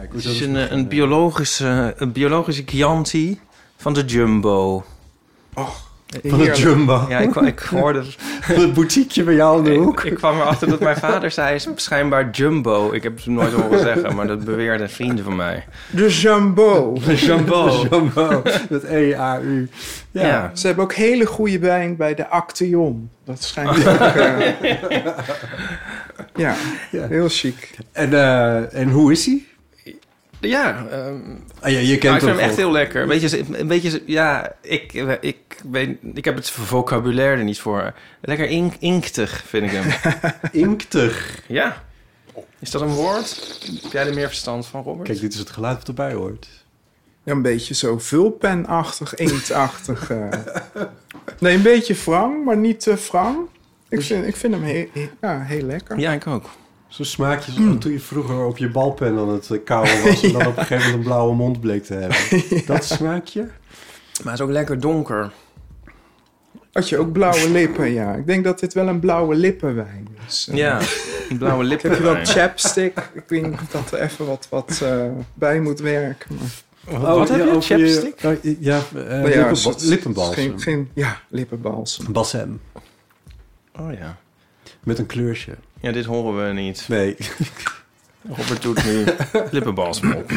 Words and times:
Het 0.00 0.24
is 0.24 0.40
een, 0.40 0.56
eh, 0.56 0.70
een, 0.70 0.88
biologische, 0.88 1.94
een 1.96 2.12
biologische 2.12 2.62
Chianti 2.66 3.40
van 3.76 3.92
de 3.94 4.04
Jumbo. 4.04 4.84
Van 6.22 6.38
de 6.38 6.52
Jumbo. 6.54 7.06
Ja, 7.08 7.18
ik, 7.18 7.34
ik 7.34 7.58
hoorde... 7.58 8.02
Het 8.40 8.74
boutiqueje 8.74 9.24
bij 9.24 9.34
jou 9.34 9.58
in 9.58 9.64
de 9.64 9.74
hoek. 9.78 10.04
Ik, 10.04 10.10
ik 10.10 10.14
kwam 10.16 10.40
erachter 10.40 10.68
dat 10.68 10.80
mijn 10.80 10.96
vader 10.96 11.30
zei 11.30 11.54
is 11.54 11.68
schijnbaar 11.74 12.30
Jumbo. 12.30 12.92
Ik 12.92 13.02
heb 13.02 13.16
het 13.16 13.26
nooit 13.26 13.52
horen 13.52 13.80
zeggen, 13.80 14.14
maar 14.14 14.26
dat 14.26 14.44
beweerden 14.44 14.90
vrienden 14.90 15.24
van 15.24 15.36
mij. 15.36 15.64
De 15.90 16.08
Jumbo. 16.08 16.96
Jumbo. 17.14 17.86
Jumbo. 17.90 18.42
Met 18.68 18.82
E-A-U. 18.84 19.68
Ja. 20.10 20.22
Ja. 20.26 20.50
Ze 20.54 20.66
hebben 20.66 20.84
ook 20.84 20.94
hele 20.94 21.26
goede 21.26 21.58
wijn 21.58 21.96
bij 21.96 22.14
de 22.14 22.28
Acteon. 22.28 23.10
Dat 23.24 23.42
schijnt 23.42 23.70
ook... 23.88 23.98
eh, 23.98 24.80
ja, 26.44 26.54
Ja. 26.90 27.06
heel 27.08 27.28
chic. 27.28 27.78
En, 27.92 28.12
eh, 28.12 28.74
en 28.80 28.90
hoe 28.90 29.12
is 29.12 29.26
hij? 29.26 29.42
Ja, 30.48 30.86
Ah, 31.60 31.70
ja, 31.70 31.78
je 31.78 31.86
nou, 31.86 31.98
kent 31.98 32.14
ik 32.14 32.20
vind 32.22 32.36
hem 32.36 32.38
echt 32.48 32.56
heel 32.56 32.70
lekker. 32.72 33.06
Weet 33.08 33.30
je, 33.30 33.44
een 33.58 33.66
beetje, 33.66 34.02
ja, 34.06 34.52
ik, 34.62 34.92
ik, 35.20 35.36
weet, 35.70 35.96
ik 36.14 36.24
heb 36.24 36.34
het 36.36 36.50
vocabulaire 36.50 37.36
er 37.36 37.44
niet 37.44 37.60
voor. 37.60 37.94
Lekker 38.20 38.46
ink, 38.48 38.74
inktig 38.78 39.42
vind 39.46 39.64
ik 39.64 39.70
hem. 39.72 40.12
Inktig. 40.68 41.42
ja. 41.48 41.82
Is 42.58 42.70
dat 42.70 42.80
een 42.80 42.88
woord? 42.88 43.58
Heb 43.82 43.92
jij 43.92 44.06
er 44.06 44.14
meer 44.14 44.26
verstand 44.28 44.66
van, 44.66 44.82
Robert? 44.82 45.06
Kijk, 45.08 45.20
dit 45.20 45.32
is 45.32 45.38
het 45.38 45.50
geluid 45.50 45.76
wat 45.78 45.88
erbij 45.88 46.12
hoort. 46.12 46.48
Ja, 47.22 47.32
een 47.32 47.42
beetje 47.42 47.74
zo 47.74 47.98
vulpenachtig, 47.98 49.14
inktachtig. 49.14 50.10
eh. 50.10 50.28
Nee, 51.38 51.56
een 51.56 51.62
beetje 51.62 51.94
wrang, 52.04 52.44
maar 52.44 52.56
niet 52.56 52.80
te 52.80 52.94
wrang. 53.10 53.38
Ik 53.88 54.02
vind, 54.02 54.26
ik 54.26 54.36
vind 54.36 54.54
hem 54.54 54.62
heel, 54.62 54.86
ja, 55.20 55.40
heel 55.42 55.62
lekker. 55.62 55.98
Ja, 55.98 56.12
ik 56.12 56.26
ook. 56.26 56.50
Zo'n 56.94 57.04
smaakje 57.04 57.52
zoals 57.52 57.76
toen 57.78 57.92
je 57.92 58.00
vroeger 58.00 58.44
op 58.44 58.58
je 58.58 58.68
balpen 58.70 59.18
aan 59.18 59.28
het 59.28 59.50
eh, 59.50 59.58
kauwen 59.64 60.02
was... 60.02 60.22
en 60.22 60.32
dan 60.32 60.46
op 60.46 60.56
een 60.56 60.64
gegeven 60.66 60.76
moment 60.76 60.94
een 60.94 61.02
blauwe 61.02 61.34
mond 61.34 61.60
bleek 61.60 61.84
te 61.84 61.94
hebben. 61.94 62.16
Dat 62.66 62.84
smaakje? 62.84 63.40
Maar 63.42 64.32
het 64.32 64.40
is 64.40 64.40
ook 64.40 64.50
lekker 64.50 64.80
donker. 64.80 65.32
Had 66.72 66.88
je 66.88 66.98
ook 66.98 67.12
blauwe 67.12 67.50
lippen, 67.50 67.92
ja. 67.92 68.14
Ik 68.14 68.26
denk 68.26 68.44
dat 68.44 68.60
dit 68.60 68.74
wel 68.74 68.88
een 68.88 69.00
blauwe 69.00 69.34
lippenwijn 69.34 70.08
is. 70.26 70.48
Eh, 70.50 70.56
Ja, 70.56 70.80
een 71.28 71.38
blauwe 71.38 71.62
Ik 71.64 71.68
lippen. 71.70 71.90
heb 71.90 71.98
je 71.98 72.04
wel 72.04 72.24
chapstick. 72.24 73.10
Ik 73.14 73.24
weet 73.26 73.42
niet 73.42 73.52
of 73.52 73.68
dat 73.70 73.92
er 73.92 74.00
even 74.00 74.26
wat, 74.26 74.46
wat 74.50 74.80
eh, 74.82 75.06
bij 75.34 75.60
moet 75.60 75.80
werken. 75.80 76.36
Maar, 76.90 77.00
Wat 77.00 77.28
heb 77.28 77.38
je? 77.38 77.60
Chapstick? 77.60 78.20
oh, 78.24 78.56
ja, 78.60 78.80
eh, 78.94 79.22
maar 79.22 79.30
ja, 79.32 79.52
lippenbalsem. 79.78 80.34
Geen, 80.34 80.60
geen, 80.60 80.90
ja, 80.94 81.20
lippenbalsem. 81.28 82.12
Balsem. 82.12 82.60
Oh 83.80 83.92
ja. 83.92 84.18
Met 84.82 84.98
een 84.98 85.06
kleurtje. 85.06 85.52
Ja, 85.84 85.92
dit 85.92 86.04
horen 86.04 86.46
we 86.46 86.52
niet. 86.52 86.84
Nee. 86.88 87.16
Robert 88.36 88.62
doet 88.62 88.84
nu 88.84 89.04
lippenbalsem 89.50 90.12
op. 90.12 90.30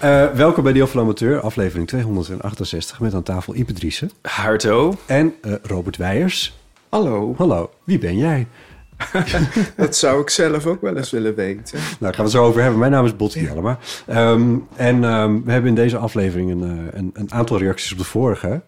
Eh, 0.00 0.26
welkom 0.32 0.62
bij 0.62 0.72
Deel 0.72 0.86
van 0.86 1.00
Amateur, 1.00 1.40
aflevering 1.40 1.88
268... 1.88 3.00
met 3.00 3.14
aan 3.14 3.22
tafel 3.22 3.54
Ipe 3.54 3.72
Driessen 3.72 4.10
Harto. 4.22 4.96
en 5.06 5.34
eh, 5.42 5.52
Robert 5.62 5.96
Weijers. 5.96 6.58
Hallo, 6.88 7.34
Hallo, 7.38 7.70
wie 7.84 7.98
ben 7.98 8.16
jij? 8.16 8.46
dat 9.76 9.96
zou 9.96 10.20
ik 10.20 10.30
zelf 10.30 10.66
ook 10.66 10.80
wel 10.80 10.96
eens 10.96 11.10
willen 11.10 11.34
weten. 11.34 11.78
Nou, 11.78 11.94
daar 12.00 12.14
gaan 12.14 12.24
we 12.24 12.30
het 12.30 12.40
zo 12.40 12.44
over 12.44 12.60
hebben. 12.60 12.78
Mijn 12.78 12.92
naam 12.92 13.04
is 13.04 13.16
Botti 13.16 13.40
Jellema. 13.42 13.78
Ehm, 14.06 14.54
en 14.76 15.04
ehm, 15.04 15.40
we 15.44 15.52
hebben 15.52 15.68
in 15.70 15.74
deze 15.76 15.96
aflevering 15.96 16.50
een, 16.50 16.62
eh, 16.62 16.98
een, 16.98 17.10
een 17.14 17.32
aantal 17.32 17.58
reacties 17.58 17.92
op 17.92 17.98
de 17.98 18.04
vorige. 18.04 18.60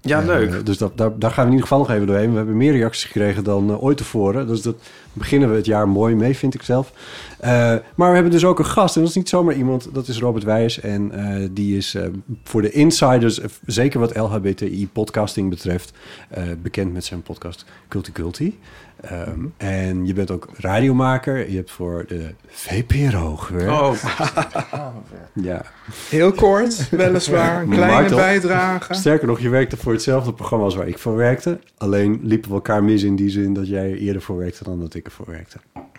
Ja, 0.00 0.20
Eh, 0.20 0.26
leuk. 0.26 0.66
dus 0.66 0.78
dat, 0.78 0.96
daar, 0.98 1.18
daar 1.18 1.30
gaan 1.30 1.44
we 1.44 1.50
in 1.50 1.56
ieder 1.56 1.68
geval 1.68 1.78
nog 1.78 1.90
even 1.90 2.06
doorheen. 2.06 2.30
We 2.30 2.36
hebben 2.36 2.56
meer 2.56 2.72
reacties 2.72 3.04
gekregen 3.04 3.44
dan 3.44 3.70
eh, 3.70 3.82
ooit 3.82 3.96
tevoren. 3.96 4.46
Dus 4.46 4.62
dat 4.62 4.76
beginnen 5.12 5.50
we 5.50 5.56
het 5.56 5.66
jaar 5.66 5.88
mooi 5.88 6.14
mee, 6.14 6.36
vind 6.36 6.54
ik 6.54 6.62
zelf. 6.62 6.92
Eh, 7.38 7.50
maar 7.94 8.08
we 8.08 8.14
hebben 8.14 8.30
dus 8.32 8.44
ook 8.44 8.58
een 8.58 8.64
gast. 8.64 8.94
En 8.94 9.00
dat 9.00 9.10
is 9.10 9.16
niet 9.16 9.28
zomaar 9.28 9.54
iemand. 9.54 9.88
Dat 9.92 10.08
is 10.08 10.18
Robert 10.18 10.44
Wijs. 10.44 10.80
En 10.80 11.10
eh, 11.12 11.48
die 11.50 11.76
is 11.76 11.94
eh, 11.94 12.02
voor 12.44 12.62
de 12.62 12.70
insiders, 12.70 13.40
zeker 13.66 14.00
wat 14.00 14.16
LHBTI-podcasting 14.16 15.50
betreft... 15.50 15.92
eh, 16.28 16.42
bekend 16.62 16.92
met 16.92 17.04
zijn 17.04 17.22
podcast 17.22 17.64
Culti 17.88 18.12
Culti. 18.12 18.58
Ehm, 19.00 19.44
En 19.56 20.06
je 20.06 20.12
bent 20.12 20.30
ook 20.30 20.48
radiomaker. 20.56 21.50
Je 21.50 21.56
hebt 21.56 21.70
voor 21.70 22.04
de 22.08 22.34
VPRO 22.48 23.36
gewerkt. 23.36 23.70
Oh, 23.72 23.92
Ja. 25.32 25.62
Heel 26.08 26.32
kort, 26.32 26.88
weliswaar. 26.90 27.62
Een 27.62 27.68
kleine 27.68 28.14
bijdrage. 28.14 28.94
Sterker 28.94 29.26
nog, 29.26 29.40
je 29.40 29.48
werkte 29.48 29.76
voor 29.76 29.92
hetzelfde 29.92 30.32
programma 30.32 30.64
als 30.64 30.74
waar 30.74 30.88
ik 30.88 30.98
voor 30.98 31.16
werkte. 31.16 31.58
Alleen 31.76 32.20
liepen 32.22 32.48
we 32.48 32.54
elkaar 32.54 32.84
mis 32.84 33.02
in 33.02 33.16
die 33.16 33.30
zin 33.30 33.52
dat 33.54 33.68
jij 33.68 33.90
er 33.90 33.96
eerder 33.96 34.22
voor 34.22 34.36
werkte 34.36 34.64
dan 34.64 34.80
dat 34.80 34.94
ik 34.94 35.04
ervoor 35.06 35.26
werkte. 35.26 35.56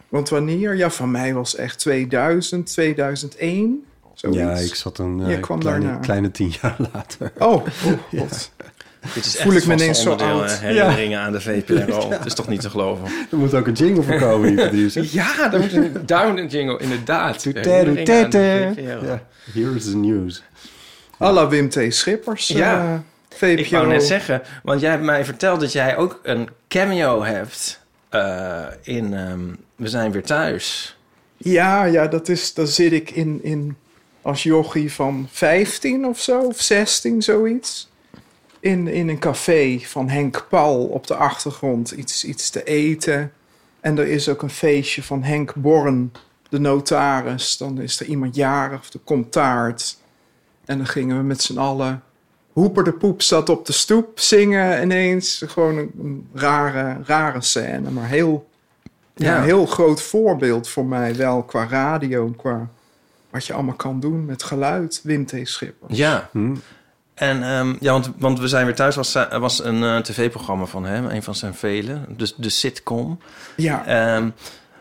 Want 0.09 0.29
wanneer? 0.29 0.75
Ja, 0.75 0.89
van 0.89 1.11
mij 1.11 1.33
was 1.33 1.55
echt 1.55 1.79
2000, 1.79 2.65
2001. 2.65 3.83
Zoiets. 4.13 4.39
Ja, 4.39 4.53
ik 4.55 4.75
zat 4.75 4.97
een 4.97 5.21
eh, 5.21 5.39
kwam 5.41 5.59
kleine, 5.59 5.99
kleine 5.99 6.31
tien 6.31 6.53
jaar 6.61 6.75
later. 6.93 7.31
Oh, 7.37 7.53
oh 7.53 7.65
God. 8.17 8.51
Dit 9.13 9.25
is 9.25 9.35
Voel 9.41 9.53
ik 9.53 9.65
me 9.65 9.73
ineens 9.73 10.01
zo 10.01 10.13
oud. 10.13 10.43
eh, 10.51 10.57
Herinneringen 10.59 11.19
aan 11.19 11.31
de 11.31 11.41
VPRO. 11.41 12.09
Het 12.11 12.25
is 12.31 12.33
toch 12.33 12.47
niet 12.47 12.61
te 12.61 12.69
geloven? 12.69 13.05
Er 13.31 13.37
moet 13.37 13.53
ook 13.53 13.67
een 13.67 13.73
jingle 13.73 14.03
voor 14.03 14.19
komen, 14.19 14.69
Driessen. 14.69 15.07
Ja, 15.11 15.47
daar 16.05 16.27
moet 16.27 16.39
een 16.39 16.47
jingle, 16.47 16.79
inderdaad. 16.79 17.43
De 17.43 17.51
toete. 17.51 17.93
VPRO. 18.05 19.05
Ja, 19.05 19.21
here 19.53 19.75
is 19.75 19.83
the 19.83 19.97
news. 19.97 20.43
Alla 21.17 21.47
Wim 21.47 21.69
T. 21.69 21.79
Schippers. 21.89 22.47
Ja. 22.47 22.79
eh, 22.83 23.37
VPRO. 23.37 23.47
Ik 23.61 23.69
wou 23.69 23.87
net 23.87 24.03
zeggen, 24.03 24.41
want 24.63 24.81
jij 24.81 24.89
hebt 24.91 25.03
mij 25.03 25.25
verteld 25.25 25.59
dat 25.59 25.71
jij 25.71 25.97
ook 25.97 26.19
een 26.23 26.49
cameo 26.67 27.23
hebt 27.23 27.79
eh, 28.09 28.65
in 28.81 29.13
ehm, 29.13 29.39
We 29.75 29.87
zijn 29.87 30.11
weer 30.11 30.23
thuis. 30.23 30.97
Ja, 31.37 31.83
ja, 31.83 32.07
dat 32.07 32.29
is, 32.29 32.53
daar 32.53 32.67
zit 32.67 32.91
ik 32.91 33.11
in, 33.11 33.39
in 33.43 33.75
als 34.21 34.43
jochie 34.43 34.93
van 34.93 35.27
15 35.31 36.05
of 36.05 36.19
zo, 36.19 36.39
of 36.39 36.61
16, 36.61 37.21
zoiets. 37.21 37.89
In, 38.59 38.87
in 38.87 39.09
een 39.09 39.19
café 39.19 39.79
van 39.79 40.09
Henk 40.09 40.45
Paul 40.49 40.85
op 40.85 41.07
de 41.07 41.15
achtergrond 41.15 41.91
iets, 41.91 42.25
iets 42.25 42.49
te 42.49 42.63
eten. 42.63 43.31
En 43.79 43.97
er 43.97 44.07
is 44.07 44.29
ook 44.29 44.41
een 44.41 44.49
feestje 44.49 45.03
van 45.03 45.23
Henk 45.23 45.53
Born, 45.55 46.11
de 46.49 46.59
notaris. 46.59 47.57
Dan 47.57 47.81
is 47.81 47.99
er 47.99 48.05
iemand 48.05 48.35
jarig, 48.35 48.79
of 48.79 48.93
er 48.93 48.99
komt 49.03 49.31
taart. 49.31 49.97
En 50.65 50.77
dan 50.77 50.87
gingen 50.87 51.17
we 51.17 51.23
met 51.23 51.41
z'n 51.41 51.57
allen... 51.57 52.03
Hoeper 52.53 52.83
de 52.83 52.93
Poep 52.93 53.21
zat 53.21 53.49
op 53.49 53.65
de 53.65 53.73
stoep, 53.73 54.19
zingen 54.19 54.81
ineens. 54.83 55.43
Gewoon 55.47 55.77
een, 55.77 55.91
een 55.99 56.27
rare, 56.33 56.97
rare 57.05 57.41
scène, 57.41 57.89
maar 57.91 58.07
heel 58.07 58.47
ja, 59.15 59.25
Ja. 59.31 59.37
een 59.37 59.43
heel 59.43 59.65
groot 59.65 60.01
voorbeeld 60.01 60.67
voor 60.69 60.85
mij 60.85 61.15
wel 61.15 61.43
qua 61.43 61.67
radio 61.67 62.25
en 62.25 62.35
qua 62.35 62.69
wat 63.29 63.45
je 63.45 63.53
allemaal 63.53 63.75
kan 63.75 63.99
doen 63.99 64.25
met 64.25 64.43
geluid. 64.43 64.99
Wim 65.03 65.25
T. 65.25 65.33
Schippers. 65.43 65.97
Ja. 65.97 66.29
Hm. 66.31 66.55
En 67.19 67.43
ehm, 67.43 67.75
ja, 67.79 67.91
want, 67.91 68.11
want 68.17 68.39
We 68.39 68.47
zijn 68.47 68.65
weer 68.65 68.75
thuis 68.75 68.95
was, 68.95 69.17
was 69.31 69.63
een 69.63 69.83
eh, 69.83 69.97
tv-programma 69.97 70.65
van 70.65 70.85
hem, 70.85 71.05
een 71.05 71.23
van 71.23 71.35
zijn 71.35 71.53
vele, 71.53 71.99
dus 72.07 72.35
de 72.35 72.49
sitcom. 72.49 73.19
Ja, 73.55 73.85
Ehm, 73.85 74.29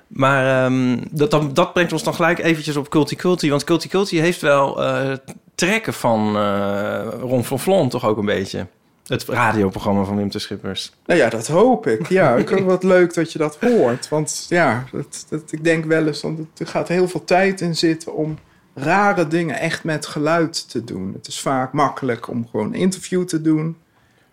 maar 0.09 0.65
ehm, 0.65 0.99
dat, 1.11 1.31
dat, 1.31 1.57
dat 1.57 1.73
brengt 1.73 1.93
ons 1.93 2.03
dan 2.03 2.15
gelijk 2.15 2.39
eventjes 2.39 2.77
op 2.77 2.89
Culti 2.89 3.17
Culti. 3.17 3.51
Want 3.51 3.65
Culti 3.65 3.89
Culti 3.89 4.21
heeft 4.21 4.41
wel 4.41 4.83
eh, 4.85 5.13
trekken 5.55 5.93
van 5.93 6.37
eh 6.37 7.07
Ron 7.21 7.45
van 7.45 7.59
Vlon 7.59 7.89
toch 7.89 8.05
ook 8.07 8.19
een 8.19 8.25
beetje. 8.25 8.67
Het 9.07 9.25
radioprogramma 9.25 10.05
van 10.05 10.17
Wim 10.17 10.31
de 10.31 10.39
Schippers. 10.39 10.93
Nou 11.07 11.21
ja, 11.21 11.29
dat 11.29 11.47
hoop 11.47 11.87
ik. 11.87 12.09
Ja, 12.09 12.35
ik 12.37 12.49
vind 12.49 12.61
het 12.61 12.69
wat 12.69 12.83
leuk 12.83 13.15
dat 13.15 13.33
je 13.33 13.39
dat 13.39 13.59
hoort. 13.61 14.09
Want 14.09 14.47
ja, 14.49 14.85
dat, 14.93 15.27
dat, 15.29 15.53
ik 15.53 15.65
denk 15.65 15.85
wel 15.85 16.07
eens, 16.07 16.23
want 16.23 16.41
er 16.57 16.67
gaat 16.67 16.89
heel 16.89 17.09
veel 17.09 17.25
tijd 17.25 17.61
in 17.61 17.77
zitten 17.77 18.15
om 18.15 18.39
rare 18.79 19.29
dingen 19.29 19.59
echt 19.59 19.85
met 19.85 20.07
geluid 20.07 20.71
te 20.71 20.85
doen. 20.85 21.13
Het 21.13 21.27
is 21.27 21.41
vaak 21.41 21.73
makkelijk 21.73 22.29
om 22.29 22.49
gewoon 22.49 22.67
een 22.67 22.81
interview 22.81 23.25
te 23.25 23.43
doen. 23.43 23.77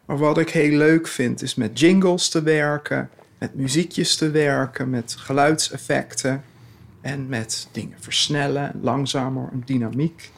Maar 0.05 0.17
wat 0.17 0.37
ik 0.37 0.49
heel 0.49 0.77
leuk 0.77 1.07
vind, 1.07 1.41
is 1.41 1.55
met 1.55 1.79
jingles 1.79 2.29
te 2.29 2.43
werken, 2.43 3.09
met 3.37 3.55
muziekjes 3.55 4.15
te 4.15 4.31
werken, 4.31 4.89
met 4.89 5.15
geluidseffecten 5.17 6.43
en 7.01 7.27
met 7.27 7.67
dingen 7.71 7.97
versnellen, 7.99 8.71
langzamer, 8.81 9.49
een 9.51 9.63
dynamiek. 9.65 10.31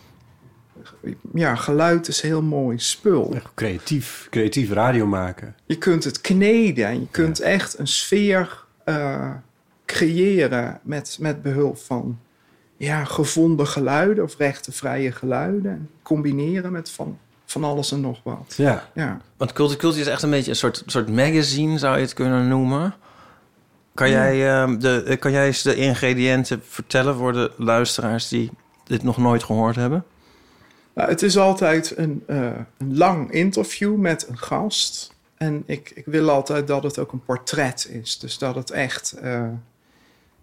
Ja, 1.34 1.56
geluid 1.56 2.08
is 2.08 2.22
heel 2.22 2.42
mooi 2.42 2.80
spul. 2.80 3.34
Echt 3.36 3.52
creatief, 3.54 4.28
creatief 4.30 4.72
radio 4.72 5.06
maken. 5.06 5.56
Je 5.66 5.78
kunt 5.78 6.04
het 6.04 6.22
kneden 6.22 6.88
en 6.88 7.00
je 7.00 7.08
kunt 7.12 7.40
echt 7.40 7.80
een 7.80 7.88
sfeer 7.88 8.64
eh, 8.84 9.32
creëren 9.86 10.80
met, 10.84 11.18
met 11.20 11.42
behulp 11.42 11.78
van 11.78 12.20
ja, 12.78 13.04
gevonden 13.04 13.68
geluiden 13.68 14.24
of 14.24 14.38
rechtenvrije 14.38 15.12
geluiden. 15.12 15.90
Combineren 16.02 16.72
met 16.72 16.90
van, 16.90 17.18
van 17.46 17.64
alles 17.64 17.92
en 17.92 18.02
nog 18.02 18.20
wat. 18.24 18.54
Ja. 18.58 18.90
Ja. 18.94 19.22
Want 19.38 19.54
Culture 19.54 20.00
is 20.00 20.08
echt 20.08 20.22
een 20.22 20.30
beetje 20.30 20.50
een 20.50 20.58
soort, 20.58 20.84
soort 20.86 21.10
magazine, 21.10 21.78
zou 21.78 21.96
je 21.96 22.02
het 22.02 22.14
kunnen 22.14 22.48
noemen. 22.48 22.96
Kan, 23.94 24.10
jij, 24.10 24.50
ehm, 24.50 24.80
de, 24.80 25.04
eh, 25.04 25.20
kan 25.20 25.32
jij 25.32 25.46
eens 25.46 25.62
de 25.62 25.76
ingrediënten 25.76 26.62
vertellen 26.68 27.16
voor 27.16 27.34
de 27.34 27.52
luisteraars 27.58 28.28
die 28.28 28.52
dit 28.84 29.04
nog 29.04 29.18
nooit 29.18 29.44
gehoord 29.44 29.76
hebben? 29.76 30.04
Nou, 30.94 31.10
het 31.10 31.22
is 31.22 31.38
altijd 31.38 31.98
een, 31.98 32.24
eh, 32.28 32.52
een 32.78 32.98
lang 32.98 33.32
interview 33.32 33.96
met 33.96 34.28
een 34.30 34.38
gast. 34.38 35.16
En 35.36 35.64
ik, 35.66 35.92
ik 35.96 36.06
wil 36.06 36.30
altijd 36.30 36.68
dat 36.68 36.84
het 36.84 37.00
ook 37.00 37.12
een 37.12 37.24
portret 37.26 37.88
is. 37.92 38.20
Dus 38.20 38.38
dat 38.38 38.56
het 38.56 38.72
echt. 38.72 39.12
eh, 39.12 39.48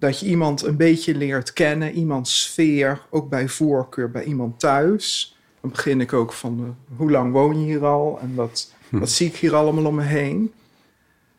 dat 0.04 0.20
je 0.20 0.26
iemand 0.26 0.62
een 0.62 0.76
beetje 0.76 1.14
leert 1.14 1.52
kennen, 1.52 1.92
iemands 1.92 2.42
sfeer, 2.42 3.00
ook 3.10 3.28
bij 3.28 3.48
voorkeur 3.48 4.10
bij 4.10 4.24
iemand 4.24 4.60
thuis. 4.60 5.36
Dan 5.60 5.70
begin 5.70 6.00
ik 6.00 6.12
ook 6.12 6.32
van 6.32 6.58
eh, 6.58 6.96
hoe 6.98 7.10
lang 7.10 7.32
woon 7.32 7.60
je 7.60 7.64
hier 7.64 7.84
al 7.84 8.18
en 8.20 8.34
wat, 8.34 8.72
wat 8.90 9.10
zie 9.10 9.26
ik 9.26 9.36
hier 9.36 9.54
allemaal 9.54 9.86
om 9.86 9.94
me 9.94 10.02
heen. 10.02 10.52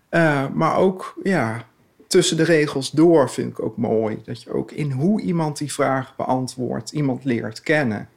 Eh, 0.10 0.50
maar 0.54 0.78
ook 0.78 1.16
ja, 1.24 1.68
tussen 2.08 2.38
de 2.38 2.44
regels 2.44 2.92
door 2.92 3.30
vind 3.30 3.52
ik 3.52 3.62
ook 3.62 3.78
mooi. 3.78 4.22
Dat 4.24 4.42
je 4.44 4.54
ook 4.54 4.72
in 4.72 4.92
hoe 4.92 5.22
iemand 5.22 5.58
die 5.58 5.74
vraag 5.74 6.16
beantwoordt, 6.16 6.92
iemand 6.92 7.24
leert 7.24 7.62
kennen. 7.62 8.10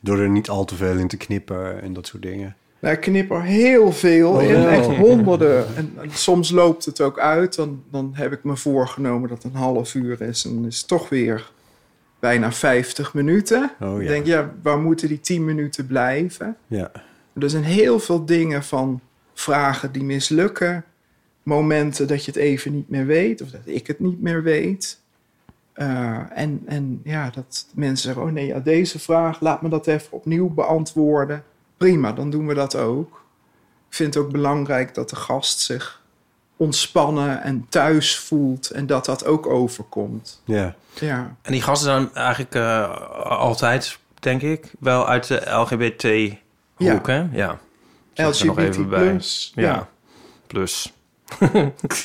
Door 0.00 0.18
er 0.18 0.30
niet 0.30 0.48
al 0.48 0.64
te 0.64 0.74
veel 0.74 0.96
in 0.98 1.08
te 1.08 1.16
knippen 1.16 1.82
en 1.82 1.92
dat 1.92 2.06
soort 2.06 2.22
dingen. 2.22 2.56
Nou, 2.84 2.96
ik 2.96 3.02
knip 3.02 3.30
er 3.30 3.42
heel 3.42 3.92
veel 3.92 4.30
Oh, 4.30 4.42
in, 4.42 4.66
echt 4.66 4.86
honderden. 4.86 5.76
En, 5.76 5.92
en 6.00 6.10
soms 6.10 6.50
loopt 6.50 6.84
het 6.84 7.00
ook 7.00 7.18
uit. 7.18 7.54
Dan, 7.54 7.82
dan 7.90 8.10
heb 8.14 8.32
ik 8.32 8.44
me 8.44 8.56
voorgenomen 8.56 9.28
dat 9.28 9.42
het 9.42 9.52
een 9.52 9.58
half 9.58 9.94
uur 9.94 10.20
is. 10.20 10.44
En 10.44 10.54
dan 10.54 10.66
is 10.66 10.78
het 10.78 10.88
toch 10.88 11.08
weer 11.08 11.50
bijna 12.18 12.52
50 12.52 13.14
minuten. 13.14 13.70
Oh 13.80 14.02
Ik 14.02 14.08
denk, 14.08 14.26
ja, 14.26 14.54
waar 14.62 14.78
moeten 14.78 15.08
die 15.08 15.20
10 15.20 15.44
minuten 15.44 15.86
blijven? 15.86 16.56
Ja. 16.66 16.90
Er 17.38 17.50
zijn 17.50 17.64
heel 17.64 17.98
veel 17.98 18.24
dingen 18.24 18.62
van 18.64 19.00
vragen 19.34 19.92
die 19.92 20.04
mislukken. 20.04 20.84
Momenten 21.42 22.06
dat 22.06 22.24
je 22.24 22.30
het 22.30 22.40
even 22.40 22.72
niet 22.72 22.88
meer 22.88 23.06
weet. 23.06 23.42
Of 23.42 23.50
dat 23.50 23.60
ik 23.64 23.86
het 23.86 24.00
niet 24.00 24.22
meer 24.22 24.42
weet. 24.42 25.00
Eh, 25.72 26.20
en, 26.34 26.62
en 26.66 27.00
ja, 27.04 27.30
dat 27.30 27.66
mensen 27.74 28.06
zeggen, 28.06 28.22
oh 28.22 28.32
nee, 28.32 28.46
ja, 28.46 28.60
deze 28.60 28.98
vraag, 28.98 29.40
laat 29.40 29.62
me 29.62 29.68
dat 29.68 29.86
even 29.86 30.12
opnieuw 30.12 30.48
beantwoorden. 30.48 31.44
Prima, 31.84 32.12
dan 32.12 32.30
doen 32.30 32.46
we 32.46 32.54
dat 32.54 32.76
ook. 32.76 33.24
Ik 33.88 33.94
vind 33.94 34.14
het 34.14 34.24
ook 34.24 34.32
belangrijk 34.32 34.94
dat 34.94 35.10
de 35.10 35.16
gast 35.16 35.60
zich 35.60 36.02
ontspannen 36.56 37.42
en 37.42 37.66
thuis 37.68 38.18
voelt. 38.18 38.70
En 38.70 38.86
dat 38.86 39.04
dat 39.04 39.24
ook 39.24 39.46
overkomt. 39.46 40.42
Ja. 40.44 40.74
Ja, 41.00 41.36
En 41.42 41.52
die 41.52 41.62
gasten 41.62 41.90
zijn 41.90 42.14
eigenlijk 42.14 42.54
eh, 42.54 43.10
altijd, 43.22 43.98
denk 44.20 44.42
ik, 44.42 44.72
wel 44.80 45.08
uit 45.08 45.26
de 45.26 45.42
LGBT-hoek, 45.50 47.06
hè? 47.06 47.26
Ja. 47.32 47.58
Zet 48.12 48.40
er 48.40 48.46
nog 48.46 48.58
even 48.58 48.88
bij. 48.88 49.12
LGBT+. 49.14 49.52
Ja. 49.54 49.62
Ja. 49.62 49.88
Plus. 50.46 50.92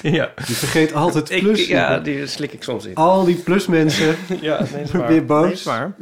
ja. 0.02 0.32
Je 0.48 0.54
vergeet 0.54 0.94
altijd 0.94 1.40
plus. 1.40 1.62
Ik, 1.62 1.68
ja, 1.68 2.00
die 2.00 2.28
slik 2.28 2.54
ik 2.54 2.64
soms 2.64 2.86
in. 2.86 2.96
Al 2.96 3.26
die 3.26 3.36
plusmensen. 3.36 4.16
Ja, 4.42 4.66
nee, 4.74 4.84
is 4.84 4.92
waar. 5.02 5.08
Weer 5.08 5.26
boos? 5.26 5.44
Nee, 5.44 5.52
is 5.52 5.64
waar. 5.64 5.96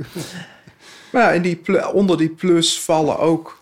Maar 1.12 1.22
ja, 1.22 1.34
en 1.34 1.42
die 1.42 1.92
onder 1.94 2.18
die 2.18 2.30
plus 2.30 2.80
vallen 2.80 3.20
ook 3.20 3.57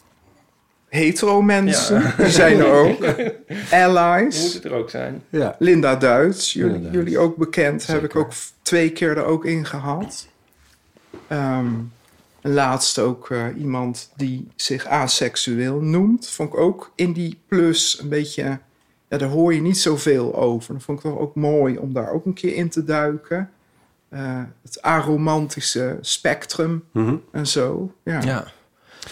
hetero 0.95 1.41
mensen. 1.41 2.13
Die 2.17 2.29
zijn 2.29 2.59
er 2.59 2.71
ook. 2.71 3.03
Allies. 3.83 4.43
Moet 4.43 4.53
het 4.53 4.65
er 4.65 4.73
ook 4.73 4.89
zijn. 4.89 5.23
Ja. 5.29 5.55
Linda 5.59 5.95
Duits, 5.95 6.53
jullie, 6.53 6.71
Linda 6.73 6.91
jullie 6.91 7.17
ook 7.19 7.35
bekend, 7.37 7.87
heb 7.87 8.03
ik 8.03 8.15
ook 8.15 8.31
twee 8.61 8.91
keer 8.91 9.17
er 9.17 9.23
ook 9.25 9.45
in 9.45 9.65
gehad. 9.65 10.27
Ehm, 11.27 11.67
en 12.41 12.53
laatst 12.53 12.99
ook 12.99 13.29
eh, 13.29 13.43
iemand 13.57 14.11
die 14.15 14.47
zich 14.55 14.85
aseksueel 14.85 15.79
noemt. 15.79 16.29
Vond 16.29 16.49
ik 16.53 16.59
ook 16.59 16.91
in 16.95 17.13
die 17.13 17.39
plus 17.47 17.99
een 18.01 18.09
beetje... 18.09 18.59
Ja, 19.09 19.17
daar 19.17 19.29
hoor 19.29 19.53
je 19.53 19.61
niet 19.61 19.77
zoveel 19.77 20.35
over. 20.35 20.73
Dat 20.73 20.83
vond 20.83 20.97
ik 20.99 21.03
toch 21.11 21.19
ook 21.19 21.35
mooi 21.35 21.77
om 21.77 21.93
daar 21.93 22.11
ook 22.11 22.25
een 22.25 22.33
keer 22.33 22.55
in 22.55 22.69
te 22.69 22.83
duiken. 22.83 23.49
Eh, 24.09 24.41
het 24.63 24.81
aromantische 24.81 25.97
spectrum 26.01 26.83
Mhm. 26.91 27.15
en 27.31 27.47
zo. 27.47 27.91
Ja, 28.03 28.21
ja. 28.21 28.47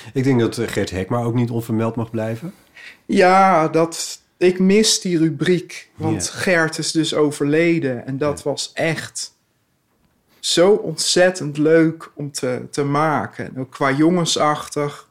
Ja. 0.03 0.09
Ik 0.13 0.23
denk 0.23 0.39
dat 0.39 0.57
eh, 0.57 0.67
Gert 0.67 0.91
Hekma 0.91 1.21
ook 1.21 1.33
niet 1.33 1.49
onvermeld 1.49 1.95
mag 1.95 2.09
blijven. 2.09 2.53
dat, 3.71 4.21
ik 4.37 4.59
mis 4.59 5.01
die 5.01 5.17
rubriek. 5.17 5.89
Want 5.95 6.25
Ja. 6.25 6.39
Gert 6.39 6.77
is 6.77 6.91
dus 6.91 7.13
overleden. 7.13 8.05
En 8.05 8.17
dat 8.17 8.43
was 8.43 8.71
echt 8.73 9.33
zo 10.39 10.71
ontzettend 10.71 11.57
leuk 11.57 12.11
om 12.15 12.31
te, 12.31 12.61
te 12.71 12.83
maken. 12.83 13.45
En 13.45 13.59
ook 13.59 13.71
qua 13.71 13.91
jongensachtig. 13.91 15.07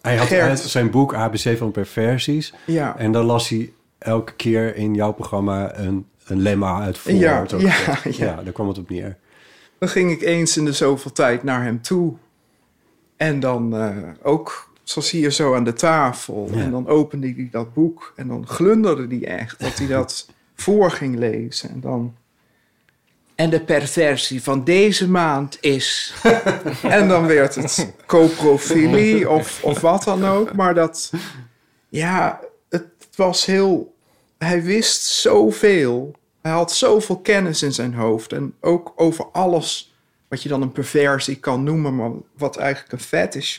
Hij 0.00 0.16
had, 0.16 0.26
Gert. 0.26 0.58
zijn 0.60 0.90
boek 0.90 1.14
ABC 1.14 1.56
van 1.56 1.70
Perversies. 1.70 2.54
Ja, 2.66 2.98
En 2.98 3.12
dan 3.12 3.24
las 3.24 3.48
hij 3.48 3.72
elke 3.98 4.32
keer 4.32 4.76
in 4.76 4.94
jouw 4.94 5.12
programma 5.12 5.78
een, 5.78 6.06
een 6.24 6.40
lemma 6.40 6.80
uit 6.80 6.98
voor. 6.98 7.12
Ja, 7.12 7.44
ja, 7.58 7.58
ja. 7.58 7.98
ja, 8.10 8.42
daar 8.42 8.52
kwam 8.52 8.68
het 8.68 8.78
op 8.78 8.90
neer. 8.90 9.16
dan 9.78 9.88
ging 9.88 10.10
ik 10.10 10.22
eens 10.22 10.56
in 10.56 10.64
de 10.64 10.72
zoveel 10.72 11.12
tijd 11.12 11.42
naar 11.42 11.62
hem 11.62 11.82
toe. 11.82 12.14
En 13.18 13.40
dan 13.40 13.76
eh, 13.76 13.96
ook, 14.22 14.70
zoals 14.82 15.10
hier 15.10 15.30
zo 15.30 15.54
aan 15.54 15.64
de 15.64 15.72
tafel. 15.72 16.48
Ja. 16.52 16.60
En 16.60 16.70
dan 16.70 16.86
opende 16.86 17.32
hij 17.36 17.48
dat 17.50 17.74
boek. 17.74 18.12
En 18.16 18.28
dan 18.28 18.46
glunderde 18.46 19.16
hij 19.16 19.38
echt 19.38 19.60
dat 19.60 19.78
hij 19.78 19.86
dat 19.86 20.28
voor 20.54 20.90
ging 20.90 21.16
lezen. 21.16 21.70
En 21.70 21.80
dan... 21.80 22.16
En 23.34 23.50
de 23.50 23.60
perversie 23.60 24.42
van 24.42 24.64
deze 24.64 25.08
maand 25.08 25.58
is... 25.60 26.14
en 26.82 27.08
dan 27.08 27.26
werd 27.26 27.54
het 27.54 27.92
coprofilie 28.06 29.30
of, 29.38 29.64
of 29.64 29.80
wat 29.80 30.04
dan 30.04 30.26
ook. 30.26 30.54
Maar 30.54 30.74
dat... 30.74 31.12
Ja, 31.88 32.40
het 32.68 32.86
was 33.14 33.44
heel... 33.44 33.94
Hij 34.38 34.62
wist 34.62 35.02
zoveel. 35.02 36.14
Hij 36.42 36.52
had 36.52 36.72
zoveel 36.72 37.18
kennis 37.18 37.62
in 37.62 37.72
zijn 37.72 37.94
hoofd. 37.94 38.32
En 38.32 38.54
ook 38.60 38.92
over 38.96 39.26
alles 39.32 39.87
wat 40.28 40.42
je 40.42 40.48
dan 40.48 40.62
een 40.62 40.72
perversie 40.72 41.36
kan 41.36 41.62
noemen... 41.62 41.96
maar 41.96 42.10
wat 42.36 42.56
eigenlijk 42.56 42.92
een 42.92 43.00
fetish 43.00 43.58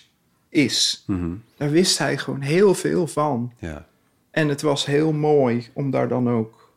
is. 0.49 1.03
Mhm. 1.07 1.35
Daar 1.57 1.69
wist 1.69 1.97
hij 1.97 2.17
gewoon 2.17 2.41
heel 2.41 2.75
veel 2.75 3.07
van. 3.07 3.53
Ja. 3.57 3.87
En 4.31 4.47
het 4.47 4.61
was 4.61 4.85
heel 4.85 5.11
mooi 5.11 5.67
om 5.73 5.91
daar 5.91 6.07
dan 6.07 6.29
ook 6.29 6.71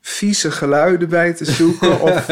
vieze 0.00 0.50
geluiden 0.50 1.08
bij 1.08 1.34
te 1.34 1.44
zoeken. 1.44 2.00
of 2.00 2.26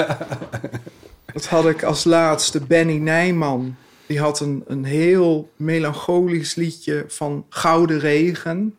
dat 1.32 1.46
had 1.46 1.66
ik 1.66 1.82
als 1.82 2.04
laatste 2.04 2.60
Benny 2.60 2.96
Nijman. 2.96 3.76
Die 4.06 4.20
had 4.20 4.40
een, 4.40 4.64
een 4.66 4.84
heel 4.84 5.52
melancholisch 5.56 6.54
liedje 6.54 7.04
van 7.08 7.46
Gouden 7.48 7.98
Regen. 7.98 8.76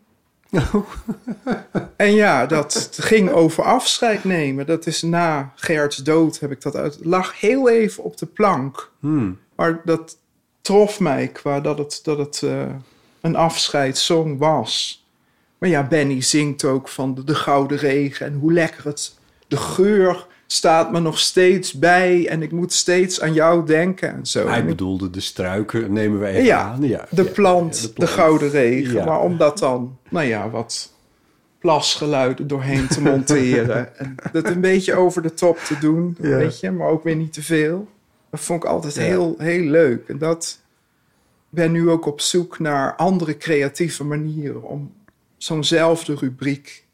en 1.95 2.13
ja, 2.13 2.45
dat 2.45 2.89
ging 3.01 3.29
over 3.29 3.63
afscheid 3.63 4.23
nemen. 4.23 4.65
Dat 4.65 4.85
is 4.85 5.01
na 5.01 5.51
Gerts 5.55 5.97
dood 5.97 6.39
heb 6.39 6.51
ik 6.51 6.61
dat 6.61 6.75
uit. 6.75 6.97
Lag 7.01 7.39
heel 7.39 7.69
even 7.69 8.03
op 8.03 8.17
de 8.17 8.25
plank. 8.25 8.91
Hmm. 8.99 9.39
Maar 9.55 9.81
dat 9.85 10.17
trof 10.61 10.99
mij 10.99 11.27
qua 11.27 11.61
dat 11.61 11.77
het, 11.77 11.99
dat 12.03 12.17
het 12.17 12.43
eh, 12.43 12.65
een 13.21 13.35
afscheidssong 13.35 14.37
was. 14.37 15.03
Maar 15.57 15.69
ja, 15.69 15.87
Benny 15.87 16.21
zingt 16.21 16.63
ook 16.63 16.87
van 16.87 17.15
de, 17.15 17.23
de 17.23 17.35
gouden 17.35 17.77
regen 17.77 18.25
en 18.25 18.33
hoe 18.33 18.53
lekker 18.53 18.85
het... 18.85 19.17
De 19.47 19.57
geur 19.57 20.27
staat 20.51 20.91
me 20.91 20.99
nog 20.99 21.19
steeds 21.19 21.73
bij 21.73 22.27
en 22.27 22.41
ik 22.41 22.51
moet 22.51 22.73
steeds 22.73 23.21
aan 23.21 23.33
jou 23.33 23.65
denken 23.65 24.13
en 24.13 24.25
zo. 24.25 24.47
Hij 24.47 24.65
bedoelde 24.65 25.09
de 25.09 25.19
struiken, 25.19 25.93
nemen 25.93 26.19
we 26.19 26.27
even 26.27 26.43
Ja, 26.43 26.61
aan. 26.61 26.81
Ja, 26.81 27.07
de 27.09 27.23
ja, 27.23 27.29
plant, 27.29 27.81
ja, 27.81 27.87
de, 28.05 28.07
gouden 28.07 28.49
regen. 28.49 29.05
Maar 29.05 29.21
om 29.21 29.37
dat 29.37 29.57
dan, 29.59 29.97
nou 30.09 30.25
ja, 30.25 30.49
wat 30.49 30.93
plasgeluiden 31.59 32.47
doorheen 32.47 32.87
te 32.87 33.01
monteren. 33.01 33.97
en 33.97 34.15
dat 34.31 34.45
een 34.45 34.61
beetje 34.61 34.95
over 34.95 35.21
de 35.21 35.33
top 35.33 35.57
te 35.57 35.77
doen, 35.79 36.15
weet 36.19 36.59
je, 36.59 36.71
maar 36.71 36.87
ook 36.87 37.03
weer 37.03 37.15
niet 37.15 37.33
te 37.33 37.43
veel. 37.43 37.87
Dat 38.29 38.39
vond 38.39 38.63
ik 38.63 38.69
altijd 38.69 38.95
heel, 38.95 39.35
heel 39.37 39.63
leuk. 39.63 40.07
En 40.07 40.17
dat, 40.17 40.59
ben 41.49 41.71
nu 41.71 41.89
ook 41.89 42.05
op 42.05 42.21
zoek 42.21 42.59
naar 42.59 42.95
andere 42.95 43.37
creatieve 43.37 44.03
manieren 44.03 44.63
om 44.63 44.93
zo'nzelfde 45.37 46.15
rubriek 46.15 46.85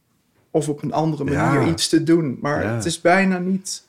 of 0.56 0.70
op 0.70 0.84
een 0.84 0.94
andere 0.94 1.24
manier 1.24 1.62
Ja. 1.62 1.68
iets 1.68 1.88
te 1.90 2.04
doen. 2.04 2.38
Maar 2.42 2.64
Ja. 2.64 2.74
het 2.76 2.86
is 2.86 3.02
bijna 3.02 3.38
niet, 3.38 3.84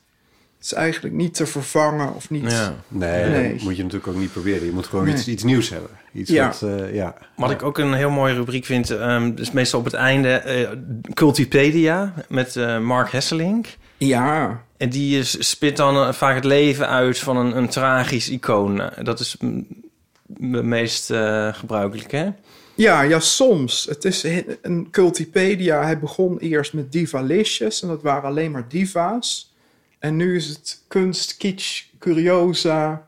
het 0.57 0.65
is 0.65 0.73
eigenlijk 0.73 1.15
niet 1.15 1.33
te 1.33 1.45
vervangen 1.45 2.15
of 2.15 2.29
niet. 2.29 2.51
Ja. 2.51 2.75
Nee, 2.87 3.29
Nee. 3.29 3.53
dat 3.53 3.61
moet 3.61 3.75
je 3.77 3.83
natuurlijk 3.83 4.07
ook 4.13 4.19
niet 4.19 4.31
proberen. 4.31 4.65
Je 4.65 4.71
moet 4.71 4.87
gewoon 4.87 5.05
Nee. 5.05 5.13
iets, 5.13 5.27
iets 5.27 5.43
nieuws 5.43 5.69
hebben. 5.69 5.89
Iets 6.13 6.31
Ja. 6.31 6.47
wat, 6.47 6.61
eh, 6.61 6.93
ja. 6.93 7.15
Wat 7.35 7.51
ik 7.51 7.63
ook 7.63 7.77
een 7.77 7.93
heel 7.93 8.09
mooie 8.09 8.33
rubriek 8.33 8.65
vind, 8.65 8.89
ehm 8.89 9.33
dus 9.35 9.51
meestal 9.51 9.79
op 9.79 9.85
het 9.85 9.93
einde, 9.93 10.29
eh, 10.29 10.69
Cultipedia 11.13 12.13
met 12.29 12.55
eh, 12.55 12.79
Mark 12.79 13.11
Hesselink. 13.11 13.67
Ja, 13.97 14.61
En 14.77 14.89
die 14.89 15.19
is, 15.19 15.49
spit 15.49 15.77
dan 15.77 16.13
vaak 16.13 16.35
het 16.35 16.43
leven 16.43 16.87
uit 16.87 17.19
van 17.19 17.37
een, 17.37 17.57
een 17.57 17.69
tragisch 17.69 18.29
icoon. 18.29 18.81
Dat 19.03 19.19
is 19.19 19.37
het 19.39 20.63
meest 20.63 21.11
eh 21.11 21.53
gebruikelijk, 21.53 22.11
hè? 22.11 22.29
Ja, 22.77 23.01
ja, 23.01 23.19
soms. 23.19 23.85
Het 23.85 24.05
is 24.05 24.23
een 24.61 24.87
Cultipedia. 24.91 25.83
Hij 25.83 25.99
begon 25.99 26.37
eerst 26.37 26.73
met 26.73 26.91
divalicious 26.91 27.81
en 27.81 27.87
dat 27.87 28.01
waren 28.01 28.29
alleen 28.29 28.51
maar 28.51 28.67
diva's. 28.67 29.55
En 29.99 30.15
nu 30.15 30.35
is 30.35 30.47
het 30.47 30.83
kunst, 30.87 31.37
kitsch, 31.37 31.83
curiosa, 31.99 33.07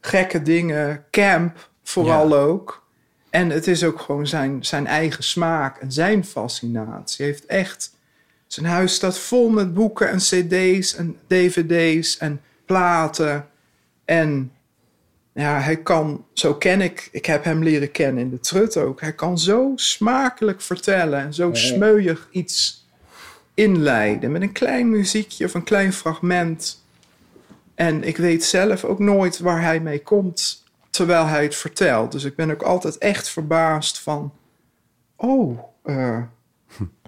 gekke 0.00 0.42
dingen, 0.42 1.04
camp 1.10 1.70
vooral 1.82 2.36
ook. 2.36 2.86
En 3.30 3.50
het 3.50 3.66
is 3.66 3.84
ook 3.84 4.00
gewoon 4.00 4.26
zijn, 4.26 4.64
zijn 4.64 4.86
eigen 4.86 5.24
smaak 5.24 5.78
en 5.78 5.92
zijn 5.92 6.24
fascinatie. 6.24 7.24
Hij 7.24 7.26
heeft 7.26 7.46
echt... 7.46 7.96
Zijn 8.46 8.66
huis 8.66 8.94
staat 8.94 9.18
vol 9.18 9.48
met 9.48 9.74
boeken 9.74 10.08
en 10.08 10.18
cd's 10.18 10.94
en 10.94 11.16
dvd's 11.26 12.16
en 12.18 12.40
platen. 12.64 13.48
En 14.04 14.52
ja, 15.38 15.60
hij 15.60 15.76
kan, 15.76 16.24
zo 16.32 16.54
ken 16.54 16.80
ik, 16.80 17.08
ik 17.12 17.26
heb 17.26 17.44
hem 17.44 17.62
leren 17.62 17.90
kennen 17.90 18.22
in 18.22 18.30
de 18.30 18.40
trut 18.40 18.76
ook. 18.76 19.00
Hij 19.00 19.12
kan 19.12 19.38
zo 19.38 19.72
smakelijk 19.74 20.60
vertellen 20.60 21.20
en 21.20 21.34
zo 21.34 21.54
smeuig 21.54 22.28
iets 22.30 22.86
inleiden 23.54 24.32
met 24.32 24.42
een 24.42 24.52
klein 24.52 24.90
muziekje 24.90 25.44
of 25.44 25.54
een 25.54 25.64
klein 25.64 25.92
fragment. 25.92 26.84
En 27.74 28.04
ik 28.04 28.16
weet 28.16 28.44
zelf 28.44 28.84
ook 28.84 28.98
nooit 28.98 29.38
waar 29.38 29.62
hij 29.62 29.80
mee 29.80 30.02
komt 30.02 30.64
terwijl 30.90 31.26
hij 31.26 31.42
het 31.42 31.56
vertelt. 31.56 32.12
Dus 32.12 32.24
ik 32.24 32.36
ben 32.36 32.50
ook 32.50 32.62
altijd 32.62 32.98
echt 32.98 33.28
verbaasd 33.28 33.98
van, 33.98 34.32
oh, 35.16 35.58
eh, 35.82 36.22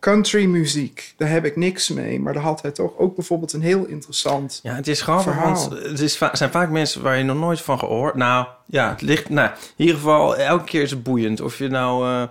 country 0.01 0.45
muziek, 0.45 1.15
daar 1.17 1.29
heb 1.29 1.45
ik 1.45 1.57
niks 1.57 1.89
mee. 1.89 2.21
Maar 2.21 2.33
daar 2.33 2.43
had 2.43 2.63
hij 2.63 2.71
toch 2.71 2.99
ook 2.99 3.15
bijvoorbeeld 3.15 3.53
een 3.53 3.61
heel 3.63 3.85
interessant 3.85 4.61
Ja, 4.63 4.75
het 4.75 4.89
is 4.89 5.03
grappig, 5.03 5.25
Verhaal. 5.33 5.53
want 5.69 5.71
het 5.83 6.01
is 6.01 6.17
va- 6.17 6.35
zijn 6.37 6.51
vaak 6.51 6.71
mensen 6.71 7.03
waar 7.03 7.17
je 7.19 7.25
nog 7.25 7.37
nooit 7.39 7.61
van 7.61 7.79
gehoord. 7.79 8.15
Nou, 8.15 8.47
ja, 8.67 8.89
het 8.91 9.01
ligt. 9.03 9.29
Nou, 9.29 9.49
in 9.51 9.55
ieder 9.77 9.95
geval, 9.97 10.37
elke 10.37 10.65
keer 10.65 10.83
is 10.83 10.91
het 10.91 11.03
boeiend. 11.03 11.41
Of 11.41 11.59
je 11.59 11.69
nou 11.69 12.07
eh, 12.09 12.23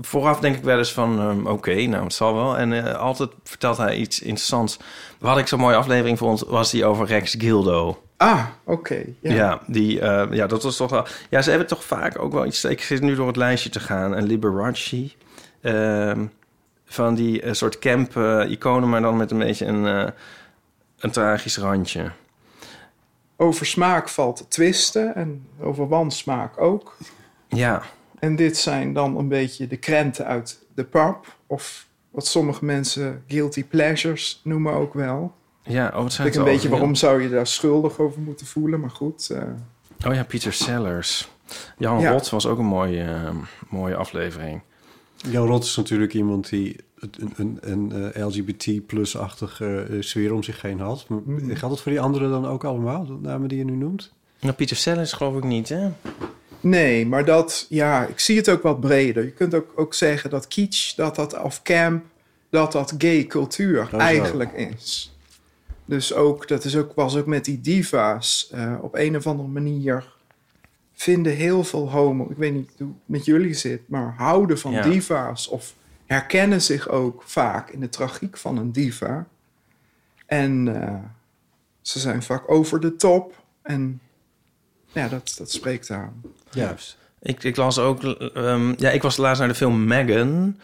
vooraf 0.00 0.40
denk 0.40 0.56
ik 0.56 0.62
wel 0.64 0.78
eens 0.78 0.92
van, 0.92 1.18
ehm, 1.18 1.46
oké, 1.46 1.74
nou, 1.86 2.04
het 2.04 2.12
zal 2.14 2.34
wel. 2.34 2.58
En 2.58 2.86
eh, 2.86 2.94
altijd 2.98 3.30
vertelt 3.44 3.76
hij 3.76 3.96
iets 3.96 4.20
interessants. 4.20 4.78
Wat 5.18 5.38
ik 5.38 5.46
zo'n 5.46 5.60
mooie 5.60 5.76
aflevering 5.76 6.18
vond, 6.18 6.40
was 6.40 6.70
die 6.70 6.84
over 6.84 7.06
Rex 7.06 7.34
Gildo. 7.38 8.02
Ah, 8.16 8.44
oké. 8.64 9.04
Ja, 9.20 9.32
ja. 9.34 9.60
die, 9.66 10.00
eh, 10.00 10.26
ja, 10.36 10.46
dat 10.46 10.62
was 10.62 10.76
toch 10.76 10.90
wel. 10.90 11.06
Ja, 11.30 11.42
ze 11.42 11.50
hebben 11.50 11.68
toch 11.68 11.84
vaak 11.84 12.18
ook 12.18 12.32
wel 12.32 12.46
iets. 12.46 12.64
Ik 12.64 12.82
zit 12.82 13.00
nu 13.00 13.14
door 13.14 13.26
het 13.26 13.36
lijstje 13.36 13.70
te 13.70 13.80
gaan. 13.80 14.14
En 14.14 14.24
Liberace. 14.26 15.10
ehm, 15.60 16.24
van 16.92 17.14
die 17.14 17.40
eh, 17.42 17.52
soort 17.52 17.78
camp-iconen, 17.78 18.88
maar 18.88 19.00
dan 19.00 19.16
met 19.16 19.30
een 19.30 19.38
beetje 19.38 19.66
een, 19.66 19.86
eh, 19.86 20.08
een 20.98 21.10
tragisch 21.10 21.58
randje. 21.58 22.10
Over 23.36 23.66
smaak 23.66 24.08
valt 24.08 24.36
te 24.36 24.48
twisten 24.48 25.14
en 25.14 25.46
over 25.60 25.88
wansmaak 25.88 26.60
ook. 26.60 26.96
Ja, 27.48 27.82
En 28.18 28.36
dit 28.36 28.56
zijn 28.56 28.92
dan 28.92 29.16
een 29.16 29.28
beetje 29.28 29.66
de 29.66 29.76
krenten 29.76 30.26
uit 30.26 30.62
de 30.74 30.84
pub. 30.84 31.16
Of 31.46 31.86
wat 32.10 32.26
sommige 32.26 32.64
mensen 32.64 33.24
guilty 33.28 33.64
pleasures 33.64 34.40
noemen 34.44 34.72
ook 34.72 34.94
wel. 34.94 35.34
ja. 35.62 35.86
Oh, 35.94 36.02
wat 36.02 36.12
zijn 36.12 36.26
Ik 36.26 36.32
het 36.32 36.42
een 36.42 36.48
beetje 36.48 36.66
over? 36.66 36.70
waarom 36.78 36.94
zou 36.94 37.22
je 37.22 37.28
daar 37.28 37.46
schuldig 37.46 37.98
over 37.98 38.20
moeten 38.20 38.46
voelen, 38.46 38.80
maar 38.80 38.90
goed. 38.90 39.30
eh, 39.30 39.42
Oh 40.06 40.14
ja, 40.14 40.24
Peter 40.24 40.52
Sellers. 40.52 41.30
Jan 41.78 42.00
Ja. 42.00 42.10
Rot 42.10 42.30
was 42.30 42.46
ook 42.46 42.58
een 42.58 42.64
mooie, 42.64 43.02
eh, 43.04 43.30
mooie 43.68 43.94
aflevering. 43.96 44.60
Jan 45.30 45.46
Rot 45.46 45.64
is 45.64 45.76
natuurlijk 45.76 46.14
iemand 46.14 46.48
die 46.48 46.76
het- 47.00 47.18
een, 47.20 47.32
een, 47.36 47.58
een 47.60 48.12
eh, 48.12 48.26
LGBT-plus-achtige 48.26 49.86
eh, 49.90 49.96
sfeer 50.00 50.32
om 50.34 50.42
zich 50.42 50.62
heen 50.62 50.80
had. 50.80 51.04
Maar 51.08 51.18
Mm. 51.24 51.38
Geldt 51.38 51.60
dat 51.60 51.80
voor 51.80 51.92
die 51.92 52.00
anderen 52.00 52.30
dan 52.30 52.46
ook 52.46 52.64
allemaal, 52.64 53.06
de 53.06 53.16
namen 53.20 53.48
die 53.48 53.58
je 53.58 53.64
nu 53.64 53.72
noemt? 53.76 54.12
Nou, 54.40 54.54
Peter 54.54 54.76
Sellers 54.76 55.12
geloof 55.12 55.36
ik 55.36 55.44
niet, 55.44 55.68
hè? 55.68 55.88
nee, 56.60 57.06
maar 57.06 57.24
dat, 57.24 57.66
ja, 57.68 58.06
ik 58.06 58.18
zie 58.20 58.36
het 58.36 58.48
ook 58.48 58.62
wat 58.62 58.80
breder. 58.80 59.24
Je 59.24 59.30
kunt 59.30 59.54
ook, 59.54 59.72
ook 59.76 59.94
zeggen 59.94 60.30
dat 60.30 60.48
kitsch, 60.48 60.94
dat 60.94 61.16
dat, 61.16 61.42
of 61.42 61.62
camp, 61.62 62.04
dat 62.50 62.72
dat 62.72 62.94
gay 62.98 63.26
cultuur 63.26 63.86
zo. 63.90 63.96
eigenlijk 63.96 64.52
is. 64.52 65.16
Dus 65.84 66.14
ook, 66.14 66.48
dat 66.48 66.64
is 66.64 66.76
ook, 66.76 66.92
was 66.94 67.16
ook 67.16 67.26
met 67.26 67.44
die 67.44 67.60
diva's. 67.60 68.48
eh, 68.52 68.74
op 68.82 68.94
een 68.94 69.16
of 69.16 69.26
andere 69.26 69.48
manier 69.48 70.12
vinden 71.02 71.32
heel 71.36 71.64
veel 71.64 71.90
homo, 71.90 72.30
ik 72.30 72.36
weet 72.36 72.52
niet 72.54 72.70
hoe 72.78 72.86
het 72.88 72.96
met 73.04 73.24
jullie 73.24 73.54
zit, 73.54 73.88
maar 73.88 74.14
houden 74.16 74.58
van 74.58 74.72
Ja. 74.72 74.82
diva's 74.82 75.48
of 75.48 75.74
herkennen 76.06 76.62
zich 76.62 76.88
ook 76.88 77.22
vaak 77.26 77.70
in 77.70 77.80
de 77.80 77.88
tragiek 77.88 78.36
van 78.36 78.56
een 78.58 78.72
diva. 78.72 79.26
En 80.26 80.82
eh, 80.82 80.94
ze 81.80 81.98
zijn 81.98 82.22
vaak 82.22 82.50
over 82.50 82.80
de 82.80 82.96
top 82.96 83.42
en 83.62 84.00
ja, 84.92 85.08
dat, 85.08 85.34
dat 85.38 85.50
spreekt 85.50 85.90
aan. 85.90 86.22
Juist. 86.50 86.96
Ik, 87.22 87.44
ik 87.44 87.56
las 87.56 87.78
ook... 87.78 88.02
ehm, 88.04 88.74
ja, 88.76 88.90
ik 88.90 89.02
was 89.02 89.16
laatst 89.16 89.38
naar 89.40 89.48
de 89.48 89.54
film 89.54 89.84
Megan. 89.86 90.58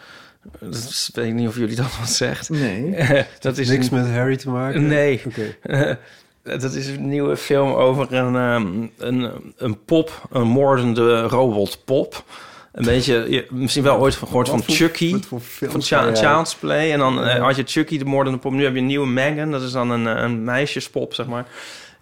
Dat 0.59 0.73
is, 0.75 1.09
weet 1.13 1.27
ik 1.27 1.33
niet 1.33 1.47
of 1.47 1.55
jullie 1.55 1.75
dat 1.75 1.97
wat 1.99 2.09
zegt. 2.09 2.49
Nee. 2.49 2.95
dat 3.39 3.57
is 3.57 3.69
Niks 3.69 3.89
een- 3.91 3.97
met 3.97 4.09
Harry 4.11 4.37
te 4.37 4.49
maken? 4.49 4.87
Nee. 4.87 5.21
Oké. 5.25 5.57
dat 6.43 6.73
is 6.73 6.87
een 6.87 7.09
nieuwe 7.09 7.37
film 7.37 7.71
over 7.73 8.13
een, 8.13 8.35
ehm, 8.35 8.87
een, 8.97 9.53
een 9.57 9.83
pop, 9.85 10.27
een 10.31 10.47
moordende 10.47 11.21
robotpop. 11.21 12.23
Een 12.71 12.85
beetje, 12.85 13.25
je, 13.29 13.47
misschien 13.49 13.83
wel 13.83 13.97
ooit 13.97 14.15
gehoord 14.15 14.49
van 14.49 14.63
voor- 14.63 14.73
Chucky. 14.73 15.21
Van 15.49 15.81
Child's 15.81 16.55
Play. 16.55 16.91
En 16.91 16.99
dan 16.99 17.23
eh, 17.23 17.43
had 17.43 17.55
je 17.55 17.63
Chucky, 17.65 17.97
de 17.97 18.05
moordende 18.05 18.39
pop. 18.39 18.51
Nu 18.51 18.63
heb 18.63 18.73
je 18.73 18.79
een 18.79 18.85
nieuwe 18.85 19.07
Megan. 19.07 19.51
Dat 19.51 19.61
is 19.61 19.71
dan 19.71 19.89
een, 19.89 20.07
eh, 20.07 20.23
een 20.23 20.43
meisjespop, 20.43 21.13
zeg 21.13 21.27
maar. 21.27 21.45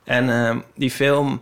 En 0.03 0.29
ehm, 0.29 0.59
die 0.75 0.91
film 0.91 1.41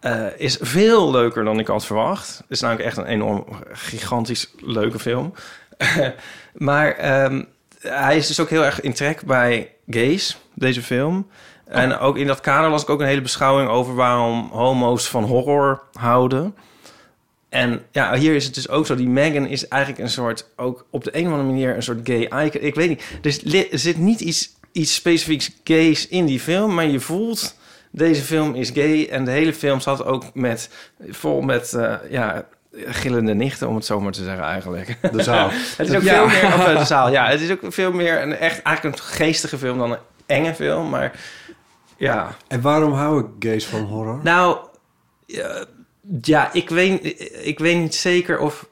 eh, 0.00 0.26
is 0.36 0.58
veel 0.60 1.10
leuker 1.10 1.44
dan 1.44 1.58
ik 1.58 1.66
had 1.66 1.86
verwacht. 1.86 2.36
Het 2.36 2.50
is 2.50 2.60
namelijk 2.60 2.86
echt 2.86 2.96
een 2.96 3.06
enorm 3.06 3.44
gigantisch 3.72 4.54
leuke 4.60 4.98
film. 4.98 5.34
maar 6.54 6.92
ehm, 6.92 7.42
hij 7.80 8.16
is 8.16 8.26
dus 8.26 8.40
ook 8.40 8.50
heel 8.50 8.64
erg 8.64 8.80
in 8.80 8.92
trek 8.92 9.22
bij 9.24 9.72
gays, 9.88 10.38
deze 10.54 10.82
film. 10.82 11.26
En 11.66 11.98
ook 11.98 12.16
in 12.16 12.26
dat 12.26 12.40
kader 12.40 12.70
las 12.70 12.82
ik 12.82 12.90
ook 12.90 13.00
een 13.00 13.06
hele 13.06 13.20
beschouwing 13.20 13.68
over 13.70 13.94
waarom 13.94 14.48
homo's 14.52 15.08
van 15.08 15.24
horror 15.24 15.82
houden. 15.92 16.54
En 17.48 17.82
ja, 17.92 18.14
hier 18.16 18.34
is 18.34 18.44
het 18.44 18.54
dus 18.54 18.68
ook 18.68 18.86
zo. 18.86 18.94
Die 18.94 19.08
Megan 19.08 19.46
is 19.46 19.68
eigenlijk 19.68 20.02
een 20.02 20.10
soort, 20.10 20.48
ook 20.56 20.86
op 20.90 21.04
de 21.04 21.16
een 21.16 21.26
of 21.26 21.30
andere 21.32 21.48
manier, 21.50 21.76
een 21.76 21.82
soort 21.82 22.00
gay 22.04 22.44
icon. 22.46 22.62
Ik 22.62 22.74
weet 22.74 22.88
niet, 22.88 23.02
er 23.72 23.78
zit 23.78 23.96
niet 23.98 24.20
iets, 24.20 24.50
iets 24.72 24.94
specifieks 24.94 25.50
gays 25.64 26.08
in 26.08 26.26
die 26.26 26.40
film, 26.40 26.74
maar 26.74 26.86
je 26.86 27.00
voelt, 27.00 27.56
deze 27.90 28.22
film 28.22 28.54
is 28.54 28.70
gay. 28.70 29.08
En 29.10 29.24
de 29.24 29.30
hele 29.30 29.54
film 29.54 29.80
zat 29.80 30.04
ook 30.04 30.24
met, 30.34 30.70
vol 31.08 31.40
met, 31.40 31.72
eh, 31.74 31.94
ja, 32.10 32.44
gillende 32.86 33.34
nichten, 33.34 33.68
om 33.68 33.74
het 33.74 33.84
zo 33.84 34.00
maar 34.00 34.12
te 34.12 34.24
zeggen 34.24 34.44
eigenlijk. 34.44 34.96
De 35.12 35.22
zaal. 35.22 35.50
Het 35.76 35.88
is 35.88 35.94
ook 35.96 36.02
Ja. 36.02 36.14
veel 36.14 36.26
meer, 36.26 36.54
of, 36.54 36.66
eh, 36.66 36.78
de 36.78 36.84
zaal, 36.84 37.10
ja, 37.10 37.26
het 37.28 37.40
is 37.40 37.50
ook 37.50 37.60
veel 37.68 37.92
meer 37.92 38.22
een 38.22 38.36
echt, 38.36 38.62
eigenlijk 38.62 38.96
een 38.98 39.04
geestige 39.04 39.58
film 39.58 39.78
dan 39.78 39.90
een 39.92 39.98
enge 40.26 40.54
film, 40.54 40.88
maar 40.88 41.12
ja. 41.96 42.36
En 42.48 42.60
waarom 42.60 42.92
houden 42.92 43.32
gays 43.38 43.66
van 43.66 43.80
horror? 43.82 44.20
Nou, 44.22 44.58
ja, 45.26 45.64
ja, 46.20 46.52
ik 46.52 46.68
weet, 46.68 47.04
ik 47.46 47.58
weet 47.58 47.78
niet 47.78 47.94
zeker 47.94 48.38
of 48.38 48.68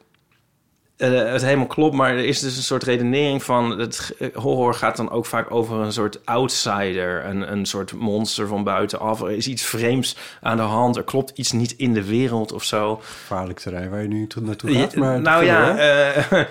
eh, 0.96 1.10
het 1.32 1.42
helemaal 1.42 1.66
klopt, 1.66 1.94
maar 1.94 2.10
er 2.10 2.24
is 2.24 2.40
dus 2.40 2.56
een 2.56 2.62
soort 2.62 2.82
redenering 2.82 3.42
van 3.42 3.78
het 3.78 4.14
eh, 4.18 4.28
horror 4.34 4.74
gaat 4.74 4.96
dan 4.96 5.10
ook 5.10 5.26
vaak 5.26 5.50
over 5.50 5.76
een 5.78 5.92
soort 5.92 6.26
outsider, 6.26 7.24
een, 7.24 7.52
een 7.52 7.66
soort 7.66 7.92
monster 7.92 8.46
van 8.46 8.64
buitenaf. 8.64 9.20
Er 9.20 9.30
is 9.30 9.48
iets 9.48 9.62
vreemds 9.64 10.16
aan 10.40 10.56
de 10.56 10.62
hand, 10.62 10.96
er 10.96 11.04
klopt 11.04 11.38
iets 11.38 11.52
niet 11.52 11.72
in 11.76 11.92
de 11.92 12.04
wereld 12.04 12.52
of 12.52 12.64
zo. 12.64 12.96
Gevaarlijk 13.02 13.58
terrein 13.58 13.90
waar 13.90 14.02
je 14.02 14.08
nu 14.08 14.26
to- 14.26 14.40
naartoe 14.40 14.74
gaat. 14.74 14.94
Maar 14.94 15.20
nou 15.20 15.44
ja, 15.44 15.76
eh, 15.76 16.32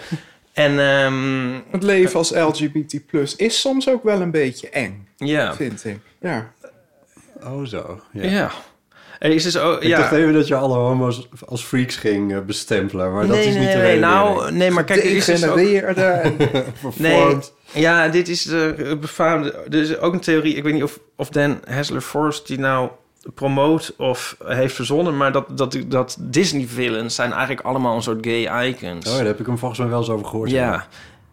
en 0.54 0.80
ehm, 0.80 1.60
Het 1.72 1.84
leven 1.84 2.16
als 2.16 2.32
LGBT 2.32 3.00
is 3.38 3.60
soms 3.60 3.90
ook 3.90 4.04
wel 4.04 4.22
een 4.22 4.32
beetje 4.32 4.70
eng, 4.70 5.08
ja, 5.18 5.56
vind 5.56 5.86
ik. 5.86 6.00
Ja. 6.22 6.52
Oh 7.46 7.66
zo. 7.66 8.00
Ja. 8.12 8.24
ja. 8.24 8.52
Er 9.20 9.32
is 9.32 9.44
dus 9.44 9.58
ook, 9.58 9.82
Ik 9.82 9.88
ja. 9.88 9.98
dacht 9.98 10.12
even 10.12 10.34
dat 10.34 10.48
je 10.48 10.56
alle 10.56 10.78
homo's 10.78 11.28
als 11.46 11.64
freaks 11.64 11.96
ging 11.96 12.34
eh, 12.34 12.40
bestempelen, 12.40 13.14
maar 13.14 13.28
dat 13.28 13.38
is 13.38 13.46
niet 13.46 13.56
nee, 13.56 13.76
de 13.76 13.82
nee, 13.82 14.00
nou, 14.00 14.52
nee, 14.52 14.72
maar 14.72 14.84
kijk, 14.84 15.04
er 15.04 15.16
is 15.16 15.26
dus 15.26 15.48
ook, 15.48 15.56
Nee, 16.96 17.38
ja, 17.74 18.08
dit 18.08 18.28
is 18.28 18.44
de 18.44 18.98
befaamde... 19.00 19.52
Er 19.52 19.80
is 19.80 19.98
ook 19.98 20.14
een 20.14 20.20
theorie, 20.20 20.56
ik 20.56 20.64
weet 20.64 20.74
niet 20.74 20.84
of, 20.84 21.00
of 21.16 21.30
Dan 21.30 21.60
Hessler 21.66 22.02
Forrest 22.02 22.48
die 22.48 22.60
nou 22.60 22.90
promoot 23.34 23.94
of 23.98 24.36
heeft 24.46 24.76
verzonnen, 24.76 25.18
maar 25.18 25.32
dat, 25.32 25.58
dat, 25.58 25.78
dat 25.88 26.18
Disney-villains 26.20 27.16
zijn 27.16 27.32
eigenlijk 27.32 27.62
allemaal 27.62 27.96
een 27.96 28.02
soort 28.02 28.26
gay 28.26 28.68
icons. 28.68 29.10
Oh, 29.10 29.16
daar 29.16 29.26
heb 29.26 29.40
ik 29.40 29.46
hem 29.46 29.58
volgens 29.58 29.80
mij 29.80 29.90
wel 29.90 30.00
eens 30.00 30.10
over 30.10 30.26
gehoord. 30.26 30.50
Ja. 30.50 30.88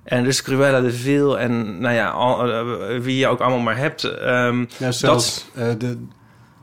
En 0.09 0.25
dus 0.25 0.43
Cruella 0.43 0.81
de 0.81 0.93
Vil 0.93 1.39
en 1.39 1.81
nou 1.81 1.95
ja, 1.95 2.09
al, 2.09 2.53
eh, 2.53 2.99
wie 3.01 3.17
je 3.17 3.27
ook 3.27 3.41
allemaal 3.41 3.59
maar 3.61 3.77
hebt. 3.77 4.05
ehm, 4.05 4.65
Ja, 4.77 4.91
zelfs 4.93 5.47
eh, 5.55 5.67
de... 5.79 6.07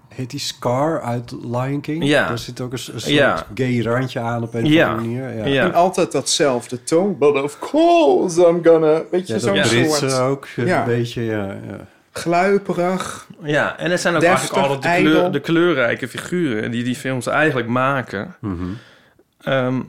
Heet 0.07 0.29
die 0.29 0.39
Scar 0.39 1.01
uit 1.01 1.31
Lion 1.31 1.81
King? 1.81 2.05
Ja. 2.07 2.27
Daar 2.27 2.37
zit 2.39 2.61
ook 2.61 2.71
een, 2.73 2.79
een 2.93 2.99
soort 3.01 3.13
Ja. 3.13 3.45
gay 3.55 3.81
randje 3.81 4.19
aan 4.19 4.43
op 4.43 4.53
een 4.53 4.63
of 4.65 4.69
Ja. 4.69 4.87
andere 4.89 5.07
manier. 5.07 5.37
Ja. 5.37 5.45
Ja. 5.45 5.63
En 5.63 5.73
altijd 5.73 6.11
datzelfde 6.11 6.83
toon. 6.83 7.17
But 7.17 7.41
of 7.43 7.59
course 7.59 8.47
I'm 8.47 8.59
gonna... 8.63 9.01
Weet 9.11 9.27
je, 9.27 9.33
Ja, 9.33 9.39
zo'n 9.39 9.55
dat 9.55 9.67
soort 9.93 10.19
ook 10.19 10.47
een 10.55 10.65
Ja. 10.65 10.83
beetje, 10.85 11.23
ja. 11.23 11.45
ja. 11.45 11.87
gluiperig. 12.11 13.27
ja, 13.43 13.77
en 13.77 13.91
het 13.91 14.01
zijn 14.01 14.15
ook 14.15 14.21
Deftig, 14.21 14.39
eigenlijk 14.39 14.73
altijd 14.73 15.03
de, 15.03 15.09
kleur- 15.11 15.31
de 15.31 15.39
kleurrijke 15.39 16.07
figuren 16.07 16.71
die 16.71 16.83
die 16.83 16.95
films 16.95 17.27
eigenlijk 17.27 17.67
maken. 17.67 18.35
Mhm. 18.41 18.53
Ehm, 19.41 19.79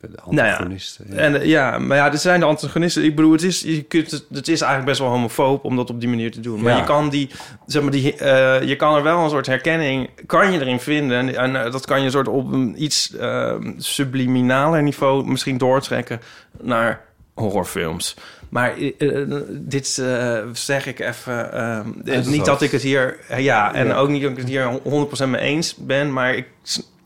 De 0.00 0.08
Nou 0.24 0.36
ja, 0.36 0.52
antagonisten. 0.52 1.06
ja. 1.08 1.16
En 1.16 1.40
eh, 1.40 1.46
ja, 1.46 1.78
maar 1.78 1.96
ja, 1.96 2.10
dit 2.10 2.20
zijn 2.20 2.40
de 2.40 2.46
antagonisten. 2.46 3.04
Ik 3.04 3.16
bedoel, 3.16 3.32
het 3.32 3.42
is, 3.42 3.60
je 3.60 3.82
kunt, 3.82 4.10
het, 4.10 4.48
is 4.48 4.60
eigenlijk 4.60 4.84
best 4.84 4.98
wel 5.00 5.08
homofoob 5.08 5.64
om 5.64 5.76
dat 5.76 5.90
op 5.90 6.00
die 6.00 6.08
manier 6.08 6.30
te 6.32 6.40
doen. 6.40 6.62
Maar 6.62 6.72
Ja. 6.72 6.78
je 6.78 6.84
kan 6.84 7.08
die, 7.08 7.30
zeg 7.66 7.82
maar, 7.82 7.90
die, 7.90 8.14
eh, 8.16 8.62
je 8.68 8.76
kan 8.76 8.94
er 8.96 9.02
wel 9.02 9.18
een 9.24 9.30
soort 9.30 9.46
herkenning, 9.46 10.10
kan 10.26 10.52
je 10.52 10.60
erin 10.60 10.80
vinden. 10.80 11.18
En, 11.18 11.36
en 11.36 11.64
eh, 11.64 11.72
dat 11.72 11.86
kan 11.86 11.98
je 11.98 12.04
een 12.04 12.10
soort 12.10 12.28
op 12.28 12.52
een 12.52 12.82
iets 12.82 13.16
eh, 13.16 13.54
subliminaler 13.76 14.82
niveau 14.82 15.26
misschien 15.26 15.58
doortrekken 15.58 16.20
naar 16.60 17.00
horrorfilms. 17.34 18.16
Maar 18.48 18.76
eh, 18.76 18.92
eh, 19.22 19.28
dit 19.50 19.98
eh, 19.98 20.38
zeg 20.52 20.86
ik 20.86 20.98
even. 21.00 21.52
eh, 21.52 21.80
het 22.04 22.26
niet 22.26 22.44
dat 22.44 22.62
ik 22.62 22.70
het 22.70 22.82
hier. 22.82 23.16
eh, 23.28 23.38
ja, 23.38 23.74
en 23.74 23.86
Ja. 23.86 23.96
ook 23.96 24.08
niet 24.08 24.22
dat 24.22 24.30
ik 24.30 24.36
het 24.36 24.48
hier 24.48 24.80
100% 24.82 25.28
mee 25.30 25.40
eens 25.40 25.74
ben. 25.76 26.12
Maar 26.12 26.34
ik, 26.34 26.46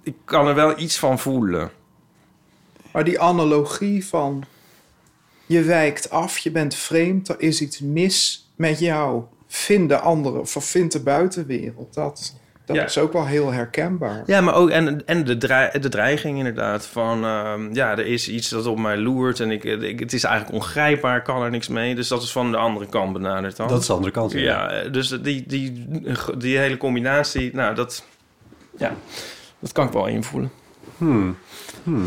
ik 0.02 0.14
kan 0.24 0.46
er 0.46 0.54
wel 0.54 0.78
iets 0.78 0.98
van 0.98 1.18
voelen. 1.18 1.70
Maar 2.94 3.04
die 3.04 3.20
analogie 3.20 4.06
van... 4.06 4.44
Je 5.46 5.62
wijkt 5.62 6.10
af, 6.10 6.38
je 6.38 6.50
bent 6.50 6.74
vreemd, 6.74 7.28
er 7.28 7.40
is 7.40 7.60
iets 7.60 7.80
mis 7.80 8.48
met 8.56 8.78
jou. 8.78 9.22
Vind 9.46 9.88
de 9.88 9.98
andere, 9.98 10.38
of 10.38 10.50
vind 10.64 10.92
de 10.92 11.00
buitenwereld. 11.02 11.94
Dat, 11.94 12.34
dat 12.66 12.76
Ja. 12.76 12.84
is 12.84 12.98
ook 12.98 13.12
wel 13.12 13.26
heel 13.26 13.52
herkenbaar. 13.52 14.22
Ja, 14.26 14.40
maar 14.40 14.54
ook 14.54 14.70
en, 14.70 15.06
en 15.06 15.24
de, 15.24 15.36
de 15.80 15.88
dreiging 15.88 16.38
inderdaad. 16.38 16.86
Van 16.86 17.24
ehm, 17.24 17.74
ja, 17.74 17.90
er 17.90 18.06
is 18.06 18.28
iets 18.28 18.48
dat 18.48 18.66
op 18.66 18.78
mij 18.78 18.96
loert 18.96 19.40
en 19.40 19.50
ik, 19.50 19.64
ik, 19.64 20.00
het 20.00 20.12
is 20.12 20.24
eigenlijk 20.24 20.54
ongrijpbaar, 20.62 21.16
ik 21.16 21.24
kan 21.24 21.42
er 21.42 21.50
niks 21.50 21.68
mee. 21.68 21.94
Dus 21.94 22.08
dat 22.08 22.22
is 22.22 22.32
van 22.32 22.50
de 22.50 22.56
andere 22.56 22.86
kant 22.86 23.12
benaderd 23.12 23.56
dan. 23.56 23.68
Dat 23.68 23.80
is 23.80 23.86
de 23.86 23.92
andere 23.92 24.12
kant. 24.12 24.32
ja, 24.32 24.70
eh, 24.70 24.92
dus 24.92 25.08
die, 25.08 25.44
die, 25.46 25.86
die 26.38 26.58
hele 26.58 26.76
combinatie, 26.76 27.54
nou 27.54 27.74
dat, 27.74 28.04
ja, 28.78 28.94
dat 29.58 29.72
kan 29.72 29.86
ik 29.86 29.92
wel 29.92 30.06
invoelen. 30.06 30.50
Hmm. 30.96 31.36
Hmm. 31.82 32.06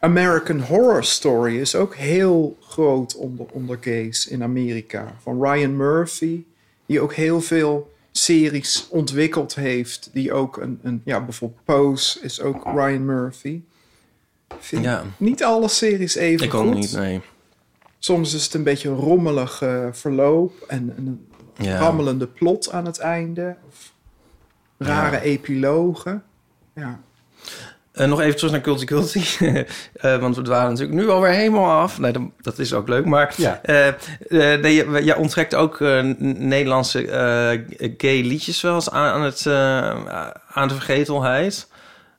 American 0.00 0.60
Horror 0.60 1.04
Story 1.04 1.58
is 1.58 1.74
ook 1.74 1.94
heel 1.94 2.56
groot 2.60 3.16
onder, 3.16 3.46
onder 3.52 3.78
gays 3.80 4.26
in 4.28 4.42
Amerika. 4.42 5.14
Van 5.22 5.42
Ryan 5.44 5.76
Murphy, 5.76 6.44
die 6.86 7.00
ook 7.00 7.14
heel 7.14 7.40
veel 7.40 7.92
series 8.10 8.86
ontwikkeld 8.90 9.54
heeft. 9.54 10.10
Die 10.12 10.32
ook 10.32 10.56
een, 10.56 10.78
een 10.82 11.00
ja, 11.04 11.20
bijvoorbeeld 11.24 11.64
Pose 11.64 12.20
is 12.20 12.40
ook 12.40 12.64
Ryan 12.64 13.04
Murphy. 13.04 13.60
Vind 14.58 14.84
Ja. 14.84 15.04
niet 15.16 15.44
alle 15.44 15.68
series 15.68 16.14
even 16.14 16.46
Ik 16.46 16.52
goed. 16.52 16.60
ook 16.68 16.74
niet, 16.74 16.92
nee. 16.92 17.20
Soms 17.98 18.34
is 18.34 18.44
het 18.44 18.54
een 18.54 18.62
beetje 18.62 18.88
een 18.88 18.96
rommelig 18.96 19.62
verloop 19.92 20.64
en 20.68 20.94
een 20.96 21.26
Ja. 21.56 21.78
rammelende 21.78 22.26
plot 22.26 22.70
aan 22.72 22.84
het 22.84 22.98
einde. 22.98 23.56
Of 23.68 23.92
rare 24.78 25.16
Ja. 25.16 25.22
epilogen. 25.22 26.24
Ja. 26.74 27.00
Eh, 27.98 28.06
nog 28.08 28.20
even 28.20 28.36
terug 28.36 28.52
naar 28.52 28.60
Culty 28.60 28.84
Culty. 28.84 29.22
Eh, 29.92 30.16
want 30.16 30.36
we 30.36 30.42
waren 30.42 30.70
natuurlijk 30.70 30.98
nu 30.98 31.08
alweer 31.08 31.30
helemaal 31.32 31.80
af. 31.80 31.98
Nee, 31.98 32.12
dat, 32.12 32.22
dat 32.40 32.58
is 32.58 32.72
ook 32.72 32.88
leuk. 32.88 33.04
Maar 33.04 33.34
Ja. 33.36 33.60
eh, 33.62 33.92
nee, 34.28 34.74
je- 34.74 35.00
jij 35.04 35.16
onttrekt 35.16 35.54
ook 35.54 35.80
Nederlandse 36.18 36.98
gay 37.96 38.20
liedjes 38.20 38.60
wel 38.60 38.74
eens 38.74 38.90
aan, 38.90 39.12
aan, 39.12 39.22
het, 39.22 39.46
aan 40.52 40.68
de 40.68 40.74
vergetelheid. 40.74 41.68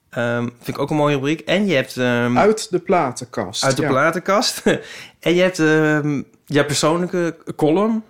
Ehm, 0.10 0.42
vind 0.42 0.68
ik 0.68 0.80
ook 0.80 0.90
een 0.90 0.96
mooie 0.96 1.16
rubriek. 1.16 1.40
En 1.40 1.66
je 1.68 1.76
hebt 1.76 1.98
ehm, 1.98 2.38
Uit 2.38 2.72
de 2.72 2.80
platenkast. 2.80 3.64
uit 3.64 3.76
de 3.76 3.82
ja. 3.82 3.88
platenkast. 3.88 4.62
en 5.20 5.34
je 5.36 5.42
hebt 5.42 5.60
ehm 5.60 6.22
jouw 6.46 6.66
persoonlijke 6.66 7.38
column. 7.56 8.04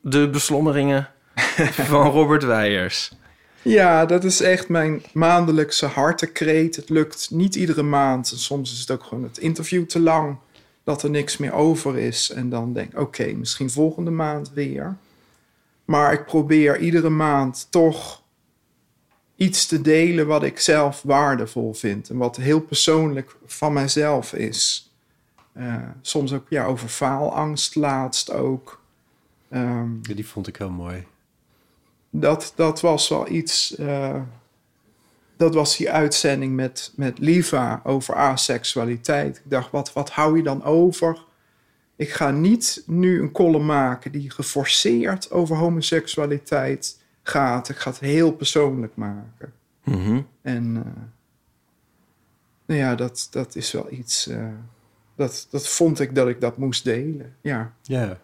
De 0.00 0.28
beslommeringen 0.28 1.08
van 1.90 2.10
Robert 2.10 2.44
Weijers. 2.44 3.12
Ja, 3.66 4.06
dat 4.06 4.24
is 4.24 4.40
echt 4.40 4.68
mijn 4.68 5.02
maandelijkse 5.12 5.86
hartekreet. 5.86 6.76
Het 6.76 6.88
lukt 6.88 7.30
niet 7.30 7.54
iedere 7.54 7.82
maand. 7.82 8.26
Soms 8.36 8.72
is 8.72 8.80
het 8.80 8.90
ook 8.90 9.04
gewoon 9.04 9.22
het 9.24 9.38
interview 9.38 9.86
te 9.86 10.00
lang. 10.00 10.36
Dat 10.84 11.02
er 11.02 11.10
niks 11.10 11.36
meer 11.36 11.52
over 11.52 11.98
is. 11.98 12.30
En 12.30 12.48
dan 12.48 12.72
denk 12.72 12.92
ik, 12.92 12.98
oké, 12.98 13.32
misschien 13.32 13.70
volgende 13.70 14.10
maand 14.10 14.52
weer. 14.52 14.96
Maar 15.84 16.12
ik 16.12 16.24
probeer 16.24 16.78
iedere 16.78 17.08
maand 17.08 17.66
toch 17.70 18.22
iets 19.36 19.66
te 19.66 19.80
delen 19.80 20.26
wat 20.26 20.42
ik 20.42 20.58
zelf 20.58 21.02
waardevol 21.02 21.74
vind. 21.74 22.10
En 22.10 22.16
wat 22.16 22.36
heel 22.36 22.60
persoonlijk 22.60 23.36
van 23.46 23.72
mijzelf 23.72 24.32
is. 24.32 24.90
Eh, 25.52 25.74
soms 26.00 26.32
ook 26.32 26.46
ja, 26.48 26.64
over 26.64 26.88
faalangst 26.88 27.74
laatst 27.74 28.32
ook. 28.32 28.80
Ehm, 29.48 29.90
die 30.00 30.26
vond 30.26 30.46
ik 30.46 30.56
heel 30.56 30.70
mooi. 30.70 31.06
Dat, 32.20 32.52
dat 32.56 32.80
was 32.80 33.08
wel 33.08 33.28
iets. 33.28 33.76
eh, 33.76 34.20
dat 35.36 35.54
was 35.54 35.76
die 35.76 35.90
uitzending 35.90 36.54
met, 36.54 36.92
met 36.96 37.18
Liva 37.18 37.80
over 37.84 38.14
aseksualiteit. 38.14 39.36
Ik 39.36 39.50
dacht, 39.50 39.70
wat, 39.70 39.92
wat 39.92 40.10
hou 40.10 40.36
je 40.36 40.42
dan 40.42 40.64
over? 40.64 41.24
Ik 41.96 42.10
ga 42.10 42.30
niet 42.30 42.82
nu 42.86 43.20
een 43.22 43.32
column 43.32 43.66
maken 43.66 44.12
die 44.12 44.30
geforceerd 44.30 45.30
over 45.30 45.56
homoseksualiteit 45.56 46.98
gaat. 47.22 47.68
Ik 47.68 47.76
ga 47.76 47.90
het 47.90 48.00
heel 48.00 48.32
persoonlijk 48.32 48.96
maken. 48.96 49.52
Mhm. 49.84 50.20
En 50.42 50.76
eh, 50.76 51.02
nou 52.66 52.80
ja, 52.80 52.94
dat, 52.94 53.28
dat 53.30 53.56
is 53.56 53.72
wel 53.72 53.92
iets. 53.92 54.26
eh, 54.26 54.48
dat, 55.16 55.46
dat 55.50 55.68
vond 55.68 56.00
ik 56.00 56.14
dat 56.14 56.28
ik 56.28 56.40
dat 56.40 56.56
moest 56.56 56.84
delen. 56.84 57.36
Ja. 57.40 57.72
Ja, 57.82 58.18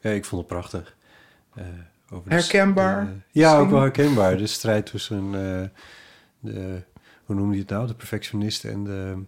ja 0.00 0.10
ik 0.10 0.24
vond 0.24 0.40
het 0.42 0.50
prachtig. 0.50 0.96
Eh, 1.54 1.64
over 2.14 2.30
Herkenbaar, 2.30 3.06
de- 3.06 3.40
ja, 3.40 3.58
ook 3.58 3.70
wel 3.70 3.80
herkenbaar. 3.80 4.36
De 4.36 4.46
strijd 4.46 4.86
tussen 4.86 5.24
eh, 5.24 5.68
de, 6.40 6.82
hoe 7.24 7.36
noem 7.36 7.52
je 7.52 7.58
het 7.60 7.68
nou? 7.68 7.86
De 7.86 7.94
perfectionist 7.94 8.64
en 8.64 8.84
de 8.84 9.22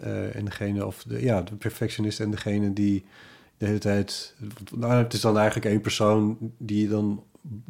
eh, 0.00 0.36
en 0.36 0.44
degene 0.44 0.86
of 0.86 1.02
de 1.02 1.22
ja, 1.22 1.42
de 1.42 1.54
perfectionist 1.54 2.20
en 2.20 2.30
degene 2.30 2.72
die 2.72 3.04
de 3.58 3.66
hele 3.66 3.78
tijd. 3.78 4.34
Nou, 4.74 4.92
het 5.02 5.12
is 5.12 5.20
dan 5.20 5.36
eigenlijk 5.36 5.66
één 5.66 5.80
persoon 5.80 6.36
die 6.58 6.82
je 6.82 6.88
dan 6.88 7.24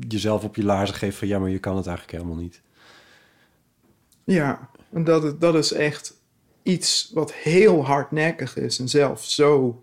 jezelf 0.09 0.44
op 0.44 0.57
je 0.57 0.64
laarzen 0.64 0.96
geeft 0.96 1.16
van 1.18 1.28
ja, 1.28 1.38
maar 1.38 1.50
je 1.50 1.59
kan 1.59 1.76
het 1.76 1.87
eigenlijk 1.87 2.18
helemaal 2.18 2.42
niet. 2.42 2.61
Ja, 4.24 4.68
en 4.92 5.04
dat, 5.04 5.40
dat 5.40 5.54
is 5.54 5.72
echt 5.72 6.14
iets 6.62 7.11
wat 7.14 7.33
heel 7.33 7.85
hardnekkig 7.85 8.57
is. 8.57 8.78
En 8.78 8.88
zelf 8.88 9.24
zo. 9.24 9.83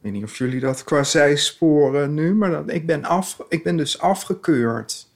Ik 0.00 0.06
weet 0.06 0.12
niet 0.12 0.24
of 0.24 0.36
jullie 0.36 0.60
dat 0.60 0.84
qua 0.84 1.02
zijsporen 1.04 2.14
nu, 2.14 2.34
maar 2.34 2.50
dat, 2.50 2.70
ik, 2.70 2.86
ben 2.86 3.04
af, 3.04 3.40
ik 3.48 3.62
ben 3.64 3.76
dus 3.76 3.98
afgekeurd. 3.98 5.08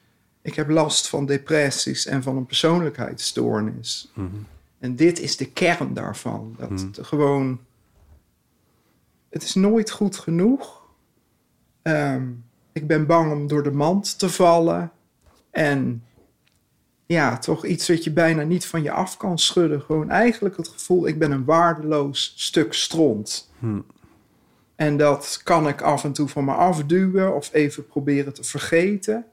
Ik 0.43 0.55
heb 0.55 0.69
last 0.71 1.09
van 1.09 1.27
depressies 1.27 2.07
en 2.07 2.23
van 2.23 2.37
een 2.37 2.47
persoonlijkheidsstoornis. 2.47 4.11
Mhm. 4.15 4.29
En 4.79 4.97
dit 4.97 5.21
is 5.21 5.37
de 5.37 5.51
kern 5.51 5.95
daarvan. 5.95 6.55
Dat 6.59 6.71
Mhm. 6.71 6.87
het 6.87 6.99
gewoon. 7.07 7.61
Het 9.31 9.43
is 9.43 9.55
nooit 9.55 9.91
goed 9.91 10.17
genoeg. 10.17 10.83
Ehm, 11.83 12.27
ik 12.73 12.87
ben 12.87 13.07
bang 13.07 13.33
om 13.33 13.47
door 13.47 13.63
de 13.63 13.73
mand 13.73 14.19
te 14.19 14.29
vallen. 14.29 14.93
En 15.51 16.05
ja, 17.07 17.39
toch 17.39 17.65
iets 17.67 17.89
wat 17.89 18.05
je 18.05 18.11
bijna 18.13 18.43
niet 18.43 18.67
van 18.67 18.83
je 18.83 18.91
af 18.91 19.17
kan 19.17 19.39
schudden. 19.39 19.81
Gewoon 19.81 20.11
eigenlijk 20.11 20.57
het 20.57 20.69
gevoel, 20.69 21.07
ik 21.07 21.19
ben 21.19 21.31
een 21.31 21.45
waardeloos 21.45 22.33
stuk 22.37 22.73
stront. 22.73 23.51
Hm. 23.59 23.81
En 24.77 24.97
dat 24.97 25.41
kan 25.43 25.69
ik 25.69 25.83
af 25.83 26.05
en 26.05 26.13
toe 26.13 26.29
van 26.29 26.45
me 26.45 26.53
afduwen 26.53 27.35
of 27.35 27.53
even 27.53 27.87
proberen 27.87 28.35
te 28.35 28.45
vergeten. 28.45 29.27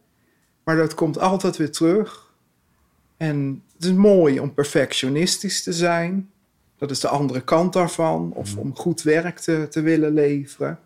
Maar 0.63 0.75
dat 0.75 0.93
komt 0.93 1.19
altijd 1.19 1.57
weer 1.57 1.71
terug. 1.71 2.33
En 3.17 3.63
het 3.75 3.85
is 3.85 3.93
mooi 3.93 4.39
om 4.39 4.53
perfectionistisch 4.53 5.63
te 5.63 5.73
zijn. 5.73 6.29
Dat 6.77 6.91
is 6.91 6.99
de 6.99 7.07
andere 7.07 7.41
kant 7.41 7.73
daarvan. 7.73 8.31
Of 8.33 8.57
om 8.57 8.75
goed 8.75 9.01
werk 9.01 9.39
te, 9.39 9.67
te 9.69 9.81
willen 9.81 10.13
leveren. 10.13 10.79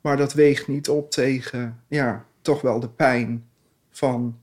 Maar 0.00 0.16
dat 0.16 0.32
weegt 0.32 0.68
niet 0.68 0.88
op 0.88 1.10
tegen, 1.10 1.80
ja, 1.88 2.24
toch 2.42 2.60
wel 2.60 2.80
de 2.80 2.88
pijn 2.88 3.44
van... 3.90 4.38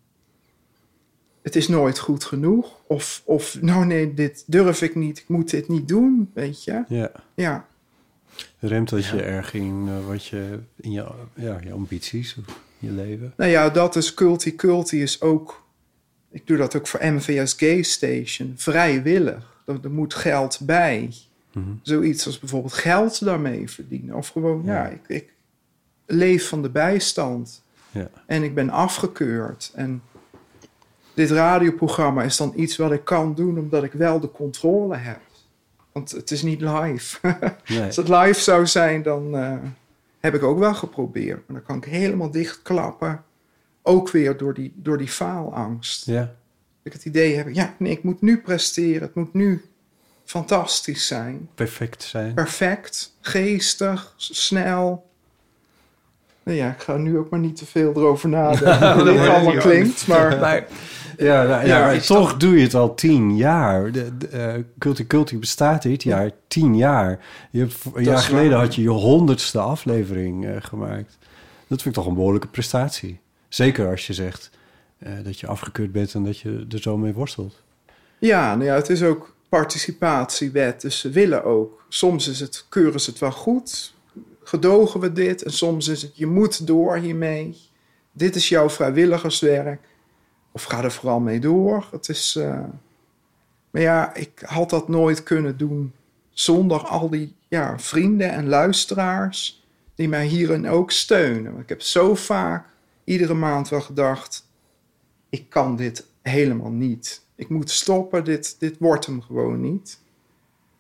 Het 1.42 1.56
is 1.56 1.68
nooit 1.68 2.00
goed 2.00 2.24
genoeg. 2.24 2.82
Of, 2.88 3.22
of 3.26 3.62
nou 3.62 3.86
nee, 3.86 4.14
dit 4.14 4.44
durf 4.48 4.82
ik 4.82 4.96
niet. 4.96 5.18
Ik 5.18 5.28
moet 5.28 5.50
dit 5.50 5.68
niet 5.68 5.88
doen, 5.88 6.32
weet 6.34 6.64
je. 6.64 6.84
Ja. 6.88 7.12
Ja, 7.36 7.68
Remt 8.68 8.90
dat 8.90 9.06
je 9.06 9.22
erg 9.22 9.54
in 9.54 9.86
eh, 9.88 10.08
wat 10.08 10.26
je 10.26 10.60
in 10.76 10.92
je, 10.92 11.06
ja, 11.36 11.60
je 11.64 11.72
ambities 11.72 12.36
of 12.40 12.60
je 12.80 12.92
leven? 12.92 13.34
Nou 13.38 13.52
ja, 13.52 13.70
dat 13.70 13.96
is 13.96 14.14
culty. 14.14 14.56
Culty 14.56 14.96
is 14.96 15.22
ook 15.22 15.64
ik 16.36 16.48
doe 16.48 16.58
dat 16.58 16.76
ook 16.76 16.88
voor 16.88 17.00
MVS 17.04 17.54
Gay 17.54 17.82
Station, 17.82 18.54
vrijwillig. 18.56 19.62
Er, 19.66 19.80
er 19.84 19.92
moet 19.92 20.14
geld 20.14 20.60
bij. 20.62 21.14
Mhm. 21.52 21.70
Zoiets 21.82 22.26
als 22.26 22.40
bijvoorbeeld 22.40 22.74
geld 22.74 23.26
daarmee 23.26 23.70
verdienen. 23.70 24.16
Of 24.16 24.28
gewoon, 24.28 24.62
ja, 24.66 24.74
Ja. 24.74 24.88
ik, 24.88 25.02
ik 25.08 25.34
leef 26.06 26.48
van 26.48 26.62
de 26.62 26.70
bijstand. 26.70 27.64
Ja. 27.92 28.10
En 28.26 28.44
ik 28.44 28.56
ben 28.56 28.70
afgekeurd. 28.70 29.72
En 29.76 30.02
dit 31.14 31.32
radioprogramma 31.32 32.24
is 32.24 32.38
dan 32.38 32.54
iets 32.56 32.78
wat 32.78 32.92
ik 32.92 33.04
kan 33.04 33.36
doen 33.36 33.60
omdat 33.60 33.84
ik 33.84 33.92
wel 33.94 34.20
de 34.20 34.32
controle 34.32 34.96
heb. 34.96 35.20
Want 35.96 36.12
het 36.12 36.32
is 36.32 36.42
niet 36.42 36.62
live. 36.62 37.18
Nee. 37.66 37.84
Als 37.84 37.96
het 37.96 38.08
live 38.08 38.42
zou 38.42 38.68
zijn, 38.68 39.02
dan 39.02 39.38
eh, 39.38 39.58
heb 40.20 40.34
ik 40.34 40.44
ook 40.44 40.60
wel 40.60 40.74
geprobeerd. 40.74 41.38
Maar 41.48 41.58
dan 41.58 41.66
kan 41.66 41.78
ik 41.78 41.84
helemaal 41.84 42.32
dichtklappen. 42.32 43.24
Ook 43.82 44.10
weer 44.10 44.38
door 44.38 44.54
die, 44.54 44.74
door 44.76 44.98
die 44.98 45.08
faalangst. 45.08 46.06
Ja. 46.06 46.20
Dat 46.20 46.34
ik 46.84 46.94
het 46.94 47.06
idee 47.06 47.36
heb, 47.36 47.50
ja, 47.54 47.76
nee, 47.80 47.92
ik 47.92 48.04
moet 48.04 48.22
nu 48.22 48.38
presteren. 48.38 49.02
Het 49.02 49.16
moet 49.16 49.34
nu 49.34 49.66
fantastisch 50.26 51.08
zijn. 51.08 51.50
Perfect 51.56 52.04
zijn. 52.04 52.34
Perfect, 52.34 53.16
geestig, 53.22 54.14
snel. 54.18 55.10
Nou 56.44 56.58
ja, 56.58 56.70
ik 56.72 56.82
ga 56.82 56.98
nu 56.98 57.18
ook 57.18 57.30
maar 57.30 57.40
niet 57.40 57.56
te 57.56 57.66
veel 57.66 57.94
erover 57.96 58.30
nadenken. 58.30 58.94
hoe 58.96 59.04
dit 59.04 59.28
allemaal 59.28 59.58
klinkt, 59.58 60.08
maar... 60.08 60.40
Maar 60.40 60.68
Ja, 61.18 61.44
nou, 61.44 61.68
ja, 61.68 61.78
Ja, 61.78 61.86
maar 61.86 62.02
toch 62.02 62.38
doe 62.38 62.58
je 62.58 62.64
het 62.64 62.74
al 62.74 62.96
tien 62.96 63.36
jaar. 63.36 63.92
De, 63.92 64.18
de, 64.18 64.28
eh, 64.28 64.54
Culti 64.80 65.08
Culti 65.08 65.40
bestaat 65.40 65.82
dit 65.82 66.04
jaar 66.04 66.32
tien 66.48 66.78
jaar. 66.78 67.20
Je 67.52 67.60
hebt, 67.60 67.76
een 67.94 68.04
jaar 68.04 68.18
geleden 68.18 68.52
waar. 68.52 68.60
had 68.60 68.76
je 68.76 68.82
je 68.82 68.90
honderdste 68.90 69.60
aflevering 69.60 70.46
eh, 70.46 70.56
gemaakt. 70.60 71.18
Dat 71.68 71.82
vind 71.82 71.96
ik 71.96 72.02
toch 72.02 72.06
een 72.06 72.18
behoorlijke 72.18 72.48
prestatie. 72.48 73.20
Zeker 73.48 73.90
als 73.90 74.08
je 74.08 74.14
zegt 74.14 74.50
eh, 74.98 75.12
dat 75.24 75.40
je 75.40 75.48
afgekeurd 75.48 75.92
bent 75.92 76.14
en 76.14 76.24
dat 76.24 76.40
je 76.40 76.66
er 76.70 76.82
zo 76.82 76.98
mee 76.98 77.14
worstelt. 77.14 77.62
Ja, 78.18 78.56
nou 78.56 78.66
ja, 78.66 78.76
het 78.76 78.90
is 78.90 79.04
ook 79.04 79.36
participatiewet, 79.50 80.82
dus 80.82 81.00
ze 81.00 81.10
willen 81.10 81.44
ook. 81.44 81.86
Soms 81.90 82.28
is 82.28 82.40
het, 82.40 82.66
keuren 82.70 83.00
ze 83.00 83.10
het 83.10 83.20
wel 83.20 83.32
goed, 83.32 83.94
gedogen 84.44 85.00
we 85.00 85.12
dit. 85.12 85.44
En 85.44 85.52
soms 85.52 85.88
is 85.88 86.02
het, 86.02 86.18
je 86.18 86.26
moet 86.26 86.68
door 86.68 86.98
hiermee. 86.98 87.58
Dit 88.12 88.36
is 88.36 88.50
jouw 88.50 88.70
vrijwilligerswerk. 88.70 89.82
Of 90.56 90.64
ga 90.64 90.84
er 90.84 90.92
vooral 90.92 91.20
mee 91.20 91.40
door. 91.40 91.88
Het 91.92 92.10
is, 92.10 92.36
eh, 92.36 92.64
maar 93.72 93.82
ja, 93.82 94.14
ik 94.14 94.42
had 94.46 94.70
dat 94.70 94.88
nooit 94.88 95.24
kunnen 95.24 95.58
doen 95.58 95.94
zonder 96.30 96.80
al 96.80 97.10
die 97.10 97.36
ja, 97.48 97.80
vrienden 97.80 98.32
en 98.32 98.48
luisteraars 98.48 99.66
die 99.96 100.08
mij 100.08 100.26
hierin 100.26 100.68
ook 100.68 100.92
steunen. 100.92 101.52
Want 101.52 101.64
Ik 101.64 101.70
heb 101.70 101.82
zo 101.82 102.16
vaak 102.16 102.68
iedere 103.04 103.34
maand 103.34 103.70
wel 103.70 103.82
gedacht, 103.82 104.48
ik 105.30 105.50
kan 105.50 105.76
dit 105.76 106.06
helemaal 106.22 106.72
niet. 106.72 107.22
Ik 107.36 107.50
moet 107.50 107.70
stoppen, 107.70 108.24
dit, 108.24 108.60
dit 108.60 108.76
wordt 108.80 109.06
hem 109.06 109.22
gewoon 109.22 109.62
niet. 109.62 110.00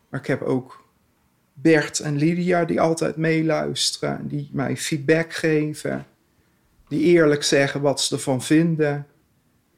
Maar 0.10 0.20
ik 0.20 0.28
heb 0.28 0.42
ook 0.42 0.84
Bert 1.54 2.00
en 2.00 2.16
Lydia 2.16 2.66
die 2.66 2.82
altijd 2.82 3.16
meeluisteren, 3.16 4.20
en 4.20 4.28
die 4.28 4.50
mij 4.52 4.78
feedback 4.78 5.34
geven, 5.34 6.06
die 6.88 7.04
eerlijk 7.04 7.44
zeggen 7.44 7.82
wat 7.82 8.02
ze 8.02 8.16
ervan 8.16 8.42
vinden. 8.42 9.08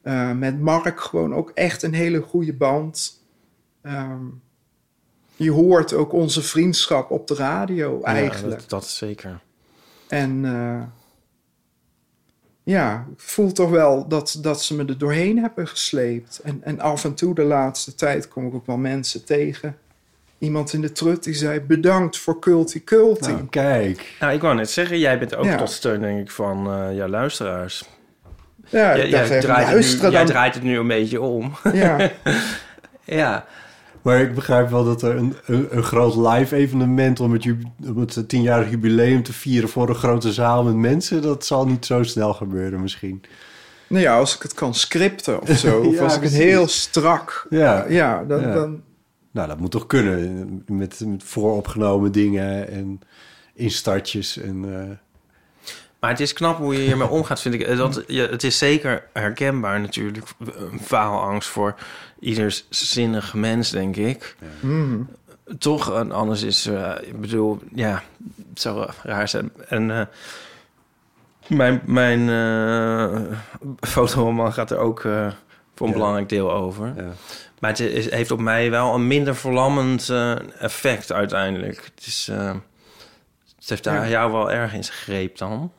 Eh, 0.08 0.32
met 0.32 0.60
Mark 0.60 1.00
gewoon 1.00 1.34
ook 1.34 1.52
echt 1.54 1.84
een 1.84 1.93
hele 1.93 2.22
goede 2.22 2.54
band. 2.54 3.24
Ehm, 3.82 4.26
je 5.36 5.52
hoort 5.52 5.93
ook 5.93 6.13
onze 6.13 6.41
vriendschap 6.41 7.12
op 7.12 7.28
de 7.28 7.36
radio 7.36 8.02
eigenlijk. 8.02 8.54
Ja, 8.54 8.58
dat, 8.60 8.70
dat 8.70 8.84
is 8.84 8.98
zeker. 8.98 9.39
En 10.08 10.46
eh, 10.46 10.84
ja, 12.63 13.08
ik 13.12 13.20
voel 13.20 13.52
toch 13.52 13.70
wel 13.70 14.08
dat, 14.08 14.38
dat 14.41 14.63
ze 14.63 14.76
me 14.76 14.86
er 14.86 14.98
doorheen 14.98 15.38
hebben 15.39 15.67
gesleept. 15.67 16.39
En, 16.43 16.63
en 16.63 16.80
af 16.80 17.04
en 17.04 17.13
toe 17.13 17.36
de 17.36 17.43
laatste 17.43 17.96
tijd 17.96 18.28
kom 18.28 18.48
ik 18.48 18.54
ook 18.54 18.65
wel 18.65 18.78
mensen 18.78 19.26
tegen. 19.26 19.78
Iemand 20.38 20.74
in 20.74 20.82
de 20.82 20.91
trut 20.91 21.24
die 21.24 21.34
zei 21.34 21.60
bedankt 21.60 22.17
voor 22.17 22.39
Culti 22.39 22.84
Culti. 22.84 23.32
Nou, 23.32 23.46
kijk. 23.46 24.15
Nou, 24.20 24.34
ik 24.34 24.41
wou 24.41 24.56
net 24.56 24.70
zeggen, 24.70 25.00
jij 25.00 25.20
bent 25.20 25.36
ook 25.36 25.46
Ja. 25.46 25.58
tot 25.58 25.70
steun, 25.72 26.02
denk 26.02 26.20
ik, 26.20 26.32
van 26.32 26.72
eh 26.72 26.96
jouw 26.96 27.08
luisteraars. 27.08 27.97
Ja, 28.70 28.96
Jij, 28.96 29.06
ik 29.06 29.10
jij 29.10 29.20
dacht 29.20 29.30
even, 29.32 29.42
draait, 29.42 29.60
het 29.60 29.68
nu, 29.68 29.74
luisteren 29.74 30.12
jij 30.12 30.20
dan. 30.20 30.30
draait 30.30 30.54
het 30.54 30.64
nu 30.64 30.78
een 30.78 30.88
beetje 30.88 31.22
om. 31.22 31.56
Ja, 31.74 32.12
ja. 33.20 33.46
Maar 34.02 34.22
ik 34.22 34.36
begrijp 34.36 34.70
wel 34.70 34.84
dat 34.84 35.02
er 35.02 35.16
een, 35.16 35.36
een, 35.46 35.68
een 35.70 35.84
groot 35.84 36.16
live 36.16 36.56
evenement 36.56 37.20
om 37.20 37.32
het, 37.32 37.46
om 37.86 38.00
het 38.00 38.30
tienjarig 38.30 38.70
jubileum 38.70 39.24
te 39.24 39.34
vieren 39.34 39.70
voor 39.70 39.90
een 39.90 39.96
grote 39.96 40.34
zaal 40.34 40.64
met 40.64 40.76
mensen, 40.76 41.22
dat 41.22 41.46
zal 41.46 41.66
niet 41.68 41.86
zo 41.86 42.04
snel 42.04 42.34
gebeuren 42.34 42.82
misschien. 42.82 43.22
nou 43.88 44.04
ja, 44.04 44.18
als 44.18 44.36
ik 44.36 44.42
het 44.42 44.54
kan 44.54 44.74
scripten 44.74 45.42
of 45.42 45.50
zo. 45.50 45.80
Of 45.88 46.00
als 46.00 46.16
ik 46.16 46.22
het 46.22 46.34
heel 46.34 46.68
strak... 46.68 47.46
Ja. 47.50 47.86
ja, 47.90 48.24
dan, 48.24 48.42
Ja. 48.42 48.54
dan 48.54 48.82
Nou, 49.32 49.48
dat 49.48 49.60
moet 49.60 49.72
toch 49.72 49.88
kunnen 49.88 50.64
met, 50.68 51.02
met 51.06 51.24
vooropgenomen 51.24 52.12
dingen 52.12 52.70
en 52.70 53.00
instartjes 53.54 54.38
en 54.38 54.80
eh, 54.80 54.98
Maar 56.00 56.10
het 56.10 56.20
is 56.20 56.34
knap 56.34 56.58
hoe 56.58 56.74
je 56.74 56.80
hiermee 56.80 57.08
omgaat, 57.08 57.42
vind 57.42 57.54
ik. 57.54 57.62
Eh, 57.62 57.78
Dat, 57.78 58.04
je, 58.08 58.22
het 58.28 58.44
is 58.44 58.58
zeker 58.58 59.04
herkenbaar 59.14 59.80
natuurlijk. 59.80 60.28
Een 60.56 60.80
faalangst 60.80 61.50
voor 61.50 61.76
ieders 62.20 62.66
zinnig 62.70 63.34
mens, 63.34 63.70
denk 63.70 63.96
ik. 63.96 64.36
mhm. 64.60 65.02
Toch, 65.60 65.94
en 65.94 66.12
anders 66.12 66.42
is... 66.44 66.66
eh, 66.66 66.92
ik 67.02 67.22
bedoel, 67.22 67.60
ja, 67.74 68.04
het 68.50 68.62
zou 68.62 68.90
raar 69.04 69.28
zijn. 69.30 69.52
En 69.68 69.92
eh, 69.92 70.02
mijn, 71.48 71.82
mijn 71.86 72.30
eh 72.30 73.38
fotoroman 73.80 74.54
gaat 74.54 74.72
er 74.72 74.78
ook 74.78 75.04
eh, 75.06 75.28
voor 75.76 75.88
een 75.88 75.94
Ja. 75.94 76.00
belangrijk 76.00 76.30
deel 76.30 76.52
over. 76.54 76.94
ja. 76.98 77.12
Maar 77.60 77.70
het 77.70 77.80
is, 77.80 78.10
heeft 78.10 78.32
op 78.32 78.40
mij 78.40 78.70
wel 78.72 78.94
een 78.94 79.08
minder 79.08 79.36
verlammend 79.36 80.10
eh, 80.10 80.36
effect 80.60 81.12
uiteindelijk. 81.12 81.92
Het, 81.96 82.06
is, 82.06 82.28
eh, 82.32 82.54
het 83.60 83.70
heeft 83.70 83.84
daar 83.84 84.04
Ja. 84.04 84.10
jou 84.10 84.32
wel 84.32 84.52
erg 84.52 84.74
in 84.74 84.84
zijn 84.84 84.98
greep 84.98 85.38
dan. 85.38 85.72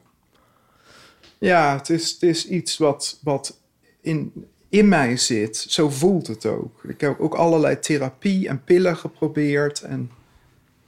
Ja, 1.39 1.77
het 1.77 1.91
is, 1.91 2.11
het 2.11 2.23
is 2.23 2.47
iets 2.49 2.79
wat, 2.79 3.19
wat 3.23 3.61
in, 4.01 4.47
in 4.69 4.89
mij 4.89 5.17
zit. 5.17 5.57
Zo 5.57 5.91
voelt 5.91 6.27
het 6.27 6.47
ook. 6.47 6.85
Ik 6.85 7.01
heb 7.01 7.21
ook 7.21 7.35
allerlei 7.35 7.79
therapie 7.79 8.49
en 8.49 8.65
pillen 8.65 8.97
geprobeerd. 8.97 9.81
En 9.81 10.11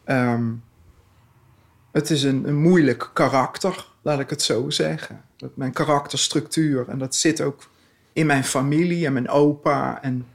ehm, 0.05 0.53
het 1.93 2.11
is 2.11 2.23
een, 2.23 2.49
een 2.49 2.61
moeilijk 2.61 3.11
karakter, 3.13 3.87
laat 4.03 4.21
ik 4.21 4.31
het 4.31 4.43
zo 4.43 4.71
zeggen. 4.71 5.25
Dat 5.37 5.57
mijn 5.57 5.73
karakterstructuur. 5.73 6.89
En 6.89 6.99
dat 6.99 7.15
zit 7.15 7.41
ook 7.41 7.69
in 8.13 8.27
mijn 8.27 8.45
familie 8.45 9.07
en 9.07 9.13
mijn 9.13 9.29
opa 9.29 10.03
en 10.03 10.27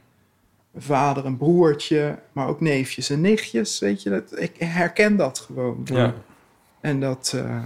mijn 0.70 0.84
vader 0.84 1.24
en 1.24 1.36
broertje. 1.36 2.18
Maar 2.32 2.48
ook 2.48 2.60
neefjes 2.60 3.10
en 3.10 3.20
nichtjes. 3.20 3.78
Weet 3.78 4.02
je, 4.02 4.10
dat, 4.10 4.40
ik 4.40 4.56
herken 4.58 5.16
dat 5.16 5.38
gewoon. 5.38 5.80
Ja. 5.84 6.14
En 6.80 7.00
dat... 7.00 7.32
eh, 7.36 7.62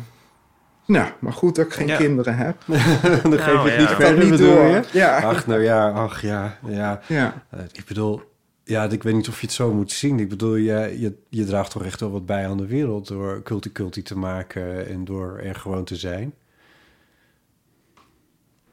nou, 0.91 1.11
maar 1.19 1.33
goed 1.33 1.55
dat 1.55 1.67
ik 1.67 1.73
geen 1.73 1.87
Ja. 1.87 1.97
kinderen 1.97 2.37
heb. 2.37 2.57
dan 2.67 2.79
geef 2.81 3.47
je 3.47 3.53
Nou, 3.53 3.69
het 3.71 3.73
ja. 3.73 3.79
niet 3.81 3.89
verder, 3.89 4.19
niet 4.19 4.31
bedoel 4.31 4.55
door. 4.55 4.67
je? 4.69 4.83
Ja. 4.93 5.21
Ach, 5.23 5.47
nou 5.47 5.63
ja, 5.63 5.91
ach 5.91 6.23
ja, 6.23 6.59
ja. 6.67 7.01
Ja. 7.07 7.43
Eh, 7.51 7.61
ik 7.73 7.85
bedoel, 7.85 8.23
ja, 8.65 8.85
ik 8.85 9.03
weet 9.03 9.15
niet 9.15 9.29
of 9.29 9.41
je 9.41 9.47
het 9.47 9.55
zo 9.55 9.73
moet 9.73 9.93
zien. 9.93 10.21
Ik 10.21 10.29
bedoel, 10.29 10.55
je, 10.55 10.97
je, 11.01 11.15
je 11.29 11.45
draagt 11.45 11.71
toch 11.71 11.85
echt 11.85 12.01
wel 12.01 12.11
wat 12.11 12.27
bij 12.27 12.49
aan 12.49 12.57
de 12.57 12.67
wereld 12.67 13.09
door 13.09 13.43
culti-culti 13.43 14.03
te 14.03 14.19
maken 14.19 14.89
en 14.89 15.05
door 15.05 15.39
er 15.43 15.55
gewoon 15.55 15.85
te 15.85 15.97
zijn. 15.97 16.33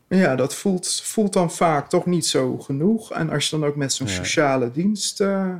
Ja, 0.09 0.35
dat 0.35 0.55
voelt, 0.55 1.01
voelt 1.03 1.33
dan 1.33 1.51
vaak 1.51 1.89
toch 1.89 2.05
niet 2.05 2.25
zo 2.25 2.57
genoeg. 2.57 3.11
En 3.11 3.29
als 3.29 3.49
je 3.49 3.59
dan 3.59 3.69
ook 3.69 3.75
met 3.75 3.93
zo'n 3.93 4.07
Ja. 4.07 4.13
sociale 4.13 4.71
dienst 4.71 5.21
eh, 5.21 5.53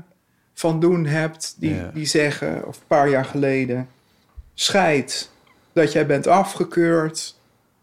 van 0.54 0.80
doen 0.80 1.06
hebt, 1.06 1.56
die, 1.60 1.74
Ja. 1.76 1.91
die 1.93 2.06
zeggen, 2.06 2.67
of 2.67 2.76
een 2.78 2.88
paar 2.88 3.10
jaar 3.10 3.26
geleden, 3.26 3.88
scheid 4.54 5.32
dat 5.78 5.92
jij 5.92 6.06
bent 6.06 6.28
afgekeurd. 6.28 7.40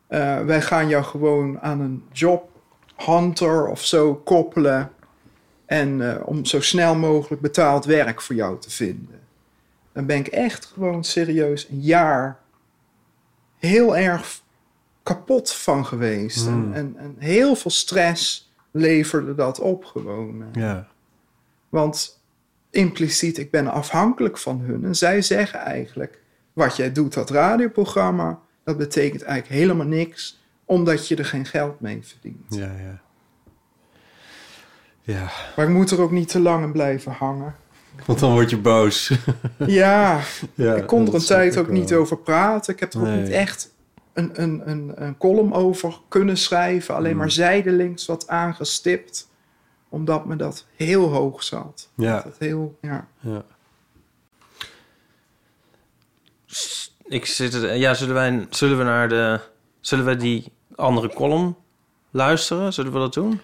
Eh, 0.07 0.40
wij 0.40 0.62
gaan 0.62 0.88
jou 0.88 1.04
gewoon 1.04 1.61
aan 1.61 1.80
een 1.80 2.04
job 2.12 2.50
hunter 2.96 3.66
of 3.66 3.85
zo 3.85 4.14
koppelen. 4.14 4.90
En 5.66 6.11
eh, 6.11 6.26
om 6.26 6.44
zo 6.44 6.61
snel 6.61 6.94
mogelijk 6.94 7.42
betaald 7.42 7.85
werk 7.85 8.20
voor 8.20 8.35
jou 8.35 8.61
te 8.61 8.70
vinden. 8.70 9.20
Dan 9.92 10.07
ben 10.07 10.16
ik 10.16 10.26
echt 10.26 10.64
gewoon 10.64 11.04
serieus 11.04 11.68
een 11.68 11.80
jaar 11.80 12.38
heel 13.59 13.96
erg 13.96 14.42
kapot 15.02 15.52
van 15.52 15.87
geweest. 15.87 16.46
Hmm. 16.46 16.72
En, 16.72 16.74
en, 16.74 16.96
en 16.96 17.16
heel 17.18 17.54
veel 17.54 17.70
stress 17.70 18.52
leverde 18.70 19.35
dat 19.35 19.61
op 19.61 19.85
gewoon. 19.85 20.44
Ja, 20.52 20.88
Want 21.68 22.20
impliciet, 22.70 23.38
ik 23.38 23.50
ben 23.50 23.66
afhankelijk 23.66 24.38
van 24.38 24.61
hun. 24.61 24.85
En 24.85 24.94
zij 24.94 25.22
zeggen 25.22 25.61
eigenlijk, 25.61 26.20
wat 26.54 26.76
jij 26.76 26.92
doet, 26.92 27.14
dat 27.14 27.30
radioprogramma, 27.30 28.38
dat 28.64 28.76
betekent 28.76 29.22
eigenlijk 29.22 29.60
helemaal 29.60 29.86
niks, 29.86 30.42
omdat 30.64 31.08
je 31.08 31.16
er 31.16 31.24
geen 31.24 31.46
geld 31.46 31.80
mee 31.80 32.00
verdient. 32.02 32.54
ja, 32.54 32.72
ja. 32.82 33.02
Ja, 35.06 35.30
Maar 35.56 35.66
ik 35.66 35.72
moet 35.72 35.90
er 35.90 36.00
ook 36.00 36.10
niet 36.10 36.28
te 36.28 36.40
lang 36.40 36.64
in 36.64 36.72
blijven 36.72 37.12
hangen. 37.12 37.54
want 38.06 38.18
dan 38.18 38.32
word 38.32 38.50
je 38.50 38.58
boos. 38.58 39.12
Ja, 39.66 40.20
ja, 40.54 40.74
ik 40.74 40.86
kon 40.86 41.06
er 41.06 41.14
een 41.14 41.24
tijd 41.24 41.56
ook 41.56 41.66
wel. 41.66 41.74
niet 41.74 41.94
over 41.94 42.18
praten. 42.18 42.74
Ik 42.74 42.80
heb 42.80 42.92
er 42.92 43.00
ook 43.00 43.20
niet 43.20 43.28
echt 43.28 43.72
een, 44.12 44.42
een, 44.42 44.70
een, 44.70 44.92
een 44.94 45.16
column 45.18 45.52
over 45.52 45.94
kunnen 46.08 46.36
schrijven. 46.36 46.94
Alleen 46.94 47.16
maar 47.16 47.30
zijdelings 47.30 48.06
wat 48.06 48.28
aangestipt. 48.28 49.28
Omdat 49.88 50.24
me 50.26 50.36
dat 50.36 50.66
heel 50.76 51.08
hoog 51.08 51.42
zat. 51.42 51.88
Ja. 51.94 52.20
Dat 52.20 52.36
heel, 52.38 52.78
ja. 52.80 53.08
Ja. 53.20 53.44
Ik 57.08 57.26
zit 57.26 57.54
er, 57.54 57.74
ja, 57.76 57.94
zullen 57.94 58.14
wij, 58.14 58.46
zullen 58.50 58.78
we 58.78 58.84
naar 58.84 59.08
de, 59.08 59.40
zullen 59.80 60.04
we 60.04 60.16
die 60.16 60.44
andere 60.74 61.08
column 61.14 61.56
luisteren? 62.10 62.72
Zullen 62.72 62.92
we 62.92 62.98
dat 62.98 63.14
doen? 63.14 63.40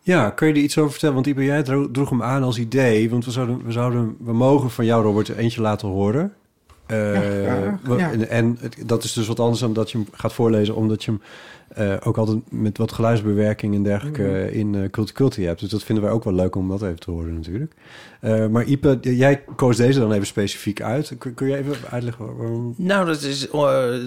Ja, 0.00 0.30
kun 0.30 0.46
je 0.48 0.52
er 0.54 0.58
iets 0.60 0.78
over 0.78 0.90
vertellen? 0.90 1.14
Want 1.14 1.26
Ibe, 1.26 1.44
jij 1.44 1.62
dro- 1.62 1.90
droeg 1.90 2.10
hem 2.10 2.22
aan 2.22 2.42
als 2.42 2.58
idee. 2.58 3.10
Want 3.10 3.24
we 3.24 3.30
zouden, 3.30 3.64
we 3.64 3.72
zouden, 3.72 4.16
we 4.20 4.32
mogen 4.32 4.70
van 4.70 4.84
jou, 4.84 5.02
Robert, 5.04 5.28
er 5.28 5.36
eentje 5.36 5.60
laten 5.60 5.88
horen. 5.88 6.34
Eh, 6.86 7.64
ja. 7.64 8.10
En, 8.10 8.28
en 8.28 8.56
het- 8.60 8.76
dat 8.86 9.04
is 9.04 9.12
dus 9.12 9.26
wat 9.26 9.40
anders 9.40 9.60
dan 9.60 9.72
dat 9.72 9.90
je 9.90 9.98
hem 9.98 10.06
gaat 10.12 10.32
voorlezen, 10.32 10.74
omdat 10.74 11.04
je 11.04 11.10
hem 11.10 11.20
eh, 11.74 11.94
ook 12.02 12.16
altijd 12.18 12.38
met 12.50 12.78
wat 12.78 12.92
geluidsbewerking 12.92 13.74
en 13.74 13.82
dergelijke 13.82 14.22
Mhm. 14.22 14.58
in 14.58 14.74
uh, 14.74 14.90
Culti 14.90 15.12
Culti 15.12 15.44
hebt. 15.46 15.60
Dus 15.60 15.68
dat 15.70 15.82
vinden 15.82 16.04
wij 16.04 16.12
ook 16.12 16.24
wel 16.24 16.32
leuk 16.34 16.54
om 16.56 16.68
dat 16.68 16.82
even 16.82 17.00
te 17.00 17.10
horen 17.10 17.34
natuurlijk. 17.34 17.72
Eh, 18.20 18.46
maar 18.46 18.64
Ipe, 18.64 18.98
jij 19.00 19.44
koos 19.56 19.76
deze 19.76 19.98
dan 20.00 20.12
even 20.12 20.26
specifiek 20.26 20.82
uit. 20.82 21.14
Kun, 21.18 21.34
kun 21.34 21.48
je 21.48 21.56
even 21.56 21.76
uitleggen 21.90 22.36
waarom? 22.36 22.74
Nou, 22.76 23.06
dat, 23.06 23.22
is, 23.22 23.48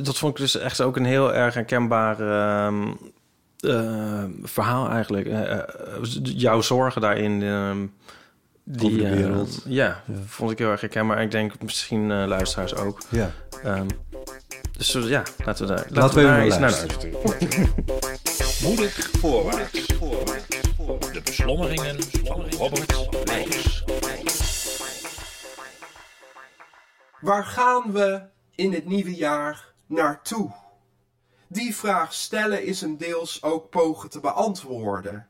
dat 0.03 0.17
vond 0.17 0.31
ik 0.33 0.37
dus 0.37 0.57
echt 0.57 0.81
ook 0.81 0.95
een 0.97 1.05
heel 1.05 1.33
erg 1.33 1.53
herkenbaar 1.53 2.19
ehm, 2.19 2.87
eh, 3.59 4.23
verhaal 4.43 4.89
eigenlijk. 4.89 5.27
Jouw 6.23 6.61
zorgen 6.61 7.01
daarin. 7.01 7.41
ehm, 7.43 7.77
die, 8.63 9.01
wereld. 9.07 9.63
ja, 9.67 9.85
Ja. 10.05 10.13
vond 10.25 10.51
ik 10.51 10.57
heel 10.57 10.71
erg 10.71 10.81
herkenbaar. 10.81 11.17
En 11.17 11.23
ik 11.23 11.31
denk 11.31 11.51
misschien 11.63 12.27
luisteraars 12.27 12.75
ook. 12.75 12.99
Ja. 13.09 13.31
Ehm, 13.63 13.85
dus 14.77 14.91
zullen- 14.91 15.09
ja, 15.09 15.23
laten 15.45 15.67
we 15.67 15.73
daar, 15.73 15.85
laten 15.89 15.95
Laten 15.95 16.15
we 16.17 16.23
daar 16.23 16.39
eens 16.41 16.57
naar 16.57 16.71
luisteren. 16.71 17.19
Moedig 18.67 19.09
voorwaarts. 19.19 19.71
De 21.11 21.21
beslommeringen 21.23 22.03
van 22.23 22.51
Robert. 22.51 22.95
Waar 27.19 27.45
gaan 27.45 27.91
we 27.91 28.21
in 28.55 28.73
het 28.73 28.85
nieuwe 28.85 29.15
jaar 29.15 29.73
naartoe? 29.85 30.51
Die 31.47 31.75
vraag 31.75 32.13
stellen 32.13 32.63
is 32.65 32.81
een 32.81 32.97
deels 32.97 33.43
ook 33.43 33.69
pogen 33.69 34.09
te 34.09 34.19
beantwoorden. 34.19 35.27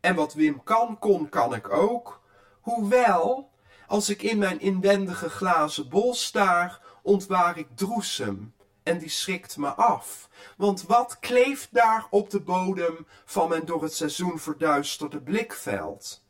En 0.00 0.14
wat 0.14 0.34
Wim 0.34 0.62
kan, 0.64 0.98
kon, 0.98 1.28
kan 1.28 1.54
ik 1.54 1.72
ook. 1.72 2.20
Hoewel, 2.60 3.50
als 3.86 4.08
ik 4.08 4.22
in 4.22 4.38
mijn 4.38 4.60
inwendige 4.60 5.28
glazen 5.30 5.88
bol 5.88 6.14
staar, 6.14 6.80
ontwaar 7.02 7.58
ik 7.58 7.66
droesem. 7.74 8.54
En 8.88 8.98
die 8.98 9.08
schrikt 9.08 9.56
me 9.56 9.68
af. 9.68 10.28
Want 10.56 10.82
wat 10.82 11.18
kleeft 11.18 11.68
daar 11.70 12.06
op 12.10 12.30
de 12.30 12.40
bodem 12.40 13.06
van 13.24 13.48
mijn 13.48 13.64
door 13.64 13.82
het 13.82 13.94
seizoen 13.94 14.38
verduisterde 14.38 15.20
blikveld? 15.20 16.24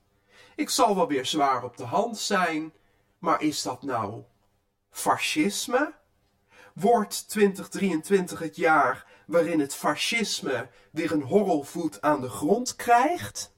Ik 0.56 0.70
zal 0.70 0.96
wel 0.96 1.08
weer 1.08 1.26
zwaar 1.26 1.64
op 1.64 1.76
de 1.76 1.84
hand 1.84 2.18
zijn, 2.18 2.72
maar 3.18 3.42
is 3.42 3.62
dat 3.62 3.82
nou 3.82 4.22
fascisme? 4.90 5.94
Wordt 6.72 7.28
2023 7.28 8.38
het 8.38 8.56
jaar 8.56 9.06
waarin 9.26 9.60
het 9.60 9.74
fascisme 9.74 10.68
weer 10.90 11.12
een 11.12 11.22
horrelvoet 11.22 12.00
aan 12.00 12.20
de 12.20 12.28
grond 12.28 12.76
krijgt? 12.76 13.54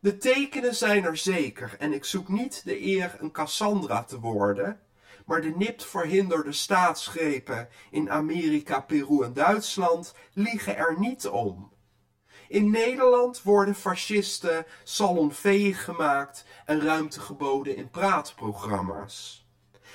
De 0.00 0.18
tekenen 0.18 0.74
zijn 0.74 1.04
er 1.04 1.16
zeker 1.16 1.76
en 1.78 1.92
ik 1.92 2.04
zoek 2.04 2.28
niet 2.28 2.64
de 2.64 2.86
eer 2.86 3.16
een 3.18 3.32
Cassandra 3.32 4.04
te 4.04 4.20
worden, 4.20 4.80
maar 5.26 5.40
de 5.40 5.52
nipt 5.56 5.84
verhinderde 5.84 6.52
staatsgrepen 6.52 7.68
in 7.90 8.10
Amerika, 8.10 8.80
Peru 8.80 9.22
en 9.22 9.32
Duitsland 9.32 10.14
liegen 10.32 10.76
er 10.76 10.98
niet 10.98 11.28
om. 11.28 11.72
In 12.48 12.70
Nederland 12.70 13.42
worden 13.42 13.74
fascisten 13.74 14.66
salonveeg 14.84 15.84
gemaakt 15.84 16.44
en 16.64 16.80
ruimte 16.80 17.20
geboden 17.20 17.76
in 17.76 17.90
praatprogramma's. 17.90 19.46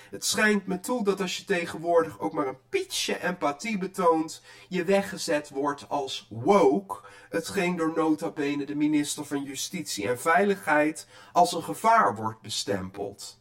Het 0.09 0.25
schijnt 0.25 0.67
me 0.67 0.79
toe 0.79 1.03
dat 1.03 1.21
als 1.21 1.37
je 1.37 1.43
tegenwoordig 1.43 2.19
ook 2.19 2.33
maar 2.33 2.47
een 2.47 2.67
pietje 2.69 3.23
empathie 3.23 3.77
betoont, 3.77 4.41
je 4.67 4.83
weggezet 4.83 5.49
wordt 5.49 5.89
als 5.89 6.27
woke, 6.29 6.99
hetgeen 7.29 7.75
door 7.75 7.93
nota 7.95 8.29
bene 8.29 8.65
de 8.65 8.75
minister 8.75 9.25
van 9.25 9.43
Justitie 9.43 10.07
en 10.07 10.19
Veiligheid 10.19 11.07
als 11.31 11.53
een 11.53 11.63
gevaar 11.63 12.15
wordt 12.15 12.41
bestempeld. 12.41 13.40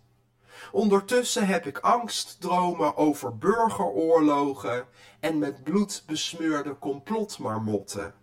Ondertussen 0.73 1.47
heb 1.47 1.67
ik 1.67 1.79
angstdromen 1.79 2.97
over 2.97 3.39
burgeroorlogen 3.39 4.87
en 5.21 5.39
met 5.39 5.65
bloed 5.65 6.03
besmeurde 6.07 6.79
complotmarmotten. 6.79 8.15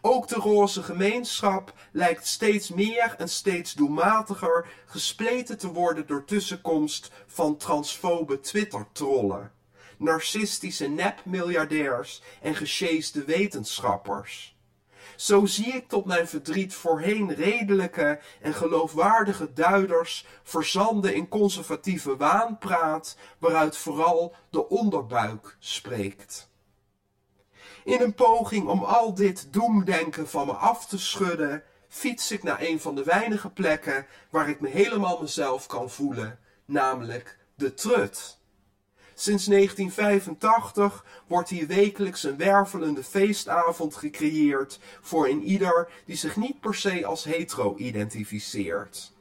Ook 0.00 0.28
de 0.28 0.34
roze 0.34 0.82
gemeenschap 0.82 1.72
lijkt 1.92 2.26
steeds 2.26 2.68
meer 2.68 3.14
en 3.18 3.28
steeds 3.28 3.72
doelmatiger 3.72 4.68
gespleten 4.86 5.58
te 5.58 5.72
worden 5.72 6.06
door 6.06 6.24
tussenkomst 6.24 7.10
van 7.26 7.56
transfobe 7.56 8.40
Twitter-trollen, 8.40 9.52
narcistische 9.98 10.88
nep-miljardairs 10.88 12.22
en 12.42 12.54
gesjeesde 12.54 13.24
wetenschappers. 13.24 14.55
Zo 15.16 15.46
zie 15.46 15.72
ik 15.72 15.88
tot 15.88 16.04
mijn 16.04 16.28
verdriet 16.28 16.74
voorheen 16.74 17.34
redelijke 17.34 18.20
en 18.40 18.54
geloofwaardige 18.54 19.52
duiders 19.52 20.26
verzanden 20.42 21.14
in 21.14 21.28
conservatieve 21.28 22.16
waanpraat, 22.16 23.16
waaruit 23.38 23.76
vooral 23.76 24.34
de 24.50 24.68
onderbuik 24.68 25.56
spreekt. 25.58 26.48
In 27.84 28.00
een 28.00 28.14
poging 28.14 28.68
om 28.68 28.84
al 28.84 29.14
dit 29.14 29.52
doemdenken 29.52 30.28
van 30.28 30.46
me 30.46 30.52
af 30.52 30.86
te 30.86 30.98
schudden, 30.98 31.62
fiets 31.88 32.30
ik 32.30 32.42
naar 32.42 32.60
een 32.60 32.80
van 32.80 32.94
de 32.94 33.04
weinige 33.04 33.50
plekken 33.50 34.06
waar 34.30 34.48
ik 34.48 34.60
me 34.60 34.68
helemaal 34.68 35.20
mezelf 35.20 35.66
kan 35.66 35.90
voelen, 35.90 36.38
namelijk 36.64 37.38
de 37.54 37.74
trut. 37.74 38.38
Sinds 39.18 39.44
1985 39.44 41.04
wordt 41.26 41.48
hier 41.48 41.66
wekelijks 41.66 42.22
een 42.22 42.36
wervelende 42.36 43.04
feestavond 43.04 43.96
gecreëerd 43.96 44.78
voor 45.00 45.28
een 45.28 45.42
ieder 45.42 45.88
die 46.04 46.16
zich 46.16 46.36
niet 46.36 46.60
per 46.60 46.74
se 46.74 47.06
als 47.06 47.24
hetero 47.24 47.76
identificeert. 47.76 49.12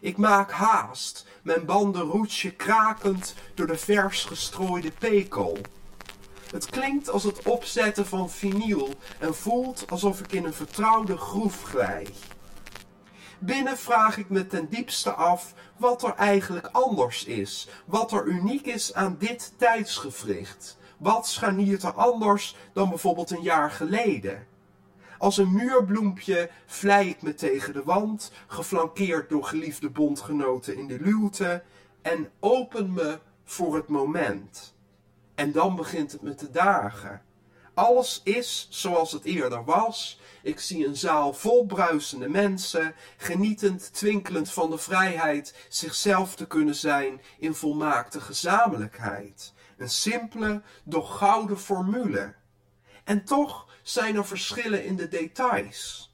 Ik 0.00 0.16
maak 0.16 0.50
haast, 0.50 1.26
mijn 1.42 1.64
bandenroetje 1.64 2.50
krakend 2.50 3.34
door 3.54 3.66
de 3.66 3.78
vers 3.78 4.24
gestrooide 4.24 4.90
pekel. 4.90 5.58
Het 6.50 6.66
klinkt 6.66 7.10
als 7.10 7.22
het 7.22 7.42
opzetten 7.42 8.06
van 8.06 8.30
vinyl 8.30 8.94
en 9.18 9.34
voelt 9.34 9.84
alsof 9.90 10.20
ik 10.20 10.32
in 10.32 10.44
een 10.44 10.54
vertrouwde 10.54 11.16
groef 11.16 11.62
glij. 11.62 12.06
Binnen 13.38 13.78
vraag 13.78 14.16
ik 14.16 14.28
me 14.28 14.46
ten 14.46 14.68
diepste 14.68 15.12
af 15.12 15.54
wat 15.76 16.02
er 16.02 16.14
eigenlijk 16.14 16.66
anders 16.66 17.24
is, 17.24 17.68
wat 17.84 18.12
er 18.12 18.24
uniek 18.24 18.66
is 18.66 18.94
aan 18.94 19.16
dit 19.18 19.52
tijdsgevricht. 19.56 20.78
Wat 20.96 21.28
scharniert 21.28 21.82
er 21.82 21.92
anders 21.92 22.56
dan 22.72 22.88
bijvoorbeeld 22.88 23.30
een 23.30 23.42
jaar 23.42 23.70
geleden? 23.70 24.46
Als 25.18 25.36
een 25.36 25.52
muurbloempje 25.52 26.50
vlei 26.66 27.08
ik 27.08 27.22
me 27.22 27.34
tegen 27.34 27.72
de 27.72 27.82
wand, 27.82 28.32
geflankeerd 28.46 29.28
door 29.28 29.44
geliefde 29.44 29.90
bondgenoten 29.90 30.76
in 30.76 30.86
de 30.86 31.00
luwte, 31.00 31.62
en 32.02 32.30
open 32.40 32.92
me 32.92 33.18
voor 33.44 33.74
het 33.74 33.88
moment. 33.88 34.74
En 35.34 35.52
dan 35.52 35.76
begint 35.76 36.12
het 36.12 36.22
me 36.22 36.34
te 36.34 36.50
dagen. 36.50 37.22
Alles 37.74 38.20
is 38.24 38.66
zoals 38.70 39.12
het 39.12 39.24
eerder 39.24 39.64
was. 39.64 40.20
Ik 40.48 40.60
zie 40.60 40.86
een 40.86 40.96
zaal 40.96 41.32
vol 41.32 41.66
bruisende 41.66 42.28
mensen, 42.28 42.94
genietend, 43.16 43.92
twinkelend 43.92 44.50
van 44.52 44.70
de 44.70 44.78
vrijheid 44.78 45.54
zichzelf 45.68 46.34
te 46.34 46.46
kunnen 46.46 46.74
zijn 46.74 47.20
in 47.38 47.54
volmaakte 47.54 48.20
gezamenlijkheid. 48.20 49.52
Een 49.76 49.90
simpele, 49.90 50.62
doch 50.84 51.18
gouden 51.18 51.58
formule. 51.58 52.34
En 53.04 53.24
toch 53.24 53.68
zijn 53.82 54.16
er 54.16 54.26
verschillen 54.26 54.84
in 54.84 54.96
de 54.96 55.08
details. 55.08 56.07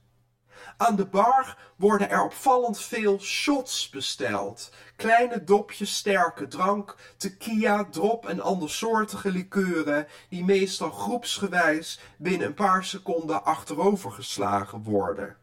Aan 0.77 0.97
de 0.97 1.07
bar 1.07 1.59
worden 1.77 2.11
er 2.11 2.25
opvallend 2.25 2.81
veel 2.81 3.21
shots 3.21 3.89
besteld. 3.89 4.73
Kleine 4.97 5.45
dopjes 5.45 5.97
sterke 5.97 6.47
drank, 6.47 6.97
tequila, 7.17 7.85
drop 7.91 8.29
en 8.29 8.41
andersoortige 8.41 9.31
likeuren 9.31 10.07
die 10.29 10.45
meestal 10.45 10.91
groepsgewijs 10.91 12.01
binnen 12.19 12.47
een 12.47 12.55
paar 12.55 12.85
seconden 12.85 13.45
achterovergeslagen 13.45 14.83
worden. 14.83 15.37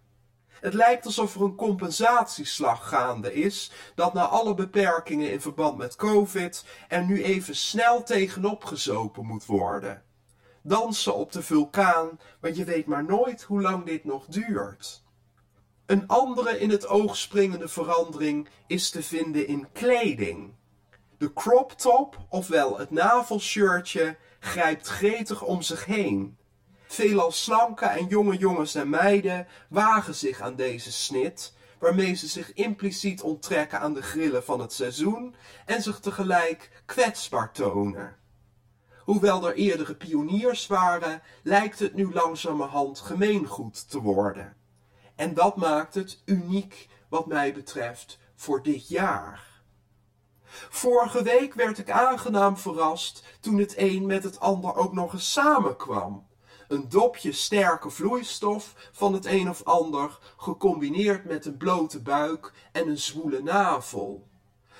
Het 0.61 0.73
lijkt 0.73 1.05
alsof 1.05 1.35
er 1.35 1.41
een 1.41 1.55
compensatieslag 1.55 2.89
gaande 2.89 3.33
is, 3.33 3.71
dat 3.95 4.13
na 4.13 4.25
alle 4.25 4.53
beperkingen 4.53 5.31
in 5.31 5.41
verband 5.41 5.77
met 5.77 5.95
COVID 5.95 6.65
er 6.87 7.05
nu 7.05 7.23
even 7.23 7.55
snel 7.55 8.03
tegenop 8.03 8.63
gezopen 8.63 9.25
moet 9.25 9.45
worden. 9.45 10.03
Dansen 10.61 11.15
op 11.15 11.31
de 11.31 11.41
vulkaan, 11.41 12.19
want 12.39 12.55
je 12.55 12.63
weet 12.63 12.85
maar 12.85 13.05
nooit 13.05 13.41
hoe 13.41 13.61
lang 13.61 13.85
dit 13.85 14.05
nog 14.05 14.25
duurt. 14.25 15.03
Een 15.91 16.07
andere 16.07 16.59
in 16.59 16.69
het 16.69 16.87
oog 16.87 17.17
springende 17.17 17.67
verandering 17.67 18.49
is 18.67 18.89
te 18.89 19.03
vinden 19.03 19.47
in 19.47 19.67
kleding. 19.71 20.53
De 21.17 21.33
crop 21.33 21.71
top, 21.71 22.17
ofwel 22.29 22.77
het 22.77 22.91
navelshirtje, 22.91 24.17
grijpt 24.39 24.87
gretig 24.87 25.43
om 25.43 25.61
zich 25.61 25.85
heen. 25.85 26.37
Veelal 26.87 27.31
slanke 27.31 27.85
en 27.85 28.07
jonge 28.07 28.37
jongens 28.37 28.75
en 28.75 28.89
meiden 28.89 29.47
wagen 29.69 30.15
zich 30.15 30.41
aan 30.41 30.55
deze 30.55 30.91
snit, 30.91 31.53
waarmee 31.79 32.13
ze 32.13 32.27
zich 32.27 32.53
impliciet 32.53 33.21
onttrekken 33.21 33.79
aan 33.79 33.93
de 33.93 34.01
grillen 34.01 34.43
van 34.43 34.59
het 34.59 34.73
seizoen 34.73 35.35
en 35.65 35.81
zich 35.81 35.99
tegelijk 35.99 36.81
kwetsbaar 36.85 37.51
tonen. 37.51 38.15
Hoewel 38.99 39.47
er 39.47 39.55
eerdere 39.55 39.95
pioniers 39.95 40.67
waren, 40.67 41.21
lijkt 41.43 41.79
het 41.79 41.93
nu 41.93 42.13
langzamerhand 42.13 42.99
gemeengoed 42.99 43.89
te 43.89 43.99
worden. 44.01 44.59
En 45.15 45.33
dat 45.33 45.55
maakt 45.55 45.93
het 45.93 46.21
uniek 46.25 46.89
wat 47.09 47.27
mij 47.27 47.53
betreft 47.53 48.19
voor 48.35 48.63
dit 48.63 48.87
jaar. 48.87 49.51
Vorige 50.69 51.23
week 51.23 51.53
werd 51.53 51.77
ik 51.77 51.89
aangenaam 51.89 52.57
verrast 52.57 53.23
toen 53.39 53.57
het 53.57 53.73
een 53.77 54.05
met 54.05 54.23
het 54.23 54.39
ander 54.39 54.75
ook 54.75 54.93
nog 54.93 55.13
eens 55.13 55.31
samenkwam. 55.31 56.27
Een 56.67 56.89
dopje 56.89 57.31
sterke 57.31 57.89
vloeistof 57.89 58.89
van 58.91 59.13
het 59.13 59.25
een 59.25 59.49
of 59.49 59.63
ander, 59.63 60.19
gecombineerd 60.37 61.25
met 61.25 61.45
een 61.45 61.57
blote 61.57 62.01
buik 62.01 62.53
en 62.71 62.87
een 62.87 62.97
zwoele 62.97 63.41
navel. 63.41 64.29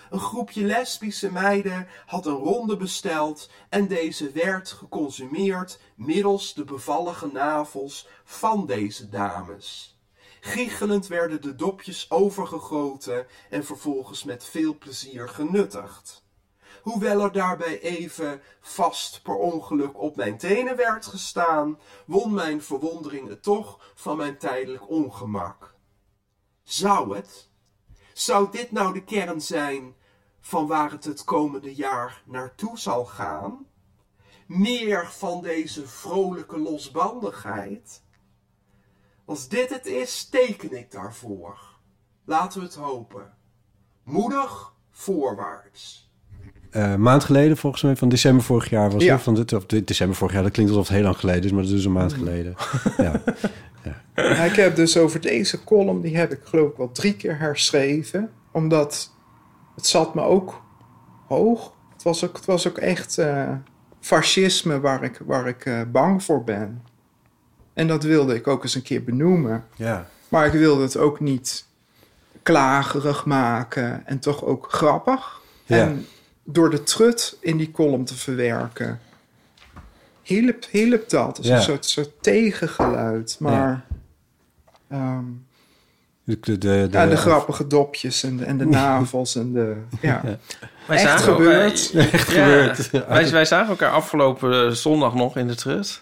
Een 0.10 0.20
groepje 0.20 0.64
lesbische 0.64 1.32
meiden 1.32 1.88
had 2.06 2.26
een 2.26 2.34
ronde 2.34 2.78
besteld 2.78 3.50
en 3.70 3.88
deze 3.88 4.32
werd 4.32 4.72
geconsumeerd 4.72 5.80
middels 5.96 6.54
de 6.54 6.64
bevallige 6.64 7.28
navels 7.28 8.08
van 8.24 8.66
deze 8.66 9.10
dames. 9.10 10.00
Giechelend 10.44 11.08
werden 11.08 11.42
de 11.42 11.56
dopjes 11.56 12.12
overgegoten 12.12 13.28
en 13.50 13.66
vervolgens 13.66 14.24
met 14.24 14.44
veel 14.44 14.78
plezier 14.78 15.30
genuttigd. 15.30 16.26
Hoewel 16.82 17.22
er 17.22 17.32
daarbij 17.32 17.80
even 17.82 18.42
vast 18.62 19.22
per 19.24 19.36
ongeluk 19.36 20.00
op 20.00 20.16
mijn 20.16 20.38
tenen 20.38 20.76
werd 20.76 21.06
gestaan, 21.06 21.80
won 22.06 22.34
mijn 22.34 22.64
verwondering 22.64 23.28
het 23.30 23.44
toch 23.44 23.92
van 23.96 24.18
mijn 24.18 24.38
tijdelijk 24.38 24.90
ongemak. 24.90 25.76
Zou 26.64 27.16
het? 27.16 27.50
Zou 28.14 28.52
dit 28.52 28.72
nou 28.72 28.94
de 28.94 29.04
kern 29.04 29.42
zijn 29.42 29.96
van 30.40 30.68
waar 30.68 30.92
het 30.92 31.04
het 31.04 31.24
komende 31.24 31.76
jaar 31.76 32.24
naartoe 32.26 32.80
zal 32.80 33.06
gaan? 33.06 33.68
Meer 34.48 35.08
van 35.08 35.42
deze 35.42 35.88
vrolijke 35.88 36.60
losbandigheid? 36.60 38.04
Als 39.32 39.48
dit 39.48 39.70
het 39.70 39.86
is, 39.86 40.26
teken 40.30 40.78
ik 40.78 40.92
daarvoor. 40.92 41.60
Laten 42.26 42.60
we 42.60 42.66
het 42.66 42.76
hopen. 42.76 43.34
Moedig 44.04 44.74
voorwaarts. 44.92 46.12
Eh, 46.72 46.96
maand 46.96 47.24
geleden, 47.24 47.58
volgens 47.58 47.82
mij, 47.84 47.96
van 47.96 48.10
december 48.10 48.44
vorig 48.44 48.70
jaar 48.70 48.92
was 48.92 49.04
Ja. 49.04 49.14
het. 49.14 49.22
Van 49.22 49.36
dit, 49.36 49.54
of 49.54 49.66
dit- 49.66 49.88
december 49.88 50.16
vorig 50.16 50.34
jaar, 50.34 50.44
dat 50.44 50.52
klinkt 50.52 50.72
alsof 50.72 50.88
het 50.88 50.96
heel 50.98 51.06
lang 51.06 51.18
geleden 51.18 51.44
is, 51.44 51.52
maar 51.52 51.62
dat 51.62 51.70
is 51.70 51.76
dus 51.76 51.86
een 51.86 51.92
maand 51.92 52.14
geleden. 52.14 52.56
ja. 52.98 53.22
Ja, 54.16 54.44
ik 54.44 54.56
heb 54.56 54.76
dus 54.76 54.98
over 54.98 55.22
deze 55.22 55.64
column, 55.64 56.02
die 56.02 56.18
heb 56.18 56.32
ik 56.32 56.40
geloof 56.44 56.72
ik 56.72 56.78
wel 56.78 56.92
drie 56.92 57.16
keer 57.16 57.40
herschreven. 57.40 58.32
Omdat 58.52 59.12
het 59.76 59.88
zat 59.88 60.16
me 60.16 60.22
ook 60.22 60.62
hoog. 61.28 61.74
Het 61.94 62.04
was 62.04 62.26
ook, 62.26 62.36
het 62.36 62.46
was 62.46 62.68
ook 62.68 62.78
echt 62.78 63.18
eh, 63.18 63.54
fascisme 64.00 64.80
waar 64.80 65.04
ik, 65.04 65.22
waar 65.26 65.48
ik 65.48 65.66
eh, 65.66 65.82
bang 65.92 66.24
voor 66.24 66.44
ben. 66.44 66.84
En 67.74 67.88
dat 67.88 68.04
wilde 68.04 68.36
ik 68.36 68.48
ook 68.48 68.64
eens 68.64 68.76
een 68.76 68.82
keer 68.82 69.04
benoemen. 69.04 69.66
ja. 69.76 70.08
Maar 70.30 70.46
ik 70.46 70.52
wilde 70.52 70.82
het 70.82 70.98
ook 70.98 71.20
niet 71.20 71.66
klagerig 72.44 73.26
maken 73.26 74.02
en 74.06 74.20
toch 74.20 74.44
ook 74.46 74.68
grappig. 74.72 75.42
Ja. 75.66 75.78
En 75.78 76.08
door 76.44 76.70
de 76.70 76.84
trut 76.84 77.38
in 77.40 77.58
die 77.58 77.72
column 77.72 78.06
te 78.06 78.16
verwerken, 78.16 79.00
hielp, 80.22 80.66
hielp 80.70 81.10
dat. 81.10 81.38
als 81.38 81.48
Ja. 81.48 81.56
een 81.56 81.62
soort, 81.62 81.86
soort 81.86 82.24
tegengeluid. 82.24 83.36
Maar 83.40 83.86
ehm, 84.90 85.24
De, 86.24 86.40
de, 86.40 86.58
de, 86.58 86.88
ja, 86.92 87.06
de 87.08 87.18
grappige 87.18 87.68
dopjes 87.68 88.24
en 88.24 88.38
de, 88.38 88.46
en 88.46 88.58
de 88.58 88.66
navels 88.82 89.36
en 89.36 89.54
de... 89.54 89.76
Ja. 90.02 90.22
Wij 90.88 90.98
Echt 90.98 91.02
zagen 91.02 91.34
gebeurd. 91.34 91.92
Wij, 91.92 92.10
Echt 92.12 92.32
ja, 92.32 92.44
gebeurd. 92.44 92.92
Wij, 93.08 93.32
wij 93.32 93.46
zagen 93.46 93.70
elkaar 93.70 93.92
afgelopen 93.92 94.66
eh, 94.66 94.72
zondag 94.72 95.14
nog 95.14 95.38
in 95.38 95.48
de 95.48 95.56
trut. 95.56 96.02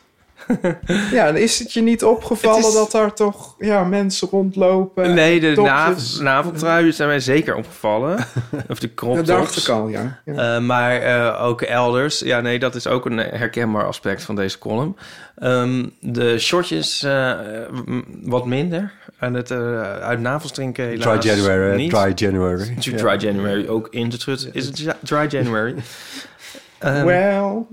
ja, 1.11 1.25
dan 1.25 1.35
is 1.37 1.59
het 1.59 1.73
je 1.73 1.81
niet 1.81 2.03
opgevallen 2.03 2.67
is- 2.67 2.73
dat 2.73 2.91
daar 2.91 3.13
toch 3.13 3.55
ja, 3.57 3.83
mensen 3.83 4.27
rondlopen? 4.31 5.13
nee, 5.13 5.39
de 5.39 5.53
dopjes. 5.53 6.19
nav 6.19 6.19
naveltruien 6.21 6.93
zijn 6.93 7.07
mij 7.09 7.19
zeker 7.19 7.55
opgevallen. 7.55 8.17
of 8.69 8.79
de 8.79 8.93
crop 8.93 9.15
Dat 9.15 9.25
dacht 9.25 9.57
ik 9.57 9.67
al, 9.67 9.87
ja. 9.87 10.19
ja. 10.25 10.55
Eh, 10.55 10.61
maar 10.61 11.01
eh, 11.01 11.43
ook 11.43 11.61
elders. 11.61 12.19
Ja, 12.19 12.39
nee, 12.41 12.59
dat 12.59 12.75
is 12.75 12.87
ook 12.87 13.05
een 13.05 13.17
herkenbaar 13.17 13.85
aspect 13.87 14.23
van 14.23 14.35
deze 14.35 14.57
column. 14.59 14.95
Ehm, 15.37 15.85
de 15.99 16.39
shortjes 16.39 17.03
eh, 17.03 17.31
wat 18.23 18.45
minder. 18.45 18.91
En 19.19 19.33
het 19.33 19.51
eh, 19.51 19.81
uit 19.81 20.19
navels 20.19 20.51
drinken 20.51 20.85
helaas 20.85 21.19
Dry 21.21 21.31
January. 21.31 21.75
niet. 21.77 21.89
Dry 21.89 22.11
January. 22.15 22.75
Ja. 22.79 22.97
Dry 22.97 23.15
January 23.27 23.67
ook 23.67 23.87
in 23.91 24.09
de 24.09 24.17
trut. 24.17 24.49
Is 24.53 24.65
het 24.65 24.95
Dry 25.01 25.27
January? 25.29 25.75
Ehm, 26.79 27.05
Well, 27.05 27.65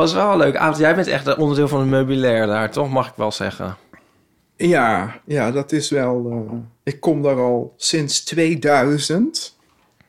was 0.00 0.12
wel 0.12 0.32
een 0.32 0.38
leuk 0.38 0.56
avond. 0.56 0.76
Jij 0.78 0.94
bent 0.94 1.06
echt 1.06 1.26
een 1.26 1.36
onderdeel 1.36 1.68
van 1.68 1.80
het 1.80 1.88
meubilair 1.88 2.46
daar, 2.46 2.70
toch? 2.70 2.90
Mag 2.90 3.08
ik 3.08 3.14
wel 3.16 3.32
zeggen. 3.32 3.76
Ja, 4.56 5.20
ja, 5.24 5.50
dat 5.50 5.72
is 5.72 5.90
wel. 5.90 6.30
eh, 6.50 6.56
ik 6.82 7.00
kom 7.00 7.22
daar 7.22 7.36
al 7.38 7.74
sinds 7.76 8.24
2000. 8.24 9.56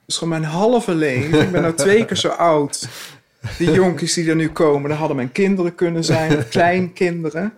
Dus 0.06 0.18
gewoon 0.18 0.30
mijn 0.40 0.44
halve 0.52 0.96
leven. 0.96 1.42
Ik 1.42 1.52
ben 1.52 1.62
nou 1.62 1.74
twee 1.86 2.06
keer 2.06 2.18
zo 2.18 2.28
oud. 2.28 2.88
Die 3.58 3.72
jonkies 3.72 4.14
die 4.14 4.30
er 4.30 4.36
nu 4.36 4.50
komen, 4.50 4.90
dat 4.90 4.98
hadden 5.00 5.16
mijn 5.16 5.32
kinderen 5.32 5.76
kunnen 5.76 6.04
zijn, 6.04 6.48
kleinkinderen. 6.50 7.54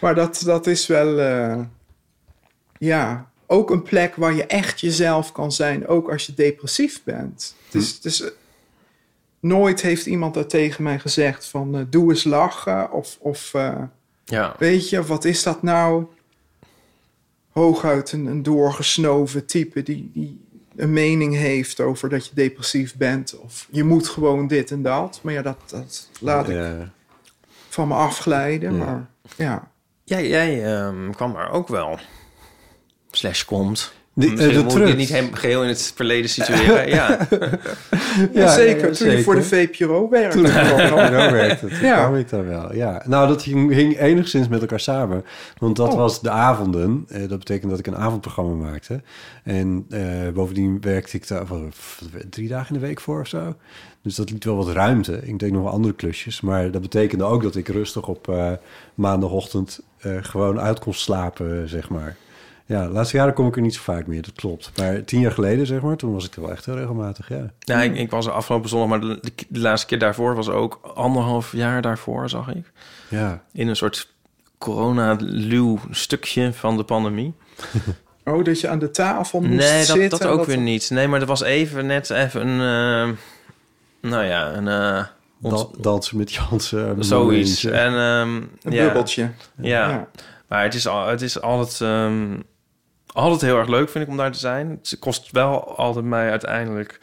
Maar 0.00 0.14
dat, 0.14 0.42
dat 0.44 0.66
is 0.66 0.86
wel. 0.86 1.18
eh, 1.20 1.58
ja, 2.78 3.30
ook 3.46 3.70
een 3.70 3.82
plek 3.82 4.14
waar 4.16 4.34
je 4.34 4.46
echt 4.46 4.80
jezelf 4.80 5.32
kan 5.32 5.52
zijn, 5.52 5.86
ook 5.88 6.10
als 6.10 6.26
je 6.26 6.34
depressief 6.34 7.04
bent. 7.04 7.54
Het 7.64 7.82
is, 7.82 7.90
het 7.94 8.04
is, 8.04 8.22
nooit 9.40 9.80
heeft 9.80 10.06
iemand 10.06 10.34
daar 10.34 10.46
tegen 10.46 10.82
mij 10.82 10.98
gezegd 10.98 11.46
van 11.46 11.76
eh, 11.76 11.82
doe 11.90 12.10
eens 12.10 12.24
lachen 12.24 12.92
of. 12.92 13.16
of 13.20 13.54
eh, 13.54 13.82
Ja. 14.24 14.54
Weet 14.58 14.88
je, 14.88 15.02
wat 15.02 15.24
is 15.24 15.42
dat 15.42 15.62
nou? 15.62 16.06
Hooguit 17.50 18.12
een, 18.12 18.26
een 18.26 18.42
doorgesnoven 18.42 19.46
type 19.46 19.82
die, 19.82 20.10
die 20.14 20.44
een 20.76 20.92
mening 20.92 21.34
heeft 21.34 21.80
over 21.80 22.08
dat 22.08 22.26
je 22.26 22.34
depressief 22.34 22.96
bent. 22.96 23.38
Of 23.38 23.68
je 23.70 23.84
moet 23.84 24.08
gewoon 24.08 24.46
dit 24.46 24.70
en 24.70 24.82
dat. 24.82 25.20
Maar 25.22 25.32
ja, 25.32 25.42
dat, 25.42 25.56
dat 25.66 26.08
laat 26.20 26.48
ik 26.48 26.54
Ja. 26.56 26.90
van 27.68 27.88
me 27.88 27.94
afglijden. 27.94 28.76
Ja. 28.76 28.84
Maar 28.84 29.06
ja, 29.36 29.70
Jij, 30.04 30.28
jij 30.28 30.74
ehm, 30.74 31.10
kwam 31.10 31.36
er 31.36 31.50
ook 31.50 31.68
wel. 31.68 31.98
Slash 33.10 33.44
komt. 33.44 33.92
Misschien 34.16 34.38
eh, 34.50 34.54
de 34.56 34.62
moet 34.62 34.86
dit 34.86 34.96
niet 34.96 35.08
helemaal 35.08 35.34
geheel 35.38 35.62
in 35.62 35.68
het 35.68 35.92
verleden 35.94 36.30
situeren. 36.30 36.88
ja. 36.88 37.18
ja, 38.32 38.48
zeker. 38.54 38.88
ja, 38.88 38.94
toen 38.94 39.10
je 39.10 39.22
voor 39.22 39.34
de 39.34 39.42
VPRO 39.42 40.08
werkte. 40.08 40.36
Toen 40.36 40.46
ik 40.46 40.72
ook 40.72 40.78
nog. 40.90 41.10
nog 41.10 41.30
werkte, 41.30 41.66
toen 41.66 41.78
Ja. 41.80 41.96
kwam 41.96 42.16
ik 42.16 42.28
daar 42.28 42.46
wel. 42.46 42.74
Ja. 42.74 43.02
Nou, 43.06 43.28
dat 43.28 43.42
hing, 43.42 43.72
hing 43.72 43.98
enigszins 43.98 44.48
met 44.48 44.60
elkaar 44.60 44.80
samen. 44.80 45.24
Want 45.58 45.76
dat 45.76 45.92
Oh. 45.92 45.96
was 45.98 46.20
de 46.20 46.30
avonden. 46.30 47.04
Eh, 47.08 47.28
dat 47.28 47.38
betekent 47.38 47.70
dat 47.70 47.78
ik 47.78 47.86
een 47.86 47.96
avondprogramma 47.96 48.70
maakte. 48.70 49.02
En 49.44 49.86
eh, 49.90 50.00
bovendien 50.34 50.80
werkte 50.80 51.16
ik 51.16 51.28
daar 51.28 51.44
drie 52.30 52.48
dagen 52.48 52.74
in 52.74 52.80
de 52.80 52.86
week 52.86 53.00
voor 53.00 53.20
of 53.20 53.28
zo. 53.28 53.54
Dus 54.02 54.14
dat 54.14 54.30
liet 54.30 54.44
wel 54.44 54.56
wat 54.56 54.68
ruimte. 54.68 55.20
Ik 55.22 55.38
deed 55.38 55.52
nog 55.52 55.62
wel 55.62 55.72
andere 55.72 55.94
klusjes. 55.94 56.40
Maar 56.40 56.70
dat 56.70 56.82
betekende 56.82 57.24
ook 57.24 57.42
dat 57.42 57.56
ik 57.56 57.68
rustig 57.68 58.08
op 58.08 58.28
eh, 58.28 58.52
maandagochtend 58.94 59.80
eh, 59.98 60.12
gewoon 60.20 60.60
uit 60.60 60.78
kon 60.78 60.94
slapen, 60.94 61.68
zeg 61.68 61.88
maar. 61.88 62.16
Ja, 62.68 62.86
de 62.86 62.92
laatste 62.92 63.16
jaren 63.16 63.34
kom 63.34 63.46
ik 63.46 63.56
er 63.56 63.62
niet 63.62 63.74
zo 63.74 63.80
vaak 63.82 64.06
meer, 64.06 64.22
dat 64.22 64.32
klopt. 64.32 64.70
Maar 64.76 65.04
tien 65.04 65.20
jaar 65.20 65.32
geleden, 65.32 65.66
zeg 65.66 65.80
maar, 65.80 65.96
toen 65.96 66.12
was 66.12 66.26
ik 66.26 66.34
er 66.34 66.40
wel 66.40 66.50
echt 66.50 66.66
heel 66.66 66.74
regelmatig, 66.76 67.28
ja. 67.28 67.50
Ja, 67.58 67.82
ik, 67.82 67.96
ik 67.96 68.10
was 68.10 68.26
er 68.26 68.32
afgelopen 68.32 68.68
zondag, 68.68 68.88
maar 68.88 69.00
de, 69.00 69.20
de 69.48 69.60
laatste 69.60 69.86
keer 69.86 69.98
daarvoor 69.98 70.34
was 70.34 70.48
ook 70.48 70.80
anderhalf 70.94 71.52
jaar 71.52 71.82
daarvoor, 71.82 72.28
zag 72.28 72.48
ik. 72.48 72.72
Ja, 73.08 73.42
In 73.52 73.68
een 73.68 73.76
soort 73.76 74.14
corona-luw 74.58 75.78
stukje 75.90 76.52
van 76.52 76.76
de 76.76 76.84
pandemie. 76.84 77.34
Oh, 78.28 78.44
dat 78.44 78.60
je 78.60 78.68
aan 78.68 78.78
de 78.78 78.90
tafel 78.90 79.40
moest 79.40 79.52
Nee, 79.52 79.86
dat, 79.86 79.96
zitten. 79.96 80.18
dat 80.18 80.28
ook 80.28 80.44
weer 80.44 80.58
niet. 80.58 80.90
Nee, 80.90 81.08
maar 81.08 81.20
er 81.20 81.26
was 81.26 81.42
even 81.42 81.86
net 81.86 82.10
even 82.10 82.46
een... 82.46 83.08
eh, 83.10 84.10
nou 84.10 84.24
ja, 84.24 84.52
een... 84.54 84.68
eh, 84.68 85.04
Dan- 85.50 85.74
dansen 85.80 86.16
met 86.16 86.32
Jansen. 86.32 87.04
zoiets. 87.04 87.62
momentje. 87.62 87.70
En, 87.70 87.92
ehm, 87.92 88.34
Een 88.62 88.72
ja, 88.72 88.84
bubbeltje. 88.84 89.30
Ja. 89.56 89.88
Ja. 89.88 90.08
maar 90.48 90.62
het 90.62 90.74
is, 90.74 90.86
al, 90.86 91.06
het 91.08 91.22
is 91.22 91.40
altijd, 91.40 91.80
ehm, 91.80 92.36
altijd 93.16 93.40
heel 93.40 93.58
erg 93.58 93.68
leuk, 93.68 93.88
vind 93.88 94.04
ik, 94.04 94.10
om 94.10 94.16
daar 94.16 94.32
te 94.32 94.38
zijn. 94.38 94.70
Het 94.70 94.96
kost 94.98 95.30
wel 95.30 95.76
altijd 95.76 96.04
mij 96.04 96.30
uiteindelijk 96.30 97.00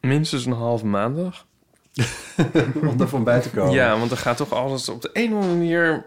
minstens 0.00 0.46
een 0.46 0.52
halve 0.52 0.86
maandag. 0.86 1.46
om 2.88 3.00
er 3.00 3.08
van 3.08 3.24
bij 3.24 3.40
te 3.40 3.50
komen. 3.50 3.72
Ja, 3.72 3.98
want 3.98 4.10
er 4.10 4.16
gaat 4.16 4.36
toch 4.36 4.52
altijd 4.52 4.88
op 4.88 5.02
de 5.02 5.10
een 5.12 5.32
of 5.34 5.42
andere 5.42 5.54
manier 5.54 6.04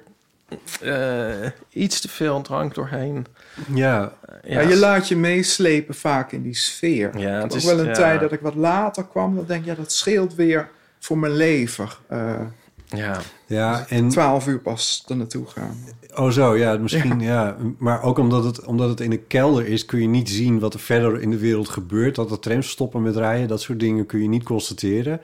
eh, 0.82 1.50
iets 1.70 2.02
te 2.02 2.08
veel 2.08 2.42
drank 2.42 2.76
doorheen. 2.76 3.26
Ja, 3.74 4.14
Ja. 4.44 4.62
je 4.62 4.76
laat 4.76 5.08
je 5.08 5.16
meeslepen 5.16 5.96
vaak 5.96 6.32
in 6.32 6.42
die 6.42 6.56
sfeer. 6.56 7.18
Ja, 7.18 7.42
het 7.42 7.54
is 7.54 7.64
ook 7.64 7.76
wel 7.76 7.80
een 7.80 7.90
ja, 7.90 7.94
tijd 7.94 8.20
dat 8.20 8.32
ik 8.32 8.40
wat 8.40 8.56
later 8.56 9.06
kwam. 9.06 9.36
Dan 9.36 9.46
denk 9.46 9.66
ja, 9.66 9.76
dat 9.76 9.92
scheelt 9.92 10.36
weer 10.36 10.70
voor 11.00 11.18
mijn 11.18 11.34
lever 11.34 11.98
eh 12.08 12.40
Ja. 12.86 13.20
Ja, 13.46 13.86
en... 13.90 14.10
12 14.10 14.48
uur 14.48 14.60
pas 14.60 15.06
er 15.08 15.16
naartoe 15.16 15.48
gaan. 15.48 15.78
Oh 16.18 16.30
zo, 16.30 16.56
ja, 16.58 16.78
misschien 16.78 17.20
ja. 17.20 17.58
Maar 17.78 18.04
ook 18.04 18.18
omdat 18.18 18.44
het, 18.44 18.66
omdat 18.66 18.90
het 18.90 19.00
in 19.00 19.12
een 19.12 19.28
kelder 19.28 19.68
is... 19.68 19.86
kun 19.86 20.02
je 20.02 20.08
niet 20.08 20.30
zien 20.30 20.60
wat 20.60 20.74
er 20.74 20.80
verder 20.80 21.22
in 21.22 21.30
de 21.32 21.38
wereld 21.38 21.70
gebeurt. 21.70 22.16
Dat 22.16 22.30
de 22.30 22.40
trams 22.40 22.70
stoppen 22.70 23.02
met 23.02 23.16
rijden, 23.16 23.48
dat 23.48 23.62
soort 23.62 23.80
dingen 23.80 24.06
kun 24.06 24.22
je 24.22 24.28
niet 24.28 24.44
constateren. 24.44 25.22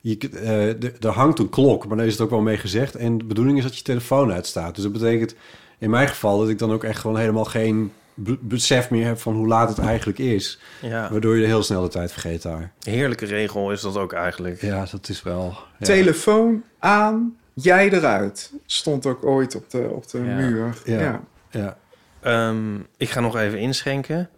Je, 0.00 0.18
eh, 0.42 0.68
er- 1.04 1.08
hangt 1.08 1.38
een 1.38 1.48
klok, 1.48 1.86
maar 1.86 1.96
daar 1.96 2.06
is 2.06 2.12
het 2.12 2.20
ook 2.22 2.30
wel 2.30 2.40
mee 2.40 2.56
gezegd. 2.56 2.94
En 2.94 3.18
de 3.18 3.24
bedoeling 3.24 3.58
is 3.58 3.64
dat 3.64 3.76
je 3.76 3.82
telefoon 3.82 4.32
uitstaat. 4.32 4.74
Dus 4.74 4.84
dat 4.84 4.92
betekent 4.92 5.34
in 5.78 5.90
mijn 5.90 6.08
geval 6.08 6.38
dat 6.38 6.48
ik 6.48 6.58
dan 6.58 6.72
ook 6.72 6.84
echt 6.84 7.00
gewoon 7.00 7.18
helemaal 7.18 7.44
geen 7.44 7.92
be- 8.14 8.38
besef 8.40 8.90
meer 8.90 9.06
heb... 9.06 9.18
van 9.18 9.34
hoe 9.34 9.46
laat 9.46 9.68
het 9.68 9.78
eigenlijk 9.78 10.18
is. 10.18 10.60
Ja. 10.82 11.08
Waardoor 11.10 11.34
je 11.34 11.40
de 11.40 11.46
heel 11.46 11.62
snel 11.62 11.82
de 11.82 11.88
tijd 11.88 12.12
vergeet 12.12 12.42
daar. 12.42 12.72
Heerlijke 12.82 13.24
regel 13.26 13.72
is 13.72 13.80
dat 13.80 13.96
ook 13.96 14.12
eigenlijk. 14.12 14.60
Ja, 14.60 14.86
dat 14.90 15.08
is 15.08 15.22
wel... 15.22 15.54
ja. 15.78 15.86
Telefoon 15.86 16.62
aan, 16.78 17.36
jij 17.62 17.90
eruit. 17.90 18.52
Stond 18.66 19.06
ook 19.06 19.24
ooit 19.24 19.54
op 19.54 19.70
de, 19.70 19.88
op 19.90 20.10
de 20.10 20.18
Ja. 20.18 20.34
muur. 20.34 20.76
Ja. 20.84 21.00
Ja. 21.00 21.20
Ja. 21.50 21.76
Ehm, 22.20 22.76
ik 22.96 23.10
ga 23.10 23.20
nog 23.20 23.36
even 23.36 23.58
inschenken. 23.58 24.28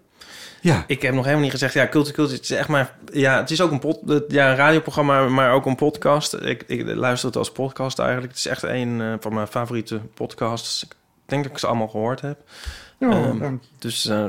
Ja. 0.61 0.85
Ik 0.87 1.03
heb 1.03 1.13
nog 1.15 1.23
helemaal 1.23 1.45
niet 1.45 1.53
gezegd, 1.53 1.73
ja, 1.75 1.89
Culture 1.89 2.15
Culture, 2.15 2.37
het 2.37 2.51
is 2.51 2.57
echt 2.57 2.69
maar, 2.69 2.95
ja, 3.13 3.37
het 3.41 3.51
is 3.51 3.61
ook 3.61 3.71
een, 3.71 3.79
pod, 3.79 3.99
ja, 4.29 4.51
een 4.51 4.57
radioprogramma, 4.57 5.29
maar 5.29 5.53
ook 5.53 5.67
een 5.67 5.75
podcast. 5.77 6.35
Ik, 6.35 6.65
ik 6.67 6.87
luister 6.95 7.29
het 7.29 7.37
als 7.39 7.53
podcast 7.53 7.99
eigenlijk. 7.99 8.29
Het 8.29 8.39
is 8.39 8.47
echt 8.47 8.63
een 8.63 9.01
eh, 9.01 9.15
van 9.21 9.35
mijn 9.35 9.47
favoriete 9.47 10.01
podcasts. 10.15 10.83
Ik 10.83 10.95
denk 11.27 11.43
dat 11.43 11.53
ik 11.53 11.59
ze 11.59 11.67
allemaal 11.67 11.89
gehoord 11.89 12.21
heb. 12.21 12.39
Oh, 13.01 13.11
Ehm, 13.11 13.55
dus 13.79 14.07
eh, 14.07 14.25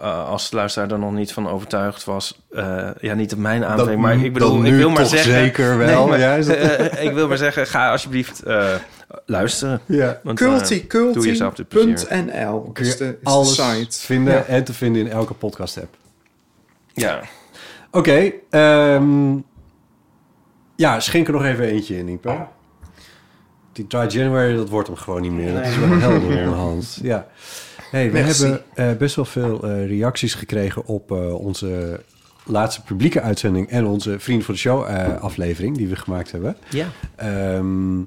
eh, 0.00 0.28
als 0.28 0.50
de 0.50 0.56
luisteraar 0.56 0.90
er 0.90 0.98
nog 0.98 1.12
niet 1.12 1.32
van 1.32 1.48
overtuigd 1.48 2.04
was, 2.04 2.40
eh, 2.50 2.88
ja, 3.00 3.14
niet 3.14 3.32
op 3.32 3.38
mijn 3.38 3.64
aanbeveling, 3.64 4.00
maar 4.00 4.24
ik 4.24 4.32
bedoel, 4.32 4.64
ik 4.64 4.72
wil 4.74 4.88
maar 4.90 4.98
toch 4.98 5.08
zeggen, 5.08 5.32
zeker 5.32 5.76
wel, 5.78 6.06
maar, 6.06 6.18
ja, 6.18 6.34
is 6.34 6.46
dat- 6.46 6.56
eh, 6.62 7.04
ik 7.04 7.12
wil 7.12 7.28
maar 7.28 7.36
zeggen, 7.36 7.66
ga 7.66 7.90
alsjeblieft 7.90 8.42
eh, 8.42 8.74
luisteren. 9.26 9.80
Ja. 9.86 10.20
Want, 10.22 10.40
eh, 10.40 10.46
Culti, 10.46 10.86
doe 11.14 11.26
jezelf 11.26 11.54
de 11.54 11.64
is 12.80 12.92
je 12.92 12.96
de, 12.96 13.04
is 13.04 13.18
de 13.22 13.30
alles 13.30 13.54
site. 13.54 13.98
vinden 14.06 14.34
Ja. 14.34 14.44
en 14.44 14.64
te 14.64 14.72
vinden 14.74 15.02
in 15.02 15.10
elke 15.10 15.34
podcast-app. 15.34 15.96
Ja. 16.92 17.20
Oké, 17.90 18.32
ehm, 18.50 19.34
ja, 20.76 21.00
schenk 21.00 21.26
er 21.26 21.32
nog 21.32 21.44
even 21.44 21.64
eentje 21.64 21.98
in. 21.98 22.08
Die 23.72 23.86
Dry 23.86 24.06
January, 24.06 24.56
dat 24.56 24.68
wordt 24.68 24.88
hem 24.88 24.96
gewoon 24.96 25.20
niet 25.20 25.32
meer. 25.32 25.54
Dat 25.54 25.64
is 25.66 25.76
wel 25.78 25.98
helder 25.98 26.28
onderhand. 26.38 26.98
Ja. 27.02 27.26
Hey, 27.92 28.10
we 28.10 28.12
Merci. 28.12 28.42
hebben 28.42 28.62
eh, 28.74 28.96
best 28.96 29.16
wel 29.16 29.24
veel 29.24 29.62
eh, 29.62 29.86
reacties 29.86 30.34
gekregen 30.34 30.86
op 30.86 31.12
eh, 31.12 31.34
onze 31.34 32.00
laatste 32.44 32.82
publieke 32.82 33.20
uitzending... 33.20 33.68
en 33.68 33.86
onze 33.86 34.18
Vrienden 34.18 34.44
voor 34.44 34.54
de 34.54 34.60
Show 34.60 34.84
aflevering 35.20 35.76
die 35.76 35.88
we 35.88 35.96
gemaakt 35.96 36.32
hebben. 36.32 36.56
Ja. 36.70 36.86
Ehm, 37.16 38.00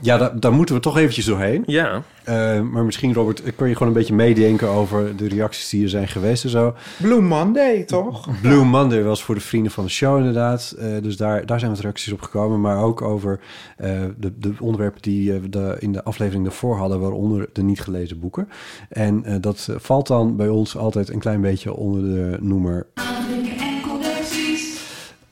ja, 0.00 0.18
daar, 0.18 0.40
daar 0.40 0.52
moeten 0.52 0.74
we 0.74 0.80
toch 0.80 0.96
eventjes 0.96 1.24
doorheen. 1.24 1.62
Ja. 1.66 2.02
Eh, 2.24 2.60
maar 2.60 2.84
misschien, 2.84 3.14
Robert, 3.14 3.42
kun 3.56 3.68
je 3.68 3.72
gewoon 3.72 3.88
een 3.88 3.98
beetje 3.98 4.14
meedenken 4.14 4.68
over 4.68 5.16
de 5.16 5.28
reacties 5.28 5.68
die 5.68 5.82
er 5.82 5.88
zijn 5.88 6.08
geweest 6.08 6.44
en 6.44 6.50
zo. 6.50 6.74
Blue 7.00 7.20
Monday, 7.20 7.82
toch? 7.82 8.40
Blue 8.40 8.64
Monday 8.64 9.02
was 9.02 9.22
voor 9.22 9.34
de 9.34 9.40
vrienden 9.40 9.72
van 9.72 9.84
de 9.84 9.90
show 9.90 10.18
inderdaad. 10.18 10.74
Eh, 10.78 10.88
dus 11.02 11.16
daar, 11.16 11.46
daar 11.46 11.58
zijn 11.58 11.70
wat 11.70 11.80
reacties 11.80 12.12
op 12.12 12.20
gekomen. 12.20 12.60
Maar 12.60 12.82
ook 12.82 13.02
over 13.02 13.40
eh, 13.76 14.00
de, 14.18 14.32
de 14.38 14.52
onderwerpen 14.60 15.02
die 15.02 15.34
eh, 15.34 15.40
we 15.40 15.48
de, 15.48 15.76
in 15.78 15.92
de 15.92 16.04
aflevering 16.04 16.44
daarvoor 16.44 16.76
hadden... 16.76 17.00
waaronder 17.00 17.48
de 17.52 17.62
niet 17.62 17.80
gelezen 17.80 18.20
boeken. 18.20 18.48
En 18.88 19.24
eh, 19.24 19.36
dat 19.40 19.66
eh, 19.70 19.76
valt 19.78 20.06
dan 20.06 20.36
bij 20.36 20.48
ons 20.48 20.76
altijd 20.76 21.08
een 21.08 21.18
klein 21.18 21.40
beetje 21.40 21.74
onder 21.74 22.02
de 22.02 22.36
noemer... 22.40 22.86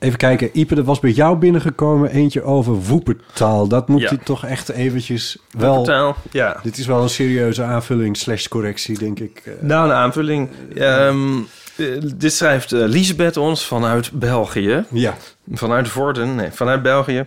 Even 0.01 0.17
kijken, 0.17 0.49
Ipe, 0.53 0.75
er 0.75 0.83
was 0.83 0.99
bij 0.99 1.11
jou 1.11 1.37
binnengekomen 1.37 2.11
eentje 2.11 2.43
over 2.43 2.73
woepertaal. 2.73 3.67
Dat 3.67 3.87
moet 3.87 4.01
Ja. 4.01 4.07
je 4.09 4.17
toch 4.23 4.45
echt 4.45 4.69
eventjes 4.69 5.37
wel... 5.51 5.75
Woepertaal, 5.75 6.15
ja. 6.31 6.59
Dit 6.63 6.77
is 6.77 6.85
wel 6.85 7.01
een 7.01 7.09
serieuze 7.09 7.63
aanvulling 7.63 8.17
slash 8.17 8.47
correctie, 8.47 8.97
denk 8.97 9.19
ik. 9.19 9.41
Eh, 9.45 9.53
Nou, 9.59 9.85
een 9.89 9.95
aanvulling. 9.95 10.49
Ehm, 10.75 11.37
eh, 11.75 11.85
dit 12.15 12.33
schrijft 12.33 12.71
eh, 12.71 12.79
Lisbeth 12.85 13.37
ons 13.37 13.65
vanuit 13.65 14.11
België. 14.11 14.85
Ja. 14.91 15.17
Vanuit 15.51 15.87
Vorden, 15.87 16.35
nee, 16.35 16.51
vanuit 16.51 16.81
België. 16.81 17.25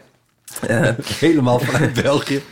Helemaal 1.18 1.58
vanuit 1.58 1.92
België. 2.02 2.42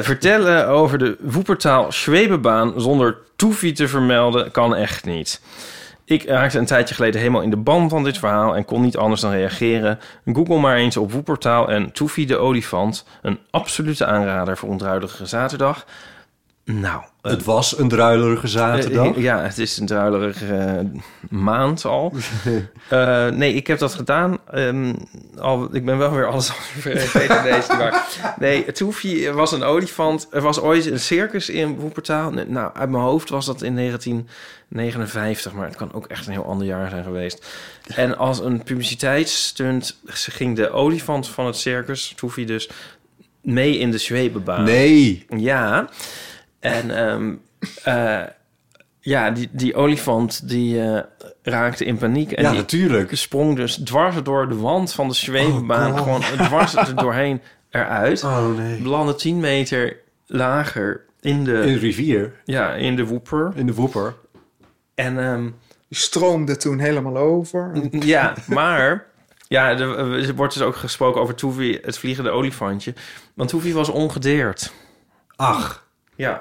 vertellen 0.00 0.68
over 0.68 0.98
de 0.98 1.16
woepertaal 1.20 1.92
Schwebebaan 1.92 2.72
zonder 2.76 3.16
toefie 3.36 3.72
te 3.72 3.88
vermelden 3.88 4.50
kan 4.50 4.74
echt 4.74 5.04
niet. 5.04 5.40
Ik 6.06 6.24
raakte 6.24 6.58
een 6.58 6.66
tijdje 6.66 6.94
geleden 6.94 7.20
helemaal 7.20 7.42
in 7.42 7.50
de 7.50 7.56
ban 7.56 7.88
van 7.88 8.04
dit 8.04 8.18
verhaal 8.18 8.56
en 8.56 8.64
kon 8.64 8.80
niet 8.80 8.96
anders 8.96 9.20
dan 9.20 9.30
reageren. 9.30 9.98
Google 10.24 10.58
maar 10.58 10.76
eens 10.76 10.96
op 10.96 11.12
woepertaal 11.12 11.70
en 11.70 11.92
Toefie 11.92 12.26
de 12.26 12.36
olifant. 12.36 13.06
Een 13.22 13.38
absolute 13.50 14.06
aanrader 14.06 14.56
voor 14.56 14.68
ontruilige 14.68 15.26
zaterdag. 15.26 15.86
Nou, 16.64 17.02
Het 17.22 17.44
was 17.44 17.78
een 17.78 17.88
druilerige 17.88 18.48
zaterdag. 18.48 19.16
Eh, 19.16 19.22
ja, 19.22 19.42
het 19.42 19.58
is 19.58 19.78
een 19.78 19.86
druilerige 19.86 20.54
eh, 20.54 21.00
maand 21.30 21.84
al. 21.84 22.12
Eh, 22.88 23.28
nee, 23.28 23.54
ik 23.54 23.66
heb 23.66 23.78
dat 23.78 23.94
gedaan. 23.94 24.38
Ehm, 24.50 24.94
al, 25.38 25.74
ik 25.74 25.84
ben 25.84 25.98
wel 25.98 26.10
weer 26.10 26.26
alles 26.26 26.50
al 26.50 26.56
vergeten 26.78 27.42
deze. 27.42 27.76
Maar 27.76 28.06
nee, 28.38 28.72
Toefie 28.72 29.30
was 29.30 29.52
een 29.52 29.62
olifant. 29.62 30.26
Er 30.30 30.40
was 30.40 30.60
ooit 30.60 30.86
een 30.86 31.00
circus 31.00 31.48
in 31.48 31.76
Woepertaal. 31.76 32.30
Nou, 32.30 32.74
uit 32.74 32.90
mijn 32.90 33.02
hoofd 33.02 33.28
was 33.28 33.46
dat 33.46 33.62
in 33.62 33.76
1959. 33.76 35.52
Maar 35.52 35.66
het 35.66 35.76
kan 35.76 35.92
ook 35.92 36.06
echt 36.06 36.26
een 36.26 36.32
heel 36.32 36.46
ander 36.46 36.66
jaar 36.66 36.90
zijn 36.90 37.04
geweest. 37.04 37.46
En 37.94 38.16
als 38.16 38.40
een 38.40 38.62
publiciteitsstunt 38.62 39.98
ging 40.04 40.56
de 40.56 40.70
olifant 40.70 41.28
van 41.28 41.46
het 41.46 41.56
circus, 41.56 42.12
Toefie 42.16 42.46
dus, 42.46 42.70
mee 43.42 43.78
in 43.78 43.90
de 43.90 43.98
zwebebaan. 43.98 44.64
Nee. 44.64 45.26
Ja. 45.36 45.88
En 46.64 46.96
ehm, 46.96 47.34
eh, 47.84 48.22
ja, 49.00 49.30
die, 49.30 49.48
die 49.52 49.74
olifant 49.74 50.48
die 50.48 50.80
eh, 50.82 51.02
raakte 51.42 51.84
in 51.84 51.96
paniek. 51.96 52.32
En 52.32 52.42
Ja, 52.42 52.50
die 52.50 52.58
natuurlijk. 52.58 53.16
sprong 53.16 53.56
dus 53.56 53.76
dwars 53.76 54.22
door 54.22 54.48
de 54.48 54.56
wand 54.56 54.92
van 54.92 55.08
de 55.08 55.14
zwebebaan. 55.14 55.92
Oh, 55.92 55.98
gewoon 56.02 56.20
dwars 56.20 56.74
er 56.76 56.94
doorheen 56.96 57.40
eruit. 57.70 58.24
Oh 58.24 58.56
nee. 58.56 58.80
Belandde 58.82 59.14
10 59.14 59.40
meter 59.40 59.96
lager 60.26 61.04
in 61.20 61.44
de, 61.44 61.52
In 61.52 61.72
de 61.72 61.78
rivier. 61.78 62.32
ja, 62.44 62.72
in 62.74 62.96
de 62.96 63.06
woeper. 63.06 63.52
In 63.54 63.66
de 63.66 63.74
woeper. 63.74 64.14
En 64.94 65.18
ehm, 65.18 65.42
Die 65.88 65.98
stroomde 65.98 66.56
toen 66.56 66.78
helemaal 66.78 67.16
over. 67.16 67.72
ja, 67.90 68.34
maar... 68.46 69.06
Ja, 69.48 69.70
er, 69.70 69.98
er 70.28 70.34
wordt 70.34 70.54
dus 70.54 70.62
ook 70.62 70.76
gesproken 70.76 71.20
over 71.20 71.34
Toefie, 71.34 71.78
het 71.82 71.98
vliegende 71.98 72.30
olifantje. 72.30 72.94
Want 73.34 73.48
Toefie 73.48 73.74
was 73.74 73.88
ongedeerd. 73.88 74.72
Ach, 75.36 75.86
Ja. 76.16 76.40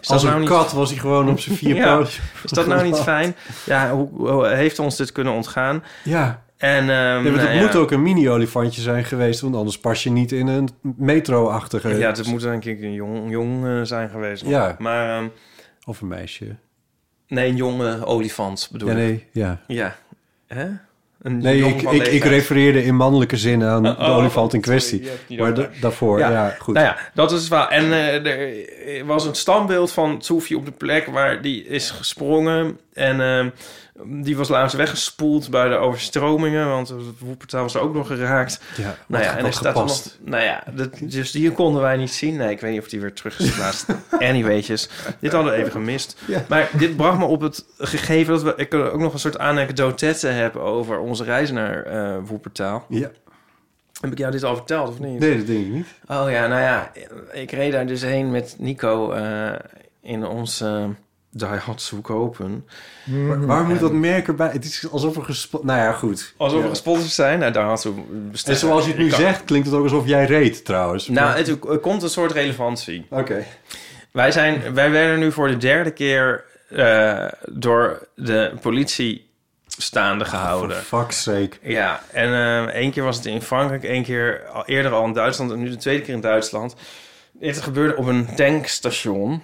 Is 0.00 0.08
als 0.10 0.22
een 0.22 0.28
nou 0.28 0.40
niet- 0.40 0.48
kat 0.48 0.72
was 0.72 0.90
hij 0.90 0.98
gewoon 0.98 1.28
op 1.30 1.40
zijn 1.40 1.56
vier 1.56 1.74
Ja. 1.84 1.96
pootjes. 1.96 2.20
Is 2.44 2.50
dat 2.50 2.66
nou 2.66 2.84
niet 2.84 2.96
fijn? 2.98 3.36
Ja, 3.66 3.92
hoe, 3.94 4.08
hoe 4.30 4.46
heeft 4.46 4.78
ons 4.78 4.96
dit 4.96 5.12
kunnen 5.12 5.32
ontgaan? 5.32 5.84
Ja. 6.04 6.42
En, 6.56 6.84
Ja, 6.84 7.20
nou 7.20 7.38
het 7.38 7.52
ja. 7.54 7.60
moet 7.60 7.76
ook 7.76 7.90
een 7.90 8.02
mini-olifantje 8.02 8.80
zijn 8.80 9.04
geweest, 9.04 9.40
want 9.40 9.56
anders 9.56 9.78
pas 9.80 10.02
je 10.02 10.10
niet 10.10 10.32
in 10.32 10.46
een 10.46 10.68
metro-achtige... 10.96 11.88
Ja, 11.88 12.08
het 12.10 12.26
moet 12.26 12.40
denk 12.40 12.64
ik 12.64 12.80
een 12.82 12.92
jong, 12.92 13.30
jong 13.30 13.66
eh, 13.66 13.80
zijn 13.82 14.08
geweest. 14.10 14.46
Ja. 14.46 14.76
Maar 14.78 15.16
ehm, 15.16 15.28
Of 15.84 16.00
een 16.00 16.08
meisje. 16.08 16.56
nee, 17.28 17.48
een 17.48 17.56
jonge 17.56 18.04
olifant 18.06 18.68
bedoel 18.72 18.88
Ja, 18.88 18.94
ik. 18.94 19.00
nee, 19.00 19.26
ja. 19.32 19.60
Ja. 19.66 19.96
Hè? 20.46 20.66
Een 21.22 21.38
Nee, 21.38 21.64
ik, 21.64 21.82
ik, 22.06 22.24
refereerde 22.24 22.84
in 22.84 22.96
mannelijke 22.96 23.36
zin 23.36 23.64
aan 23.64 23.82
de 23.82 23.88
Oh, 23.98 24.16
olifant 24.16 24.54
in 24.54 24.60
kwestie. 24.60 25.08
Maar 25.38 25.54
da- 25.54 25.68
daarvoor, 25.80 26.18
ja, 26.18 26.56
goed. 26.58 26.74
Nou 26.74 26.86
ja, 26.86 26.96
dat 27.14 27.32
is 27.32 27.48
wel. 27.48 27.68
En 27.68 27.92
eh, 27.92 28.98
er 28.98 29.06
was 29.06 29.24
een 29.26 29.34
standbeeld 29.34 29.92
van 29.92 30.18
Toefie 30.18 30.56
op 30.56 30.64
de 30.64 30.70
plek 30.72 31.06
waar 31.06 31.42
die 31.42 31.66
is 31.66 31.90
gesprongen. 31.90 32.78
En 32.92 33.20
eh, 33.20 33.46
die 34.04 34.36
was 34.36 34.48
laatst 34.48 34.76
weggespoeld 34.76 35.50
bij 35.50 35.68
de 35.68 35.74
overstromingen, 35.74 36.68
want 36.68 36.88
het 36.88 37.18
woepertaal 37.18 37.62
was 37.62 37.74
er 37.74 37.80
ook 37.80 37.94
nog 37.94 38.06
geraakt. 38.06 38.60
Ja, 38.76 38.96
nou 39.06 39.24
ja, 39.24 39.36
en 39.36 39.44
er 39.44 39.52
staat 39.52 39.74
nog, 39.74 40.02
nou 40.20 40.42
ja, 40.42 40.64
dat, 40.74 40.90
dus 41.00 41.30
die 41.30 41.52
konden 41.52 41.82
wij 41.82 41.96
niet 41.96 42.12
zien. 42.12 42.36
Nee, 42.36 42.50
ik 42.50 42.60
weet 42.60 42.70
niet 42.70 42.80
of 42.80 42.88
die 42.88 43.00
weer 43.00 43.12
terug 43.12 43.38
is 43.38 43.50
geplaatst. 43.50 43.86
Anyway'tjes, 44.30 44.88
dit 45.20 45.32
hadden 45.32 45.52
we 45.52 45.58
even 45.58 45.72
gemist. 45.72 46.16
Ja. 46.26 46.44
Maar 46.48 46.70
dit 46.72 46.96
bracht 46.96 47.18
me 47.18 47.24
op 47.24 47.40
het 47.40 47.64
gegeven 47.78 48.32
dat 48.32 48.42
we 48.42 48.52
ik 48.56 48.74
ook 48.74 49.00
nog 49.00 49.12
een 49.12 49.18
soort 49.18 49.38
anekdotette 49.38 50.26
heb 50.26 50.56
over 50.56 50.98
onze 50.98 51.24
reis 51.24 51.50
naar 51.50 51.82
eh 51.82 52.16
Woepertaal. 52.24 52.86
Ja. 52.88 53.10
Heb 54.00 54.12
ik 54.12 54.18
jou 54.18 54.32
dit 54.32 54.44
al 54.44 54.56
verteld 54.56 54.88
of 54.88 54.98
niet? 54.98 55.18
Nee, 55.18 55.36
dat 55.36 55.46
denk 55.46 55.66
ik 55.66 55.72
niet. 55.72 55.86
Oh 56.08 56.30
ja, 56.30 56.46
nou 56.46 56.60
ja, 56.60 56.92
ik 57.32 57.50
reed 57.50 57.72
daar 57.72 57.86
dus 57.86 58.02
heen 58.02 58.30
met 58.30 58.56
Nico 58.58 59.12
eh, 59.12 59.52
in 60.02 60.26
ons 60.26 60.62
uh, 60.62 60.84
Daihatsu 61.32 61.96
Open. 62.02 62.66
Waar, 63.04 63.46
waar 63.46 63.64
moet 63.64 63.80
dat 63.80 63.92
merk 63.92 64.28
erbij? 64.28 64.48
Het 64.52 64.64
is 64.64 64.90
alsof 64.90 65.16
er 65.16 65.22
gespot... 65.24 65.64
Nou 65.64 65.78
ja, 65.78 65.92
goed. 65.92 66.34
Alsof 66.36 66.58
Ja. 66.58 66.64
we 66.64 66.70
gesponsord 66.70 67.10
zijn. 67.12 67.38
Nou, 67.38 67.52
Daihatsu 67.52 67.92
En 68.44 68.56
zoals 68.56 68.84
je 68.84 68.90
het 68.90 69.00
nu 69.00 69.08
Kan- 69.08 69.20
zegt, 69.20 69.44
klinkt 69.44 69.66
het 69.66 69.76
ook 69.76 69.82
alsof 69.82 70.06
jij 70.06 70.24
reed, 70.26 70.64
trouwens. 70.64 71.08
Nou, 71.08 71.26
Maar- 71.28 71.36
het, 71.36 71.48
er 71.48 71.78
komt 71.78 72.02
een 72.02 72.08
soort 72.08 72.32
relevantie. 72.32 73.06
Oké. 73.10 73.44
Wij, 74.10 74.32
zijn, 74.32 74.74
wij 74.74 74.90
werden 74.90 75.18
nu 75.18 75.32
voor 75.32 75.48
de 75.48 75.56
derde 75.56 75.90
keer 75.90 76.44
eh, 76.68 77.26
door 77.50 78.08
de 78.14 78.52
politie 78.60 79.28
staande 79.66 80.24
gehouden. 80.24 80.76
For 80.76 80.98
fuck's 81.00 81.22
sake. 81.22 81.50
Ja, 81.62 82.02
en 82.12 82.32
eh 82.32 82.62
één 82.74 82.90
keer 82.90 83.02
was 83.02 83.16
het 83.16 83.26
in 83.26 83.42
Frankrijk, 83.42 83.84
één 83.84 84.02
keer 84.02 84.46
al 84.52 84.64
eerder 84.66 84.92
al 84.92 85.04
in 85.04 85.12
Duitsland 85.12 85.50
en 85.50 85.58
nu 85.58 85.68
de 85.70 85.76
tweede 85.76 86.02
keer 86.02 86.14
in 86.14 86.20
Duitsland. 86.20 86.74
Dit 87.32 87.60
gebeurde 87.60 87.96
op 87.96 88.06
een 88.06 88.34
tankstation. 88.36 89.42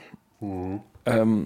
Ehm, 1.02 1.36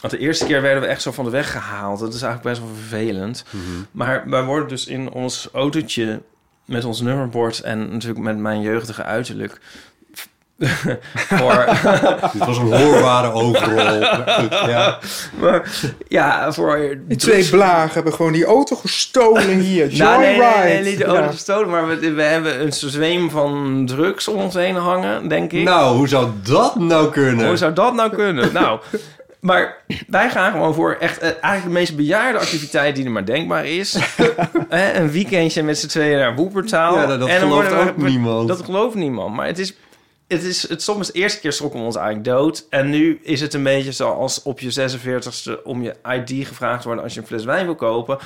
want 0.00 0.12
de 0.12 0.18
eerste 0.18 0.46
keer 0.46 0.62
werden 0.62 0.82
we 0.82 0.88
echt 0.88 1.02
zo 1.02 1.12
van 1.12 1.24
de 1.24 1.30
weg 1.30 1.50
gehaald. 1.52 1.98
Dat 2.00 2.14
is 2.14 2.22
eigenlijk 2.22 2.54
best 2.58 2.66
wel 2.68 2.76
vervelend. 2.76 3.44
Maar 3.90 4.22
wij 4.26 4.42
worden 4.44 4.68
dus 4.68 4.86
in 4.86 5.10
ons 5.10 5.48
autootje 5.52 6.22
met 6.64 6.84
ons 6.84 7.00
nummerbord 7.00 7.60
en 7.60 7.92
natuurlijk 7.92 8.24
met 8.24 8.38
mijn 8.38 8.60
jeugdige 8.60 9.02
uiterlijk. 9.02 9.60
voor, 11.14 11.64
Dit 12.32 12.44
was 12.46 12.58
een 12.58 12.72
hoorbare 12.72 13.30
overrol. 13.32 14.00
ja. 14.70 14.98
maar, 15.40 15.70
ja, 16.08 16.52
voor 16.52 16.96
Die 17.08 17.16
twee 17.16 17.48
blagen 17.48 17.92
hebben 17.94 18.12
gewoon 18.12 18.32
die 18.32 18.44
auto 18.44 18.76
gestolen 18.76 19.58
hier. 19.58 19.96
Nou, 19.96 20.20
nee, 20.20 20.36
Joyride. 20.36 20.64
nee, 20.64 20.74
nee, 20.82 20.90
niet 20.90 20.98
de 20.98 21.04
auto 21.04 21.22
Ja. 21.22 21.30
gestolen, 21.30 21.68
maar 21.70 21.86
we, 21.88 22.12
we 22.12 22.22
hebben 22.22 22.62
een 22.62 22.72
zweem 22.72 23.30
van 23.30 23.82
drugs 23.86 24.28
om 24.28 24.40
ons 24.40 24.54
heen 24.54 24.76
hangen, 24.76 25.28
denk 25.28 25.52
ik. 25.52 25.64
Nou, 25.64 25.96
hoe 25.96 26.08
zou 26.08 26.30
dat 26.42 26.76
nou 26.76 27.10
kunnen? 27.10 27.46
Hoe 27.46 27.56
zou 27.56 27.72
dat 27.72 27.94
nou 27.94 28.10
kunnen? 28.14 28.52
nou, 28.52 28.80
maar 29.46 29.76
wij 30.06 30.30
gaan 30.30 30.52
gewoon 30.52 30.74
voor 30.74 30.96
echt 31.00 31.18
eh, 31.18 31.24
eigenlijk 31.28 31.64
de 31.64 31.70
meest 31.70 31.96
bejaarde 31.96 32.38
activiteit 32.38 32.96
die 32.96 33.04
er 33.04 33.10
maar 33.10 33.24
denkbaar 33.24 33.66
is. 33.66 33.98
Een 34.68 35.10
weekendje 35.10 35.62
met 35.62 35.78
z'n 35.78 35.86
tweeën 35.86 36.18
naar 36.18 36.34
Woepertaal. 36.34 36.94
Ja, 36.96 37.16
dat- 37.16 37.30
gelooft 37.30 37.68
we- 37.70 37.76
ook 37.76 37.96
niemand. 37.96 38.48
Dat 38.48 38.64
gelooft 38.64 38.94
niemand. 38.94 39.34
Maar 39.34 39.46
het 39.46 39.58
is... 39.58 39.74
Het 40.28 40.42
is 40.42 40.68
het, 40.68 40.82
soms 40.82 41.06
de 41.06 41.12
eerste 41.12 41.40
keer 41.40 41.52
schrokken 41.52 41.80
we 41.80 41.86
ons 41.86 41.96
eigenlijk 41.96 42.26
dood. 42.26 42.66
En 42.70 42.90
nu 42.90 43.18
is 43.22 43.40
het 43.40 43.54
een 43.54 43.62
beetje 43.62 43.92
zoals 43.92 44.42
op 44.42 44.60
je 44.60 44.90
46ste 44.90 45.62
om 45.64 45.82
je 45.82 45.94
ID 46.14 46.46
gevraagd 46.46 46.84
worden 46.84 47.04
als 47.04 47.14
je 47.14 47.20
een 47.20 47.26
fles 47.26 47.44
wijn 47.44 47.64
wil 47.64 47.74
kopen. 47.74 48.18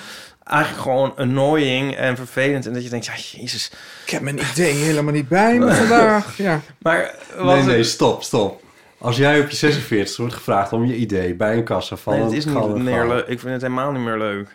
Eigenlijk 0.45 0.83
gewoon 0.83 1.17
annoying 1.17 1.97
en 1.97 2.17
vervelend. 2.17 2.67
En 2.67 2.73
dat 2.73 2.83
je 2.85 2.89
denkt, 2.91 3.07
ja, 3.07 3.13
jezus. 3.39 3.71
Ik 4.05 4.11
heb 4.11 4.23
mijn 4.23 4.39
idee 4.53 4.73
helemaal 4.75 5.13
niet 5.13 5.29
bij 5.29 5.59
me 5.59 5.75
vandaag. 5.87 6.37
Ja. 6.37 6.61
Maar 6.79 7.15
wat 7.37 7.55
Nee, 7.57 7.65
nee, 7.65 7.83
stop, 7.85 8.23
stop. 8.23 8.63
Als 9.01 9.17
jij 9.17 9.41
op 9.41 9.49
je 9.51 9.57
46 9.57 10.17
wordt 10.17 10.35
gevraagd 10.35 10.73
om 10.73 10.85
je 10.85 10.97
idee 10.97 11.35
bij 11.35 11.57
een 11.57 11.65
kassa 11.65 11.97
van 11.97 12.13
Nee, 12.15 12.23
het 12.23 12.33
is 12.33 12.45
niet 12.45 12.75
meer 12.77 13.07
leuk. 13.07 13.27
Ik 13.27 13.41
vind 13.41 13.53
het 13.53 13.63
helemaal 13.63 13.93
niet 13.93 14.03
meer 14.03 14.19
leuk. 14.19 14.49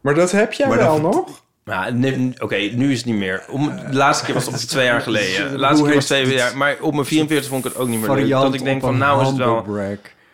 Maar 0.00 0.14
dat 0.14 0.30
heb 0.30 0.52
jij 0.52 0.68
Maar 0.68 0.76
wel 0.78 1.00
dat- 1.00 1.12
nog? 1.12 1.42
Ja, 1.64 1.90
nee, 1.90 2.32
oké, 2.38 2.56
nu 2.56 2.92
is 2.92 2.96
het 2.96 3.06
niet 3.06 3.16
meer. 3.16 3.44
Om, 3.48 3.76
de 3.90 3.96
laatste 3.96 4.24
keer 4.24 4.34
was 4.34 4.46
het 4.46 4.68
twee 4.68 4.84
jaar 4.84 5.00
geleden. 5.00 5.50
De 5.50 5.58
laatste 5.58 5.84
keer 5.84 5.94
was 5.94 6.04
twee 6.04 6.26
jaar. 6.26 6.56
Maar 6.56 6.76
op 6.80 6.92
mijn 6.94 7.06
44 7.06 7.50
vond 7.50 7.64
ik 7.64 7.72
het 7.72 7.80
ook 7.80 7.88
niet 7.88 8.00
meer 8.00 8.10
leuk. 8.16 8.30
Dat 8.30 8.54
ik 8.54 8.64
denk 8.64 8.80
van, 8.80 8.98
nou 8.98 9.22
is 9.22 9.28
het 9.28 9.36
wel... 9.36 9.66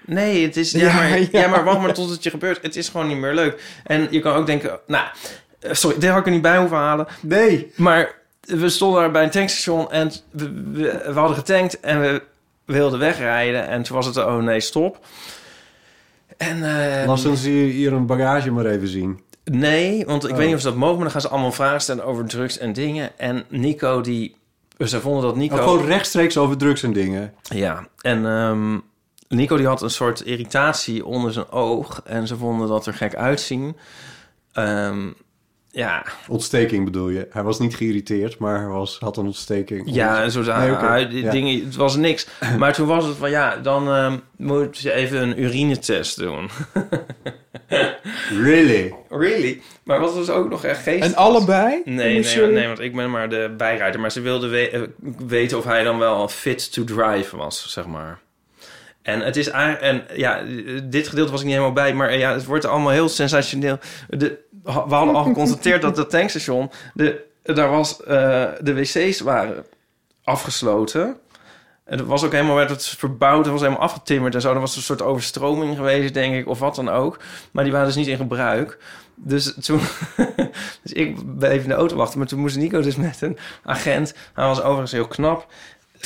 Nee, 0.07 0.47
het 0.47 0.57
is... 0.57 0.71
Ja, 0.71 0.79
Ja, 0.87 0.95
maar, 0.95 1.21
ja. 1.21 1.27
ja. 1.31 1.49
maar 1.49 1.65
wacht 1.65 1.81
maar 1.81 1.95
tot 1.95 2.11
het 2.11 2.23
je 2.23 2.31
gebeurt. 2.31 2.63
Het 2.63 2.77
is 2.77 2.89
gewoon 2.89 3.07
niet 3.07 3.17
meer 3.17 3.35
leuk. 3.35 3.63
En 3.85 4.07
je 4.11 4.21
kan 4.21 4.35
ook 4.35 4.47
denken... 4.47 4.81
Nou, 4.87 5.05
eh, 5.61 5.73
sorry, 5.73 5.99
dit 5.99 6.11
had 6.11 6.19
ik 6.19 6.27
er 6.27 6.33
niet 6.33 6.43
bij 6.43 6.59
hoeven 6.59 6.77
halen. 6.77 7.07
Nee. 7.21 7.73
Maar 7.77 8.15
we 8.41 8.69
stonden 8.69 9.01
daar 9.01 9.11
bij 9.11 9.23
een 9.23 9.31
tankstation 9.31 9.93
en 9.93 10.13
we, 10.31 10.51
we, 10.73 11.03
we 11.13 11.19
hadden 11.19 11.37
getankt 11.37 11.81
en 11.81 12.01
we 12.01 12.23
wilden 12.67 12.99
wegrijden. 12.99 13.69
En 13.69 13.83
toen 13.83 13.97
was 13.97 14.07
het, 14.07 14.17
oh 14.17 14.37
nee, 14.37 14.61
stop. 14.61 15.07
En, 16.37 16.57
eh, 16.63 17.07
Laat 17.07 17.27
ons 17.27 17.43
hier, 17.45 17.71
hier 17.71 17.93
een 17.93 18.07
bagage 18.07 18.51
maar 18.51 18.67
even 18.67 18.89
zien. 18.89 19.21
Nee, 19.45 20.07
want 20.07 20.25
ik 20.25 20.31
Oh. 20.31 20.37
weet 20.37 20.47
niet 20.47 20.55
of 20.55 20.61
ze 20.61 20.67
dat 20.69 20.77
mogen, 20.77 20.95
maar 20.95 21.03
dan 21.03 21.13
gaan 21.13 21.21
ze 21.21 21.29
allemaal 21.29 21.53
vragen 21.53 21.81
stellen 21.81 22.05
over 22.05 22.25
drugs 22.25 22.59
en 22.59 22.73
dingen. 22.73 23.19
En 23.19 23.45
Nico, 23.49 24.01
die. 24.01 24.37
Ze 24.79 25.01
vonden 25.01 25.23
dat 25.23 25.37
Nico. 25.37 25.57
Oh, 25.57 25.63
gewoon 25.63 25.85
rechtstreeks 25.87 26.37
over 26.37 26.57
drugs 26.57 26.83
en 26.83 26.93
dingen. 26.93 27.35
Ja, 27.43 27.87
en 28.01 28.27
ehm, 28.27 28.79
Nico 29.29 29.57
die 29.57 29.67
had 29.67 29.83
een 29.83 29.91
soort 29.91 30.21
irritatie 30.21 31.05
onder 31.05 31.33
zijn 31.33 31.51
oog. 31.51 32.03
En 32.05 32.27
ze 32.27 32.37
vonden 32.37 32.69
dat 32.69 32.87
er 32.87 32.95
gek 32.95 33.15
uitzien. 33.15 33.77
Ehm, 34.53 35.07
ja, 35.77 36.05
Ontsteking 36.29 36.85
bedoel 36.85 37.09
je. 37.09 37.27
Hij 37.31 37.43
was 37.43 37.59
niet 37.59 37.77
geïrriteerd, 37.77 38.39
maar 38.39 38.59
hij 38.59 38.69
was, 38.69 38.97
had 38.99 39.17
een 39.17 39.25
ontsteking. 39.27 39.83
ja, 39.85 40.23
en 40.23 40.31
zo 40.31 40.43
Nee, 40.43 41.23
Ja. 41.23 41.31
dingen. 41.31 41.65
Het 41.65 41.77
was 41.77 41.97
niks. 41.97 42.27
Maar 42.59 42.73
toen 42.73 42.87
was 42.87 43.05
het 43.05 43.17
van 43.17 43.31
ja, 43.31 43.57
dan 43.57 43.89
ehm, 43.89 44.17
moet 44.37 44.79
je 44.79 44.93
even 44.93 45.23
een 45.23 45.43
urinetest 45.43 46.19
doen. 46.19 46.49
Really? 48.31 48.95
really? 49.09 49.61
Maar 49.85 50.01
wat 50.01 50.15
was 50.15 50.31
ook 50.31 50.49
nog 50.51 50.65
echt 50.65 50.83
geestig. 50.83 51.05
En 51.11 51.17
allebei? 51.17 51.83
Nee, 51.85 51.95
nee, 52.23 52.35
je- 52.41 52.47
nee, 52.53 52.67
want 52.67 52.81
ik 52.81 52.95
ben 52.97 53.11
maar 53.11 53.29
de 53.29 53.55
bijrijder. 53.57 54.01
Maar 54.01 54.13
ze 54.13 54.21
wilden 54.21 54.51
we- 54.51 54.71
eh, 54.71 54.81
weten 55.27 55.59
of 55.59 55.65
hij 55.65 55.83
dan 55.83 55.99
wel 55.99 56.29
fit 56.29 56.73
to 56.73 56.85
drive 56.85 57.37
was, 57.37 57.67
zeg 57.73 57.87
maar. 57.87 58.19
En 59.03 59.21
het 59.21 59.37
is 59.37 59.49
eigenlijk... 59.49 59.83
En 60.11 60.19
ja, 60.19 60.43
dit 60.85 61.09
gedeelte 61.09 61.31
was 61.31 61.41
ik 61.41 61.47
niet 61.47 61.55
helemaal 61.55 61.75
bij. 61.77 61.95
Maar 61.95 62.17
ja, 62.17 62.33
het 62.33 62.45
wordt 62.45 62.65
allemaal 62.65 62.93
heel 62.93 63.09
sensationeel. 63.09 63.79
De, 64.09 64.39
we 64.67 64.95
hadden 64.95 65.15
al 65.15 65.25
geconstateerd 65.25 65.83
dat 65.83 65.97
het 65.97 66.11
tankstation... 66.11 66.71
De, 66.95 67.25
daar 67.43 67.71
was, 67.71 68.03
eh, 68.03 68.45
de 68.61 68.75
wc's 68.75 69.21
waren 69.21 69.65
afgesloten. 70.25 71.17
En 71.85 71.99
het 71.99 72.07
was 72.07 72.25
ook 72.25 72.33
helemaal, 72.33 72.55
werd 72.55 72.71
het 72.71 72.87
verbouwd, 72.87 73.45
het 73.45 73.53
was 73.53 73.61
helemaal 73.61 73.83
afgetimmerd 73.83 74.35
en 74.35 74.41
zo. 74.41 74.53
Er 74.53 74.61
was 74.61 74.77
een 74.77 74.83
soort 74.83 75.03
overstroming 75.03 75.77
geweest, 75.77 76.15
denk 76.15 76.35
ik, 76.35 76.49
of 76.49 76.59
wat 76.59 76.75
dan 76.75 76.89
ook. 76.89 77.19
Maar 77.51 77.65
die 77.65 77.73
waren 77.73 77.87
dus 77.87 77.97
niet 77.97 78.07
in 78.07 78.17
gebruik. 78.17 78.79
Dus 79.15 79.55
toen... 79.61 79.81
dus 80.83 80.93
ik 80.93 81.37
bleef 81.39 81.63
in 81.63 81.69
de 81.69 81.75
auto 81.75 81.97
wachten. 81.97 82.19
Maar 82.19 82.29
toen 82.29 82.41
moest 82.41 82.57
Nico 82.57 82.81
dus 82.81 82.97
met 82.97 83.21
een 83.21 83.39
agent. 83.63 84.15
Hij 84.35 84.47
was 84.47 84.61
overigens 84.61 84.93
heel 84.93 85.09
knap. 85.09 85.47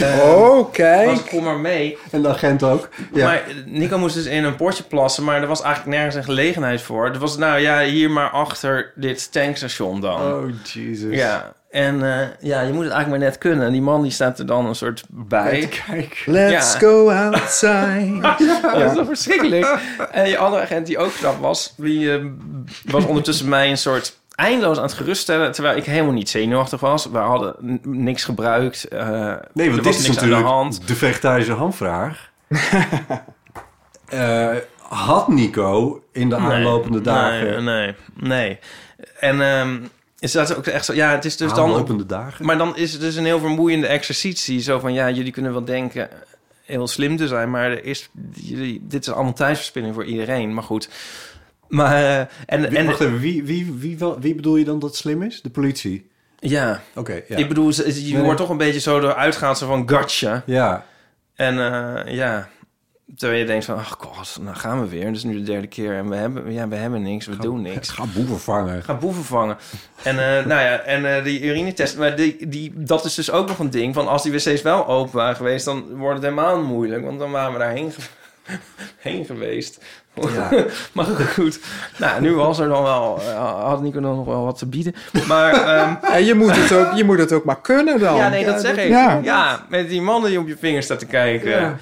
Eh, 0.00 0.18
Oh, 0.36 0.56
was, 0.56 0.66
kijk. 0.72 1.26
kom 1.28 1.44
maar 1.44 1.58
mee. 1.58 1.98
En 2.10 2.22
de 2.22 2.28
agent 2.28 2.62
ook. 2.62 2.88
Ja. 3.12 3.26
Maar 3.26 3.42
Nico 3.66 3.98
moest 3.98 4.14
dus 4.14 4.24
in 4.26 4.44
een 4.44 4.56
potje 4.56 4.82
plassen, 4.82 5.24
maar 5.24 5.40
er 5.42 5.46
was 5.48 5.62
eigenlijk 5.62 5.94
nergens 5.96 6.14
een 6.16 6.24
gelegenheid 6.24 6.82
voor. 6.82 7.06
Er 7.06 7.18
was, 7.18 7.36
nou 7.36 7.60
ja, 7.60 7.82
hier 7.82 8.10
maar 8.10 8.30
achter 8.30 8.92
dit 8.94 9.32
tankstation 9.32 10.00
dan. 10.00 10.20
Oh, 10.20 10.44
Jesus. 10.62 11.14
Ja, 11.16 11.52
en 11.70 12.02
eh, 12.02 12.26
ja, 12.40 12.60
je 12.60 12.72
moet 12.72 12.84
het 12.84 12.92
eigenlijk 12.92 13.08
maar 13.08 13.18
net 13.30 13.38
kunnen. 13.38 13.66
En 13.66 13.72
die 13.72 13.82
man 13.82 14.02
die 14.02 14.10
staat 14.10 14.38
er 14.38 14.46
dan 14.46 14.66
een 14.66 14.74
soort 14.74 15.02
bij. 15.08 15.68
Kijk. 15.86 16.22
Let's 16.26 16.72
Ja. 16.72 16.78
go 16.78 17.10
outside. 17.10 18.18
Ja, 18.62 18.72
dat 18.78 18.90
is 18.90 18.96
toch 18.96 19.06
verschrikkelijk. 19.06 19.78
En 20.10 20.24
die 20.24 20.38
andere 20.38 20.62
agent 20.62 20.86
die 20.86 20.98
ook 20.98 21.12
knap 21.12 21.40
was, 21.40 21.74
die 21.76 22.12
eh, 22.14 22.24
was 22.84 23.04
ondertussen 23.06 23.48
mij 23.48 23.70
een 23.70 23.78
soort 23.78 24.18
eindeloos 24.34 24.76
aan 24.76 24.82
het 24.82 24.92
geruststellen, 24.92 25.52
terwijl 25.52 25.76
ik 25.76 25.84
helemaal 25.84 26.12
niet 26.12 26.28
zenuwachtig 26.28 26.80
was. 26.80 27.06
We 27.06 27.18
hadden 27.18 27.80
niks 27.82 28.24
gebruikt. 28.24 28.84
eh, 28.88 29.34
Nee, 29.52 29.70
want 29.70 29.84
dit 29.84 29.94
is 29.94 29.98
aan 29.98 30.14
de 30.14 30.20
natuurlijk 30.20 30.46
hand. 30.46 30.88
de 30.88 30.94
vegetarische 30.94 31.52
hamvraag. 31.52 32.30
Eh, 34.08 34.56
had 34.78 35.28
Nico 35.28 36.02
in 36.12 36.28
de 36.28 36.36
aanlopende 36.36 37.00
dagen... 37.00 37.64
Nee, 37.64 37.84
nee, 37.84 37.94
nee. 38.16 38.58
En 39.18 39.40
ehm 39.40 39.78
is 40.20 40.32
dat 40.32 40.56
ook 40.56 40.66
echt 40.66 40.84
zo? 40.84 40.92
Ja, 40.94 41.10
het 41.10 41.24
is 41.24 41.36
dus 41.36 41.52
dan... 41.52 41.64
aanlopende 41.64 42.06
dagen? 42.06 42.44
Maar 42.46 42.58
dan 42.58 42.76
is 42.76 42.92
het 42.92 43.00
dus 43.00 43.16
een 43.16 43.24
heel 43.24 43.38
vermoeiende 43.38 43.86
exercitie. 43.86 44.60
Zo 44.60 44.78
van, 44.78 44.92
ja, 44.92 45.10
jullie 45.10 45.32
kunnen 45.32 45.52
wel 45.52 45.64
denken 45.64 46.08
heel 46.64 46.88
slim 46.88 47.16
te 47.16 47.28
zijn, 47.28 47.50
maar 47.50 47.70
er 47.70 47.84
is, 47.84 48.08
jullie, 48.32 48.80
dit 48.82 49.02
is 49.06 49.12
allemaal 49.12 49.32
tijdsverspilling 49.32 49.94
voor 49.94 50.04
iedereen. 50.04 50.54
Maar 50.54 50.62
goed. 50.62 50.88
Maar, 51.70 51.94
eh, 51.94 52.18
en, 52.46 52.68
Wie, 52.68 52.78
en, 52.78 52.86
wacht 52.86 53.00
even, 53.00 53.18
wie, 53.18 53.44
wie, 53.44 53.72
wie, 53.78 53.98
wie 54.20 54.34
bedoel 54.34 54.56
je 54.56 54.64
dan 54.64 54.78
dat 54.78 54.96
slim 54.96 55.22
is? 55.22 55.42
De 55.42 55.50
politie? 55.50 56.08
ja, 56.38 56.80
Oké, 56.94 57.20
ja. 57.28 57.36
ik 57.36 57.48
bedoel, 57.48 57.72
ze- 57.72 58.06
je 58.06 58.14
Nee. 58.14 58.22
wordt 58.22 58.38
toch 58.40 58.48
een 58.48 58.56
beetje 58.56 58.80
zo 58.80 58.98
eruit 58.98 59.36
gehaald, 59.36 59.58
zo 59.58 59.66
van 59.66 59.88
gotcha. 59.90 60.42
Ja, 60.46 60.84
En 61.34 61.58
eh, 61.58 62.14
ja, 62.14 62.48
terwijl 63.16 63.40
je 63.40 63.46
denkt 63.46 63.64
van, 63.64 63.76
ach 63.78 63.96
god, 63.98 64.38
nou 64.40 64.56
gaan 64.56 64.80
we 64.80 64.88
weer. 64.88 65.06
Het 65.06 65.16
is 65.16 65.24
nu 65.24 65.32
de 65.34 65.42
derde 65.42 65.66
keer 65.66 65.94
en 65.94 66.08
we 66.08 66.16
hebben, 66.16 66.52
ja, 66.52 66.68
we 66.68 66.74
hebben 66.76 67.02
niks, 67.02 67.26
we 67.26 67.36
doen 67.36 67.62
niks. 67.62 67.88
ga 67.88 68.04
boeven 68.14 68.40
vangen. 68.40 68.82
Ga 68.82 68.94
boeven 68.94 69.24
vangen. 69.24 69.56
En 70.02 70.18
eh, 70.18 70.44
nou 70.50 70.60
ja, 70.60 70.78
en 70.78 71.16
eh, 71.16 71.24
die 71.24 71.40
urinetest, 71.42 71.98
maar 71.98 72.16
die, 72.16 72.48
die, 72.48 72.72
dat 72.76 73.04
is 73.04 73.14
dus 73.14 73.30
ook 73.30 73.48
nog 73.48 73.58
een 73.58 73.70
ding. 73.70 73.94
Van 73.94 74.08
als 74.08 74.22
die 74.22 74.32
wc's 74.32 74.62
wel 74.62 74.86
open 74.86 75.16
waren 75.16 75.36
geweest, 75.36 75.64
dan 75.64 75.96
wordt 75.96 76.14
het 76.14 76.24
helemaal 76.24 76.62
moeilijk. 76.62 77.04
Want 77.04 77.18
dan 77.18 77.30
waren 77.30 77.52
we 77.52 77.58
daarheen 77.58 77.92
ge- 77.92 78.00
heen 79.08 79.24
geweest. 79.24 79.84
Ja. 80.28 80.64
maar 80.92 81.04
goed, 81.04 81.60
nou, 81.96 82.20
nu 82.20 82.34
was 82.34 82.58
er 82.58 82.68
dan 82.68 82.82
wel, 82.82 83.20
eh, 83.20 83.64
had 83.64 83.82
Nico 83.82 84.00
dan 84.00 84.16
nog 84.16 84.26
wel 84.26 84.44
wat 84.44 84.58
te 84.58 84.66
bieden. 84.66 84.94
Maar 85.26 85.52
ehm, 85.52 85.94
Ja, 86.12 86.16
je, 86.16 86.34
moet 86.34 86.56
het 86.56 86.72
ook, 86.72 86.92
je 86.94 87.04
moet 87.04 87.18
het 87.18 87.32
ook 87.32 87.44
maar 87.44 87.60
kunnen 87.60 87.98
dan. 87.98 88.16
ja, 88.16 88.28
nee, 88.28 88.44
dat 88.44 88.60
zeg 88.60 88.76
ik. 88.76 88.88
Ja. 88.88 89.20
Ja. 89.22 89.66
met 89.68 89.88
die 89.88 90.02
mannen 90.02 90.30
die 90.30 90.38
op 90.38 90.48
je 90.48 90.56
vingers 90.58 90.84
staat 90.84 90.98
te 90.98 91.06
kijken. 91.06 91.50
Ja. 91.50 91.76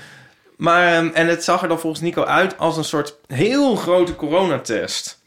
Maar, 0.57 0.93
ehm, 0.93 1.09
en 1.13 1.29
het 1.29 1.45
zag 1.45 1.63
er 1.63 1.69
dan 1.69 1.79
volgens 1.81 2.03
Nico 2.03 2.25
uit 2.25 2.59
als 2.59 2.77
een 2.77 2.85
soort 2.85 3.17
heel 3.27 3.77
grote 3.77 4.17
coronatest. 4.17 5.23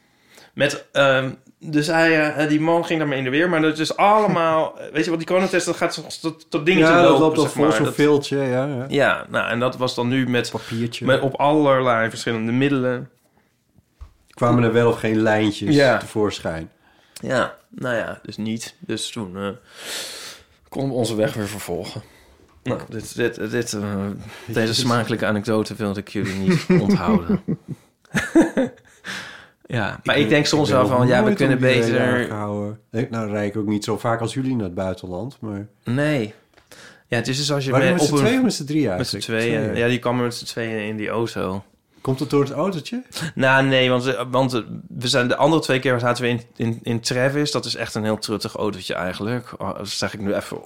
Met, 0.53 0.85
ehm, 0.91 1.29
dus 1.63 1.87
hij, 1.87 2.31
eh, 2.33 2.47
die 2.49 2.59
man 2.59 2.85
ging 2.85 2.99
daarmee 2.99 3.17
in 3.17 3.23
de 3.23 3.29
weer, 3.29 3.49
maar 3.49 3.61
dat 3.61 3.79
is 3.79 3.95
allemaal, 3.95 4.75
weet 4.93 5.03
je 5.03 5.09
wat, 5.09 5.19
die 5.19 5.27
coronatest, 5.27 5.65
dat 5.65 5.75
gaat 5.75 5.93
tot, 5.93 6.21
tot, 6.21 6.49
tot 6.49 6.65
dingetje 6.65 6.93
Ja, 6.93 7.01
dat 7.01 7.09
lopen, 7.11 7.23
loopt 7.25 7.37
al 7.37 7.43
zeg 7.63 7.75
zo'n 7.75 7.85
Dat- 7.85 7.93
veeltje, 7.93 8.37
ja. 8.37 8.65
ja. 8.65 8.85
Ja, 8.87 9.25
nou, 9.29 9.49
en 9.49 9.59
dat 9.59 9.77
was 9.77 9.95
dan 9.95 10.07
nu 10.07 10.29
met, 10.29 10.51
Papiertje. 10.51 11.05
met 11.05 11.21
op 11.21 11.33
allerlei 11.35 12.09
verschillende 12.09 12.51
middelen. 12.51 13.09
Kwamen 14.29 14.63
er 14.63 14.73
wel 14.73 14.89
of 14.89 14.99
geen 14.99 15.21
lijntjes 15.21 15.75
Ja. 15.75 15.97
tevoorschijn? 15.97 16.71
Ja, 17.13 17.55
nou 17.69 17.95
ja, 17.95 18.19
dus 18.23 18.37
niet. 18.37 18.75
Dus 18.79 19.09
toen 19.09 19.37
eh 19.37 19.47
konden 20.69 20.91
we 20.91 20.97
onze 20.97 21.15
weg 21.15 21.33
weer 21.33 21.47
vervolgen. 21.47 22.01
Nou, 22.63 22.79
dit, 22.89 23.15
dit, 23.15 23.51
dit, 23.51 23.73
eh, 23.73 24.05
deze 24.47 24.73
smakelijke 24.75 25.25
anekdote 25.25 25.75
wilde 25.75 25.99
ik 25.99 26.09
jullie 26.09 26.33
niet 26.35 26.65
onthouden. 26.81 27.41
Ja, 29.71 29.99
maar 30.03 30.17
ik, 30.17 30.29
denk 30.29 30.45
soms 30.45 30.69
wel 30.69 30.87
van, 30.87 31.07
ja, 31.07 31.23
we 31.23 31.33
kunnen 31.33 31.59
beter... 31.59 32.27
Nee, 32.91 33.07
nou 33.09 33.37
ik 33.37 33.57
ook 33.57 33.67
niet 33.67 33.83
zo 33.83 33.97
vaak 33.97 34.21
als 34.21 34.33
jullie 34.33 34.55
naar 34.55 34.65
het 34.65 34.73
buitenland, 34.73 35.37
maar... 35.39 35.67
Nee. 35.83 36.33
Ja, 37.07 37.17
het 37.17 37.27
is 37.27 37.37
dus 37.37 37.51
als 37.51 37.65
je 37.65 37.71
met 37.71 37.91
op 37.91 38.07
z'n 38.07 38.15
tweeën 38.15 38.37
of 38.37 38.43
met 38.43 38.53
z'n 38.53 38.65
drieën 38.65 38.97
Met 38.97 39.07
z'n 39.07 39.15
eigenlijk? 39.15 39.43
tweeën. 39.43 39.63
Twee. 39.63 39.77
Ja, 39.77 39.87
die 39.87 39.99
kwam 39.99 40.21
met 40.21 40.35
z'n 40.35 40.45
tweeën 40.45 40.87
in 40.87 40.97
die 40.97 41.09
auto. 41.09 41.63
Komt 42.01 42.19
het 42.19 42.29
door 42.29 42.43
het 42.43 42.51
autootje? 42.51 43.03
Nou, 43.35 43.65
nee, 43.65 43.89
want, 43.89 44.05
eh, 44.05 44.25
want 44.31 44.53
eh, 44.53 44.61
we 44.87 45.07
zijn 45.07 45.27
de 45.27 45.35
andere 45.35 45.61
twee 45.61 45.79
keer 45.79 45.99
zaten 45.99 46.23
we 46.23 46.29
in, 46.29 46.41
in, 46.55 46.79
in 46.83 46.99
Travis. 46.99 47.51
Dat 47.51 47.65
is 47.65 47.75
echt 47.75 47.95
een 47.95 48.03
heel 48.03 48.17
truttig 48.17 48.55
autootje 48.55 48.93
eigenlijk. 48.93 49.53
Oh, 49.57 49.77
dat 49.77 49.87
zeg 49.87 50.13
ik 50.13 50.19
nu 50.19 50.33
even. 50.33 50.57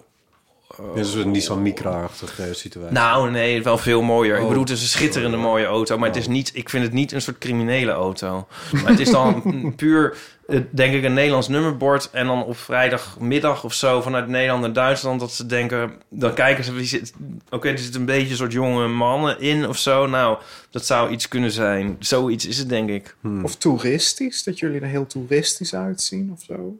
Ja, 0.77 0.83
dat 0.95 1.05
is 1.05 1.13
een 1.13 1.31
Nissan 1.31 1.61
Micra-achtige 1.61 2.53
situatie. 2.53 2.93
Nou, 2.93 3.31
nee, 3.31 3.63
wel 3.63 3.77
veel 3.77 4.01
mooier. 4.01 4.35
Ik 4.35 4.41
Oh, 4.41 4.47
bedoel, 4.47 4.63
het 4.63 4.71
is 4.71 4.81
een 4.81 4.87
schitterende 4.87 5.37
mooie 5.37 5.65
auto, 5.65 5.97
maar 5.97 6.07
het 6.07 6.17
is 6.17 6.27
niet. 6.27 6.51
Ik 6.53 6.69
vind 6.69 6.83
het 6.83 6.93
niet 6.93 7.11
een 7.11 7.21
soort 7.21 7.37
criminele 7.37 7.91
auto. 7.91 8.47
Maar 8.71 8.85
het 8.87 8.99
is 8.99 9.09
dan 9.11 9.43
puur, 9.75 10.17
eh, 10.47 10.59
denk 10.69 10.93
ik, 10.93 11.03
een 11.03 11.13
Nederlands 11.13 11.47
nummerbord. 11.47 12.09
En 12.11 12.25
dan 12.25 12.43
op 12.43 12.57
vrijdagmiddag 12.57 13.63
of 13.63 13.73
zo 13.73 14.01
vanuit 14.01 14.27
Nederland 14.27 14.61
naar 14.61 14.73
Duitsland, 14.73 15.19
dat 15.19 15.31
ze 15.31 15.45
denken, 15.45 15.91
dan 16.09 16.33
kijken 16.33 16.63
ze 16.63 16.73
wie 16.73 16.85
zit. 16.85 17.13
Oké, 17.49 17.69
er 17.69 17.77
zitten 17.79 17.99
een 17.99 18.05
beetje 18.05 18.29
een 18.29 18.35
soort 18.37 18.51
jonge 18.51 18.87
mannen 18.87 19.39
in 19.39 19.67
of 19.67 19.77
zo. 19.77 20.07
Nou, 20.07 20.37
dat 20.69 20.85
zou 20.85 21.11
iets 21.11 21.27
kunnen 21.27 21.51
zijn. 21.51 21.95
Zoiets 21.99 22.45
is 22.45 22.57
het, 22.57 22.69
denk 22.69 22.89
ik. 22.89 23.15
Of 23.43 23.55
toeristisch, 23.55 24.43
dat 24.43 24.59
jullie 24.59 24.79
er 24.81 24.87
heel 24.87 25.07
toeristisch 25.07 25.75
uitzien 25.75 26.31
of 26.33 26.43
zo. 26.43 26.77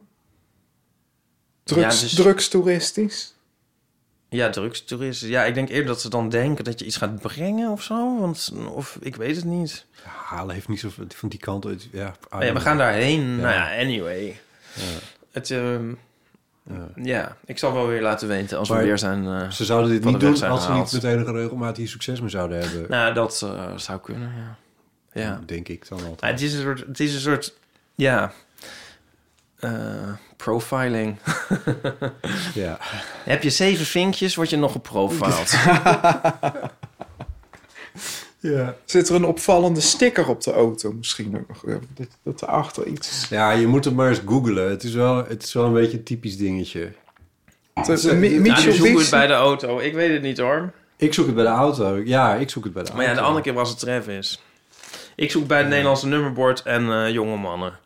Drugs, 1.64 2.00
Ja, 2.00 2.00
dus- 2.06 2.14
Drugstoeristisch. 2.14 3.34
Ja, 4.28 4.50
drugstoeristen. 4.50 5.28
Ja, 5.28 5.44
ik 5.44 5.54
denk 5.54 5.68
eerder 5.68 5.86
dat 5.86 6.00
ze 6.00 6.08
dan 6.10 6.28
denken 6.28 6.64
dat 6.64 6.78
je 6.78 6.84
iets 6.86 6.96
gaat 6.96 7.20
brengen 7.20 7.70
of 7.70 7.82
zo. 7.82 8.18
Want, 8.20 8.52
of 8.74 8.98
ik 9.00 9.16
weet 9.16 9.36
het 9.36 9.44
niet. 9.44 9.86
Halen 10.02 10.54
heeft 10.54 10.68
niet 10.68 10.80
zo 10.80 10.88
van 11.08 11.28
die 11.28 11.38
kant 11.38 11.66
uit. 11.66 11.88
Ja, 11.92 12.14
Oh 12.30 12.42
ja, 12.42 12.52
we 12.52 12.60
gaan 12.60 12.78
daarheen. 12.78 13.20
Ja. 13.20 13.36
Nou 13.36 13.54
ja, 13.54 13.80
anyway. 13.80 14.40
Het, 15.32 15.50
ehm, 15.50 15.92
ja. 17.02 17.36
ik 17.44 17.58
zal 17.58 17.72
wel 17.72 17.86
weer 17.86 18.02
laten 18.02 18.28
weten 18.28 18.58
als 18.58 18.68
Maar 18.68 18.78
we 18.78 18.84
weer 18.84 18.98
zijn. 18.98 19.26
eh, 19.26 19.50
Ze 19.50 19.64
zouden 19.64 19.90
dit 19.90 20.04
niet 20.04 20.20
doen 20.20 20.42
als 20.42 20.64
ze 20.64 20.72
niet 20.72 20.92
met 20.92 21.04
enige 21.04 21.32
regelmaat 21.32 21.76
hier 21.76 21.88
succes 21.88 22.20
mee 22.20 22.30
zouden 22.30 22.58
hebben. 22.60 22.86
Nou, 22.90 23.14
dat 23.14 23.42
eh, 23.44 23.76
zou 23.76 24.00
kunnen, 24.00 24.32
ja. 24.36 24.56
Ja. 25.22 25.40
Denk 25.46 25.68
ik 25.68 25.88
dan 25.88 26.04
altijd. 26.04 26.32
Het 26.32 26.40
is 26.42 26.54
een 26.54 26.62
soort, 26.62 26.80
het 26.86 27.00
is 27.00 27.14
een 27.14 27.20
soort, 27.20 27.54
ja, 27.94 28.32
eh, 29.66 30.12
profiling. 30.36 31.16
ja. 32.54 32.78
Heb 33.24 33.42
je 33.42 33.50
zeven 33.50 33.86
vinkjes, 33.86 34.34
word 34.34 34.50
je 34.50 34.56
nog 34.56 34.72
geprofiled. 34.72 35.50
ja. 38.40 38.74
Zit 38.84 39.08
er 39.08 39.14
een 39.14 39.24
opvallende 39.24 39.80
sticker 39.80 40.28
op 40.28 40.42
de 40.42 40.52
auto 40.52 40.92
misschien 40.92 41.36
ook 41.36 41.48
nog? 41.48 41.78
Dat, 41.94 42.06
dat 42.22 42.42
erachter 42.42 42.86
iets... 42.86 43.26
Ja, 43.28 43.50
je 43.50 43.66
moet 43.66 43.84
het 43.84 43.94
maar 43.94 44.08
eens 44.08 44.22
googlen. 44.26 44.70
Het 44.70 44.82
is 44.82 44.92
wel, 44.94 45.26
het 45.26 45.42
is 45.42 45.52
wel 45.52 45.64
een 45.64 45.72
beetje 45.72 45.96
een 45.96 46.04
typisch 46.04 46.36
dingetje. 46.36 46.92
Mi- 47.74 47.84
zoeken 48.56 48.82
we 48.94 48.98
het 49.00 49.10
bij 49.10 49.26
de 49.26 49.32
auto. 49.32 49.78
Ik 49.78 49.94
weet 49.94 50.12
het 50.12 50.22
niet 50.22 50.38
hoor. 50.38 50.72
Ik 50.96 51.14
zoek 51.14 51.26
het 51.26 51.34
bij 51.34 51.44
de 51.44 51.50
auto. 51.50 51.96
Ja, 52.04 52.34
ik 52.34 52.50
zoek 52.50 52.64
het 52.64 52.72
bij 52.72 52.82
de 52.82 52.90
Maar 52.92 53.00
ja, 53.00 53.06
auto. 53.06 53.20
de 53.22 53.26
andere 53.26 53.44
keer 53.44 53.54
was 53.54 53.68
het 53.68 53.78
Travis. 53.78 54.42
Ik 55.14 55.30
zoek 55.30 55.46
bij 55.46 55.58
het 55.58 55.68
Nederlandse 55.68 56.06
nummerbord 56.06 56.62
en 56.62 56.92
eh, 56.92 57.10
jonge 57.12 57.36
mannen. 57.36 57.78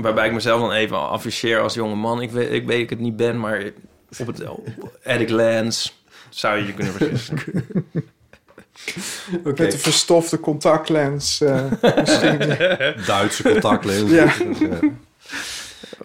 Waarbij 0.00 0.26
ik 0.26 0.32
mezelf 0.32 0.60
dan 0.60 0.72
even 0.72 1.08
afficheer 1.08 1.60
als 1.60 1.74
jonge 1.74 1.94
man. 1.94 2.22
Ik 2.22 2.30
weet, 2.30 2.52
ik 2.52 2.66
weet 2.66 2.80
ik 2.80 2.90
het 2.90 2.98
niet 2.98 3.16
ben, 3.16 3.40
maar 3.40 3.70
op 4.18 4.26
het 4.26 4.44
at 5.04 5.20
a 5.20 5.24
glance 5.26 5.90
zou 6.28 6.58
je 6.58 6.66
je 6.66 6.74
kunnen 6.74 6.92
vergissen. 6.92 7.38
Oké. 9.44 9.62
Met 9.62 9.72
een 9.72 9.78
verstofte 9.78 10.40
contactlens 10.40 11.40
eh. 11.40 11.64
Duitse 13.06 13.42
contactlens. 13.42 14.10
Ja. 14.10 14.32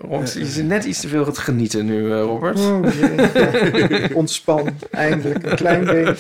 Je 0.10 0.46
zit 0.46 0.66
net 0.66 0.84
iets 0.84 1.00
te 1.00 1.08
veel 1.08 1.26
het 1.26 1.38
genieten 1.38 1.86
nu, 1.86 2.12
eh, 2.12 2.22
Robert. 2.22 2.60
Oh. 2.60 4.14
Ontspan, 4.18 4.78
eindelijk. 4.92 5.46
Een 5.46 5.56
klein 5.56 5.86
beetje. 5.86 6.16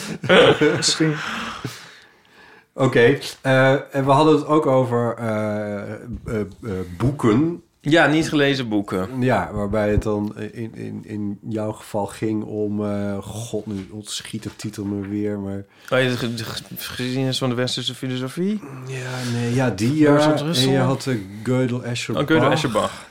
Misschien. 0.75 1.15
Oké, 2.75 3.17
eh, 3.41 3.71
en 3.71 4.05
we 4.05 4.11
hadden 4.11 4.35
het 4.35 4.45
ook 4.45 4.65
over 4.65 5.15
eh, 5.17 5.93
eh, 5.93 6.41
boeken. 6.97 7.63
Ja, 7.81 8.07
niet 8.07 8.29
gelezen 8.29 8.69
boeken. 8.69 9.21
Ja, 9.21 9.49
waarbij 9.53 9.91
het 9.91 10.03
dan 10.03 10.39
in, 10.39 10.75
in, 10.75 11.01
in 11.03 11.39
jouw 11.49 11.71
geval 11.71 12.05
ging 12.05 12.43
om... 12.43 12.81
God, 13.21 13.65
nu 13.65 13.87
ontschiet 13.91 14.43
de 14.43 14.55
titel 14.55 14.85
me 14.85 15.07
weer, 15.07 15.39
maar... 15.39 15.63
Oh, 15.89 16.01
je 16.01 16.15
de, 16.19 16.33
de 16.33 16.43
geschiedenis 16.77 17.37
van 17.37 17.49
de 17.49 17.55
westerse 17.55 17.95
filosofie? 17.95 18.61
Ja, 18.87 19.31
nee, 19.33 19.53
ja, 19.53 19.69
die 19.69 19.95
ja. 19.95 20.35
En 20.37 20.69
je 20.69 20.77
had 20.77 21.01
de 21.01 21.21
Gödel 21.43 21.83
Escherbach. 21.83 22.23
Oh, 22.23 22.29
Gödel 22.29 22.51
Escherbach. 22.51 23.05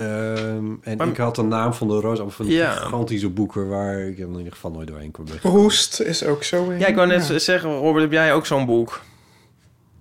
Ehm, 0.00 0.72
en 0.82 0.96
Maar- 0.96 1.08
ik 1.08 1.16
had 1.16 1.34
de 1.36 1.42
naam 1.42 1.72
van 1.74 1.88
de 1.88 2.00
roos, 2.00 2.20
van 2.34 2.46
die 2.46 2.54
Ja. 2.54 2.70
gigantische 2.70 3.28
boeken 3.30 3.68
waar 3.68 3.98
ik 4.00 4.18
in 4.18 4.36
ieder 4.36 4.52
geval 4.52 4.70
nooit 4.70 4.88
doorheen 4.88 5.10
kwam. 5.10 5.26
Proest 5.40 6.00
is 6.00 6.24
ook 6.24 6.42
zo. 6.42 6.72
Ja, 6.72 6.86
ik 6.86 6.94
wou 6.94 7.06
net 7.08 7.26
Ja. 7.28 7.38
zeggen, 7.38 7.70
Robert, 7.76 8.02
heb 8.02 8.12
jij 8.12 8.34
ook 8.34 8.46
zo'n 8.46 8.66
boek? 8.66 9.00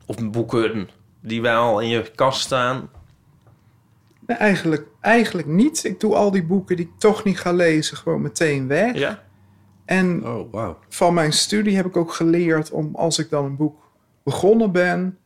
Of 0.06 0.30
boeken 0.32 0.90
die 1.22 1.42
wel 1.42 1.80
in 1.80 1.88
je 1.88 2.12
kast 2.16 2.42
staan? 2.42 2.90
Nee, 4.28 4.38
eigenlijk, 4.38 4.86
eigenlijk 5.02 5.48
niet. 5.48 5.84
Ik 5.84 6.00
doe 6.00 6.16
al 6.16 6.32
die 6.32 6.44
boeken 6.46 6.76
die 6.76 6.86
ik 6.86 6.92
toch 7.00 7.24
niet 7.24 7.40
ga 7.40 7.52
lezen 7.52 7.98
gewoon 7.98 8.22
meteen 8.22 8.68
weg. 8.68 8.96
Ja? 8.98 9.24
En 9.86 10.28
Oh, 10.28 10.52
wauw. 10.52 10.78
van 10.90 11.14
mijn 11.14 11.34
studie 11.34 11.76
heb 11.76 11.86
ik 11.86 11.98
ook 11.98 12.14
geleerd 12.14 12.72
om 12.72 12.90
als 12.96 13.20
ik 13.20 13.30
dan 13.30 13.46
een 13.46 13.56
boek 13.56 13.76
begonnen 14.24 14.72
ben 14.72 15.18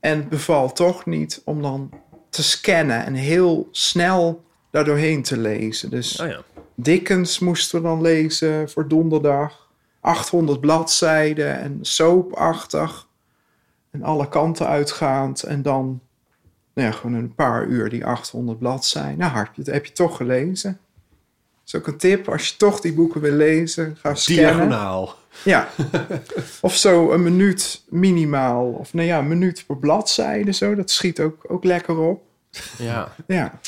en 0.00 0.16
het 0.16 0.28
bevalt 0.28 0.76
toch 0.76 1.06
niet, 1.06 1.42
om 1.44 1.62
dan 1.62 1.90
te 2.30 2.42
scannen 2.42 3.04
en 3.04 3.14
heel 3.14 3.68
snel 3.70 4.44
daar 4.70 4.84
doorheen 4.84 5.22
te 5.22 5.36
lezen. 5.38 5.90
Dus 5.90 6.20
Oh 6.20 6.28
ja. 6.28 6.42
Dickens 6.74 7.38
moesten 7.38 7.82
we 7.82 7.88
dan 7.88 8.00
lezen 8.00 8.70
voor 8.70 8.88
donderdag. 8.88 9.68
800 10.00 10.60
bladzijden 10.60 11.58
en 11.58 11.78
soapachtig. 11.80 13.08
En 13.90 14.02
alle 14.02 14.28
kanten 14.28 14.66
uitgaand. 14.66 15.42
En 15.42 15.62
dan 15.62 16.00
nou 16.74 16.88
ja, 16.88 16.92
gewoon 16.92 17.14
een 17.14 17.34
paar 17.34 17.66
uur 17.66 17.88
die 17.88 18.06
800 18.06 18.58
bladzijden. 18.58 19.18
Nou, 19.18 19.36
heb 19.36 19.48
je, 19.54 19.70
heb 19.70 19.86
je 19.86 19.92
toch 19.92 20.16
gelezen. 20.16 20.80
Dat 21.52 21.66
is 21.66 21.74
ook 21.74 21.86
een 21.86 21.98
tip. 21.98 22.28
Als 22.28 22.48
je 22.48 22.56
toch 22.56 22.80
die 22.80 22.94
boeken 22.94 23.20
wil 23.20 23.32
lezen, 23.32 23.96
ga 23.96 24.14
scannen. 24.14 24.44
Diagonaal. 24.44 25.16
Ja. 25.44 25.68
of 26.60 26.76
zo 26.76 27.10
een 27.12 27.22
minuut 27.22 27.82
minimaal. 27.88 28.66
Of 28.66 28.92
nou 28.92 29.06
ja, 29.06 29.18
een 29.18 29.28
minuut 29.28 29.64
per 29.66 29.76
bladzijde. 29.76 30.52
Zo. 30.52 30.74
Dat 30.74 30.90
schiet 30.90 31.20
ook, 31.20 31.44
ook 31.48 31.64
lekker 31.64 31.98
op. 31.98 32.22
Ja. 32.78 33.14
Ja. 33.26 33.60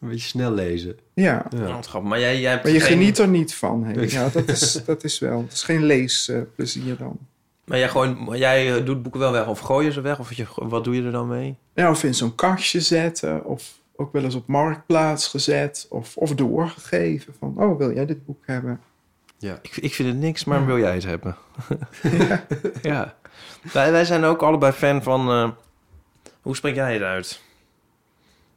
Een 0.00 0.08
beetje 0.08 0.28
snel 0.28 0.52
lezen. 0.52 0.96
Ja. 1.14 1.46
Oh. 1.94 2.00
Maar 2.02 2.20
jij, 2.20 2.40
jij 2.40 2.50
hebt 2.50 2.62
Maar 2.64 2.72
je 2.72 2.80
geen- 2.80 2.88
geniet 2.98 3.18
er 3.18 3.28
niet 3.28 3.54
van. 3.54 3.84
Hè? 3.84 4.00
Ja, 4.00 4.28
dat 4.32 4.48
is, 4.48 4.80
dat 4.86 5.04
is 5.04 5.18
wel. 5.18 5.40
Het 5.42 5.52
is 5.52 5.62
geen 5.62 5.84
leesplezier 5.84 6.96
dan. 6.96 7.18
Maar 7.64 7.78
jij, 7.78 8.14
maar 8.26 8.38
jij 8.38 8.76
eh, 8.78 8.84
doet 8.86 9.02
boeken 9.02 9.20
wel 9.20 9.32
weg 9.32 9.46
of 9.46 9.58
gooi 9.58 9.86
je 9.86 9.92
ze 9.92 10.00
weg? 10.00 10.18
Of 10.18 10.32
je, 10.32 10.46
wat 10.56 10.84
doe 10.84 10.94
je 10.94 11.02
er 11.02 11.12
dan 11.12 11.28
mee? 11.28 11.56
Ja, 11.74 11.90
of 11.90 12.04
in 12.04 12.14
zo'n 12.14 12.34
kastje 12.34 12.80
zetten. 12.80 13.44
Of 13.44 13.80
ook 13.96 14.12
wel 14.12 14.24
eens 14.24 14.34
op 14.34 14.46
marktplaats 14.46 15.26
gezet. 15.28 15.86
Of, 15.90 16.16
of 16.16 16.34
doorgegeven. 16.34 17.34
Van, 17.38 17.54
oh, 17.56 17.78
wil 17.78 17.94
jij 17.94 18.06
dit 18.06 18.24
boek 18.26 18.42
hebben? 18.46 18.80
Ja. 19.42 19.58
Ik, 19.62 19.76
ik 19.76 19.94
vind 19.94 20.08
het 20.08 20.18
niks, 20.18 20.44
maar 20.44 20.66
wil 20.66 20.78
jij 20.78 20.94
het 20.94 21.04
hebben? 21.04 21.36
ja. 22.82 23.14
Wij, 23.72 23.92
wij 23.92 24.04
zijn 24.04 24.24
ook 24.24 24.42
allebei 24.42 24.72
fan 24.72 25.02
van... 25.02 25.28
eh, 25.30 25.50
hoe 26.42 26.56
spreek 26.56 26.74
jij 26.74 26.92
het 26.92 27.02
uit? 27.02 27.40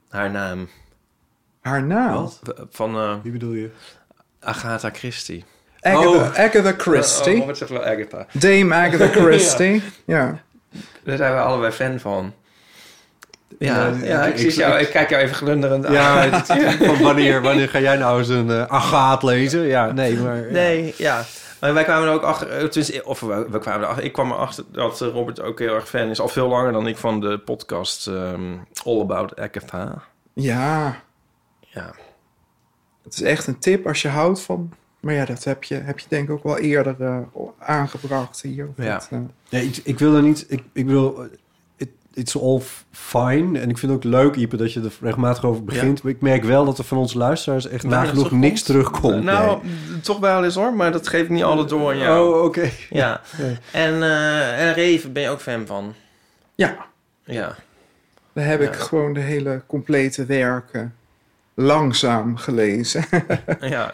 Haar 0.09 0.31
naam. 0.31 0.69
Haar 1.61 1.83
naam? 1.83 2.29
Van 2.69 2.95
eh, 2.95 3.15
Wie 3.23 3.31
bedoel 3.31 3.53
je? 3.53 3.69
Agatha 4.39 4.89
Christie. 4.93 5.43
Agatha, 5.79 6.07
Oh. 6.09 6.39
Agatha 6.39 6.73
Christie. 6.77 7.39
Oh, 7.41 7.45
wat 7.45 7.57
zegt 7.57 7.71
wel 7.71 7.86
Agatha? 7.86 8.25
Dame 8.31 8.75
Agatha 8.75 9.07
Christie. 9.21 9.83
ja. 10.05 10.43
Daar 11.03 11.17
zijn 11.17 11.33
we 11.33 11.39
allebei 11.39 11.71
fan 11.71 11.99
van. 11.99 12.33
Ja, 13.60 13.88
Ja, 13.88 13.95
ja, 14.03 14.26
ik- 14.26 14.34
ik, 14.34 14.39
zie 14.39 14.47
ik- 14.49 14.53
jou, 14.56 14.80
ik 14.80 14.89
kijk 14.89 15.10
jou 15.10 15.22
even 15.22 15.36
glunderend 15.36 15.86
aan. 15.86 15.93
Ja, 15.93 16.43
van 16.86 17.01
wanneer, 17.01 17.41
wanneer 17.41 17.70
ga 17.70 17.80
jij 17.80 17.97
nou 17.97 18.20
eens 18.20 18.28
een 18.30 18.49
eh, 18.49 18.64
agaat 18.64 19.24
lezen? 19.24 19.62
Ja, 19.62 19.91
nee, 19.91 20.16
maar... 20.18 20.38
ja. 20.38 20.51
Nee, 20.51 20.93
ja. 20.97 21.24
Maar 21.60 21.74
wij 21.74 21.84
kwamen 21.84 22.08
er 22.08 22.14
ook 22.14 22.22
achter, 22.22 22.49
eh, 22.49 23.08
of 23.08 23.20
we, 23.20 23.47
we 23.49 23.60
kwamen 23.60 23.82
erachter, 23.84 24.03
ik 24.06 24.14
kwam 24.14 24.32
erachter 24.32 24.64
dat 24.72 24.99
Robert 25.01 25.41
ook 25.41 25.60
heel 25.60 25.74
erg 25.76 25.89
fan 25.89 26.10
is, 26.10 26.20
al 26.20 26.28
veel 26.28 26.47
langer 26.47 26.72
dan 26.72 26.88
ik 26.88 26.97
van 26.97 27.20
de 27.20 27.38
podcast 27.39 28.08
ehm, 28.08 28.53
All 28.84 28.99
About 29.01 29.39
Agatha. 29.39 30.03
Ja. 30.34 30.95
Ja. 31.60 31.91
Het 33.03 33.14
is 33.14 33.22
echt 33.22 33.47
een 33.47 33.60
tip 33.60 33.88
als 33.88 34.01
je 34.01 34.08
houdt 34.08 34.41
van... 34.41 34.74
Maar 34.99 35.14
ja, 35.14 35.26
dat 35.26 35.43
heb 35.43 35.64
je, 35.64 35.76
heb 35.76 35.99
je 35.99 36.06
denk 36.10 36.24
ik 36.30 36.34
ook 36.36 36.43
wel 36.43 36.58
eerder 36.58 36.95
eh, 36.99 37.18
aangebracht 37.60 38.41
hier. 38.41 38.70
Ja. 38.78 39.01
Ja, 39.49 39.60
ik, 39.60 39.78
ik 39.84 39.99
wil 39.99 40.16
er 40.16 40.22
niet... 40.22 40.45
Ik, 40.47 40.64
ik 40.74 40.86
bedoel, 40.86 41.24
it, 41.24 41.39
it's 42.16 42.36
all 42.38 42.61
fine. 42.91 43.59
En 43.59 43.70
ik 43.70 43.78
vind 43.78 43.91
het 43.91 43.91
ook 43.91 44.03
leuk, 44.03 44.36
Ipe, 44.36 44.55
dat 44.57 44.74
je 44.74 44.82
er 44.82 44.91
regelmatig 45.01 45.43
over 45.45 45.63
begint. 45.63 46.03
Maar 46.03 46.11
ik 46.11 46.22
merk 46.22 46.43
wel 46.43 46.66
dat 46.66 46.78
er 46.78 46.84
van 46.84 46.97
onze 46.97 47.18
luisteraars 47.18 47.68
echt 47.68 47.84
nagenoeg 47.84 48.13
terugkomt. 48.13 48.41
niks 48.41 48.61
terugkomt. 48.63 49.24
Nou, 49.24 49.59
Nee. 49.63 49.99
toch 50.01 50.20
wel 50.20 50.43
eens 50.43 50.55
hoor, 50.55 50.74
maar 50.74 50.91
dat 50.91 51.07
geef 51.07 51.22
ik 51.22 51.30
niet 51.30 51.43
altijd 51.43 51.70
door 51.70 51.91
aan 51.91 51.97
jou. 51.97 52.34
Oh, 52.36 52.43
oké. 52.43 52.70
Ja. 52.89 53.22
En, 53.72 54.03
eh 54.03 54.68
en 54.68 54.74
Reven 54.74 55.13
ben 55.13 55.24
je 55.24 55.30
ook 55.30 55.41
fan 55.41 55.66
van? 55.66 55.93
Ja. 56.55 56.76
Ja. 57.24 57.55
Daar 58.34 58.45
heb 58.45 58.61
ik 58.61 58.76
gewoon 58.76 59.13
de 59.13 59.20
hele 59.20 59.61
complete 59.68 60.26
werken 60.26 60.95
langzaam 61.53 62.38
gelezen. 62.38 63.05
Ja. 63.59 63.93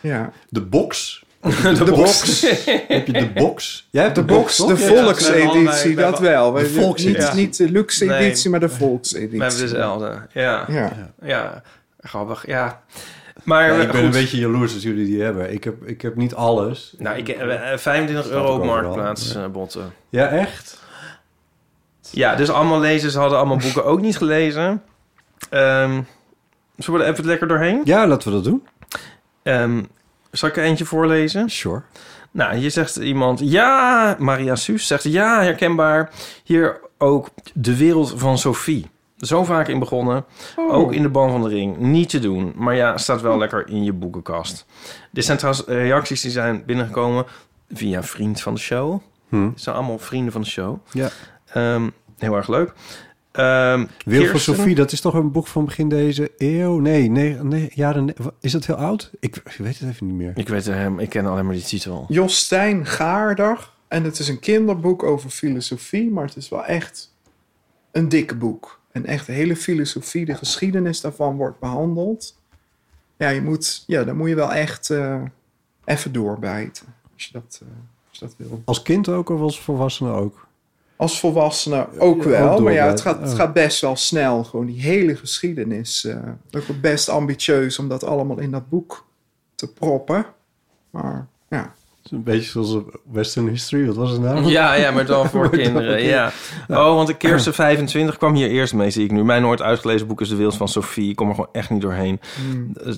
ja. 0.00 0.32
De 0.48 0.60
box. 0.60 1.24
De, 1.78 1.84
box. 1.84 2.40
Heb 2.88 3.06
je 3.06 3.12
de 3.12 3.30
box? 3.34 3.88
Jij 3.90 4.02
hebt 4.02 4.14
De 4.14 4.22
box, 4.24 4.56
de 4.56 4.66
we 4.66 4.76
volkseditie, 4.76 5.94
we 5.96 6.02
dat 6.02 6.18
wel. 6.18 6.52
de 6.52 6.60
We- 6.60 6.68
volkseditie. 6.68 7.20
Niet, 7.20 7.28
Ja. 7.28 7.34
niet 7.34 7.56
de 7.56 7.70
luxe 7.70 8.04
Nee. 8.04 8.18
editie, 8.26 8.50
maar 8.50 8.60
de 8.60 8.68
We 8.68 8.74
volkseditie. 8.74 9.40
hebben 9.40 9.58
dezelfde. 9.58 10.26
Ja. 10.32 10.64
Ja. 10.68 10.92
Ja. 11.22 11.62
Grappig. 12.00 12.46
Ja. 12.46 12.82
Maar 13.44 13.66
Ja, 13.66 13.74
eh, 13.74 13.80
ik 13.80 13.86
ben 13.86 13.94
goed. 13.96 14.04
een 14.04 14.20
beetje 14.20 14.38
jaloers 14.38 14.74
als 14.74 14.82
jullie 14.82 15.06
die 15.06 15.22
hebben. 15.22 15.52
Ik 15.52 15.64
heb, 15.64 15.86
ik 15.86 16.02
heb 16.02 16.16
niet 16.16 16.34
alles. 16.34 16.94
Nou, 16.98 17.16
ik, 17.16 17.28
eh, 17.28 17.76
25 17.76 18.24
Staat 18.24 18.36
euro 18.38 18.52
ook 18.52 18.60
op. 18.60 18.64
Marktplaats 18.66 19.34
eh, 19.34 19.46
botten. 19.46 19.92
Ja, 20.08 20.28
echt? 20.28 20.78
Ja, 22.10 22.34
dus 22.34 22.50
allemaal 22.50 22.80
lezers 22.80 23.14
hadden 23.14 23.38
allemaal 23.38 23.56
boeken 23.56 23.84
ook 23.84 24.00
niet 24.00 24.16
gelezen. 24.16 24.82
Ehm 25.50 26.00
zullen 26.76 27.00
we 27.00 27.06
er 27.06 27.12
even 27.12 27.24
lekker 27.26 27.48
doorheen? 27.48 27.80
Ja, 27.84 28.06
laten 28.06 28.28
we 28.28 28.34
dat 28.34 28.44
doen. 28.44 28.66
Ehm, 29.42 29.82
zal 30.32 30.48
ik 30.48 30.56
er 30.56 30.64
eentje 30.64 30.84
voorlezen? 30.84 31.50
Sure. 31.50 31.82
Nou, 32.30 32.54
hier 32.56 32.70
zegt 32.70 32.96
iemand... 32.96 33.40
Ja, 33.42 34.16
Maria 34.18 34.56
Suus 34.56 34.86
zegt... 34.86 35.02
Ja, 35.02 35.42
herkenbaar. 35.42 36.10
Hier 36.44 36.80
ook 36.98 37.28
de 37.54 37.76
wereld 37.76 38.14
van 38.16 38.38
Sophie. 38.38 38.90
Zo 39.16 39.44
vaak 39.44 39.68
in 39.68 39.78
begonnen. 39.78 40.24
Oh. 40.56 40.74
Ook 40.74 40.92
in 40.92 41.02
de 41.02 41.08
ban 41.08 41.30
van 41.30 41.42
de 41.42 41.48
ring. 41.48 41.76
Niet 41.76 42.08
te 42.08 42.18
doen. 42.18 42.52
Maar 42.56 42.74
ja, 42.74 42.98
staat 42.98 43.20
wel 43.20 43.38
lekker 43.38 43.68
in 43.68 43.84
je 43.84 43.92
boekenkast. 43.92 44.66
Dit 45.10 45.24
zijn 45.24 45.38
trouwens 45.38 45.66
reacties 45.66 46.20
die 46.20 46.30
zijn 46.30 46.62
binnengekomen... 46.66 47.26
via 47.72 48.02
vriend 48.02 48.40
van 48.40 48.54
de 48.54 48.60
show. 48.60 49.00
Hm. 49.28 49.44
Het 49.44 49.60
zijn 49.60 49.76
allemaal 49.76 49.98
vrienden 49.98 50.32
van 50.32 50.40
de 50.40 50.46
show. 50.46 50.78
Ja. 50.92 51.08
Ehm, 51.46 51.88
heel 52.18 52.36
erg 52.36 52.48
leuk. 52.48 52.72
Ehm 53.32 53.86
Wereld 54.04 54.30
van 54.30 54.40
Sophie, 54.40 54.74
dat 54.74 54.92
is 54.92 55.00
toch 55.00 55.14
een 55.14 55.32
boek 55.32 55.46
van 55.46 55.64
begin 55.64 55.88
deze 55.88 56.32
eeuw? 56.36 56.78
Nee, 56.78 57.10
nee, 57.10 57.34
nee 57.34 57.70
jaren... 57.74 58.14
Is 58.40 58.52
dat 58.52 58.66
heel 58.66 58.74
oud? 58.74 59.10
Ik, 59.20 59.36
ik 59.36 59.56
weet 59.58 59.78
het 59.78 59.88
even 59.88 60.06
niet 60.06 60.16
meer. 60.16 60.32
Ik 60.34 60.48
weet 60.48 60.64
hem, 60.64 60.98
ik 60.98 61.08
ken 61.08 61.26
alleen 61.26 61.44
maar 61.44 61.54
die 61.54 61.64
titel. 61.64 62.06
Jostijn 62.08 62.86
Gaarder. 62.86 63.70
En 63.88 64.04
het 64.04 64.18
is 64.18 64.28
een 64.28 64.38
kinderboek 64.38 65.02
over 65.02 65.30
filosofie, 65.30 66.10
maar 66.10 66.24
het 66.24 66.36
is 66.36 66.48
wel 66.48 66.64
echt 66.64 67.14
een 67.90 68.08
dik 68.08 68.38
boek. 68.38 68.80
En 68.92 69.06
echt 69.06 69.26
de 69.26 69.32
hele 69.32 69.56
filosofie, 69.56 70.24
de 70.24 70.34
geschiedenis 70.34 71.00
daarvan 71.00 71.36
wordt 71.36 71.58
behandeld. 71.58 72.38
Ja, 73.16 73.28
je 73.28 73.42
moet, 73.42 73.84
ja 73.86 74.04
dan 74.04 74.16
moet 74.16 74.28
je 74.28 74.34
wel 74.34 74.52
echt 74.52 74.90
eh, 74.90 75.22
even 75.84 76.12
doorbijten. 76.12 76.86
Als 77.14 77.24
je, 77.24 77.32
dat, 77.32 77.60
eh, 77.62 77.68
als 78.10 78.18
je 78.18 78.24
dat 78.24 78.34
wil. 78.36 78.62
Als 78.64 78.82
kind 78.82 79.08
ook 79.08 79.28
of 79.28 79.40
als 79.40 79.60
volwassene 79.60 80.10
ook? 80.10 80.46
Als 81.02 81.20
volwassene 81.20 81.86
ook 81.98 82.22
Ja, 82.22 82.28
wel. 82.28 82.50
ook 82.50 82.60
maar 82.60 82.72
ja, 82.72 82.86
het 82.86 83.00
gaat, 83.00 83.20
het 83.20 83.34
gaat 83.34 83.52
best 83.52 83.80
wel 83.80 83.96
snel. 83.96 84.44
Gewoon 84.44 84.66
die 84.66 84.80
hele 84.80 85.16
geschiedenis. 85.16 86.04
eh 86.04 86.16
ook 86.54 86.80
best 86.80 87.08
ambitieus 87.08 87.78
om 87.78 87.88
dat 87.88 88.04
allemaal 88.04 88.38
in 88.38 88.50
dat 88.50 88.68
boek 88.68 89.04
te 89.54 89.72
proppen. 89.72 90.26
Maar 90.90 91.26
ja. 91.48 91.74
Het 92.02 92.04
is 92.12 92.18
een 92.18 92.22
beetje 92.22 92.50
zoals 92.50 92.76
Western 93.12 93.48
History. 93.48 93.86
Wat 93.86 93.96
was 93.96 94.10
het 94.10 94.20
nou? 94.20 94.46
Ja, 94.46 94.74
ja, 94.74 94.90
maar 94.90 95.06
dan 95.06 95.28
voor 95.30 95.40
Maar 95.40 95.50
dan 95.50 95.60
kinderen. 95.60 96.02
Ja. 96.02 96.32
Oh, 96.68 96.94
want 96.94 97.06
de 97.06 97.16
Kirsten 97.16 97.54
25 97.54 98.16
kwam 98.16 98.34
hier 98.34 98.48
eerst 98.48 98.74
mee, 98.74 98.90
zie 98.90 99.04
ik 99.04 99.10
nu. 99.10 99.24
Mijn 99.24 99.42
nooit 99.42 99.62
uitgelezen 99.62 100.06
boek 100.06 100.20
is 100.20 100.28
De 100.28 100.36
Wereld 100.36 100.56
van 100.56 100.68
Sophie. 100.68 101.10
Ik 101.10 101.16
kom 101.16 101.28
er 101.28 101.34
gewoon 101.34 101.52
echt 101.52 101.70
niet 101.70 101.80
doorheen. 101.80 102.20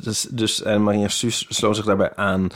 Dus, 0.02 0.22
dus, 0.30 0.62
en 0.62 0.82
Maria 0.82 1.08
Suus 1.08 1.46
sloot 1.48 1.76
zich 1.76 1.84
daarbij 1.84 2.14
aan. 2.16 2.48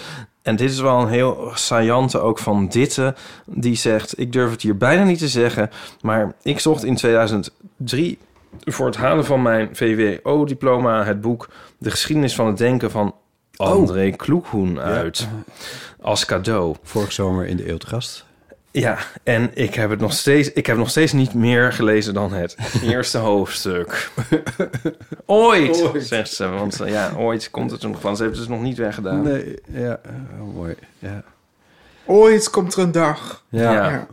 En 0.49 0.57
dit 0.57 0.71
is 0.71 0.81
wel 0.81 1.01
een 1.01 1.09
heel 1.09 1.51
saillante 1.55 2.21
ook 2.21 2.39
van 2.39 2.69
Ditte. 2.69 3.15
Die 3.47 3.75
zegt, 3.75 4.19
ik 4.19 4.33
durf 4.33 4.51
het 4.51 4.63
hier 4.63 4.77
bijna 4.77 5.05
niet 5.05 5.19
te 5.19 5.29
zeggen... 5.29 5.71
maar 6.01 6.35
ik 6.43 6.61
zocht 6.61 6.85
in 6.85 6.95
2003 6.95 8.19
voor 8.61 8.87
het 8.87 8.97
halen 8.97 9.25
van 9.25 9.43
mijn 9.43 9.69
VWO-diploma... 9.73 11.05
het 11.05 11.21
boek 11.21 11.49
De 11.79 11.91
geschiedenis 11.91 12.35
van 12.35 12.47
het 12.47 12.59
denken 12.59 12.91
van 12.91 13.15
André 13.57 14.11
Kloekhoen 14.11 14.81
uit. 14.81 15.29
Als 16.01 16.25
cadeau. 16.25 16.77
Vorig 16.83 17.13
zomer 17.13 17.47
in 17.47 17.57
de 17.57 17.71
Eeuw 17.71 17.77
te 17.77 17.87
gast. 17.87 18.28
Ja, 18.71 18.99
en 19.23 19.51
ik 19.55 19.75
heb 19.75 19.91
het 19.91 20.01
nog 20.01 20.13
steeds, 20.13 20.53
ik 20.53 20.67
heb 20.67 20.77
nog 20.77 20.91
steeds 20.91 21.13
niet 21.13 21.35
meer 21.35 21.73
gelezen 21.73 22.15
dan 22.15 22.33
het 22.33 22.57
eerste 22.83 23.19
hoofdstuk. 23.19 24.11
Ooit, 25.27 25.91
zegt 25.97 26.33
ze. 26.33 26.49
Want 26.49 26.81
eh, 26.81 26.91
ja, 26.91 27.13
ooit 27.17 27.51
komt 27.51 27.71
het 27.71 27.83
er 27.83 27.89
nog 27.89 28.01
van. 28.01 28.17
Ze 28.17 28.23
heeft 28.23 28.37
het 28.37 28.47
dus 28.47 28.57
nog 28.57 28.65
niet 28.65 28.79
weggedaan. 28.79 29.23
Nee, 29.23 29.59
ja, 29.67 30.01
oh, 30.41 30.55
mooi. 30.55 30.75
Ja. 30.99 31.23
Ooit 32.05 32.51
komt 32.51 32.75
er 32.75 32.83
een 32.83 32.93
dag. 32.93 33.43
Ja. 33.49 34.07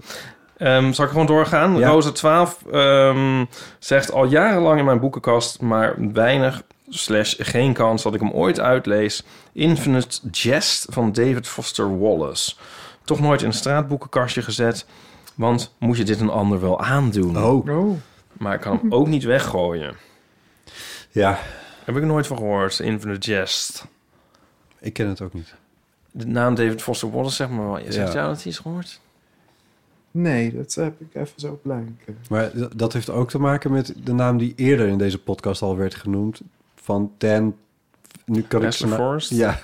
Ehm, 0.57 0.91
zal 0.91 1.05
ik 1.05 1.11
gewoon 1.11 1.25
doorgaan? 1.25 1.77
Ja. 1.77 1.89
Rosa 1.89 2.11
12 2.11 2.59
ehm, 2.71 3.45
zegt 3.79 4.11
al 4.11 4.25
jarenlang 4.25 4.79
in 4.79 4.85
mijn 4.85 4.99
boekenkast, 4.99 5.61
maar 5.61 5.95
weinig 6.13 6.61
slash 6.89 7.35
geen 7.37 7.73
kans 7.73 8.03
dat 8.03 8.13
ik 8.13 8.19
hem 8.19 8.31
ooit 8.31 8.59
uitlees. 8.59 9.23
Infinite 9.53 10.19
Jest 10.31 10.85
van 10.89 11.11
David 11.11 11.47
Foster 11.47 11.99
Wallace. 11.99 12.55
Toch 13.05 13.19
nooit 13.19 13.41
in 13.41 13.47
een 13.47 13.53
straatboekenkastje 13.53 14.41
gezet, 14.41 14.85
want 15.35 15.73
moet 15.77 15.97
je 15.97 16.03
dit 16.03 16.19
een 16.19 16.29
ander 16.29 16.61
wel 16.61 16.81
aandoen? 16.81 17.37
Oh, 17.43 17.67
Oh. 17.69 17.97
Maar 18.33 18.53
ik 18.53 18.61
kan 18.61 18.77
hem 18.81 18.93
ook 18.93 19.07
niet 19.07 19.23
weggooien. 19.23 19.95
ja. 21.11 21.39
Heb 21.83 21.95
ik 21.95 22.01
er 22.01 22.07
nooit 22.07 22.27
van 22.27 22.37
gehoord, 22.37 22.79
Infinite 22.79 23.31
Jest. 23.31 23.85
Ik 24.79 24.93
ken 24.93 25.07
het 25.07 25.21
ook 25.21 25.33
niet. 25.33 25.53
De 26.11 26.25
naam 26.27 26.55
David 26.55 26.81
Foster 26.81 27.11
Wallace, 27.11 27.35
zeg 27.35 27.49
maar 27.49 27.65
wel. 27.65 27.79
Je 27.79 27.91
zegt 27.91 28.07
Ja. 28.07 28.13
jou 28.19 28.27
dat 28.33 28.43
hij 28.43 28.51
is 28.51 28.57
gehoord? 28.59 28.99
Nee, 30.11 30.55
dat 30.55 30.73
heb 30.73 31.01
ik 31.01 31.15
even 31.15 31.39
zo 31.39 31.59
blank. 31.63 31.99
Maar 32.29 32.51
dat 32.75 32.93
heeft 32.93 33.09
ook 33.09 33.29
te 33.29 33.39
maken 33.39 33.71
met 33.71 33.93
de 34.03 34.13
naam 34.13 34.37
die 34.37 34.53
eerder 34.55 34.87
in 34.87 34.97
deze 34.97 35.19
podcast 35.19 35.61
al 35.61 35.77
werd 35.77 35.95
genoemd. 35.95 36.41
Van 36.75 37.11
Dan... 37.17 37.55
Nu 38.25 38.41
kan 38.41 38.63
ik 38.63 38.73
Forrest? 38.73 39.29
Ja. 39.29 39.59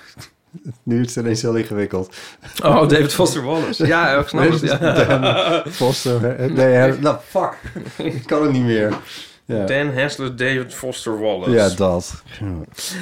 Nu 0.83 1.01
is 1.01 1.15
het 1.15 1.23
ineens 1.25 1.41
heel 1.41 1.55
ingewikkeld. 1.55 2.15
Oh, 2.63 2.87
David 2.87 3.13
Foster 3.13 3.43
Wallace. 3.43 3.87
Ja, 3.87 4.19
ik 4.19 4.27
snap 4.27 4.49
het. 4.51 4.61
Ja. 4.61 4.77
Dan 5.03 5.71
Foster... 5.71 6.51
Nee, 6.51 6.93
nou, 6.99 7.17
fuck. 7.27 7.57
Ik 7.97 8.23
kan 8.25 8.41
het 8.41 8.51
niet 8.51 8.63
meer. 8.63 8.93
Ja, 9.45 9.65
Dan 9.65 9.87
Hessler, 9.87 10.35
David 10.35 10.73
Foster 10.73 11.19
Wallace. 11.19 11.51
ja 11.51 11.69
dat. 11.69 12.23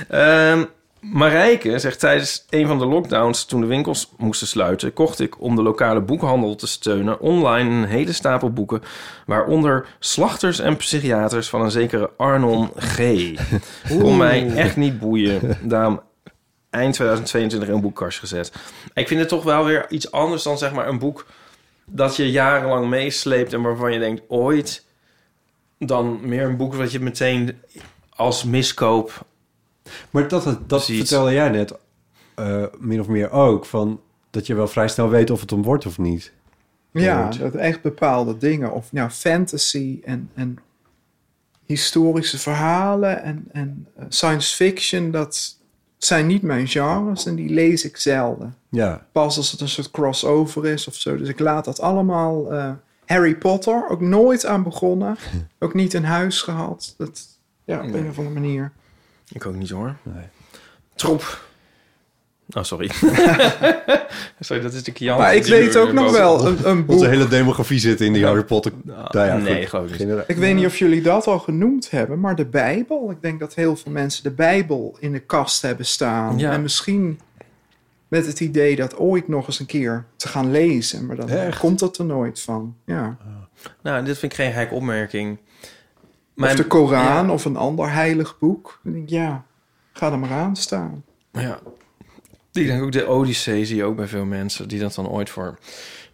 Ehm, 0.09 0.63
Marijke 0.99 1.79
zegt 1.79 1.99
tijdens 1.99 2.45
een 2.49 2.67
van 2.67 2.79
de 2.79 2.85
lockdowns, 2.85 3.45
toen 3.45 3.61
de 3.61 3.67
winkels 3.67 4.11
moesten 4.17 4.47
sluiten, 4.47 4.93
kocht 4.93 5.19
ik 5.19 5.41
om 5.41 5.55
de 5.55 5.61
lokale 5.61 6.01
boekhandel 6.01 6.55
te 6.55 6.67
steunen 6.67 7.19
online 7.19 7.69
een 7.69 7.85
hele 7.85 8.13
stapel 8.13 8.51
boeken, 8.53 8.81
waaronder 9.25 9.87
Slachters 9.99 10.59
en 10.59 10.75
Psychiaters 10.77 11.49
van 11.49 11.61
een 11.61 11.71
zekere 11.71 12.09
Arnon 12.17 12.69
G. 12.77 12.99
Kon 13.99 14.17
mij 14.17 14.53
echt 14.55 14.75
niet 14.75 14.99
boeien. 14.99 15.57
Daarom 15.61 16.01
eind 16.69 16.93
2022 16.93 17.69
in 17.69 17.75
een 17.75 17.81
boekkastje 17.81 18.19
gezet. 18.19 18.51
Ik 18.93 19.07
vind 19.07 19.19
het 19.19 19.29
toch 19.29 19.43
wel 19.43 19.65
weer 19.65 19.91
iets 19.91 20.11
anders 20.11 20.43
dan 20.43 20.57
zeg 20.57 20.73
maar 20.73 20.87
een 20.87 20.99
boek 20.99 21.25
dat 21.85 22.15
je 22.15 22.31
jarenlang 22.31 22.89
meesleept 22.89 23.53
en 23.53 23.61
waarvan 23.61 23.93
je 23.93 23.99
denkt 23.99 24.21
ooit 24.27 24.85
dan 25.77 26.19
meer 26.21 26.43
een 26.43 26.57
boek 26.57 26.73
wat 26.73 26.91
je 26.91 26.99
meteen 26.99 27.61
als 28.09 28.43
miskoop 28.43 29.25
Maar 30.09 30.27
dat, 30.27 30.59
dat 30.67 30.85
vertelde 30.85 31.31
jij 31.31 31.49
net 31.49 31.77
eh, 32.35 32.63
min 32.77 32.99
of 32.99 33.07
meer 33.07 33.31
ook. 33.31 33.65
Van, 33.65 34.01
dat 34.29 34.47
je 34.47 34.55
wel 34.55 34.67
vrij 34.67 34.87
snel 34.87 35.09
weet 35.09 35.29
of 35.29 35.41
het 35.41 35.49
hem 35.49 35.63
wordt 35.63 35.85
of 35.85 35.97
niet. 35.97 36.33
Ja, 36.91 37.29
dat 37.29 37.55
echt 37.55 37.81
bepaalde 37.81 38.37
dingen. 38.37 38.71
Of 38.71 38.87
ja, 38.91 39.09
fantasy 39.09 39.99
en, 40.03 40.29
en 40.33 40.57
historische 41.65 42.37
verhalen 42.37 43.23
en, 43.23 43.47
en 43.51 43.87
eh, 43.95 44.05
science 44.09 44.55
fiction, 44.55 45.11
dat 45.11 45.58
zijn 46.05 46.27
niet 46.27 46.41
mijn 46.41 46.67
genres 46.67 47.25
en 47.25 47.35
die 47.35 47.49
lees 47.49 47.85
ik 47.85 47.97
zelden. 47.97 48.55
Ja, 48.69 49.05
Pas 49.11 49.37
als 49.37 49.51
het 49.51 49.61
een 49.61 49.69
soort 49.69 49.91
crossover 49.91 50.65
is 50.65 50.87
of 50.87 50.95
zo. 50.95 51.17
Dus 51.17 51.27
ik 51.29 51.39
laat 51.39 51.65
dat 51.65 51.79
allemaal. 51.79 52.51
eh, 52.53 52.71
Harry 53.05 53.35
Potter, 53.35 53.89
ook 53.89 54.01
nooit 54.01 54.45
aan 54.45 54.63
begonnen. 54.63 55.17
ook 55.59 55.73
niet 55.73 55.93
in 55.93 56.03
huis 56.03 56.41
gehad. 56.41 56.93
Dat, 56.97 57.21
ja, 57.63 57.77
op 57.77 57.83
Nee. 57.89 58.01
een 58.01 58.09
of 58.09 58.17
andere 58.17 58.39
manier. 58.39 58.71
Ik 59.33 59.45
ook 59.45 59.55
niet 59.55 59.69
hoor. 59.69 59.95
Nee. 60.03 60.25
Trop. 60.95 61.47
Oh, 62.57 62.63
sorry. 62.63 62.89
sorry, 64.39 64.61
dat 64.61 64.73
is 64.73 64.83
de 64.83 64.91
Kian. 64.91 65.17
Maar 65.17 65.35
ik 65.35 65.45
weet 65.45 65.77
ook 65.77 65.91
nog 65.91 66.11
wel 66.11 66.47
een, 66.47 66.69
een 66.69 66.85
boek. 66.85 66.95
onze 66.95 67.07
hele 67.09 67.27
demografie 67.27 67.79
zit 67.79 68.01
in 68.01 68.13
die 68.13 68.25
Harry 68.25 68.43
Potter. 68.43 68.71
Nou 68.83 69.27
ja, 69.27 69.37
nee, 69.37 69.59
goed. 69.59 69.69
gewoon 69.69 69.85
niet. 69.85 69.95
Genera- 69.95 70.23
Ik 70.27 70.35
weet 70.37 70.55
niet 70.55 70.65
of 70.65 70.77
jullie 70.77 71.01
dat 71.01 71.27
al 71.27 71.39
genoemd 71.39 71.89
hebben, 71.91 72.19
maar 72.19 72.35
de 72.35 72.45
Bijbel. 72.45 73.11
Ik 73.11 73.21
denk 73.21 73.39
dat 73.39 73.53
heel 73.55 73.75
veel 73.75 73.91
mensen 73.91 74.23
de 74.23 74.31
Bijbel 74.31 74.97
in 74.99 75.11
de 75.11 75.19
kast 75.19 75.61
hebben 75.61 75.85
staan. 75.85 76.37
Ja. 76.37 76.51
En 76.51 76.61
misschien 76.61 77.19
met 78.07 78.25
het 78.25 78.39
idee 78.39 78.75
dat 78.75 78.97
ooit 78.97 79.27
nog 79.27 79.47
eens 79.47 79.59
een 79.59 79.65
keer 79.65 80.05
te 80.15 80.27
gaan 80.27 80.51
lezen. 80.51 81.05
Maar 81.05 81.15
dan 81.15 81.29
Echt? 81.29 81.59
komt 81.59 81.79
dat 81.79 81.97
er 81.97 82.05
nooit 82.05 82.41
van. 82.41 82.75
Ja. 82.85 83.17
Nou, 83.83 84.05
dit 84.05 84.17
vind 84.17 84.31
ik 84.31 84.37
geen 84.37 84.53
gekke 84.53 84.73
opmerking. 84.73 85.37
of 86.37 86.53
de 86.53 86.63
Koran 86.67 87.25
ja. 87.25 87.31
of 87.31 87.45
een 87.45 87.57
ander 87.57 87.91
heilig 87.91 88.37
boek. 88.39 88.79
Ik, 88.83 89.09
ja, 89.09 89.43
ga 89.93 90.11
er 90.11 90.19
maar 90.19 90.31
aan 90.31 90.55
staan. 90.55 91.03
Ja. 91.31 91.59
Ik 92.53 92.67
denk 92.67 92.83
ook 92.83 92.91
de 92.91 93.07
Odyssee 93.07 93.65
zie 93.65 93.75
je 93.75 93.83
ook 93.83 93.95
bij 93.95 94.07
veel 94.07 94.25
mensen 94.25 94.67
die 94.67 94.79
dat 94.79 94.95
dan 94.95 95.09
ooit 95.09 95.29
voor... 95.29 95.57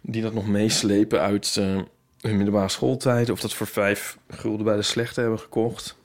die 0.00 0.22
dat 0.22 0.34
nog 0.34 0.46
meeslepen 0.46 1.20
uit 1.20 1.56
eh, 1.58 1.74
in 2.20 2.36
middelbare 2.36 2.68
schooltijd... 2.68 3.30
of 3.30 3.40
dat 3.40 3.54
voor 3.54 3.66
vijf 3.66 4.18
gulden 4.28 4.64
bij 4.64 4.76
de 4.76 4.82
slechte 4.82 5.20
hebben 5.20 5.38
gekocht. 5.38 5.96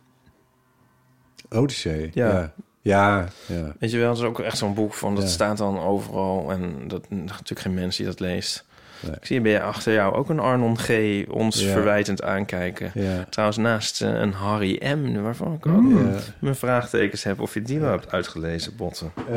Odyssee. 1.50 2.12
Ja. 2.14 2.30
Ja. 2.30 2.54
Ja, 2.84 3.28
ja. 3.46 3.76
Weet 3.80 3.92
je 3.92 3.98
wel, 3.98 4.08
dat 4.08 4.18
is 4.18 4.24
ook 4.24 4.40
echt 4.40 4.58
zo'n 4.58 4.74
boek 4.74 4.94
van... 4.94 5.16
dat 5.16 5.24
Ja. 5.24 5.30
staat 5.30 5.58
dan 5.58 5.80
overal 5.80 6.52
en 6.52 6.88
dat 6.88 7.10
natuurlijk 7.10 7.60
geen 7.60 7.74
mens 7.74 7.98
die 7.98 8.06
dat 8.06 8.20
leest. 8.20 8.66
Nee. 9.02 9.16
Ik 9.16 9.26
zie 9.26 9.42
bij 9.42 9.62
achter 9.62 9.94
jou 9.94 10.14
ook 10.16 10.30
een 10.30 10.40
Arnon 10.40 10.78
G. 10.80 10.90
ons 11.30 11.62
Ja. 11.64 11.72
verwijtend 11.72 12.24
aankijken. 12.24 12.92
Ja. 12.94 13.26
Trouwens, 13.30 13.58
naast 13.60 14.02
eh, 14.02 14.10
een 14.10 14.34
Harry 14.34 14.82
M. 14.98 15.22
waarvan 15.22 15.54
ik 15.54 15.66
ook 15.68 15.82
Mm. 15.82 16.12
Ja. 16.12 16.18
mijn 16.40 16.56
vraagtekens 16.56 17.24
heb... 17.24 17.40
of 17.40 17.54
je 17.54 17.62
die 17.62 17.80
wel 17.80 17.90
hebt 17.92 18.12
uitgelezen, 18.12 18.76
Botten. 18.76 19.12
Eh, 19.18 19.34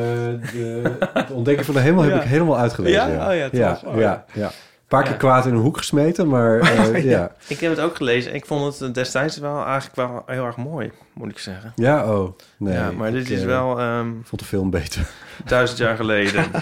de, 0.51 0.91
het 1.13 1.31
ontdekken 1.31 1.65
van 1.65 1.73
de 1.73 1.79
hemel 1.81 2.03
Ja. 2.03 2.09
heb 2.09 2.21
ik 2.23 2.27
helemaal 2.29 2.57
uitgelezen. 2.57 3.11
Ja? 3.11 3.27
Oh 3.29 3.35
ja? 3.35 3.47
Oh 3.47 3.51
ja, 3.51 3.79
ja. 3.99 4.25
ja. 4.33 4.45
Een 4.45 4.91
paar 4.91 5.03
keer 5.03 5.11
Ja. 5.11 5.17
kwaad 5.17 5.45
in 5.45 5.53
een 5.53 5.59
hoek 5.61 5.77
gesmeten, 5.77 6.27
maar 6.27 6.59
eh, 6.59 7.03
ja. 7.03 7.31
Ik 7.47 7.59
heb 7.59 7.69
het 7.69 7.79
ook 7.79 7.95
gelezen. 7.95 8.33
Ik 8.33 8.45
vond 8.45 8.79
het 8.79 8.93
destijds 8.93 9.37
wel 9.37 9.65
eigenlijk 9.65 9.95
wel 9.95 10.23
heel 10.25 10.45
erg 10.45 10.57
mooi, 10.57 10.91
moet 11.13 11.29
ik 11.29 11.37
zeggen. 11.39 11.71
Ja, 11.75 12.13
oh. 12.17 12.37
Nee, 12.57 12.73
ja, 12.73 12.91
maar 12.91 13.11
dit 13.11 13.29
is 13.29 13.43
wel 13.43 13.79
ehm, 13.79 14.09
Ik 14.09 14.25
vond 14.25 14.41
de 14.41 14.47
film 14.47 14.69
beter. 14.69 15.07
duizend 15.45 15.79
jaar 15.79 15.95
geleden. 15.95 16.45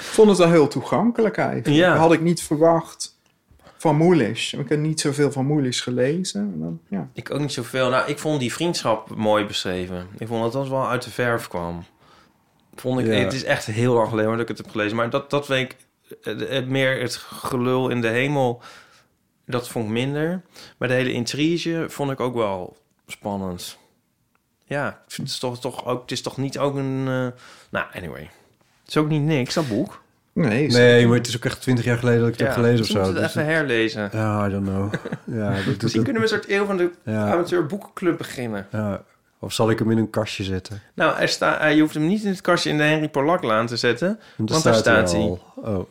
Ik 0.00 0.06
vond 0.06 0.28
het 0.28 0.38
wel 0.38 0.48
heel 0.48 0.68
toegankelijk 0.68 1.36
eigenlijk. 1.36 1.68
Ja. 1.68 1.90
Dat 1.90 1.98
had 1.98 2.12
ik 2.12 2.20
niet 2.20 2.42
verwacht 2.42 3.18
van 3.76 3.96
Moelish. 3.96 4.52
Ik 4.52 4.68
heb 4.68 4.78
niet 4.78 5.00
zoveel 5.00 5.32
van 5.32 5.46
Moelish 5.46 5.82
gelezen. 5.82 6.40
En 6.40 6.60
dan, 6.60 6.80
ja. 6.88 7.08
ik 7.12 7.30
ook 7.30 7.40
niet 7.40 7.52
zoveel. 7.52 7.90
Nou, 7.90 8.08
ik 8.08 8.18
vond 8.18 8.40
die 8.40 8.52
vriendschap 8.52 9.14
mooi 9.14 9.44
beschreven. 9.44 10.06
Ik 10.18 10.26
vond 10.26 10.42
dat 10.42 10.52
dat 10.52 10.68
wel 10.68 10.88
uit 10.88 11.02
de 11.02 11.10
verf 11.10 11.48
kwam. 11.48 11.84
Vond 12.74 13.00
ik, 13.00 13.06
Ja. 13.06 13.12
Het 13.12 13.32
is 13.32 13.44
echt 13.44 13.66
heel 13.66 13.94
lang 13.94 14.08
geleden 14.08 14.30
dat 14.30 14.40
ik 14.40 14.48
het 14.48 14.58
heb 14.58 14.70
gelezen. 14.70 14.96
Maar 14.96 15.10
dat, 15.10 15.30
dat 15.30 15.48
het, 15.48 15.76
het 16.48 16.68
meer 16.68 17.00
het 17.00 17.16
gelul 17.16 17.88
in 17.88 18.00
de 18.00 18.08
hemel, 18.08 18.62
dat 19.46 19.68
vond 19.68 19.84
ik 19.84 19.90
minder. 19.90 20.42
Maar 20.78 20.88
de 20.88 20.94
hele 20.94 21.12
intrige 21.12 21.84
vond 21.88 22.10
ik 22.10 22.20
ook 22.20 22.34
wel 22.34 22.76
spannend. 23.06 23.78
Ja, 24.64 25.02
het 25.08 25.18
is 25.24 25.38
toch, 25.38 25.60
toch 25.60 25.86
ook, 25.86 26.00
het 26.00 26.10
is 26.10 26.22
toch 26.22 26.36
niet 26.36 26.58
ook 26.58 26.74
een... 26.74 27.04
eh, 27.06 27.40
nou, 27.70 27.86
anyway. 27.92 28.30
Het 28.90 28.98
is 28.98 29.04
ook 29.04 29.08
niet 29.08 29.22
niks, 29.22 29.54
dat 29.54 29.68
boek. 29.68 30.02
Nee, 30.32 30.66
Nee, 30.68 31.06
maar 31.06 31.16
het 31.16 31.26
is 31.26 31.36
ook 31.36 31.44
echt 31.44 31.60
twintig 31.62 31.84
jaar 31.84 31.98
geleden 31.98 32.20
dat 32.20 32.28
ik 32.28 32.34
het 32.38 32.46
heb 32.46 32.56
gelezen 32.56 32.80
of 32.80 32.86
zo. 32.86 32.98
moet 32.98 33.06
het 33.06 33.16
Dus- 33.16 33.26
even 33.28 33.44
herlezen. 33.44 34.08
Ja, 34.12 34.46
I 34.46 34.50
don't 34.50 34.66
know. 34.66 34.92
Ja, 35.40 35.54
dat, 35.54 35.64
dat, 35.64 35.82
Misschien 35.82 36.02
kunnen 36.04 36.22
we 36.22 36.28
een 36.28 36.34
soort 36.34 36.48
eeuw 36.50 36.64
van 36.64 36.76
de 36.76 36.90
Ja. 37.04 37.32
amateur 37.32 37.66
boekenclub 37.66 38.18
beginnen. 38.18 38.66
ja. 38.70 39.02
Of 39.42 39.52
zal 39.52 39.70
ik 39.70 39.78
hem 39.78 39.90
in 39.90 39.98
een 39.98 40.10
kastje 40.10 40.44
zetten? 40.44 40.80
Nou, 40.94 41.18
er 41.18 41.28
sta, 41.28 41.58
eh, 41.60 41.74
je 41.74 41.80
hoeft 41.80 41.94
hem 41.94 42.06
niet 42.06 42.22
in 42.22 42.28
het 42.30 42.40
kastje 42.40 42.70
in 42.70 42.76
de 42.76 42.82
Henry 42.82 43.08
Polaklaan 43.08 43.66
te 43.66 43.76
zetten. 43.76 44.18
Want, 44.36 44.50
Want 44.50 44.62
daar 44.62 44.74
staat 44.74 45.12
hij. 45.12 45.20
al. 45.20 45.40
Oh. 45.56 45.84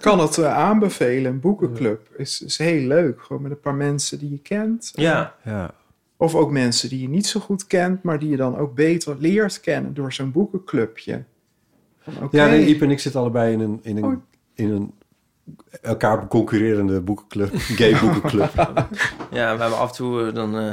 Kan 0.00 0.18
het 0.20 0.38
eh, 0.38 0.56
aanbevelen. 0.56 1.32
Een 1.32 1.40
boekenclub 1.40 2.00
is, 2.16 2.42
is 2.42 2.58
heel 2.58 2.86
leuk. 2.86 3.20
Gewoon 3.22 3.42
met 3.42 3.50
een 3.50 3.60
paar 3.60 3.74
mensen 3.74 4.18
die 4.18 4.30
je 4.30 4.38
kent. 4.38 4.90
Ja, 4.94 5.34
Ja. 5.44 5.70
Of 6.16 6.34
ook 6.34 6.50
mensen 6.50 6.88
die 6.88 7.00
je 7.00 7.08
niet 7.08 7.26
zo 7.26 7.40
goed 7.40 7.66
kent, 7.66 8.02
maar 8.02 8.18
die 8.18 8.28
je 8.30 8.36
dan 8.36 8.56
ook 8.58 8.74
beter 8.74 9.16
leert 9.18 9.60
kennen 9.60 9.94
door 9.94 10.12
zo'n 10.12 10.32
boekenclubje. 10.32 11.22
Ja, 12.30 12.46
nee, 12.46 12.66
Iep 12.66 12.82
en 12.82 12.90
ik 12.90 13.00
zitten 13.00 13.20
allebei 13.20 13.52
in 13.52 13.60
een, 13.60 13.78
in 13.82 13.96
een, 13.96 14.04
Oh. 14.04 14.12
in 14.54 14.70
een 14.70 14.92
elkaar 15.82 16.26
concurrerende 16.28 17.00
boekenclub. 17.00 17.50
Gay 17.78 17.96
boekenclub. 18.00 18.50
ja, 19.30 19.54
we 19.54 19.60
hebben 19.60 19.78
af 19.78 19.88
en 19.90 19.94
toe, 19.96 20.26
eh, 20.26 20.34
dan 20.34 20.58
eh, 20.58 20.70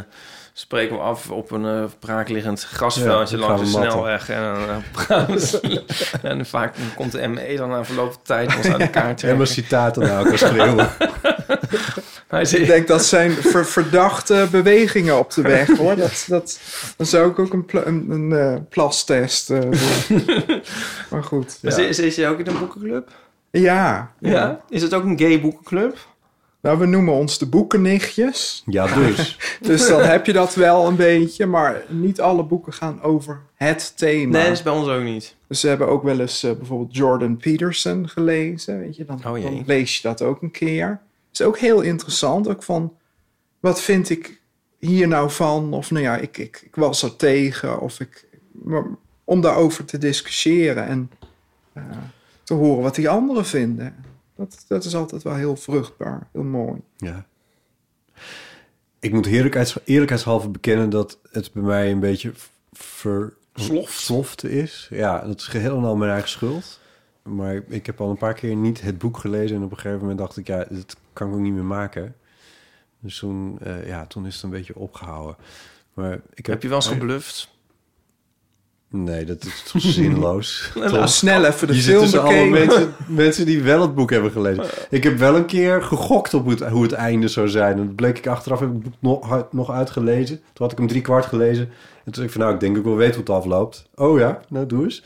spreken 0.54 0.96
we 0.96 1.02
af 1.02 1.32
op 1.32 1.52
een 1.52 1.66
eh 1.66 1.84
braakliggend 2.00 2.64
grasveldje 2.64 3.38
Ja, 3.38 3.48
langs 3.48 3.62
de 3.62 3.68
snelweg. 3.68 4.30
En, 4.30 4.42
dan, 4.42 4.84
gaan 4.94 5.26
we- 5.26 5.84
en 6.22 6.46
vaak 6.46 6.76
komt 6.96 7.12
de 7.12 7.28
ME 7.28 7.54
dan 7.58 7.70
na 7.70 7.84
verloop 7.86 8.12
van 8.12 8.22
tijd 8.24 8.56
ons 8.58 8.66
uit 8.68 8.82
elkaar 8.82 9.04
Helemaal 9.04 9.16
trekken. 9.16 9.48
citaten 9.48 10.02
naar 10.04 10.18
elkaar 10.18 10.38
schreeuwen. 10.38 10.90
Ik 12.42 12.66
denk 12.68 12.88
dat 12.88 13.06
zijn 13.06 13.32
ver- 13.52 13.66
verdachte 13.66 14.48
bewegingen 14.52 15.20
op 15.20 15.34
de 15.34 15.42
weg 15.42 15.78
hoor. 15.78 15.96
Dat, 15.96 16.26
dat, 16.28 16.60
dan 16.98 17.06
zou 17.06 17.30
ik 17.32 17.40
ook 17.40 17.54
een, 17.54 17.66
een, 17.88 18.10
een 18.12 18.32
eh, 18.34 18.62
plastest 18.70 19.50
eh, 19.50 19.60
doen. 19.62 20.26
maar 21.12 21.24
goed. 21.24 21.58
"Maar 21.62 21.72
zit, 21.72 21.96
zit 21.96 22.16
je 22.16 22.28
ook 22.28 22.40
in 22.40 22.48
een 22.48 22.60
boekenclub? 22.60 23.10
Ja, 23.52 24.12
Ja. 24.20 24.62
Is 24.70 24.82
het 24.82 24.94
ook 24.94 25.04
een 25.04 25.20
gay 25.20 25.42
boekenclub? 25.42 25.98
Nou, 26.62 26.80
we 26.80 26.86
noemen 26.86 27.14
ons 27.14 27.38
de 27.38 27.46
boekennichtjes. 27.46 28.64
Ja, 28.66 28.88
dus. 28.96 29.38
Dus 29.62 29.88
dan 29.88 30.02
heb 30.02 30.26
je 30.26 30.34
dat 30.34 30.56
wel 30.56 30.88
een 30.88 30.96
beetje. 30.96 31.46
Maar 31.46 31.82
niet 31.88 32.22
alle 32.22 32.44
boeken 32.44 32.74
gaan 32.74 33.02
over 33.02 33.42
het 33.56 33.94
thema. 33.98 34.32
Nee, 34.32 34.44
dat 34.44 34.52
is 34.52 34.64
bij 34.64 34.74
ons 34.74 34.88
ook 34.88 35.04
niet. 35.04 35.36
Dus 35.48 35.62
we 35.62 35.68
hebben 35.68 35.88
ook 35.88 36.04
wel 36.04 36.20
eens 36.20 36.44
eh, 36.44 36.52
bijvoorbeeld 36.52 36.96
Jordan 36.96 37.38
Peterson 37.38 38.10
gelezen. 38.10 38.80
Weet 38.80 38.96
je, 38.96 39.06
dan, 39.06 39.16
Oh 39.18 39.44
dan 39.44 39.64
lees 39.66 39.96
je 39.96 40.02
dat 40.08 40.22
ook 40.22 40.42
een 40.42 40.52
keer. 40.52 41.00
Is 41.40 41.46
ook 41.46 41.58
heel 41.58 41.82
interessant. 41.82 42.48
Ook 42.48 42.64
van, 42.64 42.98
wat 43.60 43.82
vind 43.82 44.10
ik 44.10 44.42
hier 44.80 45.08
nou 45.08 45.32
van? 45.32 45.74
Of 45.74 45.92
nou 45.92 46.04
ja, 46.04 46.18
ik, 46.18 46.38
ik, 46.38 46.62
ik 46.66 46.76
was 46.76 47.02
er 47.02 47.16
tegen. 47.16 47.80
Of 47.80 48.00
ik, 48.00 48.28
maar 48.52 48.86
om 49.24 49.42
daarover 49.42 49.86
te 49.86 49.98
discussiëren 49.98 50.86
en 50.86 51.12
eh, 51.74 51.84
te 52.44 52.54
horen 52.54 52.84
wat 52.84 52.96
die 52.96 53.10
anderen 53.10 53.46
vinden. 53.46 53.96
Dat, 54.36 54.66
dat 54.68 54.84
is 54.84 54.96
altijd 54.96 55.24
wel 55.24 55.36
heel 55.36 55.56
vruchtbaar, 55.56 56.28
heel 56.32 56.44
mooi. 56.44 56.82
Ja. 56.98 57.26
Ik 59.00 59.14
moet 59.14 59.26
eerlijkheids, 59.26 59.78
eerlijkheidshalve 59.84 60.50
bekennen 60.50 60.90
dat 60.90 61.20
het 61.32 61.54
bij 61.54 61.64
mij 61.64 61.92
een 61.92 62.00
beetje 62.00 62.32
versloft 62.72 64.44
is. 64.44 64.88
Ja, 64.90 65.20
dat 65.20 65.40
is 65.40 65.48
geheel 65.48 65.78
en 65.78 65.84
al 65.84 65.96
mijn 65.96 66.12
eigen 66.12 66.30
schuld. 66.30 66.80
Maar 67.24 67.62
ik 67.68 67.86
heb 67.86 68.02
al 68.02 68.10
een 68.10 68.18
paar 68.18 68.34
keer 68.34 68.56
niet 68.56 68.82
het 68.82 68.98
boek 68.98 69.18
gelezen... 69.18 69.56
en 69.56 69.64
op 69.64 69.72
een 69.72 69.78
gegeven 69.78 70.00
moment 70.00 70.18
dacht 70.18 70.38
ik, 70.38 70.48
ja, 70.48 70.66
dat 70.70 70.96
kan 71.16 71.28
ik 71.28 71.34
ook 71.34 71.40
niet 71.40 71.54
meer 71.54 71.64
maken. 71.64 72.16
Dus 73.00 73.18
toen, 73.20 73.58
eh, 73.62 73.88
ja, 73.88 74.06
toen 74.06 74.26
is 74.26 74.34
het 74.34 74.44
een 74.44 74.50
beetje 74.50 74.76
opgehouden. 74.76 75.36
Maar 75.94 76.14
ik 76.14 76.46
heb, 76.46 76.46
Heb 76.46 76.62
je 76.62 76.68
wel 76.68 76.78
eens 76.78 76.88
gebluft? 76.88 77.54
Nee, 78.90 79.26
dat 79.26 79.44
is 79.44 79.64
toch 79.72 79.82
zinloos. 79.82 80.72
Nou, 80.76 80.90
Toch? 80.90 81.10
snel 81.10 81.46
even 81.46 81.68
de 81.68 81.76
Je 81.76 81.82
zit 81.82 81.98
film 82.10 82.26
allemaal 82.26 82.50
bekeken. 82.50 82.68
mensen, 82.68 82.94
mensen 83.08 83.46
die 83.46 83.62
wel 83.62 83.82
het 83.82 83.96
boek 83.96 84.10
hebben 84.10 84.32
gelezen. 84.32 84.66
Ik 84.90 85.04
heb 85.04 85.18
wel 85.18 85.36
een 85.36 85.46
keer 85.46 85.84
gegokt 85.84 86.34
op 86.34 86.46
het, 86.46 86.60
hoe 86.60 86.84
het 86.84 86.92
einde 86.92 87.28
zou 87.28 87.50
zijn. 87.50 87.78
En 87.78 87.86
dat 87.86 87.96
bleek 87.96 88.18
ik 88.18 88.28
achteraf, 88.28 88.60
heb 88.60 88.70
ik 88.70 88.76
het 88.84 88.84
boek 88.84 88.94
nog, 89.00 89.48
nog 89.52 89.72
uitgelezen. 89.72 90.36
Toen 90.38 90.66
had 90.66 90.72
ik 90.72 90.78
hem 90.78 90.88
drie 90.88 91.02
kwart 91.02 91.26
gelezen. 91.26 91.70
En 92.06 92.12
toen 92.12 92.24
ik 92.24 92.32
van, 92.32 92.42
nou, 92.42 92.54
ik 92.54 92.60
denk 92.60 92.78
ik 92.78 92.84
wel 92.84 92.96
weet 92.96 93.10
hoe 93.16 93.20
het 93.20 93.30
afloopt. 93.30 93.90
Oh 93.96 94.20
ja, 94.20 94.40
nou 94.50 94.66
doe 94.66 94.84
eens. 94.84 95.04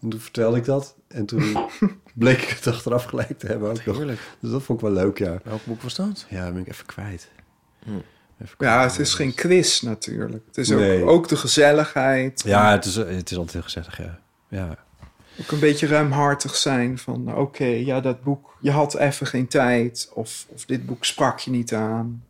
En 0.00 0.08
toen 0.08 0.20
vertelde 0.20 0.56
ik 0.56 0.64
dat. 0.64 0.94
En 1.08 1.26
toen 1.26 1.42
bleek 2.18 2.42
ik 2.42 2.48
het 2.48 2.66
achteraf 2.66 3.04
gelijk 3.04 3.38
te 3.38 3.46
hebben 3.46 3.70
ook 3.70 3.84
nog. 3.84 3.96
Heerlijk. 3.96 4.20
Dus 4.40 4.50
dat 4.50 4.62
vond 4.62 4.80
ik 4.82 4.84
wel 4.86 4.94
leuk, 4.94 5.18
ja. 5.18 5.38
Welk 5.44 5.64
boek 5.64 5.82
was 5.82 5.94
dat? 5.94 6.26
Ja, 6.28 6.44
dat 6.44 6.52
ben 6.52 6.62
ik 6.62 6.68
even 6.68 6.86
kwijt. 6.86 7.28
Hm. 7.84 7.90
Even 8.42 8.54
Ja, 8.58 8.82
het 8.82 8.98
is 8.98 9.14
geen 9.14 9.34
quiz 9.34 9.80
natuurlijk. 9.80 10.42
Het 10.46 10.56
is 10.58 10.72
ook, 10.72 10.78
Nee. 10.78 11.04
ook 11.04 11.28
de 11.28 11.36
gezelligheid. 11.36 12.42
Ja, 12.46 12.70
het 12.72 12.84
is, 12.84 12.94
het 12.94 13.30
is 13.30 13.36
altijd 13.36 13.52
heel 13.52 13.62
gezellig, 13.62 13.98
ja. 13.98 14.18
Ja, 14.48 14.76
Ook 15.40 15.50
een 15.50 15.58
beetje 15.58 15.86
ruimhartig 15.86 16.56
zijn 16.56 16.98
van, 16.98 17.34
oké, 17.36 17.64
ja, 17.64 18.00
dat 18.00 18.22
boek, 18.22 18.56
je 18.60 18.70
had 18.70 18.94
even 18.96 19.26
geen 19.26 19.48
tijd. 19.48 20.10
Of, 20.14 20.46
of 20.48 20.64
dit 20.64 20.86
boek 20.86 21.04
sprak 21.04 21.38
je 21.38 21.50
niet 21.50 21.74
aan. 21.74 22.24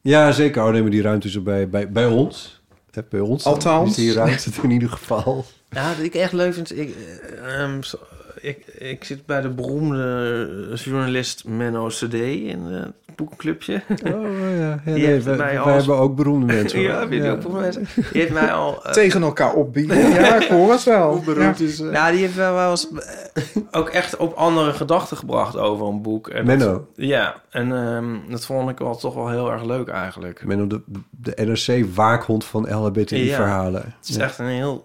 Ja, 0.00 0.32
zeker. 0.32 0.64
Oh, 0.64 0.70
nee, 0.70 0.82
maar 0.82 0.90
die 0.90 1.02
ruimte 1.02 1.26
is 1.28 1.34
er 1.34 1.42
bij, 1.42 1.68
bij, 1.68 1.90
bij 1.90 2.06
ons. 2.06 2.62
Bij 3.10 3.20
ons. 3.20 3.44
Althans. 3.44 3.90
Is 3.90 3.96
die 3.96 4.12
ruimte 4.12 4.50
in 4.62 4.70
ieder 4.70 4.88
geval. 4.90 5.44
Ja, 5.70 5.88
wat 5.88 6.04
ik 6.04 6.14
echt 6.14 6.32
leuk 6.32 6.54
vind... 6.54 6.78
Ik, 6.78 6.94
eh, 6.96 7.62
ehm, 7.62 7.82
zo- 7.82 7.98
ik, 8.42 8.66
ik 8.66 9.04
zit 9.04 9.26
bij 9.26 9.40
de 9.40 9.48
beroemde 9.48 10.70
journalist 10.74 11.44
Menno 11.46 11.86
CD 11.86 12.12
in 12.14 12.60
het 12.62 12.92
boekenclubje. 13.16 13.82
Oh, 14.04 14.10
ja. 14.58 14.58
ja 14.58 14.80
nee, 14.92 15.20
wij, 15.20 15.36
mij 15.36 15.36
wij 15.36 15.58
als- 15.58 15.76
hebben 15.86 15.96
ook 16.02 16.16
beroemde 16.16 16.46
mensen. 16.54 16.80
ja, 16.80 17.08
weet 17.08 17.22
je 17.24 17.30
ook 17.30 17.42
voor 17.42 17.60
mensen. 17.60 17.86
Die 17.94 18.04
heeft 18.20 18.32
mij 18.32 18.52
al... 18.52 18.84
eh, 18.84 18.92
Tegen 18.92 19.22
elkaar 19.22 19.52
opbieden. 19.54 19.96
Ja, 20.12 20.36
ik 20.42 20.48
hoor 20.48 20.70
het 20.70 20.82
wel. 20.84 21.12
Hoe 21.12 21.24
beroemd 21.24 21.58
Ja. 21.58 21.64
is... 21.64 21.80
eh, 21.80 21.88
Nou, 21.90 22.12
die 22.12 22.20
heeft 22.20 22.34
wel 22.34 22.54
wel 22.54 22.70
eens 22.70 22.88
eh, 22.92 23.62
ook 23.70 23.88
echt 23.88 24.16
op 24.16 24.32
andere 24.34 24.72
gedachten 24.72 25.16
gebracht 25.16 25.56
over 25.56 25.86
een 25.86 26.02
boek. 26.02 26.28
En 26.28 26.46
Menno. 26.46 26.72
dat- 26.72 26.82
ja, 26.96 27.42
en 27.50 27.72
ehm, 27.76 28.16
dat 28.30 28.46
vond 28.46 28.70
ik 28.70 28.78
wel 28.78 28.96
toch 28.96 29.14
wel 29.14 29.28
heel 29.28 29.52
erg 29.52 29.64
leuk 29.64 29.88
eigenlijk. 29.88 30.44
Menno, 30.44 30.66
de, 30.66 30.80
de 31.10 31.32
NRC-waakhond 31.44 32.44
van 32.44 32.74
LHBTI-verhalen. 32.74 33.82
Het 34.00 34.08
is 34.08 34.16
echt 34.16 34.38
een 34.38 34.46
heel 34.46 34.84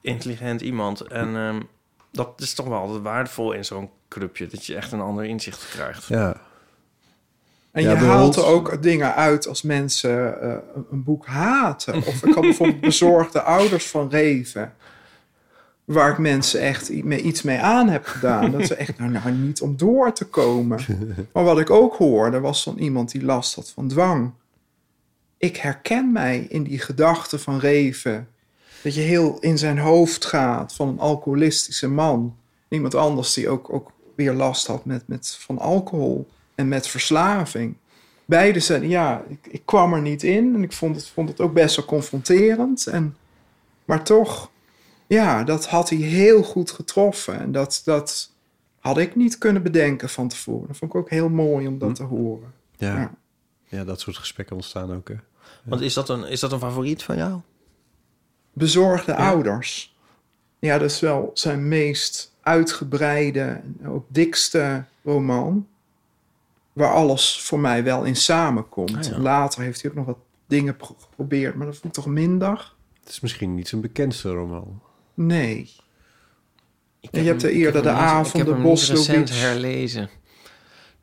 intelligent 0.00 0.60
iemand. 0.60 1.00
En 1.00 1.36
ehm, 1.36 1.60
dat 2.12 2.32
is 2.36 2.54
toch 2.54 2.66
wel 2.66 2.78
altijd 2.78 3.02
waardevol 3.02 3.52
in 3.52 3.64
zo'n 3.64 3.90
clubje. 4.08 4.46
Dat 4.46 4.66
je 4.66 4.74
echt 4.74 4.92
een 4.92 5.00
ander 5.00 5.24
inzicht 5.24 5.68
krijgt. 5.70 6.04
Ja. 6.06 6.36
En 7.70 7.82
Ja, 7.82 7.90
je 7.90 7.96
haalt 7.96 8.36
er 8.36 8.44
ook 8.44 8.82
dingen 8.82 9.14
uit 9.14 9.46
als 9.48 9.62
mensen 9.62 10.40
eh, 10.42 10.56
een- 10.90 11.02
boek 11.02 11.26
haten. 11.26 11.94
Of 11.96 12.22
ik 12.24 12.34
had 12.34 12.42
bijvoorbeeld 12.42 12.80
bezorgde 12.90 13.42
ouders 13.42 13.86
van 13.88 14.08
Reven. 14.10 14.74
Waar 15.84 16.10
ik 16.10 16.18
mensen 16.18 16.60
echt 16.60 16.88
iets 16.88 17.42
mee 17.42 17.58
aan 17.58 17.88
heb 17.88 18.04
gedaan. 18.06 18.50
Dat 18.50 18.66
ze 18.66 18.74
echt, 18.74 18.98
nou, 18.98 19.10
nou 19.10 19.30
niet 19.32 19.60
om 19.60 19.76
door 19.76 20.12
te 20.12 20.24
komen. 20.24 20.80
Maar 21.32 21.44
wat 21.44 21.58
ik 21.58 21.70
ook 21.70 21.94
hoorde, 21.96 22.40
was 22.40 22.62
van 22.62 22.78
iemand 22.78 23.10
die 23.10 23.24
last 23.24 23.54
had 23.54 23.70
van 23.70 23.88
dwang. 23.88 24.32
Ik 25.36 25.56
herken 25.56 26.12
mij 26.12 26.38
in 26.48 26.62
die 26.62 26.78
gedachten 26.78 27.40
van 27.40 27.58
Reven. 27.58 28.28
Dat 28.82 28.94
je 28.94 29.00
heel 29.00 29.38
in 29.40 29.58
zijn 29.58 29.78
hoofd 29.78 30.24
gaat 30.24 30.74
van 30.74 30.88
een 30.88 30.98
alcoholistische 30.98 31.88
man. 31.88 32.36
Iemand 32.68 32.94
anders 32.94 33.32
die 33.34 33.48
ook, 33.48 33.72
ook 33.72 33.90
weer 34.14 34.32
last 34.32 34.66
had 34.66 34.84
met, 34.84 35.08
met, 35.08 35.36
van 35.40 35.58
alcohol 35.58 36.28
en 36.54 36.68
met 36.68 36.86
verslaving. 36.86 37.76
beide 38.24 38.60
zijn, 38.60 38.88
ja, 38.88 39.24
ik, 39.28 39.46
ik 39.50 39.62
kwam 39.64 39.94
er 39.94 40.00
niet 40.00 40.22
in 40.22 40.54
en 40.54 40.62
ik 40.62 40.72
vond 40.72 40.96
het, 40.96 41.06
vond 41.06 41.28
het 41.28 41.40
ook 41.40 41.52
best 41.52 41.76
wel 41.76 41.84
confronterend. 41.84 42.86
En, 42.86 43.16
maar 43.84 44.04
toch, 44.04 44.50
ja, 45.06 45.44
dat 45.44 45.66
had 45.66 45.88
hij 45.88 45.98
heel 45.98 46.42
goed 46.42 46.70
getroffen. 46.70 47.40
En 47.40 47.52
dat, 47.52 47.82
dat 47.84 48.30
had 48.78 48.98
ik 48.98 49.16
niet 49.16 49.38
kunnen 49.38 49.62
bedenken 49.62 50.08
van 50.08 50.28
tevoren. 50.28 50.66
Dat 50.66 50.76
vond 50.76 50.94
ik 50.94 51.00
ook 51.00 51.10
heel 51.10 51.28
mooi 51.28 51.66
om 51.66 51.78
dat 51.78 51.88
Hm. 51.88 51.94
te 51.94 52.02
horen. 52.02 52.52
Ja. 52.76 52.96
Ja. 52.98 53.12
ja, 53.64 53.84
dat 53.84 54.00
soort 54.00 54.16
gesprekken 54.16 54.56
ontstaan 54.56 54.94
ook. 54.94 55.08
Hè. 55.08 55.14
Want 55.64 55.80
is 55.80 55.94
dat 55.94 56.08
een, 56.08 56.24
is 56.24 56.40
dat 56.40 56.52
een 56.52 56.58
favoriet 56.58 57.02
van 57.02 57.16
jou? 57.16 57.40
Bezorgde 58.52 59.14
ouders. 59.14 59.96
Ja, 60.58 60.78
dat 60.78 60.90
is 60.90 61.00
wel 61.00 61.30
zijn 61.34 61.68
meest 61.68 62.34
uitgebreide 62.40 63.40
en 63.40 63.88
ook 63.88 64.04
dikste 64.08 64.84
roman. 65.04 65.66
Waar 66.72 66.92
alles 66.92 67.40
voor 67.40 67.58
mij 67.60 67.84
wel 67.84 68.04
in 68.04 68.16
samenkomt. 68.16 68.96
Ah, 68.96 69.02
ja. 69.04 69.18
Later 69.18 69.62
heeft 69.62 69.82
hij 69.82 69.90
ook 69.90 69.96
nog 69.96 70.06
wat 70.06 70.18
dingen 70.46 70.76
pro- 70.76 70.96
geprobeerd, 71.00 71.54
maar 71.54 71.66
dat 71.66 71.76
vond 71.76 71.96
ik 71.96 72.02
toch 72.02 72.12
minder. 72.12 72.72
Het 73.00 73.08
is 73.08 73.20
misschien 73.20 73.54
niet 73.54 73.68
zijn 73.68 73.80
bekendste 73.80 74.28
roman. 74.30 74.80
Nee. 75.14 75.70
Ik 77.00 77.10
En 77.12 77.22
je 77.22 77.28
hebt 77.28 77.42
er 77.42 77.50
ik 77.50 77.56
eerder 77.56 77.82
de 77.82 77.88
hem 77.88 77.96
niet- 77.98 78.06
avond, 78.06 78.26
Ik 78.28 78.32
heb 78.36 78.46
de 78.46 78.52
hem 78.52 78.64
recent 78.70 79.30
herlezen. 79.30 80.10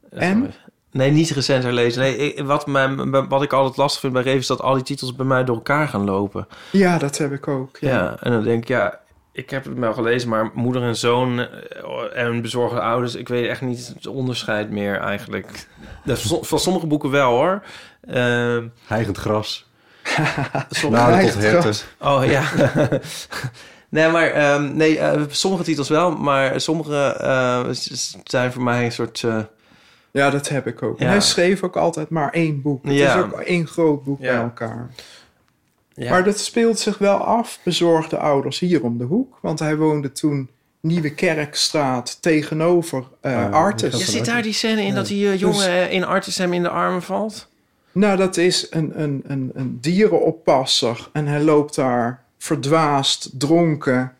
En? 0.10 0.54
Nee, 0.92 1.12
niet 1.12 1.30
recent 1.30 1.64
herlezen. 1.64 2.02
Nee, 2.02 2.18
ik- 2.34 2.46
wat, 2.46 2.68
mijn, 2.68 3.28
wat 3.30 3.42
ik 3.44 3.54
altijd 3.54 3.78
lastig 3.78 4.00
vind 4.02 4.14
bij 4.14 4.22
Reven 4.22 4.40
is 4.40 4.48
dat 4.48 4.62
al 4.62 4.74
die 4.74 4.84
titels 4.84 5.16
bij 5.16 5.26
mij 5.26 5.44
door 5.44 5.56
elkaar 5.56 5.88
gaan 5.88 6.04
lopen. 6.06 6.48
Ja, 6.72 6.98
dat 6.98 7.18
heb 7.18 7.32
ik 7.34 7.48
ook. 7.48 7.78
Ja, 7.80 7.90
Ja. 7.90 8.18
en 8.20 8.32
dan 8.32 8.44
denk 8.44 8.62
ik, 8.62 8.68
ja, 8.68 9.00
ik 9.32 9.50
heb 9.50 9.64
het 9.66 9.78
wel 9.80 9.94
gelezen, 9.94 10.30
maar 10.30 10.52
moeder 10.54 10.82
en 10.82 10.96
zoon 10.96 11.40
eh, 11.40 11.48
en 12.24 12.42
bezorgde 12.42 12.80
ouders, 12.82 13.16
ik 13.16 13.28
weet 13.28 13.48
echt 13.50 13.62
niet 13.62 13.92
het 13.96 14.08
onderscheid 14.08 14.70
meer 14.70 14.98
eigenlijk. 15.00 15.68
Dat 16.06 16.22
van 16.42 16.60
sommige 16.60 16.88
boeken 16.88 17.10
wel 17.10 17.32
hoor. 17.32 17.64
Ehm, 18.08 18.68
Hijgend 18.88 19.18
gras. 19.18 19.68
sommige- 20.70 21.22
tot 21.32 21.34
herten. 21.42 21.62
gras. 21.62 21.86
Oh 22.00 22.26
ja. 22.26 22.44
nee, 23.90 24.08
maar 24.10 24.28
ehm, 24.32 24.76
nee, 24.76 25.00
eh, 25.00 25.22
sommige 25.30 25.64
titels 25.64 25.90
wel, 25.90 26.12
maar 26.12 26.62
sommige 26.62 26.96
eh, 27.20 27.60
zijn 28.24 28.52
voor 28.52 28.64
mij 28.64 28.86
een 28.86 28.92
soort. 28.92 29.24
eh, 29.24 29.38
Ja, 30.12 30.30
dat 30.30 30.50
heb 30.50 30.68
ik 30.68 30.84
ook. 30.84 31.00
En 31.00 31.08
hij 31.08 31.22
schreef 31.22 31.64
ook 31.64 31.76
altijd 31.78 32.10
maar 32.10 32.32
één 32.34 32.62
boek. 32.62 32.84
Het 32.86 32.94
Ja. 32.94 33.16
is 33.16 33.22
ook 33.24 33.40
één 33.40 33.68
groot 33.68 34.04
boek 34.04 34.22
Ja. 34.22 34.32
bij 34.34 34.42
elkaar. 34.42 34.90
ja. 35.94 36.10
Maar 36.10 36.24
dat 36.24 36.40
speelt 36.40 36.80
zich 36.80 36.98
wel 36.98 37.18
af, 37.18 37.60
bezorgde 37.64 38.18
ouders, 38.18 38.60
hier 38.60 38.84
om 38.84 38.98
de 38.98 39.04
hoek. 39.04 39.38
Want 39.42 39.60
hij 39.60 39.78
woonde 39.78 40.12
toen 40.12 40.50
Nieuwe 40.82 41.14
Kerkstraat 41.14 42.22
tegenover 42.22 43.04
eh 43.22 43.46
Ah, 43.46 43.54
Artes. 43.54 44.00
is 44.00 44.12
zit 44.12 44.26
daar 44.26 44.42
die 44.42 44.54
scène 44.54 44.82
in 44.82 44.96
dat 44.96 45.08
die 45.08 45.30
Dus- 45.30 45.40
jongen 45.40 45.68
eh, 45.68 45.92
in 45.94 46.04
Artis 46.04 46.38
hem 46.38 46.54
in 46.54 46.64
de 46.64 46.70
armen 46.70 47.02
valt? 47.02 47.48
Nou, 47.92 48.18
dat 48.18 48.38
is 48.38 48.68
een, 48.70 49.02
een, 49.02 49.22
een, 49.28 49.52
een 49.54 49.78
dierenoppasser. 49.82 51.10
En 51.14 51.26
hij 51.28 51.42
loopt 51.42 51.76
daar 51.76 52.24
verdwaasd, 52.38 53.30
dronken, 53.40 54.14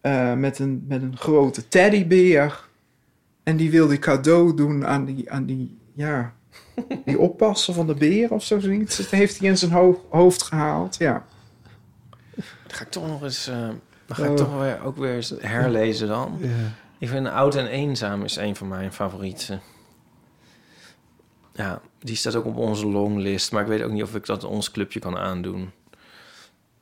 eh, 0.00 0.32
met, 0.34 0.58
een, 0.58 0.84
met 0.88 1.02
een 1.02 1.16
grote 1.18 1.68
teddybeer. 1.68 2.68
En 3.50 3.56
die 3.56 3.70
wil 3.70 3.86
die 3.88 3.98
cadeau 3.98 4.54
doen 4.56 4.86
aan 4.86 5.04
die, 5.04 5.30
aan 5.30 5.44
die, 5.44 5.78
ja, 5.94 6.34
die 7.04 7.18
oppasser 7.28 7.74
van 7.74 7.86
de 7.86 7.94
beer 7.94 8.30
of 8.30 8.44
zo 8.44 8.60
zoiets. 8.60 8.96
Dat 8.96 9.06
heeft 9.06 9.38
hij 9.38 9.48
in 9.48 9.58
zijn 9.58 9.70
ho- 9.72 10.04
hoofd 10.10 10.42
gehaald, 10.42 10.96
ja. 10.96 11.24
Dan 12.36 12.44
ga 12.78 12.82
ik 12.84 12.90
toch 12.90 13.06
nog 13.06 13.22
eens. 13.22 13.46
eh, 13.48 13.68
dan 14.06 14.16
ga 14.16 14.24
ik 14.24 14.30
Oh. 14.30 14.36
toch 14.36 14.58
weer, 14.60 14.82
ook 14.84 14.96
weer 14.96 15.14
eens 15.14 15.34
herlezen 15.40 16.08
dan. 16.08 16.38
Ja. 16.40 16.48
Ik 16.98 17.08
vind 17.08 17.26
Oud 17.26 17.54
en 17.54 17.66
Eenzaam 17.66 18.24
is 18.24 18.36
een 18.36 18.56
van 18.56 18.68
mijn 18.68 18.92
favorieten. 18.92 19.60
Ja, 21.52 21.80
die 21.98 22.16
staat 22.16 22.34
ook 22.34 22.44
op 22.44 22.56
onze 22.56 22.86
longlist. 22.86 23.52
Maar 23.52 23.62
ik 23.62 23.68
weet 23.68 23.82
ook 23.82 23.90
niet 23.90 24.02
of 24.02 24.14
ik 24.14 24.26
dat 24.26 24.44
ons 24.44 24.70
clubje 24.70 25.00
kan 25.00 25.16
aandoen. 25.16 25.70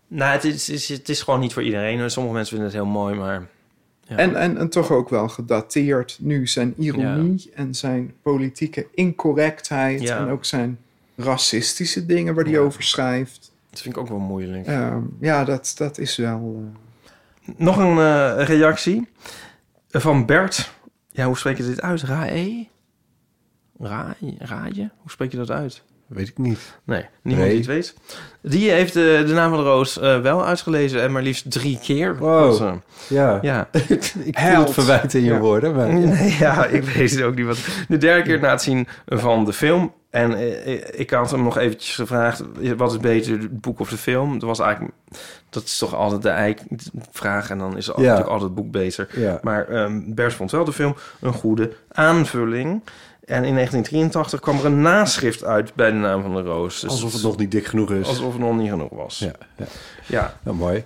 Nou, 0.09 0.33
het 0.33 0.45
is, 0.45 0.67
het 0.67 0.77
is, 0.77 0.89
het 0.89 1.09
is 1.09 1.23
gewoon 1.23 1.41
niet 1.41 1.53
voor 1.53 1.63
iedereen. 1.63 2.11
Sommige 2.11 2.35
mensen 2.35 2.57
vinden 2.57 2.75
het 2.75 2.83
heel 2.85 2.93
mooi, 2.93 3.15
maar... 3.15 3.47
Ja. 4.09 4.17
En, 4.17 4.37
en, 4.37 4.57
en 4.59 4.69
toch 4.69 4.91
ook 4.91 5.09
wel 5.09 5.29
gedateerd 5.29 6.19
nu 6.21 6.47
zijn 6.47 6.75
ironie 6.79 7.51
en 7.55 7.75
zijn 7.75 8.15
politieke 8.23 8.87
incorrectheid. 8.95 10.01
Ja. 10.01 10.19
En 10.19 10.29
ook 10.29 10.45
zijn 10.45 10.79
racistische 11.17 12.07
dingen 12.07 12.35
waar 12.35 12.45
hij 12.45 12.53
Ja. 12.53 12.59
over 12.61 12.83
schrijft. 12.83 13.53
Dat 13.71 13.81
vind 13.81 13.95
ik 13.95 14.01
ook 14.01 14.09
wel 14.09 14.19
moeilijk. 14.19 14.67
Ehm, 14.67 15.03
ja, 15.21 15.45
dat, 15.45 15.75
dat 15.77 15.99
is 15.99 16.17
wel... 16.17 16.63
eh, 17.45 17.55
Nog 17.57 17.77
een 17.77 17.99
eh, 17.99 18.45
reactie 18.47 19.09
van 19.91 20.27
Bert. 20.27 20.73
Ja, 21.11 21.27
hoe 21.27 21.39
spreek 21.39 21.57
je 21.57 21.63
dit 21.63 21.81
uit? 21.81 22.03
Rae? 22.03 22.69
Ra 23.81 24.15
Raaje? 24.39 24.91
Hoe 25.01 25.11
spreek 25.11 25.31
je 25.31 25.37
dat 25.37 25.51
uit? 25.51 25.83
Weet 26.09 26.29
ik 26.29 26.39
niet. 26.39 26.59
Nee, 26.85 27.05
niemand 27.23 27.47
Nee. 27.49 27.57
die 27.63 27.67
het 27.73 27.75
weet. 27.75 27.95
Die 28.43 28.71
heeft 28.71 28.97
eh, 28.97 29.03
de 29.03 29.33
naam 29.35 29.51
van 29.51 29.59
de 29.59 29.65
roos 29.65 29.99
eh, 29.99 30.21
wel 30.21 30.45
uitgelezen 30.47 31.03
en 31.03 31.13
maar 31.13 31.23
liefst 31.23 31.51
drie 31.51 31.79
keer. 31.83 32.17
Wow. 32.19 32.51
Dus, 32.51 32.61
eh, 32.61 32.73
Ja, 33.09 33.39
ja. 33.43 33.69
ik 34.25 34.39
voel 34.39 34.61
het 34.65 34.71
verwijt 34.73 35.15
in 35.15 35.25
je 35.25 35.33
Ja. 35.33 35.39
woorden. 35.39 35.75
Maar, 35.75 35.93
Nee, 35.95 36.37
ja, 36.39 36.65
ik 36.67 36.83
weet 36.85 37.11
het 37.11 37.23
ook 37.23 37.35
niet. 37.35 37.47
Wat. 37.47 37.59
De 37.89 37.97
derde 37.97 38.23
keer 38.23 38.41
na 38.41 38.51
het 38.51 38.63
zien 38.63 38.89
van 39.07 39.45
de 39.45 39.53
film. 39.53 39.93
En 40.11 40.37
ik 41.01 41.11
had 41.11 41.31
hem 41.31 41.43
nog 41.43 41.59
eventjes 41.59 41.95
gevraagd... 41.95 42.43
wat 42.77 42.91
is 42.93 42.99
beter, 42.99 43.39
het 43.39 43.61
boek 43.61 43.81
of 43.81 43.89
de 43.91 43.97
film? 43.97 44.33
Dat 44.39 44.49
was 44.49 44.59
eigenlijk... 44.59 44.95
Dat 45.51 45.63
is 45.65 45.79
toch 45.79 45.95
altijd 45.95 46.23
de 46.23 46.29
eikvraag. 46.29 47.51
En 47.51 47.59
dan 47.59 47.77
is 47.77 47.93
al- 47.93 47.97
Ja. 47.97 48.03
natuurlijk 48.03 48.31
altijd 48.33 48.51
het 48.51 48.59
boek 48.63 48.73
beter. 48.73 49.09
ja. 49.15 49.39
Maar 49.43 49.69
ehm 49.69 50.01
Bers 50.07 50.35
vond 50.35 50.51
wel 50.51 50.65
de 50.65 50.73
film 50.73 50.95
een 51.21 51.33
goede 51.33 51.73
aanvulling. 51.93 52.83
En 53.29 53.45
in 53.45 53.55
1983 53.55 54.41
kwam 54.41 54.59
er 54.59 54.65
een 54.65 54.81
naschrift 54.81 55.45
uit 55.45 55.75
bij 55.75 55.91
de 55.91 55.97
naam 55.97 56.23
van 56.23 56.35
de 56.35 56.43
roos. 56.43 56.81
Dus 56.81 56.91
Alsof 56.91 57.13
het 57.13 57.23
nog 57.23 57.37
niet 57.37 57.51
dik 57.51 57.67
genoeg 57.67 57.93
is. 57.93 58.07
alsof 58.07 58.33
het 58.33 58.43
nog 58.43 58.57
niet 58.57 58.71
genoeg 58.71 58.91
was. 58.91 59.19
Ja, 59.19 59.33
ja. 59.57 59.67
ja. 60.07 60.39
Nou, 60.43 60.57
mooi. 60.57 60.85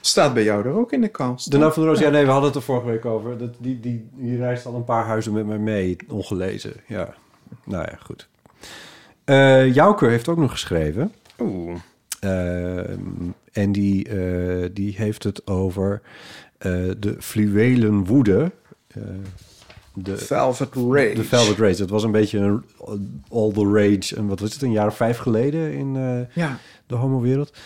staat 0.00 0.34
bij 0.34 0.42
jou 0.42 0.64
er 0.64 0.72
ook 0.72 0.92
in 0.92 1.00
de 1.00 1.08
kast. 1.08 1.50
De 1.50 1.58
naam 1.58 1.72
van 1.72 1.82
de 1.82 1.88
Roos, 1.88 1.98
ja 1.98 2.10
nee, 2.10 2.24
we 2.24 2.30
hadden 2.30 2.48
het 2.48 2.58
er 2.58 2.64
vorige 2.64 2.86
week 2.86 3.04
over. 3.04 3.38
Dat, 3.38 3.54
die, 3.58 3.80
die, 3.80 4.08
die 4.12 4.36
reist 4.38 4.66
al 4.66 4.74
een 4.74 4.84
paar 4.84 5.04
huizen 5.04 5.32
met 5.32 5.46
mij 5.46 5.58
mee, 5.58 5.96
ongelezen. 6.08 6.72
Ja, 6.86 7.14
nou 7.64 7.84
ja, 7.90 7.98
goed. 8.04 8.28
Eh 9.24 9.74
Jouke 9.74 10.06
heeft 10.06 10.28
ook 10.28 10.38
nog 10.38 10.50
geschreven. 10.50 11.12
Oeh. 11.38 11.76
Ehm, 12.20 13.00
en 13.52 13.72
die, 13.72 14.08
eh, 14.08 14.68
die 14.72 14.94
heeft 14.96 15.22
het 15.22 15.46
over 15.46 16.00
eh, 16.58 16.72
de 16.98 17.16
fluwelen 17.18 18.04
woede. 18.04 18.52
Eh, 20.04 20.04
de, 20.04 20.16
Velvet 20.18 20.74
Rage. 20.74 21.14
de 21.14 21.24
Velvet 21.24 21.58
Rage. 21.58 21.76
Dat 21.76 21.90
was 21.90 22.02
een 22.02 22.10
beetje 22.10 22.38
een 22.38 22.64
all 23.30 23.52
the 23.52 23.70
rage. 23.72 24.16
En 24.16 24.26
wat 24.26 24.40
was 24.40 24.52
het, 24.52 24.62
een 24.62 24.72
jaar 24.72 24.86
of 24.86 24.96
vijf 24.96 25.18
geleden 25.18 25.72
in 25.72 25.96
eh, 25.96 26.36
Ja, 26.36 26.58
de 26.86 26.94
homowereld. 26.94 27.52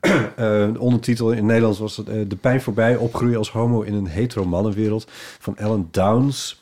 Eh 0.00 0.72
de 0.72 0.78
ondertitel 0.78 1.30
in 1.30 1.36
het 1.36 1.46
Nederlands 1.46 1.78
was 1.78 1.96
het, 1.96 2.08
eh, 2.08 2.20
De 2.28 2.36
pijn 2.36 2.60
voorbij, 2.60 2.96
opgroeien 2.96 3.38
als 3.38 3.50
homo 3.50 3.82
in 3.82 3.94
een 3.94 4.06
hetero 4.06 4.44
mannenwereld 4.44 5.06
van 5.38 5.56
Ellen 5.56 5.88
Downs. 5.90 6.60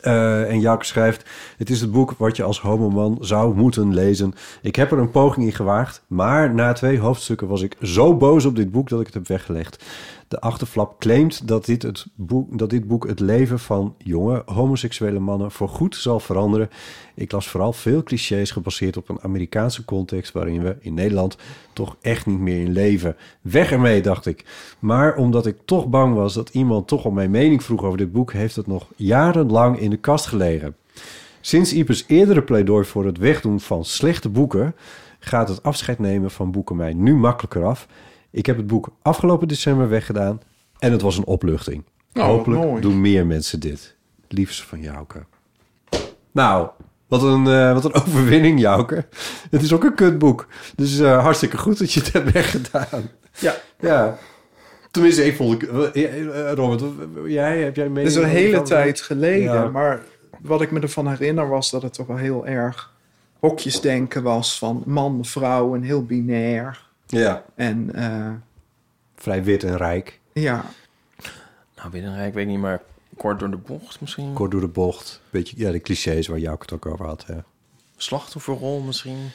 Eh, 0.00 0.50
en 0.50 0.60
Jouke 0.60 0.84
schrijft: 0.84 1.24
Het 1.56 1.70
is 1.70 1.80
het 1.80 1.90
boek 1.90 2.14
wat 2.18 2.36
je 2.36 2.42
als 2.42 2.60
homoman 2.60 3.18
zou 3.20 3.54
moeten 3.54 3.94
lezen. 3.94 4.34
Ik 4.62 4.76
heb 4.76 4.92
er 4.92 4.98
een 4.98 5.10
poging 5.10 5.46
in 5.46 5.52
gewaagd, 5.52 6.02
maar 6.06 6.54
na 6.54 6.72
twee 6.72 6.98
hoofdstukken 6.98 7.48
was 7.48 7.62
ik 7.62 7.76
zo 7.82 8.16
boos 8.16 8.44
op 8.44 8.56
dit 8.56 8.70
boek 8.70 8.88
dat 8.88 9.00
ik 9.00 9.06
het 9.06 9.14
heb 9.14 9.26
weggelegd. 9.26 9.84
De 10.30 10.40
achterflap 10.40 10.98
claimt 10.98 11.48
dat 11.48 11.64
dit, 11.64 11.82
het 11.82 12.06
boek, 12.14 12.58
dat 12.58 12.70
dit 12.70 12.86
boek 12.86 13.06
het 13.06 13.20
leven 13.20 13.58
van 13.58 13.94
jonge 13.98 14.42
homoseksuele 14.46 15.18
mannen 15.18 15.50
voorgoed 15.50 15.96
zal 15.96 16.20
veranderen. 16.20 16.70
Ik 17.14 17.32
las 17.32 17.48
vooral 17.48 17.72
veel 17.72 18.02
clichés 18.02 18.50
gebaseerd 18.50 18.96
op 18.96 19.08
een 19.08 19.22
Amerikaanse 19.22 19.84
context 19.84 20.32
waarin 20.32 20.62
we 20.62 20.76
in 20.80 20.94
Nederland 20.94 21.36
toch 21.72 21.96
echt 22.00 22.26
niet 22.26 22.38
meer 22.38 22.60
in 22.60 22.72
leven. 22.72 23.16
Weg 23.40 23.72
ermee, 23.72 24.02
dacht 24.02 24.26
ik. 24.26 24.44
Maar 24.78 25.16
omdat 25.16 25.46
ik 25.46 25.56
toch 25.64 25.88
bang 25.88 26.14
was 26.14 26.34
dat 26.34 26.48
iemand 26.48 26.88
toch 26.88 27.04
om 27.04 27.14
mijn 27.14 27.30
mening 27.30 27.62
vroeg 27.62 27.82
over 27.84 27.98
dit 27.98 28.12
boek, 28.12 28.32
heeft 28.32 28.56
het 28.56 28.66
nog 28.66 28.86
jarenlang 28.96 29.78
in 29.78 29.90
de 29.90 29.96
kast 29.96 30.26
gelegen. 30.26 30.76
Sinds 31.40 31.72
Ipes 31.72 32.04
eerdere 32.06 32.42
pleidooi 32.42 32.84
voor 32.84 33.06
het 33.06 33.18
wegdoen 33.18 33.60
van 33.60 33.84
slechte 33.84 34.28
boeken, 34.28 34.74
gaat 35.18 35.48
het 35.48 35.62
afscheid 35.62 35.98
nemen 35.98 36.30
van 36.30 36.50
boeken 36.50 36.76
mij 36.76 36.92
nu 36.92 37.14
makkelijker 37.14 37.64
af. 37.64 37.86
Ik 38.30 38.46
heb 38.46 38.56
het 38.56 38.66
boek 38.66 38.88
afgelopen 39.02 39.48
december 39.48 39.88
weggedaan 39.88 40.40
en 40.78 40.92
het 40.92 41.02
was 41.02 41.16
een 41.18 41.24
opluchting. 41.24 41.84
Oh, 42.14 42.24
Hopelijk 42.24 42.82
doen 42.82 43.00
meer 43.00 43.26
mensen 43.26 43.60
dit. 43.60 43.96
Liefst 44.28 44.62
van 44.62 44.80
Jouke. 44.80 45.24
Nou, 46.32 46.68
wat 47.08 47.22
een, 47.22 47.46
eh, 47.46 47.72
wat 47.72 47.84
een 47.84 47.94
overwinning, 48.06 48.60
Jouke. 48.60 49.06
Het 49.50 49.62
is 49.62 49.72
ook 49.72 49.84
een 49.84 49.94
kutboek. 49.94 50.46
Dus 50.76 50.98
eh, 50.98 51.22
hartstikke 51.22 51.58
goed 51.58 51.78
dat 51.78 51.92
je 51.92 52.00
het 52.00 52.12
hebt 52.12 52.32
weggedaan. 52.32 53.10
Ja. 53.38 53.54
Ja. 53.80 54.18
Tenminste, 54.90 55.24
ik 55.26 55.36
vond... 55.36 55.66
eh, 55.92 56.52
Robert, 56.52 56.82
jij, 57.26 57.62
heb 57.62 57.76
jij 57.76 57.88
mee? 57.88 58.04
dat 58.04 58.12
is 58.12 58.18
een 58.18 58.28
hele 58.28 58.62
tijd 58.62 59.00
geleden. 59.00 59.52
Ja. 59.52 59.68
Maar 59.68 60.02
wat 60.42 60.60
ik 60.60 60.70
me 60.70 60.80
ervan 60.80 61.08
herinner 61.08 61.48
was 61.48 61.70
dat 61.70 61.82
het 61.82 61.94
toch 61.94 62.06
wel 62.06 62.16
heel 62.16 62.46
erg 62.46 62.92
hokjesdenken 63.38 64.22
was 64.22 64.58
van 64.58 64.82
man, 64.86 65.24
vrouw 65.24 65.74
en 65.74 65.82
heel 65.82 66.04
binair. 66.04 66.88
Ja. 67.10 67.44
En 67.54 67.94
eh, 67.94 68.32
Vrij 69.16 69.44
wit 69.44 69.64
en 69.64 69.76
rijk. 69.76 70.20
ja, 70.32 70.64
Nou, 71.76 71.90
Binnenrijk 71.90 72.34
weet 72.34 72.44
ik 72.44 72.50
niet, 72.50 72.60
maar 72.60 72.80
kort 73.16 73.38
door 73.38 73.50
de 73.50 73.56
bocht 73.56 74.00
misschien. 74.00 74.32
Kort 74.32 74.50
door 74.50 74.60
de 74.60 74.68
bocht. 74.68 75.20
Beetje, 75.30 75.56
ja, 75.58 75.70
de 75.70 75.80
clichés 75.80 76.26
waar 76.26 76.38
Jouke 76.38 76.62
het 76.62 76.72
ook 76.72 76.86
over 76.86 77.06
had. 77.06 77.24
Ja. 77.28 77.44
slachtofferrol 77.96 78.80
misschien. 78.80 79.30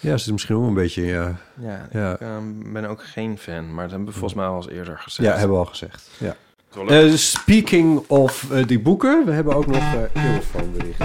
Ja, 0.00 0.16
ze 0.16 0.24
is 0.24 0.32
misschien 0.32 0.56
ook 0.56 0.66
een 0.66 0.74
beetje... 0.74 1.02
Ja, 1.02 1.38
Ja, 1.60 1.88
Ja. 1.92 2.12
ik 2.12 2.20
ehm, 2.20 2.72
ben 2.72 2.84
ook 2.84 3.04
geen 3.04 3.38
fan, 3.38 3.74
maar 3.74 3.82
dat 3.82 3.90
hebben 3.90 4.08
we 4.08 4.18
volgens 4.18 4.34
mij 4.34 4.46
al 4.46 4.56
eens 4.56 4.68
eerder 4.68 4.98
gezegd. 4.98 5.28
ja 5.28 5.36
hebben 5.38 5.56
we 5.56 5.64
al 5.64 5.70
gezegd. 5.70 6.10
Ja. 6.18 6.36
Eh, 6.88 7.12
speaking 7.14 8.04
of 8.08 8.50
eh, 8.50 8.66
die 8.66 8.80
boeken, 8.80 9.24
we 9.24 9.32
hebben 9.32 9.54
ook 9.54 9.66
nog 9.66 9.94
uh, 9.94 10.24
Eeuwfoon 10.24 10.72
bericht. 10.72 11.00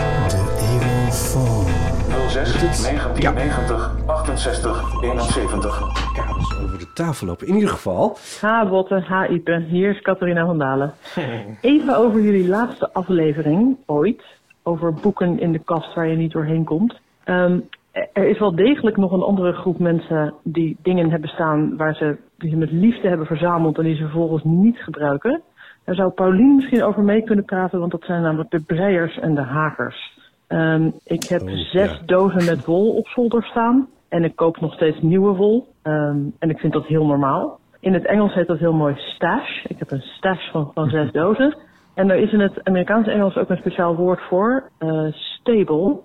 06 2.32 2.84
1990 2.84 3.92
68 4.08 5.04
71. 5.04 6.14
Kabels 6.14 6.58
over 6.64 6.80
de 6.80 6.92
tafel 6.94 7.28
lopen. 7.28 7.48
In 7.48 7.54
ieder 7.54 7.70
geval, 7.70 8.18
Ha 8.42 8.66
Botte, 8.66 9.00
ha 9.00 9.28
Ipe, 9.28 9.66
hier 9.68 9.90
is 9.90 10.02
Catharina 10.02 10.46
van 10.46 10.58
Dalen. 10.58 10.94
Even 11.62 11.98
over 11.98 12.22
jullie 12.22 12.48
laatste 12.48 12.94
aflevering 12.94 13.78
ooit, 13.86 14.24
over 14.64 14.94
boeken 14.94 15.40
in 15.40 15.52
de 15.52 15.60
kast 15.60 15.94
waar 15.94 16.08
je 16.08 16.16
niet 16.16 16.32
doorheen 16.32 16.64
komt. 16.64 17.00
Ehm, 17.24 17.60
er 18.14 18.28
is 18.28 18.40
wel 18.40 18.56
degelijk 18.56 18.98
nog 18.98 19.12
een 19.12 19.22
andere 19.22 19.54
groep 19.54 19.80
mensen 19.80 20.34
die 20.44 20.78
dingen 20.82 21.10
hebben 21.10 21.30
staan 21.30 21.78
waar 21.78 21.96
ze, 21.96 22.18
die 22.38 22.50
ze 22.50 22.56
met 22.56 22.72
liefde 22.72 23.08
hebben 23.08 23.28
verzameld 23.28 23.78
en 23.78 23.84
die 23.84 23.96
ze 23.96 24.02
vervolgens 24.02 24.44
niet 24.44 24.78
gebruiken. 24.78 25.42
Daar 25.84 25.96
zou 25.96 26.12
Paulien 26.12 26.56
misschien 26.56 26.84
over 26.84 27.04
mee 27.04 27.24
kunnen 27.24 27.46
praten, 27.46 27.80
want 27.80 27.92
dat 27.92 28.04
zijn 28.04 28.22
namelijk 28.22 28.52
de 28.52 28.62
breiers 28.62 29.20
en 29.20 29.36
de 29.36 29.42
hakers. 29.42 30.20
Ehm, 30.52 30.90
ik 31.04 31.24
heb 31.24 31.42
Oh, 31.42 31.50
zes 31.50 31.92
ja. 31.92 32.00
dozen 32.06 32.46
met 32.46 32.66
wol 32.66 32.92
op 32.96 33.08
zolder 33.08 33.44
staan. 33.44 33.88
En 34.10 34.24
ik 34.24 34.36
koop 34.36 34.60
nog 34.60 34.74
steeds 34.74 35.02
nieuwe 35.02 35.36
wol. 35.36 35.68
Ehm, 35.82 36.18
en 36.40 36.50
ik 36.50 36.60
vind 36.60 36.74
dat 36.74 36.86
heel 36.86 37.06
normaal. 37.06 37.60
In 37.80 37.94
het 37.94 38.06
Engels 38.06 38.34
heet 38.34 38.48
dat 38.48 38.58
heel 38.60 38.74
mooi 38.74 38.96
stash. 38.98 39.64
Ik 39.68 39.80
heb 39.80 39.92
een 39.92 40.02
stash 40.02 40.52
van, 40.52 40.72
van 40.74 40.90
zes 40.90 41.12
dozen. 41.22 41.58
En 41.94 42.10
er 42.10 42.18
is 42.18 42.32
in 42.32 42.40
het 42.40 42.64
Amerikaanse 42.64 43.12
Engels 43.12 43.36
ook 43.38 43.50
een 43.50 43.58
speciaal 43.58 43.96
woord 43.96 44.20
voor. 44.30 44.70
eh, 44.78 45.06
stable. 45.12 45.98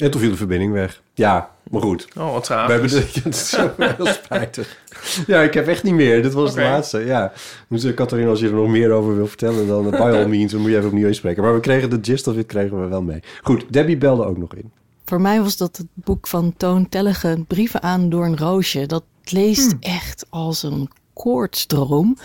En 0.00 0.10
toen 0.10 0.20
viel 0.20 0.30
de 0.30 0.36
verbinding 0.36 0.72
weg. 0.72 1.02
Ja, 1.14 1.50
maar 1.70 1.80
goed. 1.80 2.08
Oh, 2.16 2.32
wat 2.32 2.40
We 2.40 2.54
traag. 2.54 2.68
hebben 2.68 2.90
de, 2.90 3.06
het 3.22 3.34
is 3.34 3.48
zo 3.48 3.70
heel 3.78 4.06
spijtig. 4.06 4.78
Ja, 5.26 5.40
ik 5.42 5.54
heb 5.54 5.66
echt 5.68 5.82
niet 5.82 5.94
meer. 5.94 6.22
Dit 6.22 6.32
was 6.32 6.50
Oké. 6.50 6.60
de 6.60 6.66
laatste. 6.66 6.98
Ja. 6.98 7.32
Dus 7.68 7.84
uh, 7.84 7.94
Catharina, 7.94 8.28
als 8.28 8.40
je 8.40 8.46
er 8.46 8.52
nog 8.54 8.68
meer 8.68 8.90
over 8.90 9.16
wil 9.16 9.26
vertellen, 9.26 9.66
dan 9.66 9.84
uh, 9.84 9.90
by 9.90 9.96
all 9.96 10.26
means, 10.36 10.52
dan 10.52 10.60
moet 10.60 10.70
je 10.70 10.76
even 10.76 10.88
opnieuw 10.88 11.06
inspreken. 11.06 11.42
Maar 11.42 11.54
we 11.54 11.60
kregen 11.60 11.90
de 11.90 11.98
gist 12.02 12.26
of 12.26 12.36
it 12.36 12.46
kregen 12.46 12.80
we 12.80 12.86
wel 12.86 13.02
mee. 13.02 13.20
Goed, 13.42 13.64
Debbie 13.70 13.96
belde 13.96 14.24
ook 14.24 14.38
nog 14.38 14.54
in. 14.54 14.70
Voor 15.04 15.20
mij 15.20 15.42
was 15.42 15.56
dat 15.56 15.76
het 15.76 15.86
boek 15.94 16.26
van 16.26 16.54
Toon 16.56 16.88
Tellegen, 16.88 17.44
Brieven 17.46 17.82
aan 17.82 18.08
door 18.08 18.24
een 18.24 18.38
roosje. 18.38 18.86
Dat 18.86 19.04
leest 19.24 19.74
echt 19.80 20.26
als 20.28 20.62
een 20.62 20.90
koortsdroom. 21.12 22.16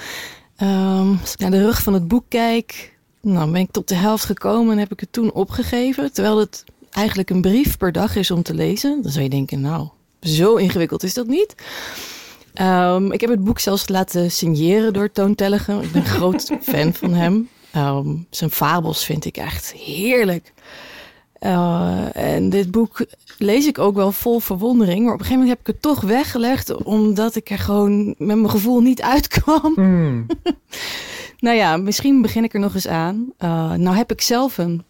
Ehm, 0.56 1.10
als 1.22 1.34
ik 1.34 1.40
naar 1.40 1.52
de 1.52 1.62
rug 1.64 1.82
van 1.82 1.94
het 1.94 2.08
boek 2.08 2.24
kijk, 2.30 2.98
nou 3.22 3.52
ben 3.52 3.62
ik 3.62 3.72
tot 3.72 3.88
de 3.88 3.96
helft 3.96 4.26
gekomen 4.26 4.72
en 4.74 4.78
heb 4.80 4.92
ik 4.92 5.00
het 5.00 5.12
toen 5.14 5.32
opgegeven. 5.34 6.14
Terwijl 6.14 6.40
het 6.40 6.64
eigenlijk 6.96 7.30
een 7.30 7.42
brief 7.42 7.78
per 7.78 7.92
dag 7.92 8.16
is 8.16 8.32
om 8.32 8.44
te 8.44 8.54
lezen. 8.54 9.02
Dan 9.02 9.12
zou 9.12 9.24
je 9.24 9.30
denken, 9.30 9.62
nou, 9.62 9.88
zo 10.22 10.56
ingewikkeld 10.56 11.04
is 11.04 11.14
dat 11.14 11.28
niet. 11.28 11.56
Ehm, 12.54 13.12
ik 13.12 13.22
heb 13.22 13.30
het 13.30 13.44
boek 13.44 13.60
zelfs 13.60 13.90
laten 13.90 14.32
signeren 14.32 14.94
door 14.94 15.12
Toon 15.12 15.36
Tellegen. 15.36 15.82
Ik 15.82 15.92
ben 15.92 16.02
een 16.02 16.08
groot 16.08 16.52
fan 16.72 16.94
van 16.94 17.14
hem. 17.14 17.50
Ehm, 17.72 18.16
zijn 18.30 18.52
fabels 18.52 19.06
vind 19.06 19.26
ik 19.26 19.38
echt 19.38 19.74
heerlijk. 19.74 20.54
Uh, 21.40 22.16
en 22.16 22.50
dit 22.50 22.72
boek 22.72 23.06
lees 23.38 23.68
ik 23.68 23.80
ook 23.80 23.96
wel 23.96 24.12
vol 24.12 24.40
verwondering. 24.40 25.04
Maar 25.04 25.14
op 25.14 25.20
een 25.20 25.26
gegeven 25.26 25.40
moment 25.40 25.50
heb 25.50 25.68
ik 25.68 25.74
het 25.74 25.82
toch 25.82 26.02
weggelegd. 26.02 26.84
Omdat 26.84 27.36
ik 27.36 27.50
er 27.50 27.60
gewoon 27.60 28.06
met 28.06 28.38
mijn 28.38 28.50
gevoel 28.50 28.82
niet 28.82 29.02
uitkwam. 29.02 29.74
Hmm. 29.76 30.26
nou 31.40 31.56
ja, 31.56 31.78
misschien 31.78 32.22
begin 32.22 32.44
ik 32.44 32.54
er 32.54 32.60
nog 32.60 32.74
eens 32.74 32.88
aan. 32.88 33.16
Uh, 33.40 33.74
nou 33.74 33.96
heb 33.96 34.12
ik 34.12 34.22
zelf 34.22 34.58
een, 34.58 34.84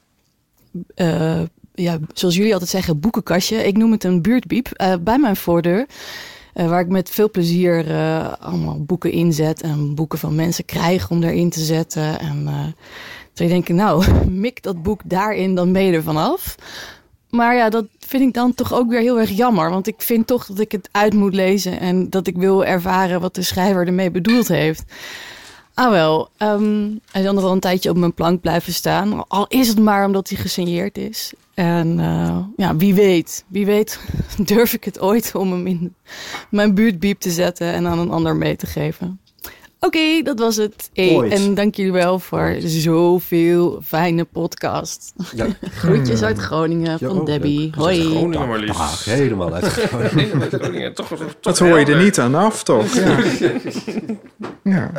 uh, 0.95 1.41
ja, 1.76 1.99
zoals 2.13 2.36
jullie 2.36 2.51
altijd 2.51 2.69
zeggen, 2.69 2.99
boekenkastje. 2.99 3.67
Ik 3.67 3.78
noem 3.78 3.91
het 3.91 4.03
een 4.03 4.21
buurtbiep 4.21 4.69
uh, 4.82 4.93
bij 5.01 5.17
mijn 5.17 5.36
voordeur. 5.36 5.86
Uh, 6.53 6.69
waar 6.69 6.80
ik 6.80 6.88
met 6.88 7.09
veel 7.09 7.30
plezier 7.30 7.88
uh, 7.88 8.34
allemaal 8.39 8.84
boeken 8.84 9.11
inzet. 9.11 9.61
En 9.61 9.95
boeken 9.95 10.19
van 10.19 10.36
mensen 10.36 10.65
krijg 10.65 11.09
om 11.09 11.23
erin 11.23 11.49
te 11.49 11.59
zetten. 11.59 12.19
En 12.19 12.43
zou 13.34 13.49
je 13.49 13.55
denken, 13.55 13.76
nou, 13.76 14.05
mik 14.30 14.63
dat 14.63 14.84
boek 14.84 15.01
daarin, 15.05 15.55
dan 15.55 15.73
ben 15.73 15.84
je 15.84 15.93
er 15.93 16.03
vanaf. 16.03 16.55
Maar 17.30 17.55
ja, 17.55 17.69
dat 17.69 17.86
vind 17.99 18.23
ik 18.23 18.34
dan 18.34 18.53
toch 18.53 18.73
ook 18.73 18.89
weer 18.89 18.99
heel 18.99 19.19
erg 19.19 19.30
jammer. 19.30 19.69
Want 19.69 19.88
ik 19.88 20.01
vind 20.01 20.28
toch 20.28 20.45
dat 20.45 20.59
ik 20.59 20.71
het 20.71 20.89
uit 20.91 21.13
moet 21.13 21.34
lezen. 21.34 21.80
En 21.80 22.09
dat 22.09 22.28
ik 22.28 22.38
wil 22.38 22.65
ervaren 22.65 23.21
wat 23.21 23.36
de 23.36 23.41
schrijver 23.41 23.88
ermee 23.88 24.11
bedoeld 24.11 24.47
heeft. 24.47 24.84
Ah 25.76 25.89
wel, 25.89 26.30
um, 26.38 26.99
hij 27.11 27.23
zal 27.23 27.34
nog 27.34 27.43
wel 27.43 27.51
een 27.51 27.59
tijdje 27.59 27.89
op 27.89 27.97
mijn 27.97 28.13
plank 28.13 28.41
blijven 28.41 28.73
staan. 28.73 29.28
Al 29.28 29.47
is 29.47 29.67
het 29.67 29.80
maar 29.80 30.05
omdat 30.05 30.30
hij 30.30 30.38
gesigneerd 30.38 30.97
is. 30.97 31.34
En 31.53 31.99
uh, 31.99 32.38
ja, 32.55 32.76
wie 32.76 32.93
weet, 32.93 33.45
wie 33.47 33.65
weet 33.65 33.99
durf 34.45 34.73
ik 34.73 34.84
het 34.84 34.99
ooit 34.99 35.36
om 35.36 35.51
hem 35.51 35.67
in 35.67 35.95
mijn 36.49 36.76
buurtbiep 36.76 37.19
te 37.19 37.32
zetten 37.32 37.73
en 37.73 37.88
aan 37.88 37.99
een 37.99 38.11
ander 38.11 38.36
mee 38.36 38.55
te 38.55 38.65
geven. 38.65 39.19
Oké, 39.80 39.97
okay, 39.97 40.21
dat 40.21 40.39
was 40.39 40.55
het. 40.55 40.89
Hey, 40.93 41.30
en 41.30 41.53
dank 41.53 41.76
jullie 41.76 41.91
wel 41.91 42.19
voor 42.19 42.39
Ooit. 42.39 42.63
zoveel 42.63 43.82
fijne 43.84 44.23
podcast. 44.23 45.13
Ja. 45.36 45.47
Groetjes 45.82 46.23
uit 46.23 46.38
Groningen 46.38 46.97
ja, 46.99 47.07
van 47.07 47.26
Debbie. 47.26 47.71
Hoi. 47.78 48.01
Groningen 48.01 48.47
maar 48.47 48.59
liefst. 48.59 48.80
Ach, 48.80 49.05
helemaal 49.05 49.53
uit 49.53 49.65
Groningen. 49.65 50.41
Groningen. 50.51 50.93
toch, 50.93 51.07
toch 51.07 51.36
dat 51.39 51.59
hoor 51.59 51.80
je 51.80 51.86
er 51.86 52.03
niet 52.03 52.19
aan 52.19 52.36
af, 52.36 52.63
toch? 52.63 52.93
Ja. 52.93 53.17
ja. 54.76 54.91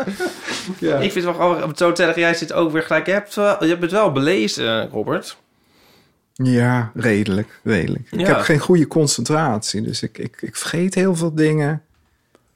ja. 0.78 0.96
Ik 0.96 1.12
vind 1.12 1.24
het 1.24 1.36
wel 1.36 1.48
grappig. 1.48 1.78
Zo 1.78 1.92
tegen 1.92 2.20
jij 2.20 2.34
zit 2.34 2.52
ook 2.52 2.72
weer 2.72 2.82
gelijk. 2.82 3.06
Je 3.06 3.12
hebt, 3.12 3.34
wel, 3.34 3.64
je 3.64 3.68
hebt 3.68 3.82
het 3.82 3.90
wel 3.90 4.12
belezen, 4.12 4.88
Robert. 4.90 5.36
Ja, 6.32 6.90
redelijk. 6.94 7.60
redelijk. 7.62 8.08
Ja. 8.10 8.18
Ik 8.18 8.26
heb 8.26 8.38
geen 8.38 8.58
goede 8.58 8.86
concentratie. 8.86 9.82
Dus 9.82 10.02
ik, 10.02 10.18
ik, 10.18 10.42
ik 10.42 10.56
vergeet 10.56 10.94
heel 10.94 11.14
veel 11.14 11.34
dingen. 11.34 11.82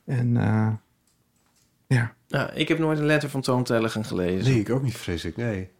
En... 0.06 0.34
Uh, 0.36 0.66
ja. 1.94 2.14
ja. 2.26 2.50
Ik 2.52 2.68
heb 2.68 2.78
nooit 2.78 2.98
een 2.98 3.06
letter 3.06 3.28
van 3.28 3.40
Toon 3.40 3.64
Tellegen 3.64 4.04
gelezen. 4.04 4.52
Nee, 4.52 4.60
ik 4.60 4.70
ook 4.70 4.82
niet, 4.82 4.96
vrees 4.96 5.24
ik. 5.24 5.36
Nee. 5.36 5.70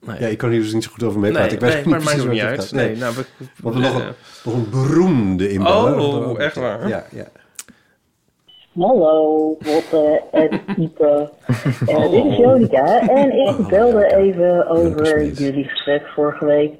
nee. 0.00 0.20
Ja, 0.20 0.26
ik 0.26 0.38
kan 0.38 0.50
hier 0.50 0.60
dus 0.60 0.72
niet 0.72 0.84
zo 0.84 0.90
goed 0.90 1.02
over 1.02 1.20
meepraten. 1.20 1.46
Nee, 1.46 1.54
ik 1.54 1.60
weet 1.60 1.70
nee, 1.70 1.94
niet 1.94 2.04
maar 2.04 2.16
maakt 2.16 2.30
niet 2.30 2.40
uit. 2.40 2.60
gaat. 2.60 2.72
Nee, 2.72 2.96
nou, 2.96 3.14
we, 3.14 3.24
Want 3.62 3.74
we 3.74 3.80
nog, 3.80 3.94
een, 3.94 4.12
nog 4.44 4.54
een 4.54 4.70
beroemde 4.70 5.50
inballer. 5.50 5.98
Oh, 5.98 6.40
echt 6.40 6.56
waar? 6.56 6.88
Ja, 6.88 7.04
ja. 7.10 7.26
Hallo, 8.74 9.56
Botte 9.58 10.22
en 10.32 10.60
Ipe. 10.76 11.32
Uh, 11.86 12.10
dit 12.10 12.24
is 12.24 12.36
Jonica 12.36 13.08
en 13.08 13.32
ik 13.32 13.66
belde 13.66 14.16
even 14.16 14.68
over 14.68 15.24
jullie 15.24 15.64
gesprek 15.64 16.06
vorige 16.06 16.44
week 16.44 16.74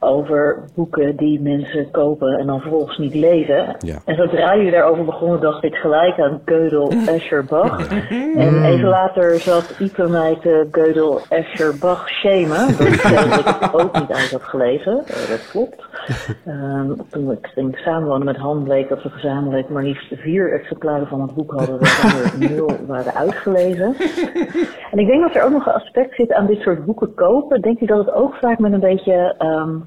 over 0.00 0.64
boeken 0.74 1.16
die 1.16 1.40
mensen 1.40 1.90
kopen 1.90 2.38
en 2.38 2.46
dan 2.46 2.60
vervolgens 2.60 2.98
niet 2.98 3.14
lezen. 3.14 3.76
Ja. 3.78 3.98
En 4.04 4.16
zodra 4.16 4.56
jullie 4.56 4.70
daarover 4.70 5.04
begonnen, 5.04 5.40
dacht 5.40 5.64
ik 5.64 5.74
gelijk 5.74 6.18
aan 6.18 6.40
Gödel, 6.44 6.88
Escher, 7.14 7.44
Bach. 7.44 7.88
En 8.36 8.64
even 8.64 8.88
later 8.88 9.38
zat 9.38 9.74
Ipe 9.78 10.08
mij 10.08 10.38
te 10.40 10.66
Gödel, 10.70 11.28
Escher, 11.28 11.78
Bach 11.80 12.08
shamen. 12.08 12.76
Dat 12.78 12.86
ik 12.86 13.00
het 13.60 13.74
ook 13.74 13.98
niet 14.00 14.12
uit 14.12 14.30
had 14.30 14.42
gelezen. 14.42 14.92
Uh, 14.92 15.28
dat 15.30 15.48
klopt. 15.50 15.85
Um, 16.46 16.96
toen 17.10 17.30
ik 17.30 17.46
ging 17.46 17.78
samenwonen 17.78 18.24
met 18.24 18.36
Han, 18.36 18.62
bleek 18.62 18.88
dat 18.88 19.02
we 19.02 19.08
gezamenlijk 19.08 19.68
maar 19.68 19.82
liefst 19.82 20.14
vier 20.14 20.52
exemplaren 20.52 21.06
van 21.06 21.20
het 21.20 21.34
boek 21.34 21.52
hadden, 21.52 21.78
waarvan 21.78 22.40
er 22.40 22.50
nul 22.50 22.70
waren 22.86 23.14
uitgelezen. 23.14 23.94
En 24.90 24.98
ik 24.98 25.06
denk 25.06 25.20
dat 25.20 25.34
er 25.34 25.42
ook 25.42 25.52
nog 25.52 25.66
een 25.66 25.72
aspect 25.72 26.14
zit 26.14 26.32
aan 26.32 26.46
dit 26.46 26.60
soort 26.60 26.84
boeken 26.84 27.14
kopen. 27.14 27.60
Denk 27.60 27.80
je 27.80 27.86
dat 27.86 28.06
het 28.06 28.14
ook 28.14 28.34
vaak 28.34 28.58
met 28.58 28.72
een 28.72 28.80
beetje 28.80 29.34
um, 29.38 29.84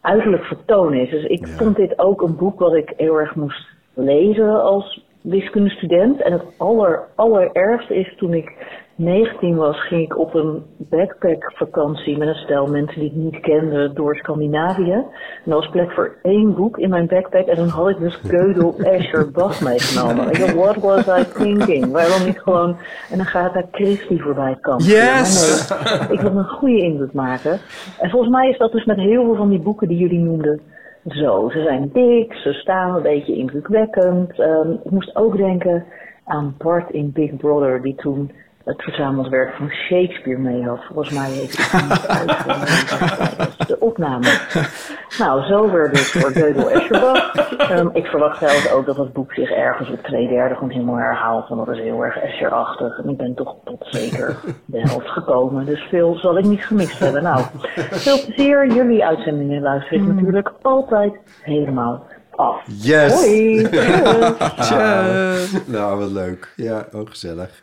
uiterlijk 0.00 0.44
vertoon 0.44 0.94
is? 0.94 1.10
Dus 1.10 1.24
ik 1.24 1.46
ja. 1.46 1.52
vond 1.52 1.76
dit 1.76 1.98
ook 1.98 2.22
een 2.22 2.36
boek 2.36 2.58
wat 2.58 2.74
ik 2.74 2.92
heel 2.96 3.18
erg 3.18 3.34
moest 3.34 3.66
lezen 3.94 4.62
als 4.62 5.04
wiskundestudent. 5.20 6.22
En 6.22 6.32
het 6.32 6.42
aller, 6.56 7.02
allerergste 7.14 7.94
is 7.94 8.14
toen 8.16 8.34
ik 8.34 8.52
19 8.96 9.56
was, 9.56 9.86
ging 9.86 10.02
ik 10.02 10.18
op 10.18 10.34
een 10.34 10.62
backpackvakantie 10.76 12.18
met 12.18 12.28
een 12.28 12.34
stel 12.34 12.66
mensen 12.66 13.00
die 13.00 13.10
ik 13.10 13.16
niet 13.16 13.40
kende 13.40 13.92
door 13.92 14.16
Scandinavië. 14.16 14.92
En 14.92 15.50
er 15.50 15.54
was 15.54 15.68
plek 15.68 15.90
voor 15.90 16.16
één 16.22 16.54
boek 16.54 16.78
in 16.78 16.90
mijn 16.90 17.06
backpack 17.06 17.46
en 17.46 17.56
dan 17.56 17.68
had 17.68 17.88
ik 17.88 17.98
dus 17.98 18.20
Gödel, 18.22 18.76
Escher, 18.84 19.30
Bach 19.36 19.60
meegenomen. 19.60 20.28
Ik 20.28 20.38
dacht, 20.38 20.54
what 20.54 20.76
was 20.76 21.20
I 21.20 21.24
thinking? 21.32 21.92
Waarom 21.92 22.26
niet 22.26 22.40
gewoon 22.40 22.76
een 23.12 23.20
Agatha 23.20 23.62
Christie 23.70 24.22
voorbij 24.22 24.56
kan? 24.60 24.78
Yes! 24.78 25.68
Ja, 25.68 25.98
nee, 25.98 26.18
ik 26.18 26.20
wil 26.20 26.36
een 26.36 26.48
goede 26.48 26.82
indruk 26.82 27.12
maken. 27.12 27.58
En 28.00 28.10
volgens 28.10 28.32
mij 28.32 28.48
is 28.48 28.58
dat 28.58 28.72
dus 28.72 28.84
met 28.84 28.96
heel 28.96 29.24
veel 29.24 29.36
van 29.36 29.48
die 29.48 29.60
boeken 29.60 29.88
die 29.88 29.98
jullie 29.98 30.20
noemden 30.20 30.60
zo. 31.08 31.48
Ze 31.52 31.62
zijn 31.62 31.90
dik, 31.92 32.32
ze 32.32 32.52
staan 32.52 32.94
een 32.94 33.02
beetje 33.02 33.36
indrukwekkend. 33.36 34.38
Um, 34.38 34.80
ik 34.84 34.90
moest 34.90 35.16
ook 35.16 35.36
denken 35.36 35.84
aan 36.24 36.54
Bart 36.58 36.90
in 36.90 37.12
Big 37.12 37.36
Brother, 37.36 37.82
die 37.82 37.94
toen 37.94 38.30
het 38.64 38.82
verzameld 38.82 39.28
werk 39.28 39.54
van 39.54 39.70
Shakespeare 39.70 40.38
mee 40.38 40.62
had. 40.62 40.84
Volgens 40.84 41.10
mij 41.10 41.30
heeft 41.30 41.70
hij 41.70 41.80
het 43.56 43.68
de 43.68 43.80
opname. 43.80 44.26
nou, 45.18 45.42
zo 45.42 45.70
weer 45.70 45.90
dus 45.90 46.10
voor 46.12 46.32
Gödel 46.32 46.70
Escherbach. 46.70 47.32
Ehm, 47.56 47.88
ik 47.92 48.06
verwacht 48.06 48.38
zelfs 48.38 48.70
ook 48.72 48.86
dat 48.86 48.96
het 48.96 49.12
boek 49.12 49.32
zich 49.34 49.50
ergens 49.50 49.90
op 49.90 50.02
twee 50.02 50.28
derde 50.28 50.54
gewoon 50.54 50.70
helemaal 50.70 50.96
herhaalt. 50.96 51.48
Want 51.48 51.66
dat 51.66 51.76
is 51.76 51.82
heel 51.82 52.04
erg 52.04 52.16
Escherachtig. 52.16 52.98
En 52.98 53.08
ik 53.08 53.16
ben 53.16 53.34
toch 53.34 53.56
tot 53.64 53.86
zeker 53.90 54.36
de 54.64 54.80
helft 54.80 55.08
gekomen. 55.08 55.64
Dus 55.64 55.80
veel 55.80 56.18
zal 56.18 56.38
ik 56.38 56.44
niet 56.44 56.64
gemist 56.64 56.98
hebben. 56.98 57.22
Nou, 57.22 57.44
veel 57.90 58.24
plezier. 58.24 58.72
Jullie 58.72 59.04
uitzendingen 59.04 59.62
luister 59.62 59.96
ik 59.96 60.02
natuurlijk 60.06 60.52
altijd 60.62 61.12
helemaal 61.42 62.06
af. 62.30 62.62
Yes! 62.66 63.12
Hoi! 63.12 63.66
Ah, 64.56 65.34
nou, 65.66 65.98
wat 65.98 66.10
leuk. 66.10 66.52
Ja, 66.56 66.86
ook 66.92 67.10
gezellig. 67.10 67.62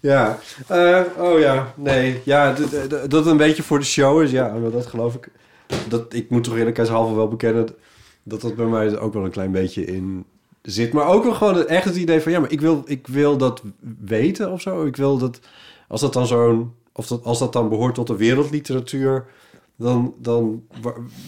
Ja, 0.00 0.38
eh, 0.66 1.02
oh 1.18 1.38
ja, 1.38 1.74
nee. 1.76 2.20
Ja, 2.24 2.52
dat 2.88 3.12
het 3.12 3.26
een 3.26 3.36
beetje 3.36 3.62
voor 3.62 3.78
de 3.78 3.84
show 3.84 4.22
is, 4.22 4.30
ja, 4.30 4.52
maar 4.52 4.70
dat 4.70 4.86
geloof 4.86 5.14
ik. 5.14 5.28
Dat, 5.88 6.14
ik 6.14 6.30
moet 6.30 6.44
toch 6.44 6.56
eerlijkheidshalve 6.56 7.14
wel 7.14 7.28
bekennen 7.28 7.68
dat 8.22 8.40
dat 8.40 8.56
bij 8.56 8.66
mij 8.66 8.98
ook 8.98 9.12
wel 9.12 9.24
een 9.24 9.30
klein 9.30 9.52
beetje 9.52 9.84
in 9.84 10.24
zit. 10.62 10.92
Maar 10.92 11.06
ook 11.06 11.24
wel 11.24 11.34
gewoon 11.34 11.66
echt 11.66 11.84
het 11.84 11.96
idee 11.96 12.20
van, 12.20 12.32
ja, 12.32 12.40
maar 12.40 12.52
ik 12.52 12.60
wil, 12.60 12.82
ik 12.86 13.06
wil 13.06 13.36
dat 13.36 13.62
weten 14.04 14.52
of 14.52 14.60
zo. 14.60 14.84
Ik 14.84 14.96
wil 14.96 15.18
dat, 15.18 15.40
als 15.88 16.00
dat 16.00 16.12
dan 16.12 16.26
zo'n, 16.26 16.72
of 16.92 17.06
dat, 17.06 17.24
als 17.24 17.38
dat 17.38 17.52
dan 17.52 17.68
behoort 17.68 17.94
tot 17.94 18.06
de 18.06 18.16
wereldliteratuur, 18.16 19.26
dan, 19.76 20.14
dan, 20.18 20.62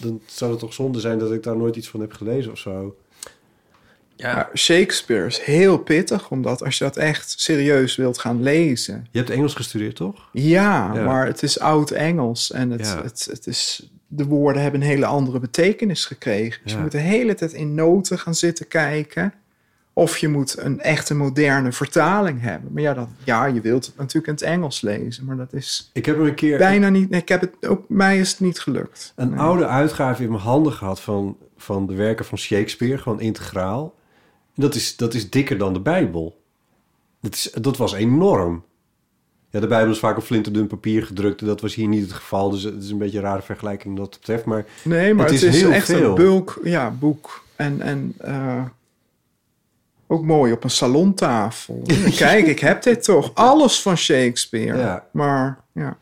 dan 0.01 0.21
zou 0.25 0.51
het 0.51 0.59
toch 0.59 0.73
zonde 0.73 0.99
zijn 0.99 1.19
dat 1.19 1.31
ik 1.31 1.43
daar 1.43 1.57
nooit 1.57 1.75
iets 1.75 1.89
van 1.89 1.99
heb 1.99 2.13
gelezen 2.13 2.51
of 2.51 2.57
zo. 2.57 2.95
Ja. 4.15 4.49
Shakespeare 4.55 5.25
is 5.25 5.39
heel 5.39 5.77
pittig, 5.77 6.29
omdat 6.29 6.63
als 6.63 6.77
je 6.77 6.83
dat 6.83 6.97
echt 6.97 7.33
serieus 7.37 7.95
wilt 7.95 8.17
gaan 8.19 8.41
lezen. 8.43 9.07
Je 9.11 9.17
hebt 9.17 9.29
Engels 9.29 9.53
gestudeerd, 9.53 9.95
toch? 9.95 10.29
Ja, 10.31 10.91
Ja. 10.93 11.03
maar 11.03 11.25
het 11.25 11.43
is 11.43 11.59
oud-Engels 11.59 12.51
en 12.51 12.69
het, 12.71 12.85
Ja. 12.87 13.03
het, 13.03 13.27
het 13.31 13.47
is, 13.47 13.89
de 14.07 14.25
woorden 14.25 14.61
hebben 14.61 14.81
een 14.81 14.87
hele 14.87 15.05
andere 15.05 15.39
betekenis 15.39 16.05
gekregen. 16.05 16.59
Dus 16.63 16.71
Ja. 16.71 16.77
je 16.77 16.83
moet 16.83 16.91
de 16.91 16.97
hele 16.97 17.35
tijd 17.35 17.53
in 17.53 17.73
noten 17.75 18.19
gaan 18.19 18.35
zitten 18.35 18.67
kijken. 18.67 19.33
Of 19.95 20.17
je 20.17 20.27
moet 20.27 20.57
een 20.59 20.81
echte 20.81 21.15
moderne 21.15 21.71
vertaling 21.71 22.41
hebben. 22.41 22.73
Maar 22.73 22.81
ja, 22.81 22.93
dat, 22.93 23.07
ja 23.23 23.45
je 23.45 23.61
wilt 23.61 23.85
het 23.85 23.97
natuurlijk 23.97 24.27
in 24.27 24.33
het 24.33 24.41
Engels 24.41 24.81
lezen, 24.81 25.25
maar 25.25 25.37
dat 25.37 25.53
is 25.53 25.89
Ik 25.93 26.05
heb 26.05 26.17
er 26.19 26.25
een 26.27 26.33
keer 26.35 26.57
bijna 26.57 26.89
niet. 26.89 27.09
nee, 27.09 27.21
Ik 27.21 27.29
heb 27.29 27.41
het, 27.41 27.67
ook 27.67 27.89
mij 27.89 28.19
is 28.19 28.29
het 28.31 28.39
niet 28.39 28.59
gelukt. 28.59 29.13
een 29.15 29.29
Nee. 29.29 29.39
oude 29.39 29.67
uitgave 29.67 30.23
in 30.23 30.29
mijn 30.29 30.41
handen 30.41 30.73
gehad 30.73 31.01
van, 31.01 31.37
van 31.57 31.87
de 31.87 31.93
werken 31.95 32.25
van 32.25 32.37
Shakespeare, 32.37 32.97
gewoon 32.97 33.19
integraal. 33.21 33.93
Dat 34.55 34.75
is, 34.75 34.95
dat 34.95 35.13
is 35.13 35.29
dikker 35.29 35.57
dan 35.57 35.73
de 35.73 35.79
Bijbel. 35.79 36.41
Dat, 37.21 37.33
is, 37.33 37.51
dat 37.61 37.77
was 37.77 37.93
enorm. 37.93 38.63
Ja, 39.49 39.59
de 39.59 39.67
Bijbel 39.67 39.91
is 39.91 39.99
vaak 39.99 40.17
op 40.17 40.23
flinterdun 40.23 40.67
papier 40.67 41.05
gedrukt. 41.05 41.41
en 41.41 41.47
Dat 41.47 41.61
was 41.61 41.75
hier 41.75 41.87
niet 41.87 42.01
het 42.01 42.11
geval. 42.13 42.49
Dus 42.49 42.63
het 42.63 42.83
is 42.83 42.89
een 42.89 42.97
beetje 42.97 43.17
een 43.17 43.23
rare 43.23 43.41
vergelijking 43.41 43.97
wat 43.97 44.11
dat 44.11 44.19
betreft. 44.19 44.45
Maar 44.45 44.65
Nee, 44.83 45.13
maar 45.13 45.25
het, 45.25 45.41
is, 45.41 45.59
heel 45.59 45.71
echt 45.71 45.85
veel. 45.85 46.09
een 46.09 46.15
bulk 46.15 46.59
ja, 46.63 46.91
boek. 46.91 47.43
En, 47.55 47.81
en 47.81 48.13
eh, 48.17 48.65
ook 50.07 50.23
mooi 50.23 50.51
op 50.51 50.63
een 50.63 50.69
salontafel. 50.69 51.81
Kijk, 52.15 52.47
ik 52.47 52.59
heb 52.59 52.83
dit 52.83 53.03
toch. 53.03 53.31
Alles 53.33 53.81
van 53.81 53.97
Shakespeare. 53.97 54.77
Ja. 54.77 55.07
Maar 55.11 55.63
ja. 55.71 55.97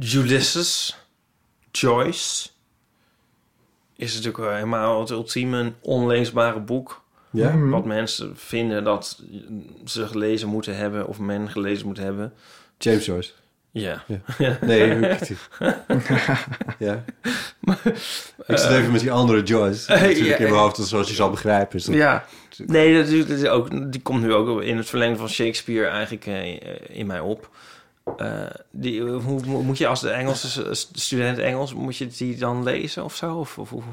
Ulysses, 0.00 0.98
Joyce, 1.70 2.48
is 3.96 4.14
natuurlijk 4.14 4.54
helemaal 4.54 5.00
het 5.00 5.10
ultieme 5.10 5.72
onleesbare 5.80 6.60
boek. 6.60 7.02
Ja? 7.30 7.50
Mhm. 7.50 7.70
Wat 7.70 7.84
mensen 7.84 8.36
vinden 8.36 8.84
dat 8.84 9.22
ze 9.84 10.06
gelezen 10.06 10.48
moeten 10.48 10.76
hebben 10.76 11.06
of 11.06 11.18
men 11.18 11.50
gelezen 11.50 11.86
moet 11.86 11.98
hebben. 11.98 12.32
James 12.78 13.06
Joyce. 13.06 13.32
Ja. 13.70 14.04
Ja. 14.38 14.58
Nee, 14.60 14.98
ja. 16.78 17.04
Ik 18.46 18.58
zit 18.58 18.70
even 18.70 18.92
met 18.92 19.00
die 19.00 19.12
andere 19.12 19.42
Joyce. 19.42 19.90
Natuurlijk 19.92 20.38
ja, 20.38 20.44
in 20.44 20.50
mijn 20.50 20.62
hoofd, 20.62 20.76
zoals 20.76 21.08
je 21.08 21.14
zal 21.14 21.30
begrijpen. 21.30 21.78
Is 21.78 21.84
dat, 21.84 21.94
Ja, 21.94 22.24
nee, 22.66 22.96
dat 22.96 23.08
is, 23.08 23.26
dat 23.26 23.38
is 23.38 23.46
ook, 23.46 23.92
die 23.92 24.02
komt 24.02 24.22
nu 24.22 24.32
ook 24.32 24.62
in 24.62 24.76
het 24.76 24.88
verlengde 24.88 25.18
van 25.18 25.28
Shakespeare 25.28 25.86
eigenlijk 25.86 26.26
eh, 26.26 26.98
in 26.98 27.06
mij 27.06 27.20
op. 27.20 27.50
Eh, 28.16 28.42
die, 28.70 29.02
hoe, 29.02 29.62
moet 29.62 29.78
je 29.78 29.86
als 29.86 30.00
de 30.00 30.10
Engelse 30.10 30.74
student 30.92 31.38
Engels, 31.38 31.74
moet 31.74 31.96
je 31.96 32.06
die 32.06 32.36
dan 32.36 32.62
lezen 32.62 33.04
of 33.04 33.14
zo? 33.16 33.34
Of, 33.36 33.58
of, 33.58 33.72
of- 33.72 33.84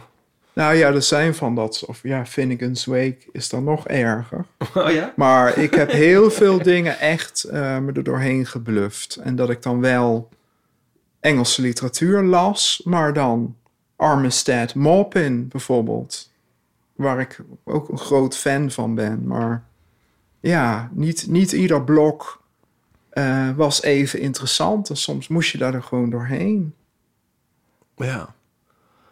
Nou 0.53 0.75
ja, 0.75 0.87
er 0.87 1.01
zijn 1.01 1.35
van 1.35 1.55
dat. 1.55 1.83
Of 1.85 1.99
ja, 2.03 2.25
Finnegan's 2.25 2.85
Wake 2.85 3.17
is 3.31 3.49
dan 3.49 3.63
nog 3.63 3.87
erger. 3.87 4.45
Oh 4.75 4.91
ja? 4.91 5.13
Maar 5.15 5.57
ik 5.57 5.73
heb 5.73 5.91
heel 5.91 6.31
veel 6.31 6.61
dingen 6.63 6.99
echt 6.99 7.43
eh, 7.43 7.77
me 7.79 7.91
er 7.91 8.03
doorheen 8.03 8.45
gebluft. 8.45 9.15
En 9.15 9.35
dat 9.35 9.49
ik 9.49 9.61
dan 9.61 9.81
wel 9.81 10.29
Engelse 11.19 11.61
literatuur 11.61 12.23
las, 12.23 12.81
maar 12.83 13.13
dan 13.13 13.55
Armistead 13.95 14.75
Maupin 14.75 15.47
bijvoorbeeld. 15.47 16.31
Waar 16.95 17.19
ik 17.19 17.39
ook 17.63 17.89
een 17.89 17.97
groot 17.97 18.37
fan 18.37 18.71
van 18.71 18.95
ben. 18.95 19.27
Maar 19.27 19.63
ja, 20.39 20.89
niet, 20.91 21.25
niet 21.27 21.51
ieder 21.51 21.83
blok 21.83 22.41
eh, 23.13 23.49
was 23.55 23.81
even 23.81 24.19
interessant. 24.19 24.89
En 24.89 24.97
soms 24.97 25.27
moest 25.27 25.51
je 25.51 25.57
daar 25.57 25.73
er 25.73 25.83
gewoon 25.83 26.09
doorheen. 26.09 26.73
Ja. 27.95 28.35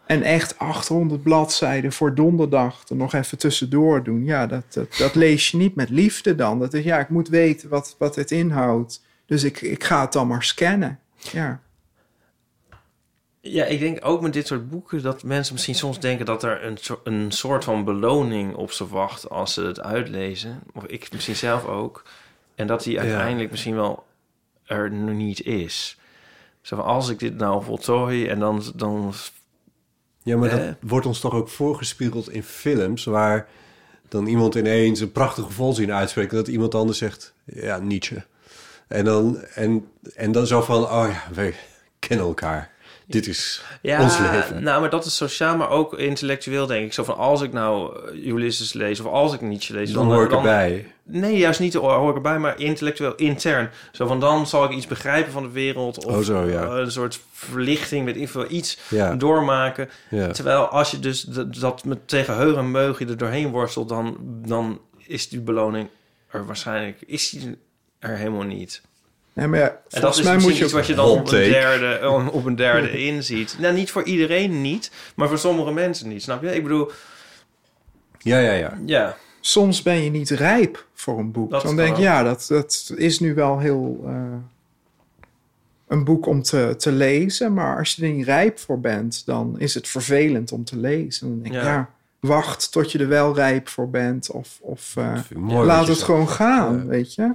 En 0.06 0.22
echt 0.24 0.58
800 0.58 1.24
bladzijden 1.24 1.92
voor 1.92 2.16
donderdag 2.16 2.88
er 2.90 2.96
nog 2.96 3.14
even 3.14 3.38
tussendoor 3.38 4.04
doen. 4.04 4.26
Ja, 4.26 4.48
dat, 4.48 4.64
dat, 4.74 4.98
dat 4.98 5.16
lees 5.16 5.52
je 5.52 5.58
niet 5.58 5.76
met 5.76 5.90
liefde 5.90 6.36
dan. 6.36 6.60
Dat 6.60 6.74
is, 6.74 6.84
ja, 6.84 7.00
ik 7.00 7.10
moet 7.10 7.28
weten 7.28 7.70
wat, 7.70 7.96
wat 7.98 8.16
het 8.16 8.32
inhoudt. 8.32 9.02
Dus 9.26 9.44
ik, 9.44 9.62
ik 9.62 9.84
ga 9.84 10.02
het 10.02 10.14
dan 10.14 10.28
maar 10.28 10.44
scannen. 10.44 11.00
Ja. 11.16 11.62
Ja, 13.42 13.66
ik 13.66 13.80
denk 13.80 14.06
ook 14.06 14.22
met 14.22 14.34
dit 14.34 14.48
soort 14.48 14.70
boeken 14.70 15.02
dat 15.02 15.24
mensen 15.24 15.54
misschien 15.54 15.76
soms 15.76 16.00
denken 16.00 16.26
dat 16.26 16.44
er 16.44 16.64
een, 16.64 16.78
een 17.04 17.32
soort 17.32 17.64
van 17.64 17.84
beloning 17.84 18.56
op 18.56 18.72
ze 18.72 18.88
wacht 18.88 19.30
als 19.30 19.54
ze 19.54 19.62
het 19.62 19.82
uitlezen. 19.82 20.64
Of 20.74 20.86
ik 20.86 21.12
misschien 21.12 21.36
zelf 21.36 21.66
ook. 21.66 22.04
En 22.62 22.68
dat 22.68 22.84
die 22.84 23.00
uiteindelijk 23.00 23.52
misschien 23.52 23.76
wel 23.76 24.04
er 24.66 24.92
nog 24.92 25.16
niet 25.16 25.46
is. 25.46 26.00
Zo 26.62 26.76
van, 26.76 26.86
als 26.86 27.10
ik 27.10 27.20
dit 27.20 27.38
nou 27.38 27.64
voltooi 27.64 28.28
en 28.28 28.40
dan... 28.40 28.64
dan 28.76 29.14
Ja, 30.24 30.38
maar 30.38 30.50
dat 30.50 30.76
wordt 30.80 31.06
ons 31.06 31.20
toch 31.20 31.34
ook 31.34 31.50
voorgespiegeld 31.50 32.30
in 32.30 32.44
films... 32.44 33.04
waar 33.04 33.48
dan 34.10 34.28
iemand 34.28 34.56
ineens 34.56 35.00
een 35.00 35.12
prachtige 35.12 35.52
volzin 35.52 35.94
uitspreekt... 35.94 36.32
en 36.32 36.38
dat 36.38 36.48
iemand 36.48 36.76
anders 36.76 36.98
zegt, 36.98 37.34
ja, 37.46 37.78
Nietzsche. 37.78 38.24
En 38.88 39.06
dan, 39.06 39.42
en, 39.42 39.88
en 40.16 40.32
dan 40.32 40.48
zo 40.48 40.62
van, 40.62 40.84
oh 40.84 41.08
ja, 41.12 41.24
we 41.34 41.54
kennen 42.00 42.26
elkaar. 42.26 42.71
Dit 43.12 43.28
is 43.28 43.64
Ja, 43.82 44.02
ons 44.02 44.18
leven. 44.20 44.64
nou, 44.64 44.82
maar 44.82 44.90
dat 44.90 45.06
is 45.06 45.16
sociaal, 45.16 45.58
maar 45.58 45.70
ook 45.70 45.94
intellectueel, 45.98 46.66
denk 46.68 46.86
ik. 46.86 46.94
Zo 46.94 47.04
van, 47.04 47.18
als 47.18 47.42
ik 47.42 47.54
nou 47.54 48.00
eh, 48.16 48.26
Ulysses 48.28 48.74
lees 48.74 49.00
of 49.00 49.06
als 49.06 49.34
ik 49.34 49.42
Nietzsche 49.42 49.74
lees... 49.74 49.92
Dan 49.92 50.12
hoor 50.12 50.24
ik 50.24 50.32
erbij. 50.32 50.94
Nee, 51.04 51.38
juist 51.38 51.60
niet 51.60 51.74
hoor 51.74 52.10
ik 52.10 52.16
erbij, 52.16 52.40
maar 52.40 52.60
intellectueel, 52.60 53.16
intern. 53.16 53.70
Zo 53.92 54.08
van, 54.08 54.20
dan 54.20 54.48
zal 54.48 54.64
ik 54.64 54.72
iets 54.72 54.88
begrijpen 54.88 55.32
van 55.32 55.44
de 55.44 55.50
wereld. 55.50 56.06
Of 56.06 56.16
Oh, 56.16 56.22
zo, 56.24 56.44
ja. 56.46 56.64
eh, 56.64 56.78
een 56.78 56.92
soort 56.92 57.20
verlichting, 57.34 58.06
met 58.06 58.16
iets 58.48 58.78
Ja. 58.90 59.16
doormaken. 59.16 59.90
Ja. 60.10 60.28
Terwijl 60.32 60.66
als 60.68 60.92
je 60.92 61.00
dus 61.00 61.22
dat 61.60 61.86
met 61.86 62.08
tegen 62.08 62.34
en 62.58 62.72
meug 62.72 63.00
je 63.00 63.06
er 63.06 63.18
doorheen 63.18 63.50
worstelt... 63.50 63.90
dan, 63.90 64.18
dan 64.46 64.80
is 64.98 65.30
die 65.30 65.40
beloning 65.40 65.88
er 66.30 66.46
waarschijnlijk 66.46 66.98
is 67.06 67.30
die 67.30 67.58
er 68.00 68.16
helemaal 68.18 68.44
niet. 68.44 68.82
Ja, 69.34 69.48
maar 69.48 69.60
ja, 69.60 69.66
En 69.68 69.76
dat 69.90 70.00
volgens 70.00 70.18
is 70.20 70.24
mij 70.26 70.34
moet 70.38 70.58
je 70.58 70.64
iets 70.64 70.74
ook- 70.74 70.80
wat 70.80 70.88
je 70.88 70.94
dan 70.96 71.08
Hot 71.08 71.18
op 71.18 71.26
een, 71.32 71.50
derde, 71.50 72.30
op 72.32 72.46
een 72.46 72.56
derde 72.56 73.04
inziet. 73.06 73.56
Nou, 73.60 73.74
niet 73.74 73.92
voor 73.92 74.04
iedereen 74.04 74.62
niet, 74.62 74.92
maar 75.16 75.28
voor 75.28 75.38
sommige 75.38 75.72
mensen 75.72 76.08
niet, 76.08 76.22
snap 76.24 76.42
je? 76.42 76.56
Ik 76.56 76.64
bedoel, 76.64 76.92
Ja, 78.18 78.40
ja, 78.40 78.52
ja. 78.54 78.78
ja. 78.86 79.18
Soms 79.40 79.82
ben 79.82 80.04
je 80.04 80.10
niet 80.10 80.30
rijp 80.30 80.86
voor 80.94 81.20
een 81.20 81.32
boek. 81.32 81.50
Dat 81.52 81.62
dan 81.62 81.76
denk 81.76 81.96
je, 81.96 82.02
ja, 82.02 82.24
dat, 82.24 82.46
dat 82.50 82.92
is 82.96 83.20
nu 83.20 83.34
wel 83.34 83.60
heel... 83.60 84.04
eh, 84.06 84.14
een 85.88 86.04
boek 86.04 86.26
om 86.26 86.42
te, 86.42 86.76
te 86.78 86.92
lezen. 86.92 87.54
Maar 87.54 87.78
als 87.78 87.94
je 87.96 88.04
er 88.06 88.12
niet 88.12 88.26
rijp 88.26 88.60
voor 88.60 88.80
bent, 88.80 89.26
dan 89.26 89.56
is 89.60 89.74
het 89.74 89.88
vervelend 89.88 90.52
om 90.52 90.64
te 90.64 90.78
lezen. 90.78 91.28
Dan 91.30 91.42
denk 91.42 91.56
ik, 91.56 91.62
Ja. 91.62 91.68
ja, 91.68 91.90
wacht 92.20 92.72
tot 92.72 92.92
je 92.92 93.00
er 93.00 93.08
wel 93.08 93.36
rijp 93.36 93.68
voor 93.70 93.90
bent. 93.90 94.32
Of, 94.32 94.58
of 94.62 94.94
eh, 94.98 95.20
laat 95.46 95.86
je 95.86 95.92
het 95.92 96.02
gewoon 96.02 96.30
gaan, 96.30 96.88
weet 96.88 97.14
je. 97.16 97.32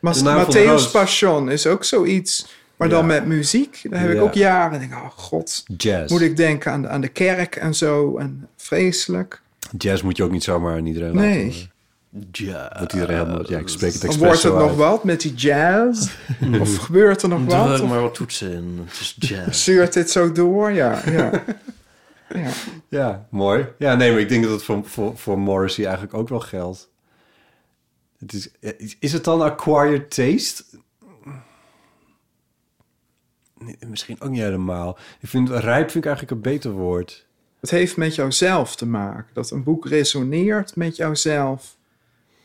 De 0.00 0.22
Matthäus. 0.46 0.90
Passion 0.92 1.50
is 1.50 1.66
ook 1.66 1.84
zoiets. 1.84 2.46
Maar 2.76 2.88
Ja. 2.88 2.94
dan 2.94 3.06
met 3.06 3.26
muziek. 3.26 3.80
Daar 3.90 4.00
heb 4.00 4.10
ik 4.10 4.16
Ja. 4.16 4.22
ook 4.22 4.34
jaren. 4.34 4.72
En 4.72 4.78
denk 4.88 4.92
ik, 4.92 4.98
oh 4.98 5.10
god. 5.10 5.64
Jazz. 5.76 6.12
Moet 6.12 6.20
ik 6.20 6.36
denken 6.36 6.72
aan, 6.72 6.82
de- 6.82 6.88
aan 6.88 7.00
de 7.00 7.08
kerk 7.08 7.56
en 7.56 7.74
zo. 7.74 8.16
En 8.18 8.48
vreselijk. 8.56 9.40
Jazz 9.78 10.02
moet 10.02 10.16
je 10.16 10.22
ook 10.24 10.30
niet 10.30 10.44
zomaar 10.44 10.76
aan 10.76 10.86
iedereen 10.86 11.14
laten 11.14 11.28
Nee. 11.30 11.44
horen. 11.44 11.68
Dat 12.78 12.92
iedereen 12.92 13.16
helemaal... 13.16 13.50
Ja, 13.50 13.58
ik 13.58 13.68
spreek 13.68 13.92
het 13.92 14.00
Dan 14.00 14.10
expres 14.10 14.28
wordt 14.28 14.42
het 14.42 14.52
nog 14.52 14.68
uit. 14.68 14.76
wat 14.76 15.04
met 15.04 15.20
die 15.20 15.34
jazz? 15.34 16.10
of 16.60 16.76
gebeurt 16.76 17.22
er 17.22 17.28
nog 17.28 17.44
wat? 17.44 17.66
Druk 17.66 17.82
Of 17.82 17.88
maar 17.88 18.00
wat 18.00 18.14
toetsen 18.14 18.52
in, 18.52 18.80
het 18.88 19.00
is 19.00 19.16
jazz. 19.18 19.64
Zuurt 19.64 19.92
dit 19.92 20.10
zo 20.10 20.32
door? 20.32 20.70
Ja, 20.70 21.00
ja. 21.06 21.30
ja. 22.34 22.50
Ja, 22.88 23.26
mooi. 23.30 23.66
Ja, 23.78 23.94
nee, 23.94 24.10
maar 24.10 24.20
ik 24.20 24.28
denk 24.28 24.42
dat 24.42 24.52
het 24.52 24.62
voor, 24.62 24.80
voor, 24.84 25.12
voor 25.16 25.38
Morrissey 25.38 25.84
eigenlijk 25.84 26.14
ook 26.14 26.28
wel 26.28 26.40
geldt. 26.40 26.88
Het 28.20 28.32
is, 28.32 28.96
is 29.00 29.12
het 29.12 29.24
dan 29.24 29.40
acquired 29.42 30.10
taste? 30.14 30.64
nee, 33.58 33.76
misschien 33.86 34.20
ook 34.20 34.30
niet 34.30 34.40
helemaal. 34.40 34.98
Ik 35.20 35.28
vind 35.28 35.48
rijp 35.50 35.90
vind 35.90 36.04
ik 36.04 36.10
eigenlijk 36.10 36.30
een 36.30 36.52
beter 36.52 36.70
woord. 36.70 37.26
Het 37.60 37.70
heeft 37.70 37.96
met 37.96 38.14
jouzelf 38.14 38.76
te 38.76 38.86
maken. 38.86 39.26
Dat 39.32 39.50
een 39.50 39.62
boek 39.62 39.86
resoneert 39.86 40.76
met 40.76 40.96
jouzelf. 40.96 41.76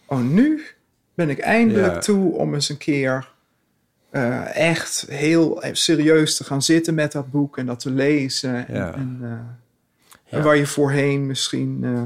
Oh, 0.05 0.19
nu 0.19 0.61
ben 1.13 1.29
ik 1.29 1.39
eindelijk 1.39 1.93
Ja. 1.93 1.99
toe 1.99 2.33
om 2.33 2.53
eens 2.53 2.69
een 2.69 2.77
keer 2.77 3.33
eh, 4.09 4.55
echt 4.55 5.05
heel 5.09 5.63
serieus 5.71 6.37
te 6.37 6.43
gaan 6.43 6.61
zitten 6.61 6.93
met 6.93 7.11
dat 7.11 7.31
boek 7.31 7.57
en 7.57 7.65
dat 7.65 7.79
te 7.79 7.91
lezen. 7.91 8.67
En, 8.67 8.75
Ja. 8.75 8.93
en, 8.93 9.17
eh, 9.21 10.37
en 10.37 10.43
waar 10.43 10.55
je 10.55 10.67
voorheen 10.67 11.25
misschien 11.25 11.79
eh, 11.83 12.01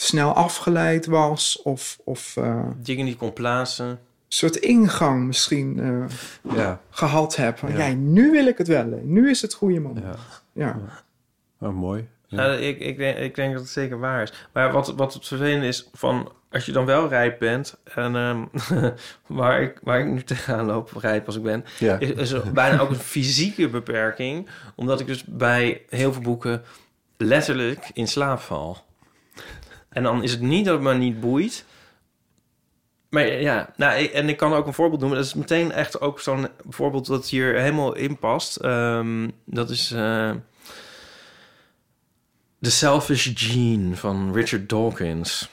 te 0.00 0.06
snel 0.06 0.32
afgeleid 0.32 1.06
was 1.06 1.62
of, 1.62 1.98
of 2.04 2.36
eh, 2.36 2.64
Dingen 2.76 3.06
die 3.06 3.16
kon 3.16 3.32
plaatsen. 3.32 3.86
een 3.86 3.98
soort 4.28 4.56
ingang 4.56 5.26
misschien 5.26 5.78
eh, 5.80 6.54
Ja. 6.56 6.80
gehad 6.90 7.36
hebt. 7.36 7.58
Van, 7.58 7.72
Ja. 7.72 7.86
ja. 7.86 7.94
nu 7.94 8.30
wil 8.30 8.46
ik 8.46 8.58
het 8.58 8.68
wel. 8.68 9.00
Nu 9.02 9.30
is 9.30 9.42
het 9.42 9.54
goede 9.54 9.80
moment. 9.80 10.16
Ja. 10.52 10.78
Oh, 11.60 11.74
mooi. 11.74 12.08
Ja, 12.26 12.52
ik, 12.52 12.78
ik, 12.80 12.96
denk, 12.96 13.18
ik 13.18 13.34
denk 13.34 13.52
dat 13.52 13.62
het 13.62 13.70
zeker 13.70 13.98
waar 13.98 14.22
is. 14.22 14.32
Maar 14.52 14.72
wat, 14.72 14.94
wat 14.94 15.14
het 15.14 15.26
vervelende 15.26 15.66
is, 15.66 15.88
van 15.92 16.32
als 16.50 16.66
je 16.66 16.72
dan 16.72 16.84
wel 16.84 17.08
rijp 17.08 17.38
bent... 17.38 17.76
en 17.94 18.16
ehm, 18.16 18.44
waar, 19.40 19.62
ik, 19.62 19.78
waar 19.82 20.00
ik 20.00 20.06
nu 20.06 20.22
tegenaan 20.22 20.66
loop, 20.66 20.92
rijp 20.96 21.26
als 21.26 21.36
ik 21.36 21.42
ben... 21.42 21.64
Ja. 21.78 21.98
is, 21.98 22.10
is 22.10 22.30
er 22.30 22.52
bijna 22.52 22.78
ook 22.80 22.90
een 22.90 22.96
fysieke 22.96 23.68
beperking. 23.68 24.48
Omdat 24.74 25.00
ik 25.00 25.06
dus 25.06 25.24
bij 25.24 25.82
heel 25.88 26.12
veel 26.12 26.22
boeken 26.22 26.62
letterlijk 27.16 27.90
in 27.92 28.08
slaap 28.08 28.40
val. 28.40 28.88
En 29.90 30.02
dan 30.02 30.22
is 30.22 30.30
het 30.30 30.40
niet 30.40 30.64
dat 30.64 30.74
het 30.74 30.82
me 30.82 30.94
niet 30.94 31.20
boeit... 31.20 31.64
Maar 33.10 33.26
ja, 33.26 33.72
nou, 33.76 34.04
en 34.06 34.28
ik 34.28 34.36
kan 34.36 34.52
ook 34.52 34.66
een 34.66 34.74
voorbeeld 34.74 35.00
noemen. 35.00 35.18
Dat 35.18 35.26
is 35.26 35.34
meteen 35.34 35.72
echt 35.72 36.00
ook 36.00 36.20
zo'n 36.20 36.48
voorbeeld 36.68 37.06
dat 37.06 37.28
hier 37.28 37.54
helemaal 37.54 37.94
in 37.94 38.18
past. 38.18 38.56
Ehm, 38.56 39.28
dat 39.44 39.70
is 39.70 39.92
eh 39.92 40.30
The 42.60 42.70
Selfish 42.70 43.30
Gene 43.34 43.96
van 43.96 44.32
Richard 44.34 44.68
Dawkins. 44.68 45.48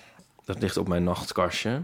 Dat 0.45 0.61
ligt 0.61 0.77
op 0.77 0.87
mijn 0.87 1.03
nachtkastje. 1.03 1.81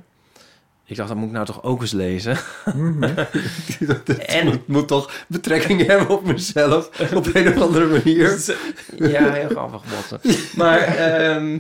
Ik 0.86 0.96
dacht, 0.96 1.10
dat 1.10 1.18
moet 1.18 1.28
ik 1.28 1.34
nou 1.34 1.46
toch 1.46 1.64
ook 1.64 1.82
eens 1.82 1.92
lezen. 1.92 2.38
en 4.26 4.48
het 4.48 4.68
moet 4.68 4.88
toch 4.88 5.26
betrekking 5.28 5.86
hebben 5.86 6.10
op 6.10 6.26
mezelf 6.26 7.14
op 7.14 7.36
een 7.36 7.48
of 7.48 7.62
andere 7.62 7.88
manier. 7.88 8.56
ja, 9.12 9.32
heel 9.32 9.50
grappig, 9.50 9.82
Botte. 9.90 10.20
Maar 10.56 10.80
ehm, 10.80 11.60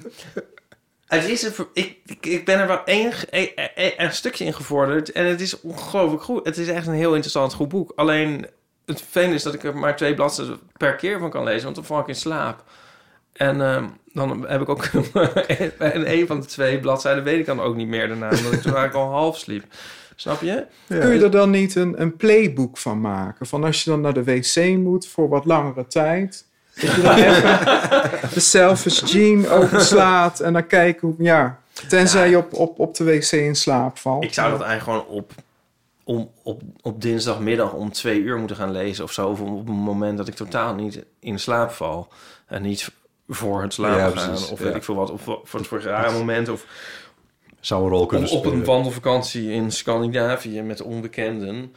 het 1.05 1.29
is 1.29 1.43
een, 1.43 1.53
ik, 1.73 1.97
ik, 2.05 2.25
ik 2.25 2.45
ben 2.45 2.59
er 2.59 2.67
wel 2.67 2.83
één, 2.85 3.11
een, 3.29 3.49
een, 3.75 3.93
een 3.97 4.13
stukje 4.13 4.45
in 4.45 4.53
gevorderd. 4.53 5.11
En 5.11 5.25
het 5.25 5.41
is 5.41 5.61
ongelooflijk 5.61 6.23
goed. 6.23 6.45
Het 6.45 6.57
is 6.57 6.67
echt 6.67 6.87
een 6.87 6.93
heel 6.93 7.13
interessant 7.13 7.53
goed 7.53 7.69
boek. 7.69 7.91
Alleen 7.95 8.47
het 8.85 9.01
vervelende 9.01 9.35
is 9.35 9.43
dat 9.43 9.53
ik 9.53 9.63
er 9.63 9.77
maar 9.77 9.95
twee 9.95 10.13
bladzijden 10.13 10.59
per 10.77 10.95
keer 10.95 11.19
van 11.19 11.29
kan 11.29 11.43
lezen. 11.43 11.63
Want 11.63 11.75
dan 11.75 11.85
val 11.85 11.99
ik 11.99 12.07
in 12.07 12.15
slaap. 12.15 12.63
En 13.33 13.61
ehm, 13.61 13.85
dan 14.13 14.47
heb 14.47 14.61
ik 14.61 14.69
ook... 14.69 14.83
en 15.77 16.11
een 16.11 16.27
van 16.27 16.39
de 16.39 16.45
twee 16.45 16.79
bladzijden 16.79 17.23
weet 17.23 17.39
ik 17.39 17.45
dan 17.45 17.61
ook 17.61 17.75
niet 17.75 17.87
meer 17.87 18.07
daarna. 18.07 18.29
Omdat 18.29 18.53
ik 18.53 18.61
toen 18.61 18.75
eigenlijk 18.75 18.93
al 18.93 19.11
half 19.11 19.37
sliep. 19.37 19.65
Snap 20.15 20.41
je? 20.41 20.65
Kun 20.87 21.13
je 21.13 21.23
er 21.23 21.31
dan 21.31 21.49
niet 21.49 21.75
een, 21.75 22.01
een 22.01 22.15
playbook 22.15 22.77
van 22.77 23.01
maken? 23.01 23.45
Van 23.45 23.63
als 23.63 23.83
je 23.83 23.89
dan 23.89 24.01
naar 24.01 24.13
de 24.13 24.23
wc 24.23 24.77
moet 24.77 25.07
voor 25.07 25.29
wat 25.29 25.45
langere 25.45 25.87
tijd. 25.87 26.45
Dat 26.81 26.95
je 26.95 27.01
dan 27.01 27.15
even 27.15 28.29
de 28.33 28.39
selfish 28.39 29.01
gene 29.11 29.49
overslaat 29.49 30.39
en 30.39 30.53
dan 30.53 30.67
kijken 30.67 31.07
hoe... 31.07 31.15
Ja, 31.17 31.59
tenzij 31.87 32.29
je 32.29 32.37
op, 32.37 32.53
op, 32.53 32.79
op 32.79 32.95
de 32.95 33.03
wc 33.03 33.31
in 33.31 33.55
slaap 33.55 33.97
valt. 33.97 34.23
Ik 34.23 34.33
zou 34.33 34.51
dat 34.51 34.61
eigenlijk 34.61 34.99
gewoon 34.99 35.17
op, 35.17 35.31
om, 36.03 36.29
op, 36.43 36.61
op 36.81 37.01
dinsdagmiddag 37.01 37.73
om 37.73 37.91
twee 37.91 38.19
uur 38.19 38.37
moeten 38.37 38.55
gaan 38.57 38.71
lezen 38.71 39.03
of 39.03 39.11
zo. 39.11 39.29
Of 39.29 39.39
op 39.39 39.67
een 39.67 39.73
moment 39.73 40.17
dat 40.17 40.27
ik 40.27 40.35
totaal 40.35 40.73
niet 40.73 41.03
in 41.19 41.39
slaap 41.39 41.71
val. 41.71 42.07
En 42.47 42.61
niet 42.61 42.91
voor 43.27 43.61
het 43.61 43.73
slapen 43.73 43.97
Ja, 43.97 44.09
gaan. 44.09 44.33
Of 44.33 44.59
ja. 44.59 44.65
weet 44.65 44.75
ik 44.75 44.83
veel 44.83 44.95
wat. 44.95 45.09
Of 45.11 45.21
voor 45.43 45.77
het 45.77 45.85
rare 45.85 46.11
moment. 46.11 46.49
Of 46.49 46.65
Zou 47.59 47.83
een 47.83 47.89
rol 47.89 48.05
kunnen 48.05 48.29
op, 48.29 48.33
op 48.35 48.39
spelen. 48.43 48.59
een 48.59 48.65
wandelvakantie 48.65 49.51
in 49.51 49.71
Scandinavië 49.71 50.61
met 50.61 50.81
onbekenden. 50.81 51.75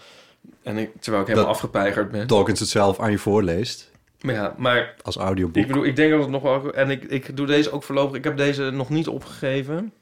En 0.62 0.76
ik, 0.78 0.90
terwijl 1.00 1.22
ik 1.22 1.28
helemaal 1.28 1.48
Dat 1.48 1.62
afgepeigerd 1.62 2.10
ben. 2.10 2.26
Dawkins 2.26 2.60
het 2.60 2.68
zelf 2.68 3.00
aan 3.00 3.10
je 3.10 3.18
voorleest. 3.18 3.90
Maar 4.26 4.34
ja, 4.34 4.54
maar 4.58 4.94
Als 5.02 5.16
audioboek. 5.16 5.56
ik 5.56 5.66
bedoel, 5.66 5.84
ik 5.84 5.96
denk 5.96 6.10
dat 6.10 6.20
het 6.20 6.30
nog 6.30 6.42
wel... 6.42 6.72
En 6.74 6.90
ik, 6.90 7.04
ik 7.04 7.36
doe 7.36 7.46
deze 7.46 7.70
ook 7.72 7.82
voorlopig. 7.82 8.16
Ik 8.16 8.24
heb 8.24 8.36
deze 8.36 8.70
nog 8.70 8.88
niet 8.90 9.08
opgegeven. 9.08 9.92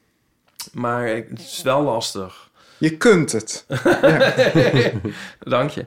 Maar 0.73 1.07
ik- 1.07 1.29
het 1.29 1.39
is 1.39 1.61
wel 1.63 1.81
lastig. 1.83 2.49
Je 2.77 2.97
kunt 2.97 3.31
het. 3.31 3.65
Dank 5.39 5.69
je. 5.69 5.85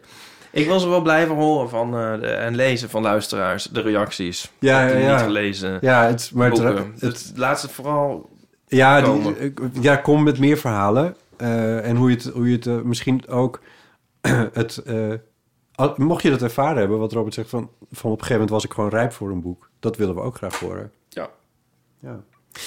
Ik 0.50 0.66
wil 0.66 0.80
ze 0.80 0.88
wel 0.88 1.02
blijven 1.02 1.34
horen 1.34 1.68
van, 1.68 1.94
eh, 1.98 2.20
de, 2.20 2.26
en 2.26 2.54
lezen 2.56 2.90
van 2.90 3.02
luisteraars, 3.02 3.64
de 3.64 3.80
reacties. 3.80 4.50
Ja, 4.58 4.86
ja, 4.86 4.96
ja. 4.96 5.12
niet 5.14 5.22
gelezen 5.24 5.78
Ja, 5.80 6.06
het- 6.06 6.30
maar 6.34 6.50
het- 6.50 6.58
het- 6.58 7.00
Dus 7.00 7.32
laat 7.34 7.62
het 7.62 7.70
vooral 7.70 8.30
Ja, 8.66 9.00
komen. 9.00 9.34
die, 9.38 9.52
ja, 9.80 9.96
kom 9.96 10.22
met 10.22 10.38
meer 10.38 10.56
verhalen. 10.58 11.16
Eh, 11.36 11.88
en 11.88 11.96
hoe 11.96 12.10
je 12.10 12.16
het, 12.16 12.24
hoe 12.24 12.48
je 12.50 12.56
het 12.56 12.66
eh, 12.66 12.74
misschien 12.80 13.28
ook... 13.28 13.60
het, 14.52 14.76
eh, 14.86 15.12
mocht 15.96 16.22
je 16.22 16.30
dat 16.30 16.42
ervaren 16.42 16.78
hebben, 16.78 16.98
wat 16.98 17.12
Robert 17.12 17.34
zegt... 17.34 17.48
Van, 17.48 17.70
van 17.90 18.10
op 18.10 18.18
een 18.18 18.24
gegeven 18.24 18.32
moment 18.32 18.50
was 18.50 18.64
ik 18.64 18.72
gewoon 18.72 18.90
rijp 18.90 19.12
voor 19.12 19.30
een 19.30 19.42
boek. 19.42 19.70
Dat 19.80 19.96
willen 19.96 20.14
we 20.14 20.20
ook 20.20 20.36
graag 20.36 20.60
horen. 20.60 20.92
Ja. 21.08 21.30
ja. 22.00 22.20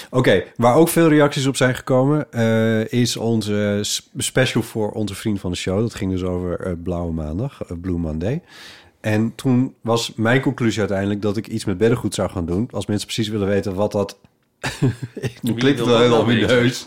Oké, 0.10 0.44
waar 0.56 0.76
ook 0.76 0.88
veel 0.88 1.08
reacties 1.08 1.48
op 1.48 1.56
zijn 1.56 1.76
gekomen... 1.76 2.32
eh, 2.32 2.92
is 2.92 3.18
onze 3.18 3.80
special 4.18 4.64
voor 4.64 4.92
onze 4.92 5.16
vriend 5.16 5.40
van 5.40 5.52
de 5.52 5.58
show. 5.58 5.80
Dat 5.80 5.96
ging 5.96 6.12
dus 6.12 6.24
over 6.24 6.60
eh, 6.60 6.74
Blauwe 6.84 7.14
Maandag, 7.14 7.64
eh, 7.64 7.78
Blue 7.82 7.98
Monday. 7.98 8.42
En 9.02 9.36
toen 9.36 9.76
was 9.82 10.14
mijn 10.16 10.42
conclusie 10.42 10.80
uiteindelijk... 10.80 11.22
dat 11.22 11.38
ik 11.38 11.48
iets 11.48 11.66
met 11.66 11.78
beddengoed 11.78 12.14
zou 12.16 12.30
gaan 12.30 12.46
doen. 12.46 12.68
Als 12.72 12.86
mensen 12.86 13.06
precies 13.06 13.30
willen 13.30 13.48
weten 13.48 13.74
wat 13.76 13.92
dat... 13.92 14.20
nu 15.42 15.54
klinkt 15.54 15.80
het 15.80 15.88
wel 15.88 16.00
heel 16.00 16.18
omineus. 16.18 16.86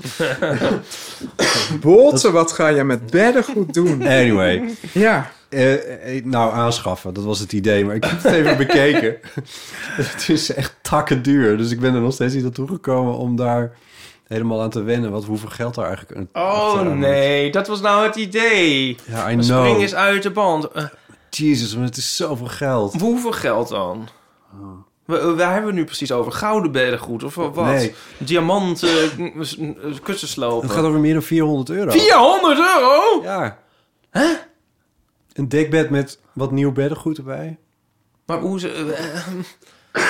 Botte, 1.81 2.31
wat 2.31 2.53
ga 2.53 2.69
je 2.69 2.85
met 2.85 3.11
beddengoed 3.11 3.75
doen? 3.75 4.03
Anyway. 4.07 4.75
Ja. 4.93 5.33
Eh, 5.55 6.16
eh, 6.16 6.24
nou, 6.24 6.52
aanschaffen, 6.52 7.14
dat 7.14 7.24
was 7.24 7.39
het 7.39 7.52
idee. 7.52 7.85
Maar 7.85 7.94
ik 7.94 8.05
heb 8.05 8.22
het 8.22 8.32
even 8.32 8.56
bekeken. 8.66 9.16
het 10.02 10.28
is 10.28 10.55
echt 10.55 10.76
takken 10.82 11.22
duur. 11.22 11.56
Dus 11.56 11.70
ik 11.70 11.81
ben 11.81 11.94
er 11.94 12.01
nog 12.01 12.12
steeds 12.12 12.35
niet 12.35 12.43
naartoe 12.43 12.68
gekomen 12.68 13.16
om 13.16 13.36
daar 13.36 13.76
helemaal 14.26 14.62
aan 14.62 14.70
te 14.70 14.82
wennen. 14.82 15.10
Wat, 15.10 15.24
hoeveel 15.24 15.48
geld 15.48 15.74
daar 15.74 15.86
eigenlijk 15.86 16.28
Oh 16.32 16.82
moet. 16.82 16.97
nee, 16.97 17.51
dat 17.52 17.66
was 17.68 17.81
nou 17.81 18.06
het 18.06 18.16
idee. 18.16 18.97
Ja, 19.06 19.31
I 19.31 19.36
We 19.36 19.43
know. 19.43 19.59
springen 19.59 19.81
eens 19.81 19.94
uit 19.94 20.22
de 20.22 20.31
band. 20.31 20.68
Eh, 20.68 20.85
Jezus, 21.31 21.76
maar 21.76 21.85
het 21.85 21.97
is 21.97 22.16
zoveel 22.16 22.47
geld. 22.47 23.01
hoeveel 23.01 23.32
geld 23.32 23.68
dan? 23.68 24.09
Oh. 24.52 24.68
Waar, 25.05 25.36
waar 25.36 25.52
hebben 25.52 25.70
we 25.70 25.76
nu 25.76 25.85
precies 25.85 26.12
over? 26.12 26.32
Gouden 26.32 26.72
beddengoed 26.72 27.24
of 27.24 27.35
wat? 27.35 27.55
Nee. 27.55 27.94
Diamanten, 28.18 29.10
kussenslopen. 30.02 30.66
Het 30.68 30.76
gaat 30.76 30.85
over 30.85 31.01
meer 31.01 31.12
dan 31.12 31.22
400 31.22 31.70
euro. 31.70 31.90
400 31.90 32.59
euro? 32.59 33.22
Ja. 33.22 33.59
Een 35.35 35.48
dekbed 35.48 35.90
met 35.90 36.20
wat 36.32 36.51
nieuw 36.51 36.73
beddengoed 36.73 37.19
erbij. 37.19 37.59
Maar 38.27 38.39
hoe 38.39 38.61
ze... 38.61 38.94
eh, 39.93 40.01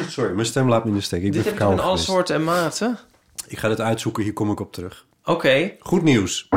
Sorry, 0.08 0.34
mijn 0.34 0.46
stem 0.46 0.68
laat 0.68 0.84
me 0.84 0.90
in 0.90 0.96
de 0.96 1.02
steek. 1.02 1.22
Ik 1.22 1.32
dit 1.32 1.42
ben 1.42 1.44
heb 1.44 1.44
je 1.44 1.50
in 1.50 1.56
verkouden 1.56 1.84
alle 1.84 1.98
geweest. 1.98 2.12
soorten 2.12 2.34
en 2.34 2.44
maten? 2.44 2.98
Ik 3.46 3.58
ga 3.58 3.68
dit 3.68 3.80
uitzoeken, 3.80 4.22
hier 4.22 4.32
kom 4.32 4.50
ik 4.50 4.60
op 4.60 4.72
terug. 4.72 5.06
Oké. 5.24 5.72
Goed 5.78 6.02
nieuws. 6.02 6.48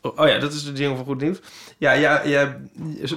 Oh 0.00 0.28
ja, 0.28 0.38
dat 0.38 0.52
is 0.52 0.64
de 0.64 0.72
ding 0.72 0.96
van 0.96 1.04
goed 1.06 1.20
nieuws. 1.20 1.40
Ja, 1.78 1.92
ja, 1.92 2.22
ja 2.22 2.56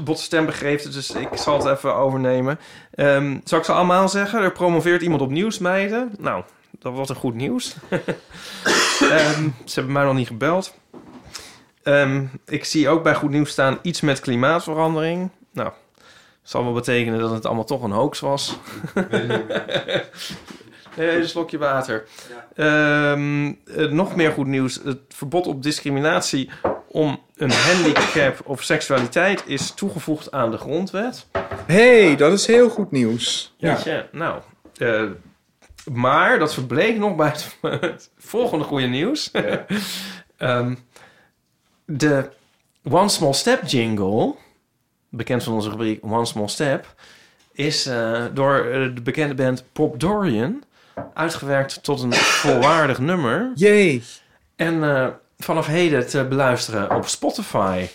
Botte 0.04 0.22
stem 0.24 0.46
begreep 0.46 0.84
het, 0.84 0.94
dus 0.94 1.12
ik 1.12 1.30
zal 1.34 1.58
het 1.58 1.78
even 1.78 1.96
overnemen. 1.96 2.60
Ehm, 2.92 3.38
zal 3.44 3.60
ik 3.60 3.66
ze 3.66 3.72
allemaal 3.72 4.10
zeggen? 4.10 4.42
Er 4.42 4.52
promoveert 4.52 5.02
iemand 5.02 5.22
op 5.22 5.30
nieuwsmeiden. 5.30 6.12
Nou, 6.20 6.44
dat 6.80 6.94
was 6.94 7.10
een 7.10 7.16
goed 7.16 7.36
nieuws. 7.36 7.76
Ehm, 9.00 9.50
ze 9.66 9.74
hebben 9.74 9.94
mij 9.94 10.04
nog 10.04 10.14
niet 10.14 10.28
gebeld. 10.28 10.74
Ehm, 11.84 12.26
ik 12.46 12.66
zie 12.66 12.90
ook 12.90 13.04
bij 13.04 13.16
goed 13.16 13.30
nieuws 13.30 13.50
staan 13.50 13.80
iets 13.82 14.02
met 14.02 14.20
klimaatverandering. 14.20 15.30
Nou, 15.54 15.72
zal 16.44 16.64
wel 16.64 16.74
betekenen 16.74 17.20
dat 17.20 17.32
het 17.32 17.46
allemaal 17.46 17.64
toch 17.64 17.84
een 17.84 17.92
hoax 17.92 18.20
was. 18.20 18.58
Nee, 20.98 21.16
een 21.18 21.28
slokje 21.28 21.58
water. 21.58 22.08
Ehm, 22.56 23.54
eh, 23.76 23.86
nog 23.92 24.16
meer 24.16 24.32
goed 24.32 24.48
nieuws. 24.48 24.80
Het 24.84 25.00
verbod 25.10 25.48
op 25.48 25.64
discriminatie 25.64 26.50
om 26.88 27.20
een 27.36 27.52
handicap 27.52 28.40
of 28.44 28.64
seksualiteit 28.64 29.44
is 29.46 29.72
toegevoegd 29.72 30.32
aan 30.32 30.52
de 30.52 30.58
grondwet. 30.58 31.28
hey, 31.66 32.16
dat 32.16 32.32
is 32.34 32.46
heel 32.46 32.70
goed 32.70 32.92
nieuws. 32.92 33.54
Ja. 33.58 34.06
Nou. 34.12 34.42
eh, 34.78 35.04
maar 35.92 36.40
dat 36.40 36.54
verbleek 36.54 36.98
nog 36.98 37.16
bij 37.16 37.28
het, 37.28 37.58
het 37.62 38.10
volgende 38.34 38.64
goede 38.66 38.88
nieuws. 38.88 39.32
Ehm, 40.38 40.76
de 41.98 42.30
One 42.84 43.10
Small 43.10 43.34
Step 43.34 43.68
jingle, 43.68 44.36
bekend 45.10 45.44
van 45.44 45.54
onze 45.54 45.70
rubriek 45.70 46.06
One 46.06 46.26
Small 46.26 46.48
Step, 46.48 46.96
is 47.54 47.86
eh, 47.86 48.24
door 48.34 48.56
eh, 48.56 48.96
de 48.96 49.02
bekende 49.02 49.34
band 49.34 49.64
Pop 49.72 50.00
Dorian 50.00 50.64
uitgewerkt 51.14 51.84
tot 51.84 52.02
een 52.02 52.14
volwaardig 52.14 53.00
nummer. 53.00 53.52
Jee. 53.56 54.04
En 54.56 54.84
eh, 54.84 55.08
vanaf 55.38 55.66
heden 55.66 56.08
te 56.08 56.26
beluisteren 56.26 56.96
op 56.96 57.08
Spotify. 57.08 57.88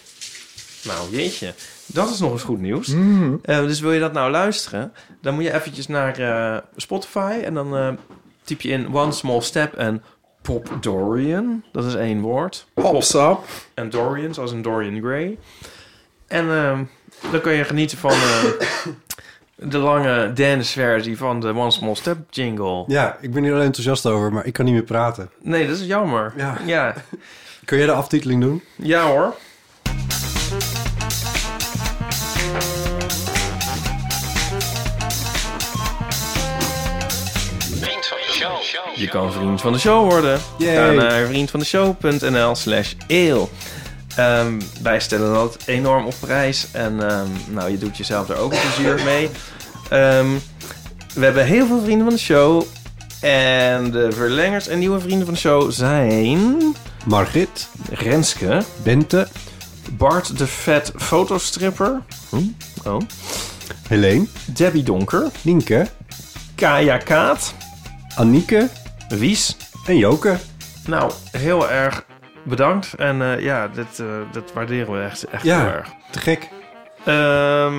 Nou, 0.85 1.10
jeetje. 1.10 1.55
Dat 1.86 2.10
is 2.10 2.20
nog 2.20 2.32
eens 2.32 2.43
goed 2.43 2.60
nieuws. 2.60 2.89
Mhm. 2.89 3.35
Eh, 3.43 3.59
dus 3.59 3.81
wil 3.81 3.93
je 3.93 4.01
dat 4.01 4.12
nou 4.12 4.31
luisteren? 4.31 4.93
Dan 5.20 5.35
moet 5.35 5.44
je 5.44 5.55
eventjes 5.55 5.86
naar 5.86 6.62
Spotify 6.77 7.40
en 7.44 7.55
dan 7.55 7.98
typ 8.44 8.60
je 8.60 8.68
in 8.68 8.94
One 8.94 9.12
Small 9.12 9.40
Step 9.40 9.74
en 9.74 10.02
Pop 10.47 10.68
Dorian. 10.81 11.62
Dat 11.73 11.85
is 11.85 11.94
één 11.94 12.20
woord. 12.20 12.66
Popsap. 12.74 13.44
En 13.74 13.90
Dorian, 13.90 14.35
zoals 14.35 14.52
een 14.52 14.62
Dorian 14.62 15.01
Gray. 15.01 15.39
En 16.27 16.51
ehm, 16.51 16.85
dan 17.31 17.40
kun 17.40 17.52
je 17.52 17.64
genieten 17.64 17.98
van 17.98 18.10
eh, 18.10 18.44
de 19.70 19.78
lange 19.78 20.32
dance-versie 20.32 21.16
van 21.16 21.40
de 21.40 21.48
One 21.48 21.70
Small 21.70 21.94
Step 21.94 22.18
jingle. 22.31 22.85
Ja, 22.86 23.16
ik 23.20 23.32
ben 23.32 23.43
hier 23.43 23.55
al 23.55 23.60
enthousiast 23.60 24.06
over, 24.06 24.32
maar 24.32 24.47
ik 24.47 24.52
kan 24.52 24.64
niet 24.64 24.74
meer 24.74 24.82
praten. 24.82 25.31
Nee, 25.43 25.66
dat 25.66 25.77
is 25.77 25.86
jammer. 25.86 26.32
Ja. 26.36 26.59
Ja, 26.66 26.94
Kun 27.64 27.78
jij 27.78 27.86
de 27.86 27.93
aftiteling 27.93 28.43
doen? 28.43 28.62
ja 28.77 29.06
hoor. 29.06 29.35
Je 38.97 39.09
kan 39.09 39.32
vriend 39.32 39.60
van 39.60 39.73
de 39.73 39.78
show 39.78 40.10
worden. 40.10 40.40
Yay. 40.59 40.74
Ga 40.74 40.90
naar 40.90 41.27
vriendvandeshow.nl 41.27 42.55
slash 42.55 42.93
eeuw. 43.06 43.48
Ehm, 44.16 44.60
wij 44.82 45.01
stellen 45.01 45.35
dat 45.35 45.59
enorm 45.66 46.06
op 46.06 46.14
prijs. 46.20 46.66
En 46.73 47.10
ehm, 47.10 47.27
nou, 47.48 47.70
je 47.70 47.78
doet 47.78 47.97
jezelf 47.97 48.28
er 48.28 48.36
ook 48.36 48.52
een 48.52 48.59
plezier 48.60 49.05
mee. 49.05 49.31
Ehm, 49.90 50.27
we 51.14 51.24
hebben 51.24 51.44
heel 51.44 51.66
veel 51.66 51.81
vrienden 51.81 52.06
van 52.06 52.14
de 52.14 52.20
show. 52.20 52.62
En 53.20 53.90
de 53.90 54.12
verlengers 54.12 54.68
en 54.68 54.78
nieuwe 54.78 55.01
vrienden 55.01 55.24
van 55.24 55.35
de 55.35 55.40
show 55.40 55.70
zijn... 55.70 56.74
Margit, 57.05 57.68
Renske, 57.90 58.62
Bente, 58.82 59.28
Bart 59.90 60.39
de 60.39 60.47
Vet 60.47 60.93
fotostripper. 60.97 62.02
Hm? 62.28 62.36
Oh. 62.89 63.01
Helene, 63.89 64.27
Debbie 64.44 64.82
Donker, 64.82 65.31
Nienke, 65.43 65.86
Kaya 66.55 66.97
Kaat, 66.97 67.55
Annieke 68.14 68.68
Wies. 69.09 69.57
en 69.87 69.97
Joke. 69.97 70.37
Nou, 70.87 71.12
heel 71.31 71.70
erg 71.70 72.05
bedankt. 72.45 72.95
En 72.95 73.23
eh, 73.23 73.41
ja, 73.43 73.69
dit, 73.69 73.99
eh, 73.99 74.07
dat 74.33 74.53
waarderen 74.55 74.93
we 74.93 75.05
echt, 75.05 75.24
echt 75.24 75.43
Ja. 75.43 75.61
heel 75.61 75.73
erg. 75.73 75.89
Te 76.11 76.19
gek. 76.19 76.49
Ehm, 77.05 77.74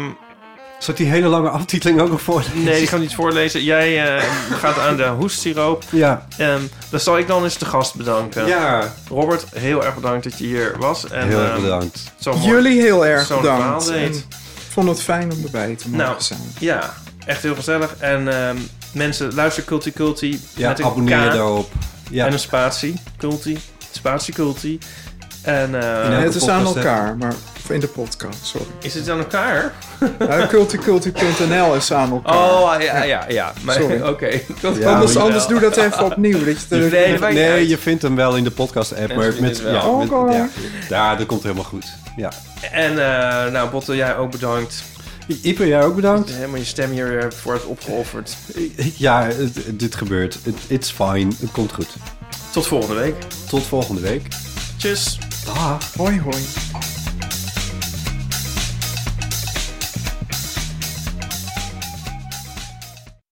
Zal 0.79 0.93
ik 0.93 0.99
die 0.99 1.09
hele 1.09 1.27
lange 1.27 1.49
aftiteling 1.49 1.99
ook 2.01 2.09
nog 2.09 2.21
voorlezen? 2.21 2.63
nee, 2.63 2.79
die 2.79 2.89
kan 2.89 2.99
niet 2.99 3.15
voorlezen. 3.15 3.63
Jij 3.63 4.17
eh, 4.17 4.23
gaat 4.61 4.79
aan 4.79 4.97
de 4.97 5.05
hoestsiroop. 5.07 5.83
Ja. 5.89 6.27
Ehm 6.37 6.61
dan 6.89 6.99
zal 6.99 7.17
ik 7.17 7.27
dan 7.27 7.43
eens 7.43 7.57
de 7.57 7.65
gast 7.65 7.95
bedanken. 7.95 8.45
Ja. 8.47 8.93
Robert, 9.09 9.45
heel 9.55 9.85
erg 9.85 9.95
bedankt 9.95 10.23
dat 10.23 10.37
je 10.37 10.45
hier 10.45 10.75
was. 10.79 11.07
En, 11.09 11.27
Heel 11.27 11.39
erg 11.39 11.51
ehm, 11.53 11.61
bedankt. 11.61 12.11
Mooi- 12.25 12.39
Jullie 12.41 12.81
heel 12.81 13.05
erg 13.05 13.27
bedankt. 13.41 13.89
Ik 13.91 14.25
vond 14.69 14.89
het 14.89 15.01
fijn 15.01 15.31
om 15.31 15.43
erbij 15.43 15.75
te 15.75 15.89
mogen 15.89 16.05
Nou, 16.05 16.21
zijn. 16.21 16.39
ja, 16.59 16.93
echt 17.25 17.41
heel 17.43 17.55
gezellig. 17.55 17.95
En 17.99 18.27
ehm, 18.27 18.57
mensen, 18.93 19.33
luister 19.33 19.63
Culti 19.63 19.93
Culti. 19.93 20.41
Ja, 20.55 20.67
met 20.69 20.79
een 20.79 20.85
abonneer 20.85 21.29
K 21.29 21.33
daarop. 21.33 21.71
Ja. 22.11 22.25
En 22.25 22.33
een 22.33 22.39
spatie. 22.39 22.93
Culti. 23.17 23.59
Spatie 23.91 24.33
Culti. 24.33 24.79
En, 25.41 25.81
eh, 25.81 26.05
In 26.05 26.11
elke 26.11 26.23
het 26.23 26.35
is 26.35 26.47
aan 26.49 26.59
hè? 26.65 26.75
elkaar, 26.75 27.17
maar 27.17 27.33
in 27.69 27.79
de 27.79 27.87
podcast, 27.87 28.45
sorry. 28.45 28.67
is 28.81 28.93
het 28.93 29.09
aan 29.09 29.17
elkaar? 29.17 29.71
Culticulti.nl 30.49 31.75
is 31.75 31.93
aan 31.93 32.11
elkaar. 32.11 32.35
Oh, 32.35 32.73
ja, 32.79 33.03
ja, 33.03 33.25
ja. 33.27 33.53
Maar, 33.61 33.75
Sorry. 33.75 34.01
Oké. 34.11 34.29
Ja, 34.79 34.89
anders, 34.93 35.17
anders 35.17 35.47
doe 35.47 35.59
dat 35.59 35.77
even 35.77 36.03
opnieuw. 36.05 36.43
Dat 36.45 36.55
je 36.69 36.75
Je- 36.75 37.17
Nee, 37.21 37.33
nee, 37.33 37.67
je 37.67 37.77
vindt 37.77 38.01
hem 38.01 38.15
wel 38.15 38.35
in 38.35 38.43
de 38.43 38.51
podcast-app, 38.51 39.15
maar 39.15 39.25
met, 39.39 39.57
ja, 39.57 39.97
met- 39.97 40.07
ja, 40.31 40.47
ja, 40.89 41.15
dat 41.15 41.25
komt 41.25 41.43
helemaal 41.43 41.63
goed. 41.63 41.85
Ja. 42.15 42.31
En 42.71 42.91
uh, 42.91 42.97
nou, 43.51 43.69
Botte, 43.69 43.95
jij 43.95 44.17
ook 44.17 44.31
bedankt. 44.31 44.83
Ipe, 45.27 45.67
jij 45.67 45.83
ook 45.83 45.95
bedankt. 45.95 46.29
Helemaal 46.29 46.57
je 46.57 46.65
stem 46.65 46.91
hier 46.91 47.33
voor 47.33 47.53
het 47.53 47.65
opgeofferd. 47.65 48.37
Ja, 48.97 49.23
het- 49.25 49.79
dit 49.79 49.95
gebeurt. 49.95 50.37
Het 50.43 50.55
it's 50.67 50.91
fine. 50.91 51.31
Het 51.39 51.51
komt 51.51 51.71
goed. 51.73 51.87
Tot 52.51 52.67
volgende 52.67 53.01
week. 53.01 53.15
Tot 53.49 53.63
volgende 53.63 54.01
week. 54.01 54.27
Tjus. 54.77 55.19
Dag. 55.45 55.93
Hoi, 55.95 56.19
hoi. 56.21 56.43